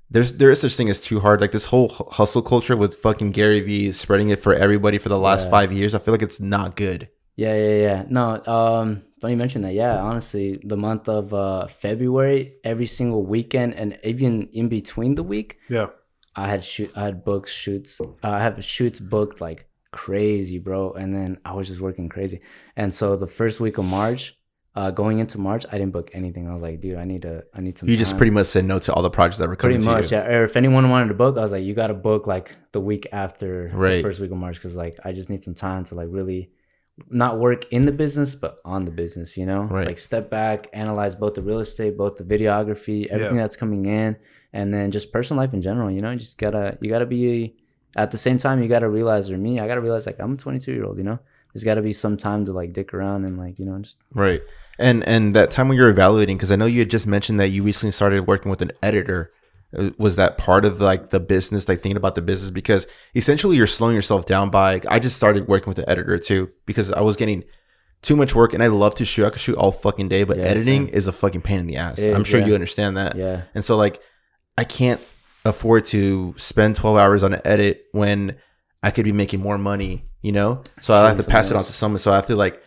There's 0.09 0.33
there 0.33 0.51
is 0.51 0.59
such 0.59 0.75
thing 0.75 0.89
as 0.89 0.99
too 0.99 1.21
hard. 1.21 1.39
Like 1.39 1.51
this 1.53 1.65
whole 1.65 1.89
hustle 2.11 2.41
culture 2.41 2.75
with 2.75 2.95
fucking 2.95 3.31
Gary 3.31 3.61
Vee 3.61 3.91
spreading 3.93 4.29
it 4.29 4.39
for 4.43 4.53
everybody 4.53 4.97
for 4.97 5.07
the 5.09 5.17
last 5.19 5.45
Yeah. 5.45 5.51
five 5.51 5.71
years. 5.71 5.95
I 5.95 5.99
feel 5.99 6.13
like 6.13 6.21
it's 6.23 6.41
not 6.41 6.75
good. 6.75 7.07
Yeah, 7.35 7.55
yeah, 7.55 7.81
yeah. 7.81 8.03
No, 8.09 8.23
um, 8.45 9.03
funny 9.19 9.33
you 9.33 9.37
mention 9.37 9.61
that. 9.63 9.73
Yeah, 9.73 9.97
honestly, 9.99 10.59
the 10.63 10.77
month 10.77 11.07
of 11.09 11.33
uh, 11.33 11.67
February, 11.67 12.55
every 12.63 12.85
single 12.85 13.23
weekend, 13.25 13.73
and 13.75 13.97
even 14.03 14.49
in 14.53 14.69
between 14.69 15.15
the 15.15 15.23
week, 15.23 15.57
Yeah. 15.69 15.87
I 16.35 16.47
had 16.49 16.63
shoot, 16.63 16.91
I 16.95 17.03
had 17.03 17.25
books, 17.25 17.51
shoots. 17.51 17.99
Uh, 17.99 18.07
I 18.23 18.39
have 18.41 18.63
shoots 18.63 18.99
booked 18.99 19.41
like 19.41 19.67
crazy, 19.91 20.59
bro. 20.59 20.93
And 20.93 21.13
then 21.13 21.37
I 21.43 21.53
was 21.53 21.67
just 21.67 21.81
working 21.81 22.07
crazy. 22.07 22.39
And 22.77 22.93
so 22.93 23.15
the 23.17 23.27
first 23.27 23.59
week 23.59 23.77
of 23.77 23.83
March, 23.85 24.37
uh, 24.73 24.91
going 24.91 25.19
into 25.19 25.37
March, 25.37 25.65
I 25.69 25.77
didn't 25.77 25.91
book 25.91 26.09
anything. 26.13 26.47
I 26.49 26.53
was 26.53 26.61
like, 26.61 26.79
dude, 26.79 26.95
I 26.97 27.03
need 27.03 27.23
to, 27.23 27.43
I 27.53 27.59
need 27.59 27.77
some. 27.77 27.89
You 27.89 27.97
just 27.97 28.15
pretty 28.15 28.31
much 28.31 28.45
said 28.47 28.63
no 28.63 28.79
to 28.79 28.93
all 28.93 29.01
the 29.01 29.09
projects 29.09 29.39
that 29.39 29.49
were 29.49 29.57
coming 29.57 29.79
pretty 29.81 29.87
to 29.87 29.91
much. 30.01 30.11
you. 30.11 30.17
Yeah. 30.19 30.27
Or 30.37 30.43
if 30.45 30.55
anyone 30.55 30.89
wanted 30.89 31.09
to 31.09 31.13
book, 31.15 31.37
I 31.37 31.41
was 31.41 31.51
like, 31.51 31.65
you 31.65 31.73
got 31.73 31.87
to 31.87 31.93
book 31.93 32.27
like 32.27 32.55
the 32.71 32.79
week 32.79 33.07
after 33.11 33.69
Right. 33.73 33.97
the 33.97 34.01
first 34.01 34.21
week 34.21 34.31
of 34.31 34.37
March 34.37 34.55
because 34.55 34.75
like 34.77 34.97
I 35.03 35.11
just 35.11 35.29
need 35.29 35.43
some 35.43 35.55
time 35.55 35.83
to 35.85 35.95
like 35.95 36.07
really 36.09 36.51
not 37.09 37.39
work 37.39 37.65
in 37.71 37.85
the 37.85 37.91
business 37.91 38.35
but 38.35 38.59
on 38.65 38.85
the 38.85 38.91
business 38.91 39.37
you 39.37 39.45
know 39.45 39.63
Right. 39.63 39.87
like 39.87 39.99
step 39.99 40.29
back 40.29 40.67
analyze 40.73 41.15
both 41.15 41.33
the 41.35 41.41
real 41.41 41.59
estate 41.59 41.97
both 41.97 42.15
the 42.17 42.23
videography 42.23 43.07
everything 43.07 43.35
Yeah. 43.37 43.41
that's 43.43 43.55
coming 43.55 43.85
in 43.85 44.15
and 44.53 44.73
then 44.73 44.91
just 44.91 45.11
personal 45.13 45.41
life 45.43 45.53
in 45.53 45.61
general 45.61 45.89
you 45.91 46.01
know 46.01 46.11
you 46.11 46.19
just 46.19 46.37
gotta 46.37 46.77
you 46.81 46.89
gotta 46.89 47.05
be 47.05 47.55
at 47.95 48.11
the 48.11 48.17
same 48.17 48.37
time 48.37 48.61
you 48.61 48.67
gotta 48.69 48.89
realize 48.89 49.29
or 49.31 49.37
me 49.37 49.59
i 49.59 49.67
gotta 49.67 49.81
realize 49.81 50.05
like 50.05 50.19
i'm 50.19 50.33
a 50.33 50.37
22 50.37 50.71
year 50.73 50.85
old 50.85 50.97
you 50.97 51.03
know 51.03 51.19
there's 51.53 51.63
gotta 51.63 51.81
be 51.81 51.93
some 51.93 52.17
time 52.17 52.45
to 52.45 52.51
like 52.53 52.71
dick 52.73 52.93
around 52.93 53.25
and 53.25 53.37
like 53.37 53.57
you 53.59 53.65
know 53.65 53.77
just 53.79 53.97
Right. 54.13 54.41
And 54.79 55.03
and 55.07 55.35
that 55.35 55.51
time 55.51 55.67
when 55.67 55.77
you're 55.77 55.89
evaluating, 55.89 56.37
because 56.37 56.51
I 56.51 56.55
know 56.55 56.65
you 56.65 56.79
had 56.79 56.89
just 56.89 57.05
mentioned 57.05 57.39
that 57.39 57.49
you 57.49 57.61
recently 57.61 57.91
started 57.91 58.25
working 58.25 58.49
with 58.49 58.61
an 58.63 58.71
editor. 58.81 59.31
Was 59.97 60.17
that 60.17 60.37
part 60.37 60.65
of 60.65 60.81
like 60.81 61.11
the 61.11 61.19
business, 61.19 61.69
like 61.69 61.79
thinking 61.79 61.97
about 61.97 62.15
the 62.15 62.21
business? 62.21 62.51
Because 62.51 62.87
essentially 63.15 63.55
you're 63.55 63.67
slowing 63.67 63.95
yourself 63.95 64.25
down 64.25 64.49
by. 64.49 64.81
I 64.87 64.99
just 64.99 65.15
started 65.15 65.47
working 65.47 65.69
with 65.69 65.79
an 65.79 65.85
editor 65.87 66.17
too 66.17 66.51
because 66.65 66.91
I 66.91 67.01
was 67.01 67.15
getting 67.15 67.43
too 68.01 68.15
much 68.15 68.35
work, 68.35 68.53
and 68.53 68.63
I 68.63 68.67
love 68.67 68.95
to 68.95 69.05
shoot. 69.05 69.25
I 69.25 69.29
could 69.29 69.39
shoot 69.39 69.55
all 69.55 69.71
fucking 69.71 70.09
day, 70.09 70.23
but 70.23 70.37
Yeah, 70.37 70.43
editing 70.43 70.89
is 70.89 71.07
a 71.07 71.11
fucking 71.11 71.41
pain 71.41 71.59
in 71.59 71.67
the 71.67 71.77
ass. 71.77 71.99
It 71.99 72.15
I'm 72.15 72.23
sure 72.23 72.39
yeah. 72.39 72.47
you 72.47 72.53
understand 72.53 72.97
that. 72.97 73.15
yeah 73.15 73.43
And 73.53 73.63
so 73.63 73.77
like 73.77 74.01
I 74.57 74.63
can't 74.63 74.99
afford 75.45 75.85
to 75.87 76.35
spend 76.37 76.75
12 76.75 76.97
hours 76.97 77.23
on 77.23 77.33
an 77.33 77.41
edit 77.45 77.85
when 77.91 78.37
I 78.83 78.91
could 78.91 79.05
be 79.05 79.11
making 79.11 79.39
more 79.39 79.57
money, 79.57 80.05
you 80.21 80.31
know? 80.31 80.63
So 80.79 80.93
I 80.93 81.07
have 81.07 81.17
to 81.17 81.23
pass 81.23 81.51
it 81.51 81.57
on 81.57 81.63
to 81.63 81.73
someone. 81.73 81.99
So 81.99 82.11
I 82.11 82.15
have 82.15 82.27
to 82.27 82.35
like 82.35 82.61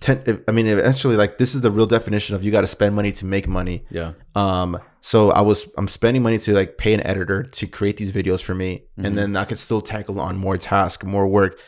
ten, 0.00 0.42
I 0.48 0.52
mean 0.52 0.66
eventually 0.66 1.16
like 1.16 1.38
this 1.38 1.54
is 1.54 1.60
the 1.62 1.70
real 1.70 1.86
definition 1.86 2.34
of 2.34 2.44
you 2.44 2.50
got 2.52 2.62
to 2.62 2.66
spend 2.66 2.94
money 2.94 3.12
to 3.12 3.24
make 3.24 3.46
money. 3.48 3.84
yeah 3.90 4.12
Um 4.34 4.78
so 5.00 5.30
I 5.30 5.40
was 5.40 5.68
I'm 5.78 5.88
spending 5.88 6.22
money 6.22 6.38
to 6.38 6.52
like 6.52 6.76
pay 6.78 6.92
an 6.94 7.00
editor 7.06 7.42
to 7.44 7.66
create 7.66 7.96
these 7.96 8.12
videos 8.12 8.40
for 8.42 8.54
me 8.54 8.84
Mhm. 8.98 9.04
and 9.06 9.18
then 9.18 9.36
I 9.36 9.44
could 9.44 9.58
still 9.58 9.80
tackle 9.80 10.20
on 10.20 10.36
more 10.36 10.58
tasks, 10.58 11.04
more 11.04 11.26
work. 11.26 11.58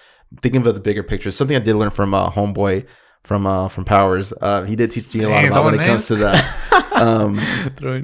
Thinking 0.43 0.61
about 0.61 0.75
the 0.75 0.81
bigger 0.81 1.03
picture. 1.03 1.31
Something 1.31 1.57
I 1.57 1.61
did 1.61 1.75
learn 1.77 1.91
from 1.91 2.13
uh, 2.13 2.31
homeboy 2.31 2.85
from 3.25 3.47
uh 3.47 3.69
from 3.69 3.85
Powers. 3.85 4.33
Uh 4.41 4.65
he 4.65 4.77
did 4.77 4.91
teach 4.91 5.15
me 5.15 5.23
a 5.25 5.29
lot 5.29 5.45
about 5.45 5.65
when 5.65 5.75
it 5.75 5.79
throwing 5.79 5.89
comes 5.91 6.07
to 6.09 6.17
that. 6.17 6.93
um 6.93 7.41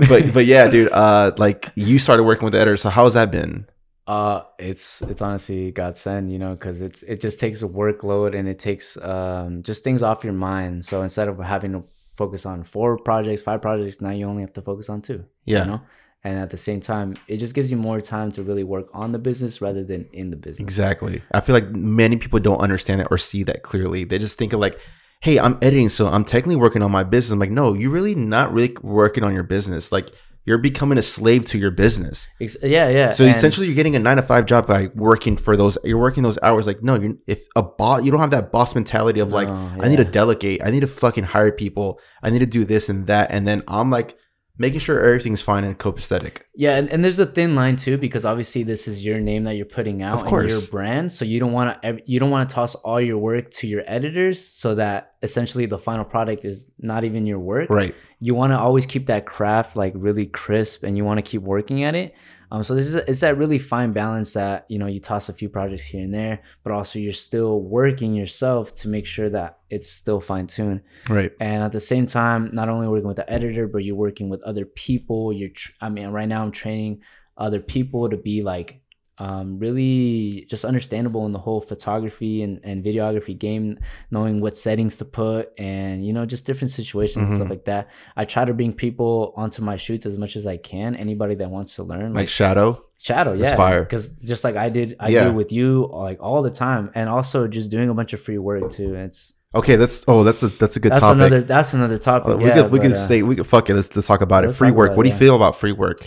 but 0.08 0.32
but 0.32 0.46
yeah, 0.46 0.68
dude. 0.68 0.90
Uh, 0.92 1.32
like 1.36 1.68
you 1.74 1.98
started 1.98 2.22
working 2.24 2.44
with 2.44 2.52
the 2.54 2.60
editor. 2.60 2.76
So 2.78 2.88
how's 2.88 3.12
that 3.14 3.30
been? 3.30 3.66
Uh, 4.06 4.42
it's 4.58 5.00
it's 5.02 5.22
honestly 5.22 5.70
godsend, 5.70 6.30
you 6.30 6.38
know, 6.38 6.50
because 6.50 6.82
it's 6.82 7.02
it 7.04 7.20
just 7.20 7.40
takes 7.40 7.62
a 7.62 7.68
workload 7.68 8.38
and 8.38 8.48
it 8.48 8.58
takes 8.58 8.98
um 8.98 9.62
just 9.62 9.82
things 9.82 10.02
off 10.02 10.24
your 10.24 10.34
mind. 10.34 10.84
So 10.84 11.02
instead 11.02 11.28
of 11.28 11.38
having 11.38 11.72
to 11.72 11.84
focus 12.14 12.44
on 12.44 12.64
four 12.64 12.98
projects, 12.98 13.42
five 13.42 13.62
projects, 13.62 14.00
now 14.00 14.10
you 14.10 14.26
only 14.26 14.42
have 14.42 14.52
to 14.54 14.62
focus 14.62 14.88
on 14.88 15.00
two. 15.00 15.24
Yeah, 15.46 15.64
You 15.64 15.70
know, 15.70 15.80
and 16.22 16.38
at 16.38 16.50
the 16.50 16.56
same 16.56 16.80
time, 16.80 17.16
it 17.28 17.36
just 17.38 17.54
gives 17.54 17.70
you 17.70 17.76
more 17.76 18.00
time 18.00 18.30
to 18.32 18.42
really 18.42 18.64
work 18.64 18.88
on 18.92 19.12
the 19.12 19.18
business 19.18 19.60
rather 19.60 19.84
than 19.84 20.06
in 20.12 20.30
the 20.30 20.36
business. 20.36 20.60
exactly. 20.60 21.22
I 21.32 21.40
feel 21.40 21.54
like 21.54 21.68
many 21.70 22.16
people 22.16 22.40
don't 22.40 22.60
understand 22.60 23.02
it 23.02 23.08
or 23.10 23.18
see 23.18 23.42
that 23.44 23.62
clearly. 23.62 24.04
They 24.04 24.18
just 24.18 24.38
think 24.38 24.52
of 24.52 24.60
like, 24.60 24.78
hey, 25.20 25.38
I'm 25.38 25.58
editing, 25.60 25.90
so 25.90 26.08
I'm 26.08 26.24
technically 26.24 26.56
working 26.56 26.82
on 26.82 26.90
my 26.90 27.04
business. 27.04 27.32
I'm 27.32 27.38
like, 27.38 27.50
no, 27.50 27.74
you're 27.74 27.90
really 27.90 28.14
not 28.14 28.52
really 28.52 28.76
working 28.82 29.24
on 29.24 29.34
your 29.34 29.42
business. 29.42 29.92
Like 29.92 30.10
you're 30.46 30.58
becoming 30.58 30.98
a 30.98 31.02
slave 31.02 31.46
to 31.46 31.58
your 31.58 31.70
business. 31.70 32.28
Yeah, 32.62 32.88
yeah. 32.88 33.10
So 33.10 33.24
and- 33.24 33.34
essentially, 33.34 33.66
you're 33.66 33.76
getting 33.76 33.96
a 33.96 33.98
nine 33.98 34.16
to 34.16 34.22
five 34.22 34.46
job 34.46 34.66
by 34.66 34.88
working 34.94 35.36
for 35.36 35.56
those. 35.56 35.78
You're 35.84 35.98
working 35.98 36.22
those 36.22 36.38
hours. 36.42 36.66
Like 36.66 36.82
no, 36.82 36.94
you 36.96 37.18
if 37.26 37.46
a 37.56 37.62
boss, 37.62 38.04
you 38.04 38.10
don't 38.10 38.20
have 38.20 38.30
that 38.32 38.52
boss 38.52 38.74
mentality 38.74 39.20
of 39.20 39.32
like, 39.32 39.48
No, 39.48 39.72
I 39.80 39.88
need 39.88 39.96
to 39.96 40.04
delegate. 40.04 40.62
I 40.62 40.70
need 40.70 40.80
to 40.80 40.86
fucking 40.86 41.24
hire 41.24 41.50
people. 41.50 41.98
I 42.22 42.30
need 42.30 42.40
to 42.40 42.46
do 42.46 42.64
this 42.64 42.88
and 42.88 43.06
that, 43.06 43.30
and 43.30 43.46
then 43.48 43.62
I'm 43.68 43.90
like 43.90 44.16
making 44.56 44.78
sure 44.78 45.02
everything's 45.04 45.42
fine 45.42 45.64
and 45.64 45.78
copacetic. 45.78 46.42
Yeah, 46.54 46.76
and, 46.76 46.88
and 46.88 47.04
there's 47.04 47.18
a 47.18 47.26
thin 47.26 47.56
line 47.56 47.76
too 47.76 47.98
because 47.98 48.24
obviously 48.24 48.62
this 48.62 48.86
is 48.86 49.04
your 49.04 49.18
name 49.18 49.44
that 49.44 49.54
you're 49.54 49.66
putting 49.66 50.02
out 50.02 50.24
Of 50.24 50.32
and 50.32 50.48
your 50.48 50.62
brand. 50.70 51.12
So 51.12 51.24
you 51.24 51.40
don't 51.40 51.52
want 51.52 51.82
to 51.82 52.00
you 52.06 52.20
don't 52.20 52.30
want 52.30 52.48
to 52.48 52.54
toss 52.54 52.74
all 52.76 53.00
your 53.00 53.18
work 53.18 53.50
to 53.52 53.66
your 53.66 53.82
editors 53.86 54.44
so 54.46 54.76
that 54.76 55.14
essentially 55.22 55.66
the 55.66 55.78
final 55.78 56.04
product 56.04 56.44
is 56.44 56.70
not 56.78 57.04
even 57.04 57.26
your 57.26 57.40
work. 57.40 57.68
Right. 57.68 57.94
You 58.20 58.34
want 58.34 58.52
to 58.52 58.58
always 58.58 58.86
keep 58.86 59.06
that 59.06 59.26
craft 59.26 59.76
like 59.76 59.92
really 59.96 60.26
crisp 60.26 60.84
and 60.84 60.96
you 60.96 61.04
want 61.04 61.18
to 61.18 61.22
keep 61.22 61.42
working 61.42 61.82
at 61.82 61.94
it. 61.94 62.14
Um, 62.54 62.62
so 62.62 62.76
this 62.76 62.86
is 62.86 62.94
it's 62.94 63.18
that 63.20 63.36
really 63.36 63.58
fine 63.58 63.92
balance 63.92 64.34
that 64.34 64.64
you 64.68 64.78
know 64.78 64.86
you 64.86 65.00
toss 65.00 65.28
a 65.28 65.32
few 65.32 65.48
projects 65.48 65.84
here 65.86 66.04
and 66.04 66.14
there, 66.14 66.40
but 66.62 66.72
also 66.72 67.00
you're 67.00 67.12
still 67.12 67.60
working 67.60 68.14
yourself 68.14 68.72
to 68.74 68.88
make 68.88 69.06
sure 69.06 69.28
that 69.28 69.58
it's 69.70 69.90
still 69.90 70.20
fine 70.20 70.46
tuned 70.46 70.82
Right. 71.08 71.32
and 71.40 71.64
at 71.64 71.72
the 71.72 71.80
same 71.80 72.06
time 72.06 72.50
not 72.52 72.68
only 72.68 72.86
working 72.86 73.08
with 73.08 73.16
the 73.16 73.28
editor 73.28 73.66
but 73.66 73.78
you're 73.78 73.96
working 73.96 74.28
with 74.28 74.40
other 74.42 74.64
people 74.66 75.32
you're 75.32 75.48
tr- 75.48 75.72
i 75.80 75.88
mean 75.88 76.08
right 76.10 76.28
now 76.28 76.42
i'm 76.44 76.52
training 76.52 77.00
other 77.36 77.58
people 77.58 78.08
to 78.08 78.16
be 78.16 78.42
like 78.42 78.80
um, 79.18 79.58
really 79.60 80.46
just 80.50 80.64
understandable 80.64 81.24
in 81.26 81.32
the 81.32 81.38
whole 81.38 81.60
photography 81.60 82.42
and, 82.42 82.60
and 82.64 82.84
videography 82.84 83.38
game 83.38 83.78
knowing 84.10 84.40
what 84.40 84.56
settings 84.56 84.96
to 84.96 85.04
put 85.04 85.52
and 85.58 86.04
you 86.06 86.12
know 86.12 86.26
just 86.26 86.46
different 86.46 86.70
situations 86.72 87.28
and 87.28 87.36
stuff 87.36 87.46
Mhm. 87.46 87.50
like 87.50 87.64
that 87.66 87.88
i 88.16 88.24
try 88.24 88.44
to 88.44 88.52
bring 88.52 88.72
people 88.72 89.32
onto 89.36 89.62
my 89.62 89.76
shoots 89.76 90.04
as 90.04 90.18
much 90.18 90.34
as 90.34 90.46
i 90.46 90.56
can 90.56 90.96
anybody 90.96 91.34
that 91.36 91.50
wants 91.50 91.76
to 91.76 91.84
learn 91.84 92.12
Like 92.12 92.28
Shadow. 92.28 92.82
shadow 92.98 93.36
That's 93.36 93.50
yeah 93.52 93.56
fire. 93.56 93.82
because 93.84 94.08
just 94.16 94.42
like 94.42 94.56
i 94.56 94.68
did 94.68 94.96
i 94.98 95.08
Yeah. 95.10 95.24
do 95.28 95.32
with 95.32 95.52
you 95.52 95.88
like 95.92 96.20
all 96.20 96.42
the 96.42 96.50
time 96.50 96.90
and 96.96 97.08
also 97.08 97.46
just 97.46 97.70
doing 97.70 97.88
a 97.90 97.94
bunch 97.94 98.12
of 98.14 98.20
free 98.20 98.38
work 98.38 98.70
too 98.70 98.94
it's 98.96 99.32
Okay, 99.56 99.76
that's 99.76 100.04
oh, 100.08 100.24
that's 100.24 100.42
a 100.42 100.48
that's 100.48 100.74
a 100.76 100.80
good 100.80 100.90
that's 100.90 101.00
topic. 101.06 101.14
another 101.20 101.40
that's 101.40 101.72
another 101.74 101.96
topic 101.96 102.34
Uh, 102.34 102.38
we 102.38 102.46
yeah, 102.46 102.54
could 102.62 102.72
we 102.72 102.78
but, 102.80 102.86
could 102.88 102.96
uh, 102.96 103.06
say 103.08 103.22
we 103.22 103.36
could 103.36 103.46
fuck 103.46 103.70
it. 103.70 103.74
Let's 103.74 103.94
let's 103.94 104.08
talk 104.08 104.20
about 104.20 104.44
it. 104.44 104.52
Free 104.52 104.72
work. 104.72 104.96
What 104.96 105.04
do 105.04 105.10
you 105.10 105.14
feel 105.16 105.36
about 105.36 105.54
free 105.54 105.70
work, 105.70 105.98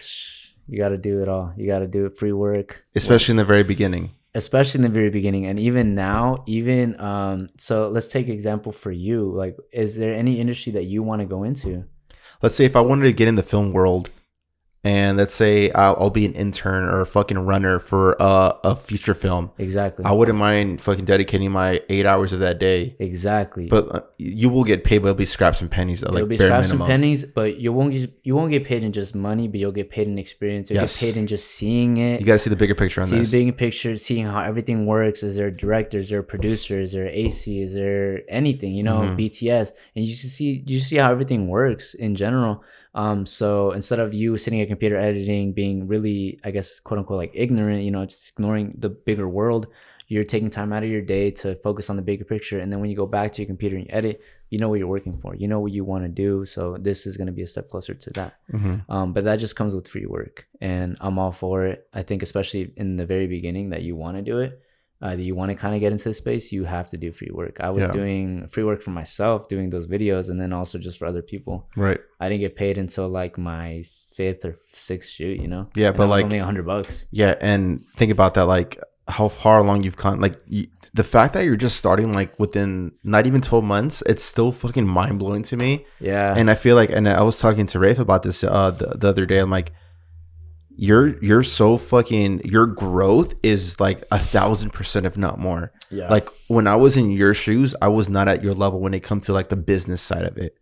you 0.68 0.78
got 0.78 0.90
to 0.90 0.98
do 0.98 1.22
it 1.22 1.30
all. 1.30 1.54
You 1.58 1.68
got 1.68 1.80
to 1.80 1.88
do 1.88 2.06
it 2.06 2.18
free 2.18 2.34
work, 2.34 2.86
especially 2.96 3.34
in 3.34 3.38
the 3.38 3.46
very 3.46 3.64
beginning? 3.64 4.12
especially 4.38 4.78
in 4.78 4.84
the 4.84 4.90
very 4.90 5.10
beginning, 5.10 5.48
and 5.48 5.60
even 5.60 5.96
now. 5.96 6.44
Even 6.46 7.00
um, 7.00 7.50
so, 7.58 7.90
let's 7.90 8.08
take 8.08 8.30
example 8.30 8.72
for 8.72 8.92
you. 8.92 9.34
Like, 9.34 9.58
is 9.72 9.98
there 9.98 10.14
any 10.14 10.40
industry 10.40 10.72
that 10.74 10.84
you 10.84 11.04
want 11.04 11.22
to 11.22 11.26
go 11.26 11.44
into? 11.44 11.86
Let's 12.42 12.56
say 12.56 12.66
if 12.66 12.76
I 12.76 12.82
wanted 12.82 13.06
to 13.06 13.14
get 13.14 13.28
in 13.28 13.36
the 13.36 13.44
film 13.44 13.74
world, 13.74 14.12
and 14.84 15.18
let's 15.18 15.34
say 15.34 15.72
I'll, 15.72 15.98
I'll 16.00 16.10
be 16.10 16.26
an 16.26 16.34
intern 16.34 16.84
or 16.86 17.02
a 17.02 17.06
fucking 17.06 17.40
runner 17.40 17.80
for 17.80 18.16
uh, 18.22 18.54
a 18.64 18.76
feature 18.76 19.14
film, 19.14 19.52
Exactly. 19.58 20.06
I 20.06 20.12
wouldn't 20.14 20.38
mind 20.38 20.82
fucking 20.82 21.06
dedicating 21.06 21.52
my 21.52 21.82
eight 21.90 22.06
hours 22.06 22.32
of 22.32 22.40
that 22.40 22.60
day. 22.60 22.96
exactly. 23.00 23.68
But 23.68 23.94
uh, 23.96 24.02
you 24.18 24.50
will 24.50 24.64
get 24.64 24.84
paid, 24.84 25.00
but 25.00 25.10
it'll 25.10 25.18
be 25.18 25.26
scraps 25.26 25.62
and 25.62 25.70
pennies. 25.70 26.02
Though, 26.02 26.08
It'll 26.10 26.22
like 26.22 26.30
be 26.30 26.38
scraps 26.38 26.68
minimum. 26.68 26.82
and 26.84 26.90
pennies, 26.92 27.26
but 27.26 27.58
you 27.58 27.74
won't 27.74 27.92
get 27.92 28.12
you 28.24 28.36
won't 28.36 28.52
get 28.52 28.64
paid 28.66 28.84
in 28.84 28.92
just 28.94 29.16
money, 29.16 29.48
but 29.48 29.60
you'll 29.60 29.72
get 29.72 29.90
paid 29.90 30.08
in 30.08 30.18
experience. 30.18 30.70
You'll 30.70 30.82
Yes. 30.82 31.00
get 31.00 31.08
paid 31.14 31.20
in 31.20 31.28
just 31.28 31.52
seeing 31.52 31.98
it. 31.98 32.20
You 32.20 32.26
got 32.26 32.34
to 32.34 32.40
see 32.40 32.50
the 32.50 32.56
bigger 32.56 32.76
picture 32.76 33.02
on 33.02 33.10
this. 33.10 33.12
see 33.12 33.20
this. 33.20 33.32
the 33.32 33.46
big 33.46 33.58
picture, 33.58 33.96
seeing 33.98 34.26
how 34.26 34.42
everything 34.44 34.86
works. 34.86 35.24
Is 35.24 35.36
there 35.36 35.48
a 35.48 35.52
director? 35.52 35.98
Is 36.00 36.10
there 36.10 36.20
a 36.20 36.24
producer? 36.24 36.80
Is 36.80 36.92
there 36.94 37.08
AC? 37.08 37.62
Is 37.62 37.74
there 37.74 38.22
anything? 38.30 38.74
You 38.74 38.84
know, 38.84 39.00
Mhm. 39.00 39.18
BTS, 39.18 39.72
and 39.96 40.06
you 40.06 40.14
just 40.14 40.36
see 40.36 40.64
you 40.66 40.80
see 40.80 40.98
how 40.98 41.12
everything 41.12 41.48
works 41.48 41.94
in 41.94 42.16
general. 42.16 42.64
Um, 42.98 43.28
so 43.28 43.72
instead 43.72 44.00
of 44.00 44.14
you 44.14 44.38
sitting 44.38 44.60
at 44.60 44.68
computer 44.68 44.98
editing, 44.98 45.54
being 45.54 45.88
really, 45.88 46.40
I 46.44 46.50
guess, 46.52 46.80
quote 46.80 46.98
unquote, 46.98 47.20
like 47.20 47.32
ignorant, 47.34 47.84
you 47.84 47.92
know, 47.92 48.06
just 48.06 48.30
ignoring 48.32 48.74
the 48.78 48.90
bigger 48.90 49.30
world, 49.30 49.68
you're 50.08 50.24
taking 50.24 50.50
time 50.50 50.74
out 50.74 50.84
of 50.84 50.90
your 50.90 51.02
day 51.02 51.30
to 51.32 51.56
focus 51.56 51.90
on 51.90 51.96
the 51.96 52.02
bigger 52.02 52.26
picture. 52.26 52.60
And 52.60 52.72
then 52.72 52.80
when 52.80 52.90
you 52.90 52.96
go 52.96 53.06
back 53.06 53.34
to 53.34 53.42
your 53.42 53.48
computer 53.48 53.76
and 53.76 53.86
you 53.86 53.92
edit, 53.94 54.22
you 54.50 54.58
know 54.58 54.70
what 54.70 54.80
you're 54.80 54.88
working 54.88 55.18
for. 55.22 55.36
You 55.36 55.48
know 55.48 55.60
what 55.60 55.74
you 55.74 55.84
want 55.84 56.06
to 56.06 56.10
do. 56.10 56.46
So 56.46 56.78
this 56.80 57.06
is 57.06 57.18
going 57.18 57.28
to 57.28 57.34
be 57.34 57.44
a 57.44 57.48
step 57.48 57.70
closer 57.70 57.94
to 57.94 58.10
that. 58.12 58.40
Mhm. 58.52 58.90
Um, 58.90 59.14
but 59.14 59.26
that 59.26 59.38
just 59.38 59.56
comes 59.56 59.76
with 59.76 59.88
free 59.88 60.06
work, 60.06 60.48
and 60.62 60.98
I'm 61.02 61.20
all 61.20 61.34
for 61.34 61.66
it. 61.66 61.88
I 61.94 62.02
think 62.04 62.24
especially 62.24 62.74
in 62.78 62.96
the 62.96 63.06
very 63.06 63.28
beginning 63.28 63.70
that 63.72 63.84
you 63.84 63.96
want 63.96 64.18
to 64.18 64.24
do 64.24 64.40
it, 64.40 64.60
uh, 65.02 65.16
that 65.16 65.22
you 65.22 65.36
want 65.36 65.50
to 65.50 65.56
kind 65.56 65.76
of 65.76 65.80
get 65.82 65.92
into 65.92 66.06
the 66.10 66.14
space, 66.14 66.52
you 66.52 66.64
have 66.66 66.88
to 66.88 66.98
do 66.98 67.12
free 67.12 67.30
work. 67.32 67.58
I 67.60 67.70
was 67.70 67.82
Yeah. 67.84 67.92
doing 67.92 68.48
free 68.48 68.64
work 68.64 68.82
for 68.82 68.90
myself, 68.92 69.48
doing 69.48 69.70
those 69.70 69.88
videos, 69.88 70.30
and 70.30 70.42
then 70.42 70.52
also 70.54 70.80
just 70.80 70.98
for 70.98 71.06
other 71.06 71.22
people. 71.22 71.68
Right. 71.76 72.00
I 72.20 72.30
didn't 72.30 72.42
get 72.42 72.56
paid 72.56 72.78
until 72.78 73.08
like 73.08 73.38
my 73.38 73.84
fifth 74.16 74.44
or 74.46 74.58
sixth 74.74 75.12
shoot, 75.12 75.40
you 75.40 75.48
know. 75.48 75.70
Yeah, 75.76 75.90
And 75.90 75.98
but 75.98 76.08
like 76.08 76.26
only 76.26 76.40
a 76.40 76.46
hundred 76.46 76.66
bucks. 76.66 77.06
Yeah, 77.12 77.36
and 77.42 77.86
think 77.96 78.12
about 78.12 78.34
that, 78.36 78.46
like 78.46 78.80
how 79.08 79.28
far 79.30 79.60
along 79.60 79.84
you've 79.84 79.98
come. 79.98 80.20
Like 80.20 80.36
you, 80.50 80.68
the 80.94 81.04
fact 81.04 81.34
that 81.36 81.46
you're 81.46 81.56
just 81.56 81.78
starting, 81.78 82.12
like 82.14 82.38
within 82.40 82.92
not 83.04 83.28
even 83.28 83.40
twelve 83.42 83.64
months, 83.66 84.02
it's 84.08 84.24
still 84.24 84.52
fucking 84.52 84.88
mind 84.88 85.20
blowing 85.20 85.44
to 85.44 85.56
me. 85.58 85.86
Yeah, 86.00 86.34
And 86.36 86.50
I 86.50 86.56
feel 86.56 86.76
like, 86.76 86.90
and 86.90 87.08
I 87.08 87.22
was 87.22 87.38
talking 87.40 87.68
to 87.68 87.78
Rafe 87.80 88.00
about 88.00 88.24
this 88.24 88.44
uh, 88.44 88.72
the, 88.72 88.98
the 88.98 89.08
other 89.10 89.26
day. 89.28 89.38
I'm 89.38 89.52
like, 89.52 89.74
you're 90.78 91.22
you're 91.24 91.44
so 91.44 91.78
fucking 91.78 92.42
your 92.46 92.68
growth 92.68 93.34
is 93.42 93.80
like 93.80 94.04
a 94.12 94.20
thousand 94.20 94.72
percent, 94.72 95.06
if 95.06 95.18
not 95.18 95.40
more. 95.40 95.74
yeah, 95.90 96.08
Like 96.08 96.30
when 96.48 96.68
I 96.68 96.76
was 96.76 96.96
in 96.96 97.10
your 97.12 97.34
shoes, 97.34 97.76
I 97.82 97.88
was 97.88 98.10
not 98.10 98.28
at 98.28 98.44
your 98.44 98.54
level 98.54 98.80
when 98.80 98.94
it 98.94 99.02
comes 99.02 99.26
to 99.26 99.34
like 99.34 99.50
the 99.50 99.56
business 99.56 100.02
side 100.02 100.24
of 100.24 100.38
it. 100.38 100.56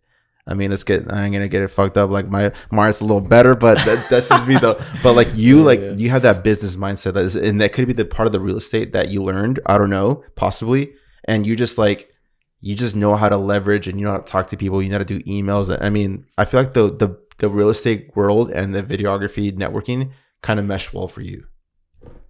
I 0.48 0.54
mean, 0.54 0.70
let's 0.70 0.84
get. 0.84 1.12
I 1.12 1.24
ain't 1.24 1.34
gonna 1.34 1.48
get 1.48 1.62
it 1.62 1.68
fucked 1.68 1.98
up. 1.98 2.08
Like 2.10 2.28
my 2.28 2.52
Mars 2.70 3.00
a 3.00 3.04
little 3.04 3.20
better, 3.20 3.54
but 3.54 3.78
that, 3.84 4.08
that's 4.08 4.28
just 4.28 4.46
me 4.46 4.56
though. 4.56 4.80
But 5.02 5.14
like 5.14 5.28
you, 5.34 5.58
Yeah, 5.58 5.64
like 5.64 5.80
yeah. 5.80 5.90
you 5.92 6.08
have 6.10 6.22
that 6.22 6.42
business 6.42 6.76
mindset 6.76 7.14
that 7.14 7.24
is, 7.24 7.36
and 7.36 7.60
that 7.60 7.72
could 7.72 7.86
be 7.86 7.92
the 7.92 8.04
part 8.04 8.26
of 8.26 8.32
the 8.32 8.40
real 8.40 8.56
estate 8.56 8.92
that 8.94 9.08
you 9.08 9.22
learned. 9.22 9.60
I 9.66 9.76
don't 9.76 9.90
know, 9.90 10.24
possibly. 10.36 10.92
And 11.24 11.44
you 11.44 11.56
just 11.56 11.76
like, 11.76 12.14
you 12.60 12.76
just 12.76 12.94
know 12.96 13.16
how 13.16 13.28
to 13.28 13.36
leverage 13.36 13.88
and 13.88 13.98
you 13.98 14.06
know 14.06 14.12
how 14.12 14.18
to 14.18 14.24
talk 14.24 14.46
to 14.48 14.56
people. 14.56 14.80
You 14.80 14.88
know 14.88 14.94
how 14.94 15.04
to 15.04 15.04
do 15.04 15.20
emails. 15.24 15.76
I 15.82 15.90
mean, 15.90 16.24
I 16.38 16.44
feel 16.44 16.60
like 16.60 16.72
the 16.74 16.94
the 16.94 17.18
the 17.38 17.48
real 17.48 17.68
estate 17.70 18.10
world 18.16 18.50
and 18.50 18.74
the 18.74 18.82
videography 18.82 19.52
networking 19.52 20.10
kind 20.42 20.60
of 20.60 20.66
mesh 20.66 20.92
well 20.92 21.08
for 21.08 21.22
you. 21.22 21.46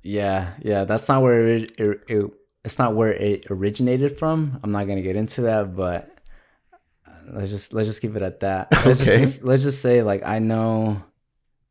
yeah, 0.03 0.55
yeah. 0.63 0.85
That's 0.85 1.09
not 1.09 1.23
where 1.23 1.41
it, 1.41 1.79
it, 1.79 2.01
it 2.09 2.31
it's 2.65 2.79
not 2.79 2.95
where 2.95 3.13
it 3.13 3.47
originated 3.51 4.19
from. 4.19 4.59
I'm 4.63 4.73
not 4.73 4.87
gonna 4.87 5.03
get 5.03 5.17
into 5.17 5.43
that, 5.43 5.75
but 5.77 6.11
uh, 7.07 7.11
let's 7.35 7.51
just 7.51 7.73
let's 7.73 7.89
just 7.89 8.01
keep 8.01 8.15
it 8.17 8.23
at 8.23 8.41
that. 8.41 8.77
Let's 8.85 9.01
Okay. 9.01 9.19
just 9.19 9.45
let's 9.45 9.63
just 9.63 9.83
say 9.83 10.03
like 10.03 10.23
I 10.25 10.39
know 10.39 11.03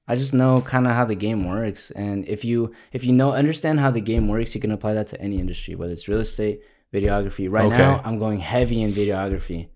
I 0.07 0.15
just 0.15 0.33
know 0.33 0.61
kind 0.61 0.87
of 0.87 0.93
how 0.93 1.05
the 1.05 1.15
game 1.15 1.45
works 1.47 1.91
and 1.91 2.27
if 2.27 2.45
you 2.45 2.73
if 2.93 3.03
you 3.03 3.13
know 3.13 3.33
understand 3.33 3.79
how 3.79 3.91
the 3.91 4.01
game 4.01 4.27
works, 4.27 4.55
you 4.55 4.61
can 4.61 4.71
apply 4.71 4.93
that 4.95 5.07
to 5.07 5.21
any 5.21 5.39
industry, 5.39 5.75
whether 5.75 5.93
it's 5.93 6.07
real 6.07 6.19
estate, 6.19 6.61
videography. 6.93 7.49
Right 7.51 7.67
Okay. 7.67 7.77
now, 7.77 8.01
I'm 8.03 8.19
going 8.19 8.39
heavy 8.39 8.81
in 8.81 8.93
videography. 8.93 9.69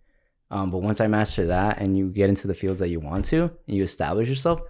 Um, 0.52 0.72
but 0.72 0.80
once 0.80 1.00
I 1.00 1.08
master 1.08 1.46
that 1.48 1.80
and 1.80 1.96
you 1.96 2.10
get 2.10 2.30
into 2.30 2.48
the 2.48 2.54
fields 2.56 2.80
that 2.80 2.90
you 2.90 3.00
want 3.00 3.26
to 3.26 3.44
and 3.68 3.78
you 3.78 3.84
establish 3.84 4.28
yourself, 4.30 4.62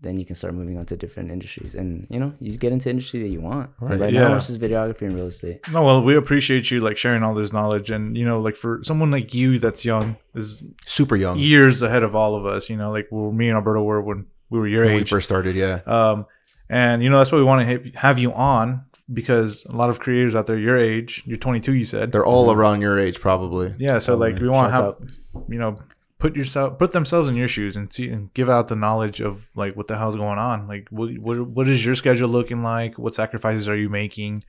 then 0.00 0.18
you 0.18 0.26
can 0.26 0.34
start 0.34 0.52
moving 0.54 0.76
on 0.76 0.84
to 0.84 0.96
different 0.98 1.30
industries 1.30 1.74
and 1.74 2.06
you 2.10 2.18
know 2.20 2.34
you 2.38 2.54
get 2.58 2.72
into 2.72 2.90
industry 2.90 3.22
that 3.22 3.28
you 3.28 3.40
want 3.40 3.70
Right, 3.80 3.92
right, 3.92 4.00
right 4.00 4.12
yeah. 4.12 4.28
now 4.28 4.36
it's 4.36 4.48
just 4.48 4.60
videography 4.60 5.02
and 5.02 5.14
real 5.14 5.28
estate 5.28 5.60
No, 5.72 5.82
well, 5.82 6.02
we 6.02 6.14
appreciate 6.16 6.70
you 6.70 6.80
like 6.80 6.98
sharing 6.98 7.22
all 7.22 7.32
this 7.34 7.52
knowledge, 7.54 7.90
and 7.90 8.14
you 8.16 8.24
know, 8.26 8.40
like 8.40 8.56
for 8.56 8.80
someone 8.82 9.10
like 9.10 9.32
you 9.32 9.58
that's 9.58 9.84
young, 9.84 10.16
is 10.34 10.62
Super 10.84 11.16
young. 11.16 11.38
years 11.38 11.80
ahead 11.80 12.02
of 12.02 12.14
all 12.14 12.34
of 12.34 12.44
us. 12.44 12.68
You 12.68 12.76
know, 12.76 12.90
like 12.90 13.06
well, 13.10 13.30
me 13.32 13.48
and 13.48 13.56
Alberto 13.56 13.82
were 13.82 14.02
when 14.02 14.26
we 14.50 14.58
were 14.58 14.66
your 14.68 14.84
age 14.84 14.90
when 14.90 14.96
we 14.98 15.04
first 15.04 15.26
started, 15.26 15.54
yeah. 15.56 15.80
Um, 15.86 16.26
and 16.68 17.02
you 17.02 17.08
know 17.08 17.16
that's 17.18 17.30
why 17.32 17.38
we 17.38 17.44
want 17.44 17.66
to 17.66 17.66
ha- 17.76 17.90
have 18.08 18.18
you 18.18 18.32
on 18.32 18.84
because 19.12 19.64
a 19.66 19.76
lot 19.76 19.90
of 19.90 20.00
creators 20.00 20.34
out 20.34 20.46
there 20.46 20.58
your 20.58 20.78
age, 20.78 21.22
you're 21.26 21.38
22, 21.38 21.74
you 21.74 21.84
said. 21.84 22.12
They're 22.12 22.24
all 22.24 22.50
around 22.50 22.80
your 22.80 22.98
age, 22.98 23.20
probably. 23.20 23.74
Yeah, 23.78 23.98
so 23.98 24.16
like 24.16 24.38
we 24.38 24.48
want 24.48 24.72
to 24.72 24.76
Shouts 24.76 25.00
have 25.34 25.42
you 25.48 25.58
know 25.58 25.74
put 26.18 26.34
yourself 26.36 26.78
put 26.78 26.92
themselves 26.92 27.28
in 27.28 27.34
your 27.34 27.48
shoes 27.48 27.76
and 27.76 27.92
see 27.92 28.08
and 28.08 28.32
give 28.32 28.48
out 28.48 28.68
the 28.68 28.76
knowledge 28.76 29.20
of 29.20 29.50
like 29.54 29.76
what 29.76 29.88
the 29.88 29.98
hell's 29.98 30.16
going 30.16 30.38
on. 30.38 30.66
Like 30.66 30.88
what 30.90 31.16
what, 31.18 31.38
what 31.48 31.68
is 31.68 31.84
your 31.84 31.94
schedule 31.94 32.28
looking 32.28 32.62
like? 32.62 32.98
What 32.98 33.14
sacrifices 33.14 33.68
are 33.68 33.76
you 33.76 33.88
making? 33.90 34.42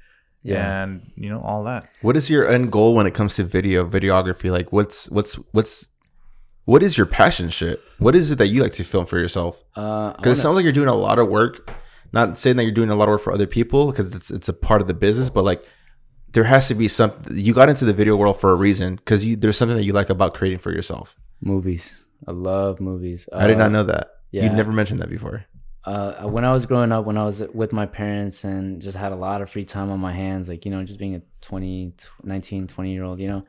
yeah 0.44 0.84
And 0.84 1.12
you 1.16 1.30
know 1.30 1.42
all 1.42 1.64
that. 1.66 1.90
What 2.02 2.16
is 2.16 2.30
your 2.30 2.48
end 2.48 2.72
goal 2.72 2.94
when 2.96 3.08
it 3.08 3.14
comes 3.14 3.36
to 3.36 3.44
video 3.44 3.86
videography? 3.86 4.52
Like, 4.52 4.72
what's 4.72 5.10
what's 5.10 5.36
what's 5.52 5.88
what 6.66 6.82
is 6.82 6.98
your 6.98 7.08
passion 7.08 7.50
shit? 7.50 7.82
What 8.00 8.16
is 8.16 8.32
it 8.32 8.38
that 8.38 8.48
you 8.48 8.62
like 8.64 8.74
to 8.74 8.84
film 8.84 9.06
for 9.06 9.20
yourself? 9.20 9.62
uh 9.76 10.14
Because 10.14 10.22
it 10.24 10.28
wanna- 10.28 10.36
sounds 10.36 10.56
like 10.56 10.64
you're 10.64 10.72
doing 10.82 10.88
a 10.88 10.96
lot 10.96 11.20
of 11.20 11.28
work. 11.28 11.72
Not 12.14 12.38
saying 12.38 12.56
that 12.58 12.64
you're 12.64 12.72
doing 12.74 12.90
a 12.90 12.96
lot 12.96 13.08
of 13.10 13.14
work 13.14 13.22
for 13.22 13.34
other 13.34 13.48
people 13.48 13.92
because 13.92 14.16
it's 14.16 14.32
it's 14.32 14.48
a 14.50 14.54
part 14.54 14.82
of 14.82 14.88
the 14.88 14.94
business, 14.94 15.30
but 15.30 15.44
like 15.44 15.64
there 16.32 16.44
has 16.46 16.68
to 16.68 16.76
be 16.76 16.88
something. 16.88 17.38
You 17.38 17.54
got 17.54 17.70
into 17.70 17.86
the 17.86 17.94
video 17.94 18.16
world 18.16 18.40
for 18.40 18.52
a 18.52 18.56
reason 18.56 18.96
because 18.98 19.26
you 19.26 19.36
there's 19.36 19.58
something 19.58 19.78
that 19.78 19.84
you 19.86 19.94
like 19.94 20.10
about 20.10 20.34
creating 20.34 20.60
for 20.60 20.72
yourself. 20.72 21.16
movies 21.42 22.04
i 22.28 22.32
love 22.32 22.80
movies 22.80 23.28
I 23.34 23.48
did 23.48 23.56
Uh, 23.58 23.64
not 23.64 23.72
know 23.72 23.84
that. 23.84 24.06
yeah. 24.32 24.44
You'd 24.44 24.54
never 24.54 24.72
mentioned 24.72 25.00
that 25.02 25.10
before. 25.10 25.46
uh, 25.86 26.24
when 26.36 26.44
I 26.46 26.52
was 26.52 26.66
growing 26.66 26.92
up, 26.92 27.06
when 27.06 27.18
I 27.18 27.26
was 27.26 27.44
with 27.54 27.72
my 27.72 27.86
parents 27.86 28.44
and 28.44 28.82
just 28.82 28.98
had 28.98 29.12
a 29.12 29.16
lot 29.28 29.42
of 29.44 29.50
free 29.50 29.66
time 29.66 29.90
on 29.92 30.00
my 30.00 30.14
hands, 30.14 30.50
like, 30.50 30.66
you 30.66 30.72
know, 30.72 30.82
just 30.84 30.98
being 30.98 31.16
a 31.16 31.22
20, 31.42 31.94
19, 32.24 32.68
20 32.68 32.92
year 32.92 33.04
old, 33.04 33.20
you 33.20 33.28
know, 33.28 33.44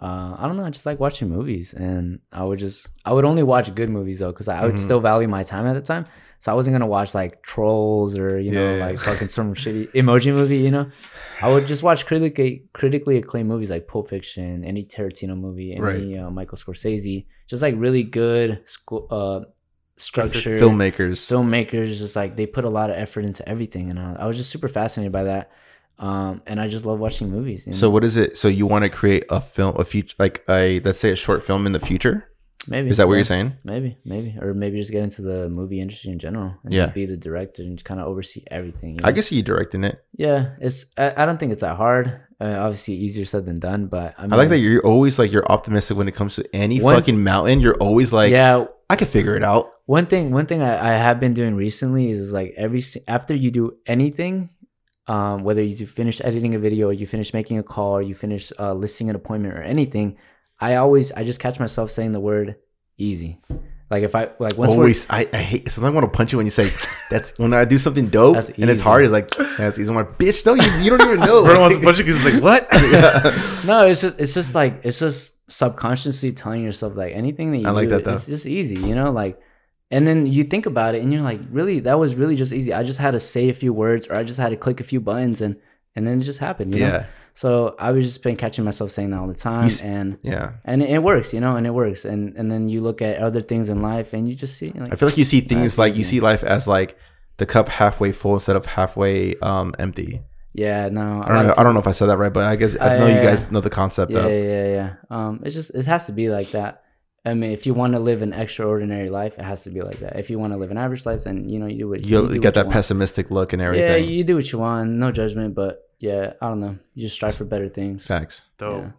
uh, 0.00 0.34
I 0.38 0.46
don't 0.46 0.56
know. 0.56 0.64
I 0.64 0.70
just 0.70 0.86
like 0.86 0.98
watching 1.00 1.28
movies 1.28 1.74
and 1.74 2.20
I 2.32 2.42
would 2.44 2.58
just, 2.58 2.88
I 3.04 3.12
would 3.12 3.26
only 3.26 3.42
watch 3.42 3.74
good 3.74 3.90
movies 3.90 4.20
though, 4.20 4.32
because 4.32 4.48
I 4.48 4.64
would 4.64 4.76
Mhm. 4.76 4.78
still 4.88 5.00
value 5.00 5.28
my 5.28 5.42
time 5.42 5.66
at 5.66 5.74
the 5.74 5.82
time. 5.82 6.06
So 6.42 6.50
I 6.50 6.56
wasn't 6.56 6.72
going 6.72 6.80
to 6.80 6.88
watch 6.88 7.14
like 7.14 7.40
Trolls 7.44 8.18
or, 8.18 8.40
you 8.40 8.50
know, 8.50 8.74
Yeah, 8.74 8.86
like 8.86 8.98
fucking 8.98 9.28
some 9.28 9.54
shitty 9.54 9.92
emoji 9.92 10.32
movie, 10.34 10.58
you 10.58 10.72
know. 10.72 10.88
I 11.40 11.48
would 11.48 11.68
just 11.68 11.84
watch 11.84 12.04
critically 12.04 12.64
critically 12.72 13.16
acclaimed 13.16 13.48
movies 13.48 13.70
like 13.70 13.86
Pulp 13.86 14.08
Fiction, 14.10 14.64
any 14.64 14.84
Tarantino 14.84 15.36
movie, 15.36 15.72
any 15.72 16.18
uh, 16.18 16.30
Michael 16.30 16.58
Scorsese, 16.58 17.26
just 17.46 17.62
like 17.62 17.76
really 17.78 18.02
good 18.02 18.60
school, 18.64 19.06
uh, 19.08 19.44
structure 19.96 20.58
Filmmakers. 20.58 21.30
filmmakers 21.30 21.98
just 21.98 22.16
like 22.16 22.34
they 22.34 22.46
put 22.46 22.64
a 22.64 22.70
lot 22.70 22.90
of 22.90 22.96
effort 22.96 23.24
into 23.24 23.48
everything 23.48 23.90
and 23.90 24.00
I, 24.00 24.16
I 24.20 24.26
was 24.26 24.36
just 24.36 24.50
super 24.50 24.66
fascinated 24.66 25.12
by 25.12 25.24
that 25.24 25.52
um 25.98 26.42
and 26.46 26.58
i 26.60 26.66
just 26.66 26.86
love 26.86 26.98
watching 26.98 27.30
movies 27.30 27.66
you 27.66 27.72
know? 27.72 27.78
So 27.78 27.90
what 27.90 28.02
is 28.02 28.16
it? 28.16 28.36
So 28.36 28.48
you 28.48 28.66
want 28.66 28.82
to 28.84 28.88
create 28.88 29.26
a 29.28 29.40
film, 29.40 29.76
a 29.78 29.84
future, 29.84 30.16
like 30.18 30.42
a 30.48 30.80
let's 30.80 30.98
say 30.98 31.12
a 31.12 31.16
short 31.16 31.42
film 31.42 31.66
in 31.66 31.72
the 31.72 31.78
future? 31.78 32.31
Maybe 32.66 32.90
Is 32.90 32.96
that 32.98 33.06
what 33.08 33.14
yeah, 33.14 33.18
you're 33.18 33.24
saying? 33.24 33.52
maybe 33.64 33.96
maybe 34.04 34.36
or 34.40 34.54
maybe 34.54 34.78
just 34.78 34.90
get 34.92 35.02
into 35.02 35.22
the 35.22 35.48
movie 35.48 35.80
industry 35.80 36.10
in 36.12 36.18
general 36.18 36.54
and 36.64 36.72
Yeah. 36.72 36.86
be 36.88 37.06
the 37.06 37.16
director 37.16 37.62
and 37.62 37.76
just 37.78 37.84
kind 37.84 38.00
of 38.00 38.06
oversee 38.06 38.44
everything 38.50 38.94
you 38.96 39.00
I 39.04 39.08
know? 39.10 39.14
can 39.14 39.22
see 39.22 39.36
you 39.36 39.42
directing 39.42 39.84
it. 39.84 40.04
yeah 40.16 40.54
it's 40.60 40.86
I, 40.96 41.12
I 41.22 41.26
don't 41.26 41.38
think 41.38 41.52
it's 41.52 41.62
that 41.62 41.76
hard 41.76 42.20
uh, 42.40 42.56
obviously 42.60 42.94
easier 42.94 43.24
said 43.24 43.46
than 43.46 43.58
done 43.60 43.86
but 43.86 44.14
i, 44.18 44.22
mean, 44.22 44.32
I 44.32 44.36
like 44.36 44.48
that 44.50 44.58
you're 44.58 44.84
always 44.86 45.18
like 45.18 45.30
you're 45.32 45.46
optimistic 45.50 45.96
when 45.96 46.08
it 46.08 46.14
comes 46.14 46.34
to 46.36 46.44
any 46.54 46.80
One- 46.80 46.94
fucking 46.94 47.22
mountain. 47.22 47.60
You're 47.60 47.76
always 47.76 48.12
like, 48.12 48.30
yeah 48.32 48.66
I 48.90 48.96
can 48.96 49.06
figure 49.08 49.36
it 49.36 49.42
out. 49.44 49.70
one 49.86 50.06
thing 50.06 50.30
one 50.32 50.46
thing 50.46 50.60
I, 50.62 50.94
I 50.94 50.98
have 50.98 51.18
been 51.20 51.34
doing 51.34 51.54
recently 51.56 52.10
is 52.10 52.32
like 52.32 52.52
every 52.56 52.82
after 53.08 53.34
you 53.34 53.50
do 53.50 53.76
anything 53.86 54.50
um, 55.08 55.42
whether 55.42 55.62
you 55.62 55.86
finish 55.86 56.20
editing 56.22 56.54
a 56.54 56.58
video 56.60 56.88
or 56.88 56.92
you 56.92 57.06
finish 57.08 57.34
making 57.34 57.58
a 57.58 57.62
call 57.62 57.92
or 57.96 58.02
you 58.02 58.14
finish 58.14 58.52
uh, 58.60 58.72
listing 58.72 59.10
an 59.10 59.16
appointment 59.16 59.54
or 59.54 59.62
anything 59.62 60.16
i 60.62 60.76
always 60.76 61.12
i 61.12 61.24
just 61.24 61.40
catch 61.40 61.58
myself 61.60 61.90
saying 61.90 62.12
the 62.12 62.20
word 62.20 62.56
easy 62.98 63.40
like 63.90 64.04
if 64.04 64.14
i 64.14 64.30
like 64.38 64.56
once 64.56 64.70
we're 64.70 64.78
always, 64.78 65.06
I, 65.10 65.28
I 65.34 65.36
hate. 65.36 65.70
Sometimes 65.70 65.92
I 65.92 65.94
want 65.94 66.10
to 66.10 66.16
punch 66.16 66.32
you 66.32 66.38
when 66.38 66.46
you 66.46 66.50
say 66.50 66.70
that's 67.10 67.38
when 67.38 67.52
I 67.52 67.66
do 67.66 67.76
something 67.76 68.08
dope 68.08 68.36
That's 68.36 68.48
and 68.48 68.70
it's 68.70 68.80
hard. 68.80 69.04
It's 69.04 69.12
like 69.12 69.30
that's 69.58 69.78
easy. 69.78 69.90
I'm 69.90 69.96
like, 69.96 70.16
bitch, 70.16 70.46
no, 70.46 70.54
you, 70.54 70.62
you 70.82 70.88
don't 70.88 71.02
even 71.02 71.20
know. 71.20 71.40
Everyone 71.44 71.60
wants 71.60 71.76
to 71.76 71.82
punch 71.82 71.98
you 71.98 72.04
because 72.06 72.24
it's 72.24 72.34
like 72.34 72.42
what? 72.42 72.66
no 73.66 73.86
it's 73.86 74.00
just 74.00 74.18
it's 74.18 74.32
just 74.32 74.54
like 74.54 74.80
it's 74.82 74.98
just 74.98 75.42
subconsciously 75.52 76.32
telling 76.32 76.64
yourself 76.64 76.96
like 76.96 77.14
anything 77.14 77.52
that 77.52 77.58
you 77.58 77.68
I 77.68 77.70
like 77.72 77.90
do 77.90 77.96
that, 77.96 78.04
though. 78.04 78.14
it's 78.14 78.24
just 78.24 78.46
easy 78.46 78.76
you 78.76 78.94
know 78.94 79.10
like 79.10 79.38
and 79.90 80.06
then 80.06 80.26
you 80.26 80.44
think 80.44 80.64
about 80.64 80.94
it 80.94 81.02
and 81.02 81.12
you're 81.12 81.20
like 81.20 81.40
really 81.50 81.80
that 81.80 81.98
was 81.98 82.14
really 82.14 82.36
just 82.36 82.54
easy 82.54 82.72
i 82.72 82.82
just 82.82 82.98
had 82.98 83.10
to 83.10 83.20
say 83.20 83.50
a 83.50 83.54
few 83.54 83.74
words 83.74 84.06
or 84.06 84.14
i 84.14 84.24
just 84.24 84.40
had 84.40 84.48
to 84.48 84.56
click 84.56 84.80
a 84.80 84.84
few 84.84 84.98
buttons 84.98 85.42
and 85.42 85.56
and 85.96 86.06
then 86.06 86.20
it 86.20 86.24
just 86.24 86.38
happened 86.38 86.74
you 86.74 86.80
know? 86.80 86.86
yeah, 86.86 87.06
so 87.34 87.74
i 87.78 87.90
was 87.90 88.04
just 88.04 88.22
been 88.22 88.36
catching 88.36 88.64
myself 88.64 88.90
saying 88.90 89.10
that 89.10 89.18
all 89.18 89.26
the 89.28 89.34
time 89.34 89.68
and 89.82 90.18
yeah. 90.22 90.52
and 90.64 90.82
it, 90.82 90.90
it 90.90 91.02
works 91.02 91.32
you 91.34 91.40
know 91.40 91.56
and 91.56 91.66
it 91.66 91.70
works 91.70 92.04
and 92.04 92.36
and 92.36 92.50
then 92.50 92.68
you 92.68 92.80
look 92.80 93.00
at 93.02 93.18
other 93.18 93.40
things 93.40 93.68
in 93.68 93.82
life 93.82 94.12
and 94.12 94.28
you 94.28 94.34
just 94.34 94.56
see 94.56 94.68
like 94.68 94.92
I 94.92 94.96
feel 94.96 95.08
like 95.08 95.18
you 95.18 95.24
see 95.24 95.40
things 95.40 95.78
like 95.78 95.94
you 95.96 96.04
see 96.04 96.20
life 96.20 96.42
as 96.44 96.66
like 96.68 96.96
the 97.38 97.46
cup 97.46 97.68
halfway 97.68 98.12
full 98.12 98.34
instead 98.34 98.56
of 98.56 98.66
halfway 98.66 99.36
um 99.40 99.74
empty. 99.78 100.20
yeah 100.54 100.88
no 100.90 101.22
I 101.24 101.28
don't 101.28 101.46
know. 101.46 101.54
I 101.56 101.62
don't 101.62 101.74
know 101.74 101.80
if 101.80 101.86
I 101.86 101.92
said 101.92 102.06
that 102.06 102.18
right, 102.18 102.32
but 102.32 102.44
I 102.44 102.56
guess 102.56 102.76
I 102.76 102.96
Uh, 102.96 102.98
know 102.98 103.06
you 103.06 103.22
guys 103.22 103.50
know 103.50 103.60
the 103.60 103.70
concept 103.70 104.12
yeah, 104.12 104.18
of. 104.20 104.30
yeah, 104.30 104.38
yeah, 104.54 104.66
yeah. 104.68 104.90
Um, 105.10 105.40
it's 105.44 105.54
just 105.54 105.74
it 105.74 105.86
has 105.86 106.06
to 106.06 106.12
be 106.12 106.28
like 106.28 106.50
that. 106.52 106.81
I 107.24 107.34
mean, 107.34 107.52
if 107.52 107.66
you 107.66 107.74
want 107.74 107.92
to 107.92 108.00
live 108.00 108.20
an 108.22 108.32
extraordinary 108.32 109.08
life, 109.08 109.34
it 109.38 109.42
has 109.44 109.62
to 109.64 109.70
be 109.70 109.80
like 109.82 110.00
that. 110.00 110.18
If 110.18 110.28
you 110.28 110.38
want 110.40 110.52
to 110.54 110.56
live 110.56 110.72
an 110.72 110.76
average 110.76 111.06
life, 111.06 111.22
then 111.22 111.48
you 111.48 111.58
know 111.60 111.66
you 111.66 111.78
do 111.78 111.88
what 111.88 112.00
You, 112.04 112.26
do 112.28 112.38
get 112.38 112.48
what 112.48 112.54
that 112.54 112.66
want. 112.66 112.74
pessimistic 112.74 113.30
look 113.30 113.52
and 113.52 113.62
everything. 113.62 113.88
Yeah, 114.04 114.10
you 114.10 114.24
do 114.24 114.34
what 114.36 114.50
you 114.50 114.58
want. 114.58 114.90
No 114.90 115.12
judgment, 115.12 115.54
but 115.54 115.88
yeah, 116.00 116.32
I 116.42 116.48
don't 116.48 116.60
know. 116.60 116.78
You 116.94 117.02
just 117.04 117.14
strive 117.14 117.36
for 117.36 117.44
better 117.44 117.68
things. 117.68 118.06
Facts. 118.06 118.42
Dope. 118.58 118.82
Yeah. 118.82 118.90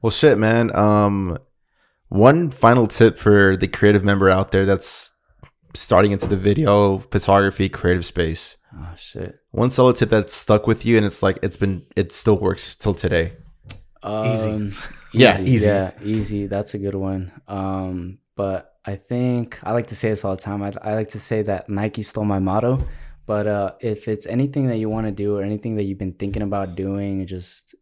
Well, 0.00 0.10
shit, 0.10 0.38
man. 0.38 0.74
Um, 0.76 1.38
one 2.08 2.50
final 2.50 2.86
tip 2.86 3.18
for 3.18 3.56
the 3.56 3.66
creative 3.66 4.04
member 4.04 4.30
out 4.30 4.52
there 4.52 4.64
that's 4.64 5.12
starting 5.74 6.12
into 6.12 6.26
the 6.28 6.36
video 6.36 6.98
photography 6.98 7.68
creative 7.68 8.04
space. 8.04 8.58
Oh 8.76 8.94
shit. 8.96 9.40
One 9.50 9.70
solo 9.70 9.92
tip 9.92 10.08
that's 10.10 10.32
stuck 10.32 10.66
with 10.68 10.86
you, 10.86 10.96
and 10.96 11.04
it's 11.04 11.22
like 11.22 11.38
it's 11.42 11.56
been 11.56 11.84
it 11.96 12.12
still 12.12 12.38
works 12.38 12.76
till 12.76 12.94
today. 12.94 13.32
Um, 14.02 14.72
Yeah, 15.12 15.40
easy. 15.40 15.66
Yeah, 15.66 15.90
easy. 16.02 16.46
That's 16.46 16.74
a 16.74 16.78
good 16.78 16.94
one. 16.94 17.32
Um, 17.46 18.18
but 18.34 18.76
I 18.84 18.96
think 18.96 19.58
I 19.62 19.72
like 19.72 19.88
to 19.88 19.94
say 19.96 20.08
this 20.10 20.24
all 20.24 20.34
the 20.36 20.40
time. 20.42 20.62
I, 20.62 20.72
I 20.82 20.94
like 20.94 21.10
to 21.10 21.20
say 21.20 21.42
that 21.42 21.68
Nike 21.68 22.02
stole 22.02 22.24
my 22.24 22.38
motto. 22.38 22.84
But 23.26 23.46
uh, 23.46 23.72
if 23.80 24.08
it's 24.08 24.26
anything 24.26 24.66
that 24.68 24.78
you 24.78 24.88
want 24.88 25.06
to 25.06 25.12
do 25.12 25.36
or 25.36 25.42
anything 25.42 25.76
that 25.76 25.84
you've 25.84 25.98
been 25.98 26.14
thinking 26.14 26.42
about 26.42 26.74
doing, 26.74 27.24
just 27.26 27.74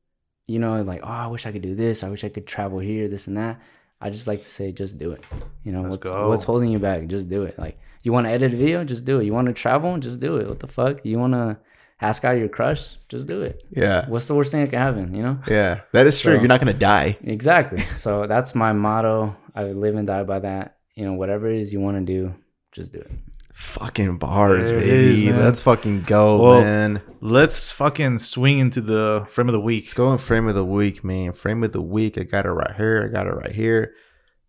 you 0.46 0.58
know, 0.58 0.82
like 0.82 1.00
oh, 1.02 1.06
I 1.06 1.26
wish 1.28 1.46
I 1.46 1.52
could 1.52 1.62
do 1.62 1.74
this. 1.74 2.02
I 2.02 2.10
wish 2.10 2.24
I 2.24 2.28
could 2.28 2.46
travel 2.46 2.78
here, 2.80 3.08
this 3.08 3.26
and 3.26 3.36
that. 3.36 3.60
I 4.00 4.10
just 4.10 4.26
like 4.26 4.42
to 4.42 4.48
say, 4.48 4.72
just 4.72 4.98
do 4.98 5.12
it. 5.12 5.24
You 5.64 5.72
know, 5.72 5.82
Let's 5.82 5.90
what's 5.92 6.02
go. 6.02 6.28
what's 6.28 6.44
holding 6.44 6.70
you 6.70 6.78
back? 6.78 7.06
Just 7.06 7.28
do 7.30 7.44
it. 7.44 7.58
Like 7.58 7.78
you 8.02 8.12
want 8.12 8.26
to 8.26 8.30
edit 8.32 8.52
a 8.52 8.56
video, 8.56 8.84
just 8.84 9.04
do 9.04 9.20
it. 9.20 9.24
You 9.24 9.32
want 9.32 9.46
to 9.46 9.52
travel, 9.54 9.96
just 9.98 10.20
do 10.20 10.36
it. 10.36 10.48
What 10.48 10.58
the 10.60 10.66
fuck? 10.66 11.04
You 11.04 11.18
want 11.18 11.34
to 11.34 11.56
ask 12.00 12.24
out 12.24 12.38
your 12.38 12.48
crush, 12.48 12.96
just 13.08 13.26
do 13.26 13.42
it. 13.42 13.64
Yeah, 13.70 14.08
What's 14.08 14.26
the 14.28 14.34
worst 14.34 14.52
thing 14.52 14.62
that 14.64 14.70
can 14.70 14.78
happen? 14.78 15.14
You 15.14 15.22
know. 15.22 15.38
yeah, 15.48 15.80
that 15.92 16.06
is 16.06 16.20
true. 16.20 16.34
So- 16.34 16.38
You're 16.38 16.48
not 16.48 16.60
gonna 16.60 16.72
die. 16.72 17.18
Exactly. 17.22 17.80
So 17.96 18.26
that's 18.26 18.54
my 18.54 18.72
motto. 18.72 19.36
I 19.54 19.64
live 19.64 19.94
and 19.96 20.06
die 20.06 20.22
by 20.24 20.38
that. 20.40 20.76
You 20.94 21.04
know, 21.06 21.14
whatever 21.14 21.50
it 21.50 21.60
is 21.60 21.72
you 21.72 21.80
want 21.80 21.96
to 21.98 22.04
do, 22.12 22.34
just 22.72 22.92
do 22.92 22.98
it. 23.00 23.10
Fucking 23.52 24.16
bars, 24.18 24.68
There 24.70 24.78
baby. 24.78 25.26
is. 25.28 25.34
Let's 25.34 25.60
fucking 25.62 26.02
go, 26.02 26.40
Well- 26.40 26.62
man. 26.62 27.02
Let's 27.20 27.70
fucking 27.70 28.20
swing 28.20 28.58
into 28.58 28.80
the 28.80 29.26
frame 29.30 29.48
of 29.48 29.52
the 29.52 29.60
week. 29.60 29.84
Let's 29.84 29.94
go 29.94 30.10
in 30.12 30.18
frame 30.18 30.48
of 30.48 30.54
the 30.54 30.64
week, 30.64 31.04
man. 31.04 31.32
Frame 31.32 31.62
of 31.62 31.72
the 31.72 31.82
week. 31.82 32.16
I 32.16 32.22
got 32.22 32.46
it 32.46 32.50
right 32.50 32.74
here. 32.76 33.04
I 33.04 33.12
got 33.12 33.26
it 33.26 33.34
right 33.34 33.52
here. 33.52 33.92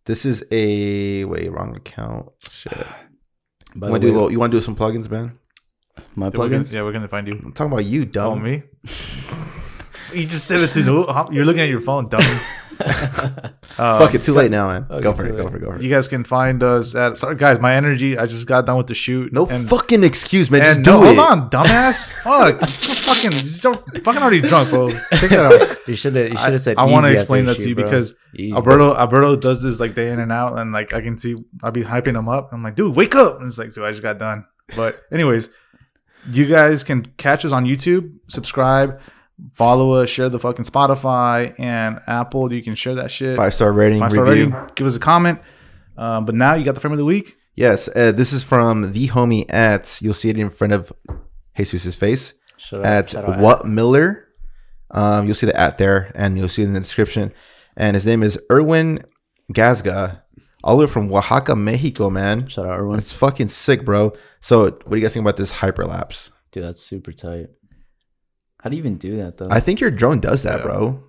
This 0.06 0.26
is 0.26 0.43
a 0.52 1.26
wait, 1.26 1.52
wrong 1.52 1.76
account. 1.76 2.30
Shit. 2.49 2.74
By 3.76 3.88
You 3.88 3.91
want 3.91 4.02
to 4.02 4.08
do 4.08 4.14
a 4.14 4.16
little, 4.16 4.32
you 4.32 4.39
want 4.39 4.52
to 4.52 4.58
do 4.58 4.62
some 4.62 4.76
plugins, 4.76 5.10
man? 5.10 5.38
My 6.16 6.30
So 6.30 6.39
we're 6.39 6.50
gonna- 6.50 6.64
plugins. 6.64 6.74
yeah, 6.74 6.84
we're 6.84 6.92
gonna 6.94 7.08
find 7.08 7.28
you. 7.28 7.34
I'm 7.44 7.52
talking 7.54 7.72
about 7.74 7.86
you, 7.86 8.02
Oh, 8.04 8.06
dumb. 8.06 8.44
me? 8.44 8.64
You 10.14 10.26
just 10.26 10.46
said 10.46 10.60
it 10.60 10.72
to 10.74 10.84
no. 10.84 11.28
You're 11.32 11.46
looking 11.46 11.62
at 11.62 11.70
your 11.70 11.80
phone, 11.82 12.10
dumb. 12.10 12.22
Uh, 13.78 14.00
Fuck 14.00 14.16
it, 14.16 14.24
too 14.24 14.34
late 14.34 14.52
now, 14.52 14.68
man. 14.68 14.86
Fuck 14.88 15.02
Go 15.04 15.12
it, 15.12 15.16
for 15.18 15.26
it, 15.28 15.38
go 15.38 15.50
for 15.50 15.56
it, 15.58 15.60
go 15.62 15.66
for 15.68 15.76
it. 15.78 15.82
You 15.84 15.89
guys 15.89 16.08
can 16.08 16.24
find 16.24 16.62
us 16.64 16.94
at. 16.96 17.16
Sorry, 17.18 17.36
guys. 17.36 17.60
My 17.60 17.76
energy. 17.76 18.18
I 18.18 18.26
just 18.26 18.46
got 18.48 18.66
done 18.66 18.76
with 18.78 18.88
the 18.88 18.94
shoot. 18.96 19.32
No 19.32 19.46
and, 19.48 19.70
fucking 19.70 20.04
excuse, 20.04 20.50
man. 20.52 20.62
Just 20.64 20.82
do 20.84 20.92
no, 20.92 21.04
it. 21.04 21.16
hold 21.16 21.20
on, 21.20 21.50
dumbass. 21.50 22.10
Fuck, 22.24 22.60
fucking, 22.70 23.60
don't- 23.62 24.04
fucking 24.04 24.22
already 24.22 24.42
drunk, 24.42 24.70
bro. 24.70 24.89
Take 25.12 25.30
that 25.30 25.72
out. 25.72 25.88
You 25.88 25.96
should 25.96 26.16
have. 26.16 26.30
You 26.32 26.38
should 26.38 26.48
I, 26.48 26.52
have 26.52 26.62
said. 26.62 26.78
I 26.78 26.84
want 26.86 27.06
to 27.06 27.12
explain 27.14 27.46
that 27.46 27.58
the 27.58 27.64
to 27.64 27.70
you 27.70 27.76
bro. 27.76 27.84
because 27.86 28.16
Easy. 28.36 28.52
Alberto 28.54 28.96
Alberto 28.96 29.36
does 29.36 29.62
this 29.62 29.80
like 29.80 29.94
day 29.96 30.12
in 30.12 30.20
and 30.20 30.32
out, 30.32 30.58
and 30.60 30.72
like 30.74 30.94
I 30.94 31.02
can 31.02 31.18
see 31.18 31.36
I'll 31.64 31.72
be 31.72 31.84
hyping 31.84 32.18
him 32.18 32.28
up. 32.28 32.50
I'm 32.52 32.64
like, 32.64 32.76
dude, 32.76 32.96
wake 32.96 33.16
up! 33.16 33.38
And 33.39 33.48
it's 33.48 33.58
like, 33.58 33.74
dude, 33.74 33.86
I 33.86 33.92
just 33.92 34.02
got 34.04 34.18
done. 34.18 34.46
But 34.76 35.02
anyways, 35.12 35.50
you 36.30 36.45
guys 36.47 36.84
can 36.84 37.05
catch 37.17 37.45
us 37.45 37.51
on 37.51 37.65
YouTube, 37.65 38.13
subscribe, 38.28 38.99
follow 39.55 39.93
us, 39.95 40.09
share 40.09 40.30
the 40.30 40.39
fucking 40.39 40.65
Spotify 40.65 41.57
and 41.59 41.99
Apple. 42.07 42.51
You 42.53 42.61
can 42.63 42.76
share 42.76 42.95
that 42.95 43.11
shit. 43.11 43.38
Five 43.38 43.53
star 43.53 43.72
rating, 43.72 43.99
Five 43.99 44.11
star 44.11 44.26
review. 44.26 44.49
rating. 44.49 44.69
Give 44.76 44.88
us 44.88 44.95
a 44.95 44.99
comment. 44.99 45.39
Um, 45.97 46.26
but 46.26 46.36
now 46.36 46.55
you 46.55 46.63
got 46.63 46.76
the 46.76 46.82
frame 46.82 46.93
of 46.93 46.97
the 46.97 47.05
week. 47.05 47.38
Yes, 47.55 47.89
uh, 47.95 48.11
this 48.11 48.32
is 48.34 48.43
from 48.43 48.93
the 48.93 49.07
homie 49.09 49.45
at. 49.51 49.99
You'll 50.01 50.13
see 50.13 50.30
it 50.30 50.39
in 50.39 50.49
front 50.49 50.74
of 50.74 50.91
Jesus's 51.57 51.95
face 51.95 52.34
Shout 52.57 52.86
at 52.86 53.09
shout 53.09 53.26
out 53.26 53.39
what 53.39 53.67
Miller. 53.67 54.28
Um, 54.89 55.26
you'll 55.26 55.36
see 55.36 55.45
the 55.47 55.59
at 55.59 55.78
there, 55.78 56.11
and 56.15 56.38
you'll 56.38 56.49
see 56.49 56.61
it 56.63 56.65
in 56.65 56.74
the 56.74 56.80
description. 56.80 57.34
And 57.78 57.95
his 57.95 58.05
name 58.05 58.24
is 58.24 58.39
Erwin 58.51 59.03
Gazga, 59.53 60.20
all 60.64 60.78
the 60.78 60.86
way 60.86 60.91
from 60.91 61.12
Oaxaca, 61.12 61.55
Mexico. 61.55 62.09
Man, 62.09 62.47
Shout 62.47 62.66
out 62.66 62.74
everyone. 62.74 62.97
it's 62.97 63.12
fucking 63.12 63.47
sick, 63.49 63.84
bro. 63.86 64.14
So, 64.39 64.64
what 64.66 64.89
do 64.89 64.95
you 64.95 65.01
guys 65.01 65.14
think 65.14 65.24
about 65.24 65.38
this 65.38 65.53
hyperlapse? 65.53 66.32
Dude, 66.51 66.64
that's 66.64 66.82
super 66.82 67.12
tight. 67.12 67.47
How 68.62 68.70
do 68.70 68.76
you 68.76 68.82
even 68.82 68.97
do 68.97 69.18
that 69.18 69.38
though? 69.38 69.47
I 69.49 69.59
think 69.59 69.80
your 69.80 69.91
drone 69.91 70.20
does 70.20 70.43
that, 70.43 70.59
Yeah. 70.59 70.66
bro. 70.66 71.03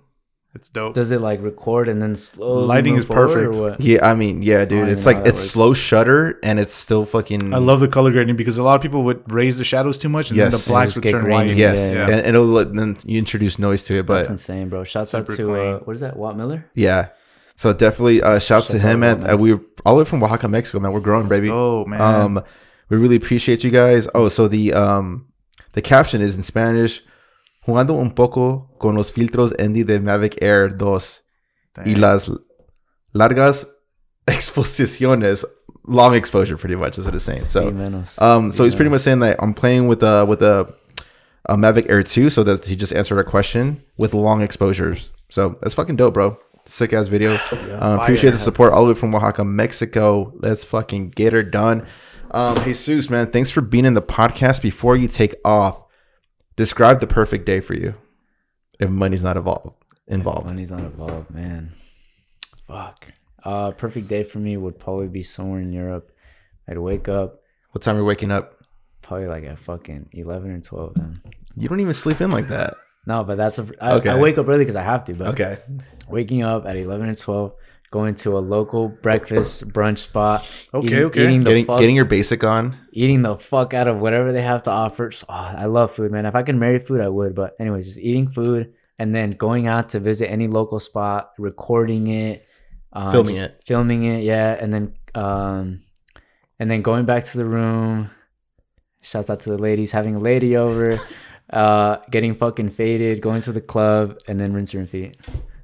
It's 0.55 0.69
dope. 0.69 0.93
Does 0.93 1.09
it 1.09 1.19
like 1.19 1.41
record 1.41 1.87
and 1.89 1.99
then 1.99 2.15
slowly 2.15 2.67
Lighting 2.67 2.93
move 2.93 2.99
is 2.99 3.05
perfect. 3.05 3.55
Or 3.55 3.61
what? 3.61 3.81
Yeah, 3.81 4.07
I 4.07 4.13
mean, 4.13 4.43
yeah, 4.43 4.65
dude. 4.65 4.87
It's 4.87 5.03
like 5.03 5.17
it's 5.17 5.39
works. 5.39 5.49
slow 5.49 5.73
shutter, 5.73 6.39
and 6.43 6.59
it's 6.59 6.71
still 6.73 7.07
fucking. 7.07 7.55
I 7.55 7.57
love 7.57 7.79
the 7.79 7.87
color 7.87 8.11
grading 8.11 8.35
because 8.35 8.59
a 8.59 8.63
lot 8.63 8.75
of 8.75 8.83
people 8.83 9.03
would 9.05 9.31
raise 9.31 9.57
the 9.57 9.63
shadows 9.63 9.97
too 9.97 10.09
much 10.09 10.29
and 10.29 10.39
then 10.39 10.51
the 10.51 10.63
blacks 10.67 10.93
would 10.93 11.03
turn 11.03 11.27
white. 11.27 11.55
Yes, 11.55 11.95
Yeah, 11.95 12.07
yeah. 12.07 12.15
and, 12.17 12.25
and 12.27 12.35
it'll 12.35 12.53
then 12.65 12.97
you 13.03 13.17
introduce 13.17 13.57
noise 13.57 13.83
to 13.85 13.97
it, 13.97 14.05
but 14.05 14.17
That's 14.17 14.29
insane, 14.29 14.69
bro. 14.69 14.83
Shouts 14.83 15.15
out 15.15 15.27
to 15.31 15.55
uh, 15.55 15.79
what 15.79 15.95
is 15.95 16.01
that? 16.01 16.15
Watt 16.17 16.37
Miller. 16.37 16.65
Yeah. 16.75 17.07
So 17.55 17.71
definitely 17.73 18.21
uh 18.21 18.39
shouts 18.39 18.67
to 18.69 18.77
out 18.77 18.81
him 18.81 18.99
man. 19.01 19.21
him, 19.21 19.29
Uh, 19.29 19.37
we 19.37 19.53
all 19.85 19.95
the 19.95 20.03
way 20.03 20.05
from 20.05 20.23
Oaxaca, 20.23 20.47
Mexico, 20.47 20.79
man. 20.79 20.91
We're 20.91 21.01
growing, 21.01 21.27
baby. 21.27 21.49
Oh 21.51 21.85
man. 21.85 22.01
Um 22.01 22.43
we 22.89 22.97
really 22.97 23.15
appreciate 23.15 23.63
you 23.63 23.71
guys. 23.71 24.07
Oh, 24.15 24.27
so 24.27 24.47
the 24.47 24.73
um 24.73 25.27
the 25.73 25.81
caption 25.81 26.21
is 26.21 26.35
in 26.35 26.43
Spanish. 26.43 27.01
Jugando 27.67 27.99
un 27.99 28.11
poco 28.11 28.69
con 28.79 28.95
los 28.95 29.09
filtros 29.11 29.51
ND 29.57 29.85
de 29.87 29.99
Mavic 29.99 30.37
Air 30.41 30.69
2 30.69 31.21
y 31.85 31.95
las 31.95 32.29
largas 33.15 33.65
exposiciones. 34.27 35.45
Long 35.85 36.13
exposure 36.15 36.55
pretty 36.57 36.75
much 36.75 36.97
is 36.97 37.05
what 37.05 37.13
it's 37.15 37.23
saying. 37.25 37.47
So 37.47 37.69
um, 38.19 38.51
so 38.51 38.63
he's 38.63 38.75
pretty 38.75 38.89
much 38.89 39.01
saying 39.01 39.19
that 39.19 39.37
I'm 39.41 39.53
playing 39.53 39.87
with 39.87 40.01
a 40.03 40.25
with 40.25 40.41
a, 40.41 40.73
a 41.49 41.55
Mavic 41.57 41.89
Air 41.89 42.03
2, 42.03 42.29
so 42.29 42.43
that 42.43 42.65
he 42.65 42.75
just 42.75 42.93
answered 42.93 43.19
a 43.19 43.23
question 43.23 43.83
with 43.97 44.13
long 44.13 44.41
exposures. 44.41 45.09
So 45.29 45.57
that's 45.61 45.75
fucking 45.75 45.97
dope, 45.97 46.13
bro. 46.13 46.37
Sick 46.65 46.93
ass 46.93 47.07
video. 47.07 47.37
Um, 47.79 47.99
appreciate 47.99 48.31
the 48.31 48.37
support 48.37 48.71
all 48.73 48.85
the 48.85 48.93
way 48.93 48.99
from 48.99 49.13
Oaxaca, 49.13 49.43
Mexico. 49.43 50.31
Let's 50.37 50.63
fucking 50.63 51.09
get 51.09 51.33
her 51.33 51.43
done. 51.43 51.85
Um, 52.31 52.55
Jesus, 52.63 53.09
man, 53.09 53.27
thanks 53.31 53.51
for 53.51 53.61
being 53.61 53.85
in 53.85 53.93
the 53.93 54.01
podcast. 54.01 54.61
Before 54.61 54.95
you 54.95 55.07
take 55.07 55.35
off, 55.43 55.83
describe 56.55 56.99
the 56.99 57.07
perfect 57.07 57.45
day 57.45 57.59
for 57.59 57.73
you. 57.73 57.95
If 58.79 58.89
money's 58.89 59.23
not 59.23 59.37
involved, 59.37 59.75
involved. 60.07 60.47
Money's 60.47 60.71
not 60.71 60.79
involved, 60.81 61.29
man. 61.29 61.73
Fuck. 62.65 63.07
Uh, 63.43 63.71
perfect 63.71 64.07
day 64.07 64.23
for 64.23 64.39
me 64.39 64.55
would 64.57 64.79
probably 64.79 65.09
be 65.09 65.21
somewhere 65.21 65.59
in 65.59 65.73
Europe. 65.73 66.11
I'd 66.67 66.77
wake 66.77 67.09
up 67.09 67.41
What 67.71 67.81
time 67.81 67.97
are 67.97 67.99
you 67.99 68.05
waking 68.05 68.31
up? 68.31 68.59
probably 69.01 69.27
like 69.27 69.43
at 69.43 69.59
fucking 69.59 70.09
eleven 70.13 70.49
or 70.51 70.61
twelve. 70.61 70.93
Then. 70.95 71.21
You 71.57 71.67
don't 71.67 71.81
even 71.81 71.93
sleep 71.93 72.21
in 72.21 72.31
like 72.31 72.47
that. 72.47 72.73
No, 73.05 73.23
but 73.23 73.35
that's 73.37 73.59
a. 73.59 73.67
I, 73.81 73.93
Okay. 73.93 74.09
I 74.09 74.15
wake 74.19 74.37
up 74.37 74.47
early 74.47 74.59
because 74.59 74.75
I 74.75 74.83
have 74.83 75.03
to. 75.05 75.13
But 75.13 75.27
Okay. 75.29 75.57
waking 76.09 76.43
up 76.43 76.65
at 76.65 76.75
eleven 76.77 77.07
and 77.09 77.17
twelve, 77.17 77.53
going 77.91 78.15
to 78.15 78.37
a 78.37 78.39
local 78.39 78.87
breakfast 78.87 79.67
brunch 79.69 79.99
spot. 79.99 80.47
Okay, 80.73 80.87
eating, 80.87 80.99
okay. 81.05 81.23
Eating 81.25 81.39
the 81.43 81.49
Getting 81.49 81.65
fuck, 81.65 81.79
getting 81.79 81.95
your 81.95 82.05
basic 82.05 82.43
on. 82.43 82.77
eating 82.91 83.21
the 83.21 83.35
fuck 83.35 83.73
out 83.73 83.87
of 83.87 83.99
whatever 83.99 84.31
they 84.31 84.41
have 84.41 84.63
to 84.63 84.71
offer. 84.71 85.11
So, 85.11 85.25
oh, 85.29 85.33
I 85.33 85.65
love 85.65 85.91
food, 85.91 86.11
man. 86.11 86.25
If 86.25 86.35
I 86.35 86.43
could 86.43 86.55
marry 86.55 86.79
food, 86.79 87.01
I 87.01 87.09
would. 87.09 87.35
But 87.35 87.55
anyways, 87.59 87.87
just 87.87 87.99
eating 87.99 88.29
food 88.29 88.73
and 88.99 89.13
then 89.13 89.31
going 89.31 89.67
out 89.67 89.89
to 89.89 89.99
visit 89.99 90.29
any 90.31 90.47
local 90.47 90.79
spot, 90.79 91.31
recording 91.37 92.07
it, 92.07 92.47
uh, 92.93 93.11
Filming 93.11 93.35
it. 93.37 93.59
filming 93.65 94.03
it, 94.05 94.23
yeah, 94.23 94.53
and 94.53 94.71
then 94.71 94.93
um, 95.15 95.81
and 96.59 96.71
then 96.71 96.81
going 96.83 97.03
back 97.05 97.25
to 97.25 97.37
the 97.37 97.45
room. 97.45 98.09
Shouts 99.05 99.29
out 99.29 99.41
to 99.41 99.49
the 99.49 99.57
ladies, 99.57 99.91
having 99.91 100.15
a 100.15 100.19
lady 100.19 100.55
over, 100.55 100.97
uh, 101.49 101.97
getting 102.11 102.35
fucking 102.35 102.71
faded, 102.71 103.21
going 103.21 103.41
to 103.41 103.51
the 103.51 103.61
club, 103.61 104.19
and 104.27 104.39
then 104.39 104.53
rinse 104.53 104.73
your 104.73 104.85
feet. 104.85 105.17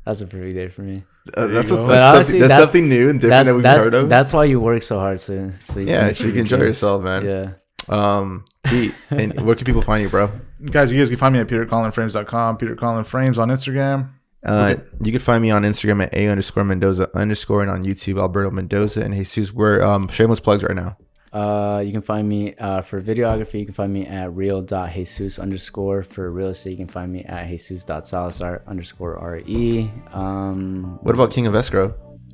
That's 0.06 0.22
a 0.22 0.28
perfect 0.28 0.56
day 0.56 0.68
for 0.70 0.82
me. 0.82 1.04
Uh, 1.36 1.48
that's 1.48 1.70
a, 1.70 1.76
that's, 1.76 1.78
honestly, 1.78 2.24
something, 2.24 2.40
that's 2.40 2.50
that's- 2.50 2.60
something 2.60 2.90
new 2.90 3.10
and 3.10 3.22
different 3.22 3.46
that, 3.46 3.54
we've 3.54 3.64
that- 3.64 3.78
heard 3.78 3.94
of. 3.94 4.10
That's 4.10 4.34
why 4.34 4.46
you 4.46 4.60
work 4.60 4.82
so 4.84 4.98
hard, 4.98 5.20
so 5.20 5.40
so 5.66 5.80
you 5.80 5.88
yeah, 5.88 6.08
make 6.08 6.16
so 6.18 6.24
you 6.26 6.32
can 6.32 6.42
enjoy 6.42 6.58
dreams. 6.58 6.70
yourself, 6.70 7.04
man. 7.04 7.26
Yeah. 7.26 7.52
Um, 7.90 8.46
Pete, 8.64 8.94
and 9.10 9.40
where 9.46 9.56
can 9.56 9.66
people 9.66 9.82
find 9.82 10.02
you, 10.02 10.10
bro? 10.10 10.32
Guys, 10.66 10.92
you 10.92 10.98
guys 11.00 11.10
can 11.10 11.18
find 11.18 11.34
me 11.34 11.40
at 11.40 11.48
petercollinframes.com, 11.48 12.58
Peter 12.58 12.76
Collin 12.76 13.04
Frames 13.04 13.40
on 13.40 13.50
Instagram. 13.50 14.10
Uh, 14.44 14.76
you 15.04 15.12
can 15.12 15.20
find 15.22 15.42
me 15.42 15.52
on 15.52 15.64
Instagram 15.64 16.04
at 16.04 16.14
a 16.14 16.28
underscore 16.28 16.64
Mendoza 16.64 17.10
underscore 17.16 17.62
and 17.62 17.70
on 17.70 17.84
YouTube 17.84 18.20
Alberto 18.20 18.50
Mendoza 18.50 19.02
and 19.02 19.14
Jesus. 19.14 19.52
We're 19.54 19.82
um 19.84 20.08
shameless 20.08 20.40
plugs 20.40 20.64
right 20.64 20.76
now. 20.76 20.98
Uh, 21.32 21.84
you 21.86 21.92
can 21.92 22.02
find 22.02 22.28
me 22.28 22.56
uh, 22.56 22.82
for 22.82 23.00
videography. 23.02 23.60
You 23.60 23.66
can 23.66 23.74
find 23.76 23.94
me 23.94 24.06
at 24.08 24.34
real.jesus 24.34 25.38
underscore. 25.40 26.04
For 26.04 26.32
real 26.32 26.48
estate, 26.50 26.72
you 26.72 26.78
can 26.78 26.88
find 26.88 27.12
me 27.12 27.24
at 27.24 27.48
jesus.salazar 27.48 28.64
underscore 28.68 29.16
re. 29.46 29.92
Um, 30.12 30.98
What 31.04 31.14
about 31.14 31.32
King 31.32 31.46
of 31.48 31.54
Escrow? 31.56 31.94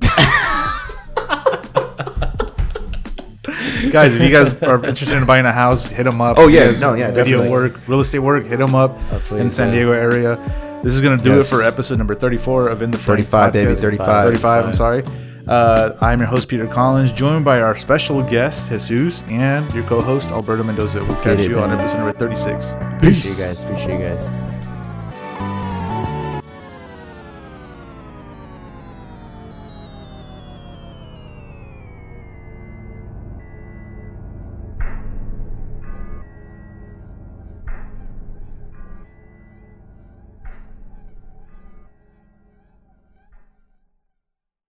guys, 3.90 4.14
if 4.16 4.22
you 4.22 4.30
guys 4.30 4.54
are 4.62 4.84
interested 4.84 5.16
in 5.16 5.26
buying 5.26 5.46
a 5.46 5.52
house, 5.52 5.84
hit 5.84 6.04
them 6.04 6.20
up. 6.20 6.38
Oh, 6.38 6.48
yeah, 6.48 6.70
no, 6.80 6.94
yeah, 6.94 7.10
video 7.10 7.38
definitely. 7.42 7.50
work, 7.50 7.88
real 7.88 8.00
estate 8.00 8.18
work, 8.20 8.44
hit 8.44 8.58
them 8.58 8.74
up 8.74 8.98
please, 9.24 9.38
in 9.40 9.50
San 9.50 9.72
Diego 9.72 9.92
area. 9.92 10.36
This 10.82 10.94
is 10.94 11.00
gonna 11.00 11.16
do 11.22 11.34
Yes. 11.36 11.46
it 11.52 11.56
for 11.56 11.62
episode 11.62 11.98
number 11.98 12.14
thirty-four 12.14 12.68
of 12.68 12.82
In 12.82 12.90
the 12.90 12.98
Frame 12.98 13.18
35, 13.24 13.52
baby, 13.52 13.70
podcast. 13.72 13.78
35. 13.80 14.24
35, 14.26 14.64
I'm 14.66 14.72
sorry. 14.72 15.02
Uh, 15.46 15.96
I'm 16.00 16.18
your 16.18 16.28
host, 16.28 16.48
Peter 16.48 16.66
Collins, 16.66 17.12
joined 17.12 17.44
by 17.44 17.60
our 17.60 17.76
special 17.76 18.22
guest, 18.22 18.68
Jesus, 18.68 19.22
and 19.28 19.72
your 19.72 19.84
co 19.84 20.00
host, 20.00 20.32
Alberto 20.32 20.64
Mendoza. 20.64 20.98
We'll 20.98 21.08
Let's 21.08 21.20
catch 21.20 21.36
get 21.38 21.46
it, 21.46 21.50
you 21.50 21.58
on 21.60 21.70
baby. 21.70 21.82
episode 21.82 21.98
number 21.98 22.18
36. 22.18 22.72
appreciate 22.72 23.30
you 23.30 23.36
guys. 23.38 23.60
Appreciate 23.60 24.00
you 24.00 24.08
guys. 24.08 24.55